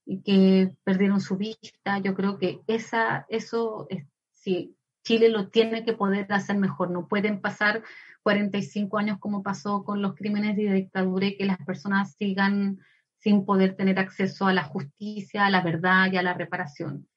y 0.06 0.22
que 0.22 0.76
perdieron 0.84 1.20
su 1.20 1.36
vista. 1.38 1.98
Yo 2.00 2.14
creo 2.14 2.38
que 2.38 2.62
esa, 2.68 3.26
eso, 3.30 3.88
es, 3.90 4.06
sí, 4.32 4.76
Chile 5.04 5.30
lo 5.30 5.50
tiene 5.50 5.84
que 5.84 5.94
poder 5.94 6.32
hacer 6.32 6.58
mejor. 6.58 6.92
No 6.92 7.08
pueden 7.08 7.42
pasar 7.42 7.84
45 8.24 8.98
años 8.98 9.20
como 9.20 9.44
pasó 9.44 9.84
con 9.84 10.02
los 10.02 10.16
crímenes 10.16 10.56
de 10.56 10.74
dictadura 10.74 11.26
y 11.26 11.38
que 11.38 11.46
las 11.46 11.58
personas 11.60 12.16
sigan 12.18 12.80
sin 13.18 13.46
poder 13.46 13.76
tener 13.76 14.00
acceso 14.00 14.48
a 14.48 14.54
la 14.54 14.64
justicia, 14.64 15.46
a 15.46 15.50
la 15.50 15.62
verdad 15.62 16.12
y 16.12 16.18
a 16.18 16.24
la 16.24 16.34
reparación. 16.34 17.08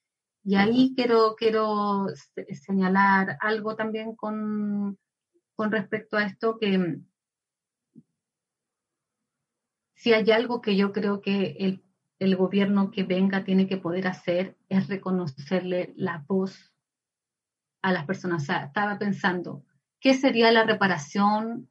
Y 0.45 0.57
ahí 0.57 0.93
quiero, 0.95 1.35
quiero 1.37 2.07
señalar 2.53 3.39
algo 3.41 3.77
también 3.77 4.15
con, 4.15 4.99
con 5.55 5.73
respecto 5.73 6.19
a 6.19 6.25
esto, 6.25 6.59
que 6.59 6.99
si 9.95 10.13
hay 10.13 10.31
algo 10.31 10.61
que 10.61 10.77
yo 10.77 10.93
creo 10.93 11.23
que 11.23 11.57
el, 11.61 11.83
el 12.19 12.37
gobierno 12.37 12.91
que 12.91 13.05
venga 13.05 13.45
tiene 13.45 13.67
que 13.67 13.79
poder 13.79 14.07
hacer 14.07 14.59
es 14.69 14.89
reconocerle 14.89 15.95
la 15.97 16.23
voz 16.29 16.74
a 17.85 17.93
las 17.93 18.07
personas. 18.07 18.43
O 18.43 18.47
sea, 18.47 18.65
estaba 18.65 18.99
pensando, 18.99 19.63
¿qué 20.01 20.15
sería 20.15 20.51
la 20.51 20.65
reparación 20.65 21.69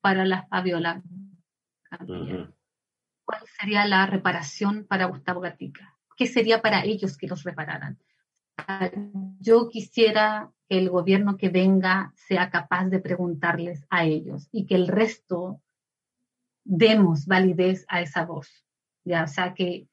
para 0.00 0.24
las 0.24 0.48
Fabiola? 0.48 1.02
¿Cuál 3.24 3.40
sería 3.60 3.86
la 3.86 4.04
reparación 4.06 4.84
para 4.88 5.06
Gustavo 5.06 5.40
Gatica? 5.40 5.96
¿Qué 6.16 6.26
sería 6.26 6.60
para 6.60 6.84
ellos 6.84 7.16
que 7.16 7.28
los 7.28 7.44
repararan? 7.44 7.96
Yo 9.38 9.68
quisiera 9.68 10.50
que 10.68 10.78
el 10.78 10.90
gobierno 10.90 11.36
que 11.36 11.48
venga 11.48 12.12
sea 12.16 12.50
capaz 12.50 12.86
de 12.86 12.98
preguntarles 12.98 13.86
a 13.88 14.04
ellos 14.04 14.48
y 14.50 14.66
que 14.66 14.74
el 14.74 14.88
resto 14.88 15.62
demos 16.64 17.26
validez 17.26 17.84
a 17.88 18.00
esa 18.00 18.24
voz. 18.24 18.66
Ya, 19.04 19.22
o 19.22 19.28
sea, 19.28 19.54
que 19.54 19.86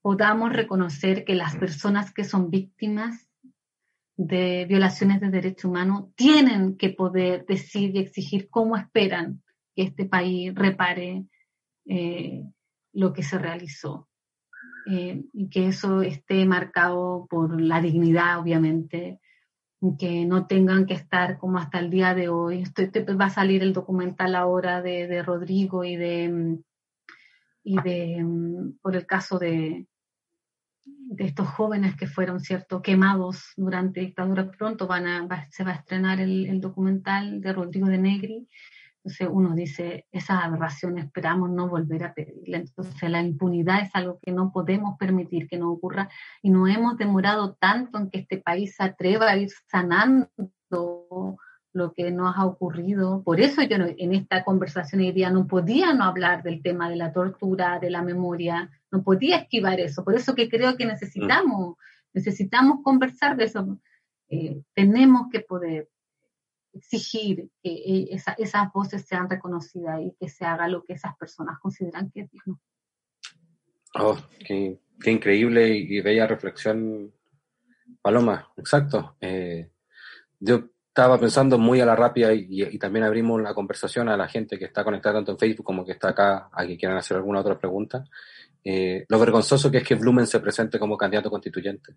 podamos 0.00 0.52
reconocer 0.52 1.24
que 1.24 1.34
las 1.34 1.56
personas 1.56 2.14
que 2.14 2.22
son 2.22 2.50
víctimas 2.50 3.31
de 4.16 4.66
violaciones 4.68 5.20
de 5.20 5.30
derechos 5.30 5.66
humanos 5.66 6.14
tienen 6.14 6.76
que 6.76 6.90
poder 6.90 7.46
decir 7.46 7.94
y 7.94 8.00
exigir 8.00 8.48
cómo 8.50 8.76
esperan 8.76 9.42
que 9.74 9.82
este 9.82 10.04
país 10.04 10.54
repare 10.54 11.24
eh, 11.86 12.44
lo 12.92 13.12
que 13.12 13.22
se 13.22 13.38
realizó. 13.38 14.08
Eh, 14.86 15.22
y 15.32 15.48
que 15.48 15.68
eso 15.68 16.02
esté 16.02 16.44
marcado 16.44 17.26
por 17.30 17.60
la 17.60 17.80
dignidad, 17.80 18.40
obviamente, 18.40 19.20
que 19.98 20.24
no 20.24 20.46
tengan 20.46 20.86
que 20.86 20.94
estar 20.94 21.38
como 21.38 21.58
hasta 21.58 21.78
el 21.78 21.88
día 21.88 22.14
de 22.14 22.28
hoy. 22.28 22.62
Esto, 22.62 22.82
va 23.16 23.26
a 23.26 23.30
salir 23.30 23.62
el 23.62 23.72
documental 23.72 24.34
ahora 24.34 24.82
de, 24.82 25.06
de 25.06 25.22
Rodrigo 25.22 25.84
y 25.84 25.96
de, 25.96 26.58
y 27.62 27.80
de, 27.80 28.26
por 28.80 28.96
el 28.96 29.06
caso 29.06 29.38
de, 29.38 29.86
de 31.16 31.24
estos 31.24 31.48
jóvenes 31.48 31.96
que 31.96 32.06
fueron, 32.06 32.40
¿cierto?, 32.40 32.82
quemados 32.82 33.52
durante 33.56 34.00
dictadura. 34.00 34.50
Pronto 34.50 34.86
van 34.86 35.06
a, 35.06 35.46
se 35.50 35.64
va 35.64 35.72
a 35.72 35.74
estrenar 35.76 36.20
el, 36.20 36.60
documental 36.60 37.40
de 37.40 37.52
Rodrigo 37.52 37.86
de 37.86 37.98
Negri. 37.98 38.48
Entonces 38.96 39.28
uno 39.30 39.54
dice, 39.54 40.06
esa 40.12 40.44
aberración 40.44 40.98
esperamos 40.98 41.50
no 41.50 41.68
volver 41.68 42.04
a 42.04 42.14
pedirla. 42.14 42.58
Entonces 42.58 43.10
la 43.10 43.20
impunidad 43.20 43.82
es 43.82 43.90
algo 43.94 44.18
que 44.22 44.32
no 44.32 44.52
podemos 44.52 44.96
permitir 44.96 45.48
que 45.48 45.58
no 45.58 45.70
ocurra 45.72 46.08
y 46.40 46.50
no 46.50 46.68
hemos 46.68 46.96
demorado 46.96 47.54
tanto 47.54 47.98
en 47.98 48.10
que 48.10 48.20
este 48.20 48.38
país 48.38 48.76
se 48.76 48.84
atreva 48.84 49.28
a 49.28 49.36
ir 49.36 49.50
sanando 49.68 50.28
lo 51.72 51.94
que 51.94 52.10
nos 52.10 52.36
ha 52.36 52.44
ocurrido. 52.44 53.22
Por 53.22 53.40
eso 53.40 53.62
yo 53.62 53.76
en 53.76 54.14
esta 54.14 54.44
conversación 54.44 55.00
hoy 55.00 55.12
día 55.12 55.30
no 55.30 55.46
podía 55.46 55.94
no 55.94 56.04
hablar 56.04 56.42
del 56.42 56.62
tema 56.62 56.90
de 56.90 56.96
la 56.96 57.12
tortura, 57.12 57.78
de 57.78 57.90
la 57.90 58.02
memoria, 58.02 58.70
no 58.90 59.02
podía 59.02 59.38
esquivar 59.38 59.80
eso. 59.80 60.04
Por 60.04 60.14
eso 60.14 60.34
que 60.34 60.48
creo 60.48 60.76
que 60.76 60.84
necesitamos, 60.84 61.76
necesitamos 62.12 62.80
conversar 62.82 63.36
de 63.36 63.44
eso. 63.44 63.78
Eh, 64.28 64.62
tenemos 64.74 65.28
que 65.30 65.40
poder 65.40 65.88
exigir 66.74 67.50
que 67.62 67.70
eh, 67.70 68.20
esas 68.38 68.72
voces 68.72 69.04
sean 69.06 69.28
reconocidas 69.28 70.00
y 70.00 70.14
que 70.18 70.28
se 70.28 70.44
haga 70.44 70.68
lo 70.68 70.84
que 70.84 70.94
esas 70.94 71.16
personas 71.16 71.58
consideran 71.58 72.10
que 72.10 72.22
es 72.22 72.30
digno. 72.30 72.60
Oh, 73.94 74.16
qué, 74.46 74.78
increíble 75.04 75.74
y, 75.74 76.00
bella 76.00 76.26
reflexión, 76.26 77.12
Paloma. 78.00 78.48
Exacto. 78.56 79.16
Eh, 79.20 79.70
yo 80.38 80.71
estaba 80.92 81.18
pensando 81.18 81.58
muy 81.58 81.80
a 81.80 81.86
la 81.86 81.96
rápida 81.96 82.34
y, 82.34 82.78
también 82.78 83.06
abrimos 83.06 83.40
la 83.40 83.54
conversación 83.54 84.10
a 84.10 84.16
la 84.16 84.28
gente 84.28 84.58
que 84.58 84.66
está 84.66 84.84
conectada 84.84 85.14
tanto 85.16 85.32
en 85.32 85.38
Facebook 85.38 85.64
como 85.64 85.86
que 85.86 85.92
está 85.92 86.10
acá, 86.10 86.50
a 86.52 86.66
que 86.66 86.76
quieran 86.76 86.98
hacer 86.98 87.16
alguna 87.16 87.40
otra 87.40 87.58
pregunta. 87.58 88.04
Eh, 88.62 89.06
lo 89.08 89.18
vergonzoso 89.18 89.70
que 89.70 89.78
es 89.78 89.84
que 89.84 89.94
Blumen 89.94 90.26
se 90.26 90.38
presente 90.38 90.78
como 90.78 90.98
candidato 90.98 91.30
constituyente. 91.30 91.96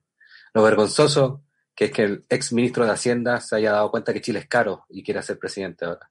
Lo 0.53 0.63
vergonzoso 0.63 1.43
que 1.75 1.85
es 1.85 1.91
que 1.91 2.03
el 2.03 2.25
ex 2.29 2.53
ministro 2.53 2.85
de 2.85 2.91
Hacienda 2.91 3.41
se 3.41 3.57
haya 3.57 3.73
dado 3.73 3.91
cuenta 3.91 4.13
que 4.13 4.21
Chile 4.21 4.39
es 4.39 4.47
caro 4.47 4.85
y 4.87 5.03
quiera 5.03 5.21
ser 5.21 5.37
presidente 5.37 5.83
ahora. 5.83 6.09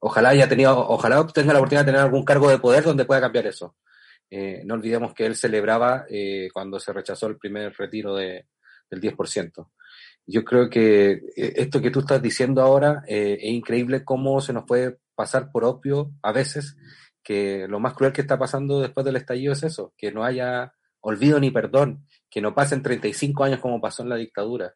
Ojalá 0.00 0.30
haya 0.30 0.48
tenido, 0.48 0.76
ojalá 0.76 1.24
tenga 1.28 1.52
la 1.52 1.60
oportunidad 1.60 1.84
de 1.84 1.92
tener 1.92 2.00
algún 2.00 2.24
cargo 2.24 2.50
de 2.50 2.58
poder 2.58 2.82
donde 2.82 3.04
pueda 3.04 3.20
cambiar 3.20 3.46
eso. 3.46 3.76
Eh, 4.28 4.62
no 4.64 4.74
olvidemos 4.74 5.14
que 5.14 5.24
él 5.24 5.36
celebraba 5.36 6.04
eh, 6.10 6.48
cuando 6.52 6.80
se 6.80 6.92
rechazó 6.92 7.28
el 7.28 7.38
primer 7.38 7.72
retiro 7.74 8.16
de, 8.16 8.46
del 8.90 9.00
10% 9.00 9.68
yo 10.26 10.44
creo 10.44 10.70
que 10.70 11.12
eh, 11.12 11.52
esto 11.56 11.80
que 11.80 11.90
tú 11.90 12.00
estás 12.00 12.22
diciendo 12.22 12.62
ahora 12.62 13.02
eh, 13.06 13.38
es 13.40 13.52
increíble 13.52 14.04
cómo 14.04 14.40
se 14.40 14.52
nos 14.52 14.64
puede 14.64 14.98
pasar 15.14 15.50
por 15.52 15.64
obvio 15.64 16.12
a 16.22 16.32
veces 16.32 16.76
que 17.22 17.66
lo 17.68 17.80
más 17.80 17.94
cruel 17.94 18.12
que 18.12 18.20
está 18.20 18.38
pasando 18.38 18.80
después 18.80 19.04
del 19.04 19.16
estallido 19.16 19.52
es 19.52 19.62
eso, 19.62 19.94
que 19.96 20.12
no 20.12 20.24
haya 20.24 20.74
olvido 21.00 21.40
ni 21.40 21.50
perdón, 21.50 22.06
que 22.30 22.40
no 22.40 22.54
pasen 22.54 22.82
35 22.82 23.44
años 23.44 23.60
como 23.60 23.80
pasó 23.80 24.02
en 24.02 24.10
la 24.10 24.16
dictadura. 24.16 24.74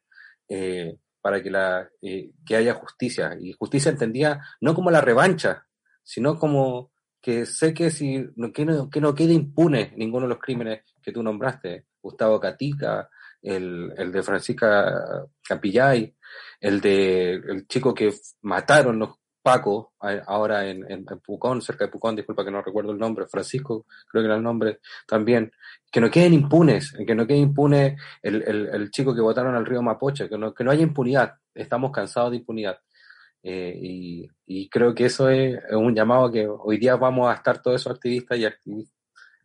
eh, 0.48 0.96
para 1.20 1.42
que, 1.42 1.50
la, 1.50 1.88
eh, 2.00 2.30
que 2.46 2.56
haya 2.56 2.74
justicia. 2.74 3.36
Y 3.40 3.52
justicia 3.52 3.90
entendía 3.90 4.40
no 4.60 4.74
como 4.74 4.90
la 4.90 5.00
revancha, 5.00 5.66
sino 6.02 6.38
como 6.38 6.92
que 7.20 7.46
sé 7.46 7.74
que, 7.74 7.90
si, 7.90 8.26
que, 8.54 8.64
no, 8.64 8.88
que 8.88 9.00
no 9.00 9.14
quede 9.14 9.32
impune 9.34 9.92
ninguno 9.96 10.26
de 10.26 10.30
los 10.30 10.38
crímenes 10.38 10.82
que 11.02 11.12
tú 11.12 11.22
nombraste. 11.22 11.86
Gustavo 12.00 12.40
Catica, 12.40 13.10
el, 13.42 13.92
el 13.96 14.12
de 14.12 14.22
Francisca 14.22 15.26
Capillay, 15.46 16.14
el 16.60 16.80
de 16.80 17.34
el 17.34 17.66
chico 17.66 17.94
que 17.94 18.12
mataron 18.42 18.98
los 18.98 19.18
Paco, 19.48 19.94
ahora 20.26 20.68
en, 20.68 21.06
Pucón, 21.24 21.62
cerca 21.62 21.86
de 21.86 21.90
Pucón, 21.90 22.14
disculpa 22.14 22.44
que 22.44 22.50
no 22.50 22.60
recuerdo 22.60 22.92
el 22.92 22.98
nombre, 22.98 23.26
Francisco, 23.26 23.86
creo 24.06 24.22
que 24.22 24.26
era 24.26 24.36
el 24.36 24.42
nombre 24.42 24.80
también, 25.06 25.50
que 25.90 26.02
no 26.02 26.10
queden 26.10 26.34
impunes, 26.34 26.92
que 26.92 27.14
no 27.14 27.26
quede 27.26 27.38
impune 27.38 27.96
el, 28.20 28.42
el, 28.42 28.90
chico 28.90 29.14
que 29.14 29.22
votaron 29.22 29.54
al 29.54 29.64
río 29.64 29.80
Mapoche, 29.80 30.28
que 30.28 30.36
no, 30.36 30.52
que 30.52 30.64
no 30.64 30.70
haya 30.70 30.82
impunidad, 30.82 31.36
estamos 31.54 31.92
cansados 31.92 32.32
de 32.32 32.36
impunidad. 32.38 32.78
Eh, 33.42 33.74
y, 33.80 34.28
y, 34.44 34.68
creo 34.68 34.94
que 34.94 35.06
eso 35.06 35.30
es 35.30 35.58
un 35.70 35.94
llamado 35.94 36.30
que 36.30 36.46
hoy 36.46 36.76
día 36.76 36.96
vamos 36.96 37.30
a 37.30 37.34
estar 37.34 37.62
todos 37.62 37.80
esos 37.80 37.94
activistas 37.94 38.36
y, 38.36 38.44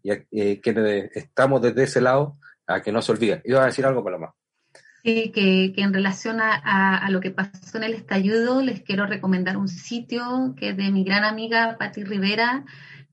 y 0.03 0.11
eh, 0.11 0.60
que 0.60 1.10
estamos 1.14 1.61
desde 1.61 1.84
ese 1.84 2.02
lado 2.02 2.40
a 2.68 2.81
que 2.81 2.91
no 2.91 3.02
se 3.02 3.11
olvide. 3.11 3.41
Iba 3.45 3.64
a 3.64 3.68
decir 3.68 3.85
algo, 3.85 4.03
Paloma. 4.03 4.34
Sí, 5.03 5.31
que, 5.34 5.73
que 5.76 5.81
en 5.81 5.94
relación 5.94 6.40
a, 6.40 6.98
a, 6.98 7.10
lo 7.10 7.19
que 7.19 7.31
pasó 7.31 7.77
en 7.77 7.84
el 7.84 7.94
estallido, 7.94 8.61
les 8.61 8.84
quiero 8.84 9.06
recomendar 9.06 9.57
un 9.57 9.68
sitio 9.68 10.56
que 10.57 10.69
es 10.69 10.77
de 10.77 10.91
mi 10.91 11.03
gran 11.03 11.26
amiga 11.26 11.76
Patti 11.77 12.06
Rivera, 12.06 12.64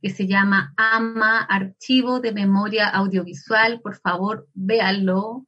que 0.01 0.11
se 0.11 0.29
llama 0.29 0.73
AMA, 0.77 1.41
Archivo 1.43 2.21
de 2.21 2.33
Memoria 2.33 2.89
Audiovisual. 2.89 3.81
Por 3.81 3.97
favor, 3.97 4.47
véanlo, 4.55 5.47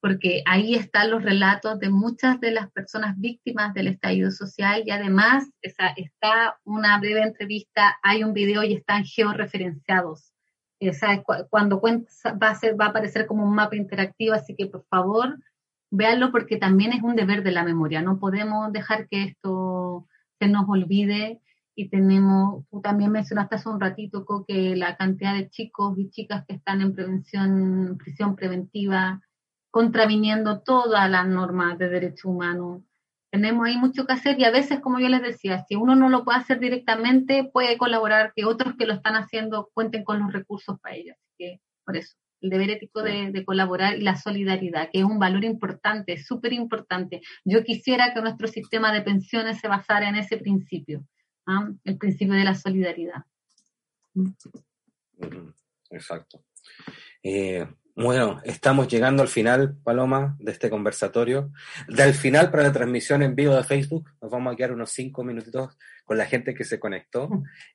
porque 0.00 0.42
ahí 0.46 0.74
están 0.74 1.10
los 1.10 1.22
relatos 1.22 1.78
de 1.78 1.88
muchas 1.88 2.40
de 2.40 2.50
las 2.50 2.70
personas 2.72 3.14
víctimas 3.18 3.72
del 3.72 3.86
estallido 3.86 4.32
social 4.32 4.82
y 4.84 4.90
además 4.90 5.48
esa, 5.60 5.88
está 5.96 6.58
una 6.64 6.98
breve 6.98 7.22
entrevista, 7.22 7.98
hay 8.02 8.24
un 8.24 8.32
video 8.32 8.64
y 8.64 8.74
están 8.74 9.04
georreferenciados. 9.04 10.31
Esa, 10.88 11.22
cuando 11.48 11.80
va 11.80 12.48
a, 12.48 12.54
ser, 12.54 12.80
va 12.80 12.86
a 12.86 12.88
aparecer 12.88 13.26
como 13.26 13.44
un 13.44 13.54
mapa 13.54 13.76
interactivo, 13.76 14.34
así 14.34 14.54
que 14.56 14.66
por 14.66 14.84
favor 14.86 15.38
véanlo 15.92 16.32
porque 16.32 16.56
también 16.56 16.92
es 16.92 17.02
un 17.02 17.14
deber 17.14 17.44
de 17.44 17.52
la 17.52 17.64
memoria. 17.64 18.02
No 18.02 18.18
podemos 18.18 18.72
dejar 18.72 19.08
que 19.08 19.24
esto 19.24 20.08
se 20.40 20.48
nos 20.48 20.68
olvide 20.68 21.40
y 21.74 21.88
tenemos, 21.88 22.64
tú 22.70 22.80
también 22.80 23.12
mencionaste 23.12 23.56
hace 23.56 23.68
un 23.68 23.80
ratito 23.80 24.26
que 24.48 24.74
la 24.74 24.96
cantidad 24.96 25.34
de 25.34 25.50
chicos 25.50 25.96
y 25.98 26.10
chicas 26.10 26.44
que 26.46 26.54
están 26.54 26.80
en 26.80 26.94
prevención, 26.94 27.98
prisión 27.98 28.36
preventiva, 28.36 29.20
contraviniendo 29.70 30.60
todas 30.60 31.08
las 31.10 31.26
normas 31.28 31.78
de 31.78 31.88
derechos 31.90 32.24
humanos. 32.24 32.82
Tenemos 33.32 33.66
ahí 33.66 33.78
mucho 33.78 34.04
que 34.04 34.12
hacer 34.12 34.38
y 34.38 34.44
a 34.44 34.50
veces, 34.50 34.80
como 34.80 35.00
yo 35.00 35.08
les 35.08 35.22
decía, 35.22 35.64
si 35.66 35.74
uno 35.74 35.96
no 35.96 36.10
lo 36.10 36.22
puede 36.22 36.38
hacer 36.38 36.60
directamente, 36.60 37.48
puede 37.50 37.78
colaborar 37.78 38.34
que 38.36 38.44
otros 38.44 38.76
que 38.76 38.84
lo 38.84 38.92
están 38.92 39.14
haciendo 39.14 39.70
cuenten 39.72 40.04
con 40.04 40.20
los 40.20 40.32
recursos 40.34 40.78
para 40.80 40.96
ello. 40.96 41.14
Así 41.14 41.32
que 41.38 41.60
por 41.82 41.96
eso 41.96 42.14
el 42.42 42.50
deber 42.50 42.70
ético 42.70 43.02
de, 43.02 43.44
colaborar 43.46 43.96
y 43.96 44.02
la 44.02 44.16
solidaridad, 44.16 44.90
que 44.92 44.98
es 44.98 45.04
un 45.04 45.18
valor 45.18 45.44
importante, 45.44 46.18
súper 46.22 46.52
importante. 46.52 47.22
Yo 47.44 47.64
quisiera 47.64 48.12
que 48.12 48.20
nuestro 48.20 48.48
sistema 48.48 48.92
de 48.92 49.00
pensiones 49.00 49.60
se 49.60 49.68
basara 49.68 50.08
en 50.08 50.16
ese 50.16 50.36
principio, 50.36 51.06
¿ah? 51.46 51.70
el 51.84 51.96
principio 51.96 52.34
de 52.34 52.44
la 52.44 52.54
solidaridad. 52.54 53.24
Exacto. 55.90 56.44
Eh, 57.22 57.66
bueno, 57.94 58.40
estamos 58.44 58.88
llegando 58.88 59.22
al 59.22 59.28
final, 59.28 59.76
Paloma, 59.84 60.36
de 60.38 60.52
este 60.52 60.70
conversatorio. 60.70 61.52
Del 61.88 62.14
final 62.14 62.50
para 62.50 62.62
la 62.62 62.72
transmisión 62.72 63.22
en 63.22 63.34
vivo 63.34 63.54
de 63.54 63.64
Facebook, 63.64 64.10
nos 64.20 64.30
vamos 64.30 64.52
a 64.52 64.56
quedar 64.56 64.72
unos 64.72 64.90
cinco 64.90 65.22
minutitos 65.24 65.76
con 66.04 66.16
la 66.16 66.24
gente 66.24 66.54
que 66.54 66.64
se 66.64 66.80
conectó. 66.80 67.28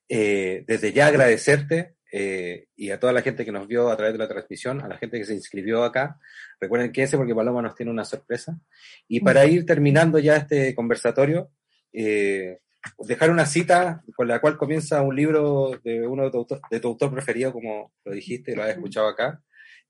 Eh, 0.10 0.64
desde 0.68 0.92
ya 0.92 1.08
agradecerte 1.08 1.96
eh, 2.12 2.68
y 2.76 2.90
a 2.90 3.00
toda 3.00 3.14
la 3.14 3.22
gente 3.22 3.46
que 3.46 3.52
nos 3.52 3.68
vio 3.68 3.90
a 3.92 3.98
través 3.98 4.14
de 4.14 4.20
la 4.20 4.28
transmisión, 4.28 4.82
a 4.82 4.88
la 4.88 4.98
gente 4.98 5.20
que 5.20 5.26
se 5.26 5.36
inscribió 5.36 5.84
acá. 5.84 6.20
Recuerden 6.60 6.92
que 6.92 7.04
ese 7.04 7.18
porque 7.18 7.36
Paloma 7.36 7.62
nos 7.62 7.76
tiene 7.76 7.92
una 7.92 8.06
sorpresa. 8.06 8.60
Y 9.08 9.20
para 9.20 9.46
ir 9.46 9.66
terminando 9.66 10.18
ya 10.18 10.38
este 10.38 10.74
conversatorio, 10.74 11.52
eh, 11.94 12.58
dejar 13.00 13.30
una 13.30 13.46
cita 13.46 14.04
con 14.16 14.28
la 14.28 14.40
cual 14.40 14.58
comienza 14.58 15.02
un 15.02 15.16
libro 15.16 15.80
de 15.84 16.08
uno 16.08 16.24
de 16.24 16.32
tu, 16.32 16.38
autor, 16.38 16.62
de 16.72 16.80
tu 16.80 16.88
autor 16.88 17.14
preferido, 17.14 17.54
como 17.54 17.94
lo 18.04 18.12
dijiste, 18.14 18.56
lo 18.56 18.64
has 18.64 18.70
escuchado 18.70 19.08
acá, 19.08 19.42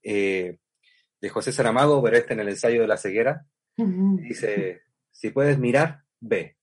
eh, 0.03 0.57
de 1.19 1.29
José 1.29 1.51
Saramago, 1.51 2.01
pero 2.03 2.17
este 2.17 2.33
en 2.33 2.41
el 2.41 2.49
ensayo 2.49 2.81
de 2.81 2.87
la 2.87 2.97
ceguera. 2.97 3.45
Dice, 3.75 4.81
si 5.11 5.29
puedes 5.29 5.59
mirar, 5.59 6.03
ve. 6.19 6.57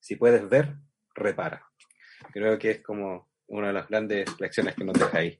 Si 0.00 0.16
puedes 0.16 0.48
ver, 0.48 0.74
repara. 1.14 1.66
Creo 2.32 2.58
que 2.58 2.70
es 2.72 2.80
como 2.82 3.28
una 3.46 3.68
de 3.68 3.72
las 3.72 3.88
grandes 3.88 4.28
lecciones 4.38 4.74
que 4.74 4.84
nos 4.84 4.98
deja 4.98 5.18
ahí. 5.18 5.38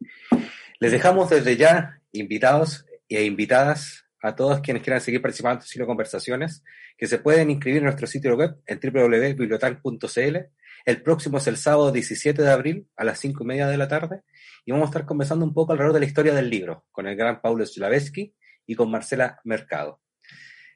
Les 0.81 0.93
dejamos 0.93 1.31
desde 1.31 1.57
ya 1.57 2.01
invitados 2.13 2.87
e 3.09 3.25
invitadas 3.25 4.05
a 4.23 4.35
todos 4.35 4.61
quienes 4.61 4.83
quieran 4.83 5.01
seguir 5.01 5.21
participando 5.21 5.63
en 5.63 5.67
Silo 5.67 5.87
Conversaciones, 5.87 6.65
que 6.97 7.07
se 7.07 7.19
pueden 7.19 7.51
inscribir 7.51 7.79
en 7.79 7.85
nuestro 7.85 8.07
sitio 8.07 8.35
web 8.37 8.57
en 8.67 8.81
www.bibliotal.cl. 8.81 10.37
El 10.87 11.03
próximo 11.03 11.39
es 11.39 11.47
el 11.47 11.57
sábado 11.57 11.93
17 11.93 12.43
de 12.43 12.51
abril 12.51 12.89
a 12.97 13.05
las 13.05 13.19
5 13.21 13.43
y 13.43 13.47
media 13.47 13.67
de 13.67 13.77
la 13.77 13.89
tarde 13.89 14.23
y 14.65 14.73
vamos 14.73 14.87
a 14.87 14.91
estar 14.91 15.07
conversando 15.07 15.45
un 15.45 15.55
poco 15.55 15.73
alrededor 15.73 15.95
de 15.95 16.01
la 16.01 16.07
historia 16.07 16.35
del 16.35 16.51
libro 16.51 16.85
con 16.91 17.07
el 17.07 17.17
gran 17.17 17.41
Paulo 17.41 17.65
Slavetsky 17.65 18.35
y 18.67 18.75
con 18.75 18.91
Marcela 18.91 19.41
Mercado. 19.45 20.01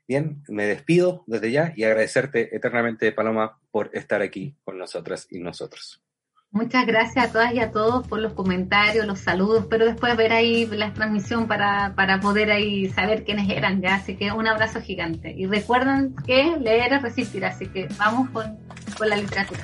Bien, 0.06 0.42
me 0.48 0.66
despido 0.66 1.24
desde 1.26 1.50
ya 1.50 1.72
y 1.76 1.84
agradecerte 1.84 2.54
eternamente, 2.56 3.12
Paloma, 3.12 3.60
por 3.70 3.90
estar 3.92 4.22
aquí 4.22 4.56
con 4.64 4.78
nosotras 4.78 5.26
y 5.30 5.38
nosotros. 5.38 6.02
Muchas 6.50 6.86
gracias 6.86 7.26
a 7.26 7.30
todas 7.30 7.52
y 7.52 7.60
a 7.60 7.72
todos 7.72 8.08
por 8.08 8.20
los 8.20 8.32
comentarios, 8.32 9.06
los 9.06 9.20
saludos, 9.20 9.66
pero 9.68 9.84
después 9.84 10.16
ver 10.16 10.32
ahí 10.32 10.64
la 10.66 10.94
transmisión 10.94 11.46
para, 11.46 11.92
para 11.94 12.20
poder 12.20 12.50
ahí 12.50 12.88
saber 12.88 13.24
quiénes 13.24 13.50
eran 13.50 13.82
ya, 13.82 13.96
así 13.96 14.16
que 14.16 14.32
un 14.32 14.46
abrazo 14.46 14.80
gigante. 14.80 15.34
Y 15.36 15.46
recuerden 15.46 16.16
que 16.26 16.56
leer 16.58 16.94
es 16.94 17.02
resistir, 17.02 17.44
así 17.44 17.66
que 17.66 17.86
vamos 17.98 18.30
con, 18.30 18.58
con 18.96 19.10
la 19.10 19.16
literatura. 19.16 19.60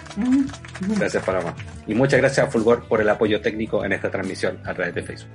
Gracias, 0.99 1.25
Paloma. 1.25 1.55
Y 1.87 1.95
muchas 1.95 2.21
gracias 2.21 2.47
a 2.47 2.51
Fulgor 2.51 2.87
por 2.87 3.01
el 3.01 3.09
apoyo 3.09 3.41
técnico 3.41 3.83
en 3.83 3.93
esta 3.93 4.11
transmisión 4.11 4.59
a 4.65 4.75
través 4.75 4.95
de 4.95 5.03
Facebook. 5.03 5.31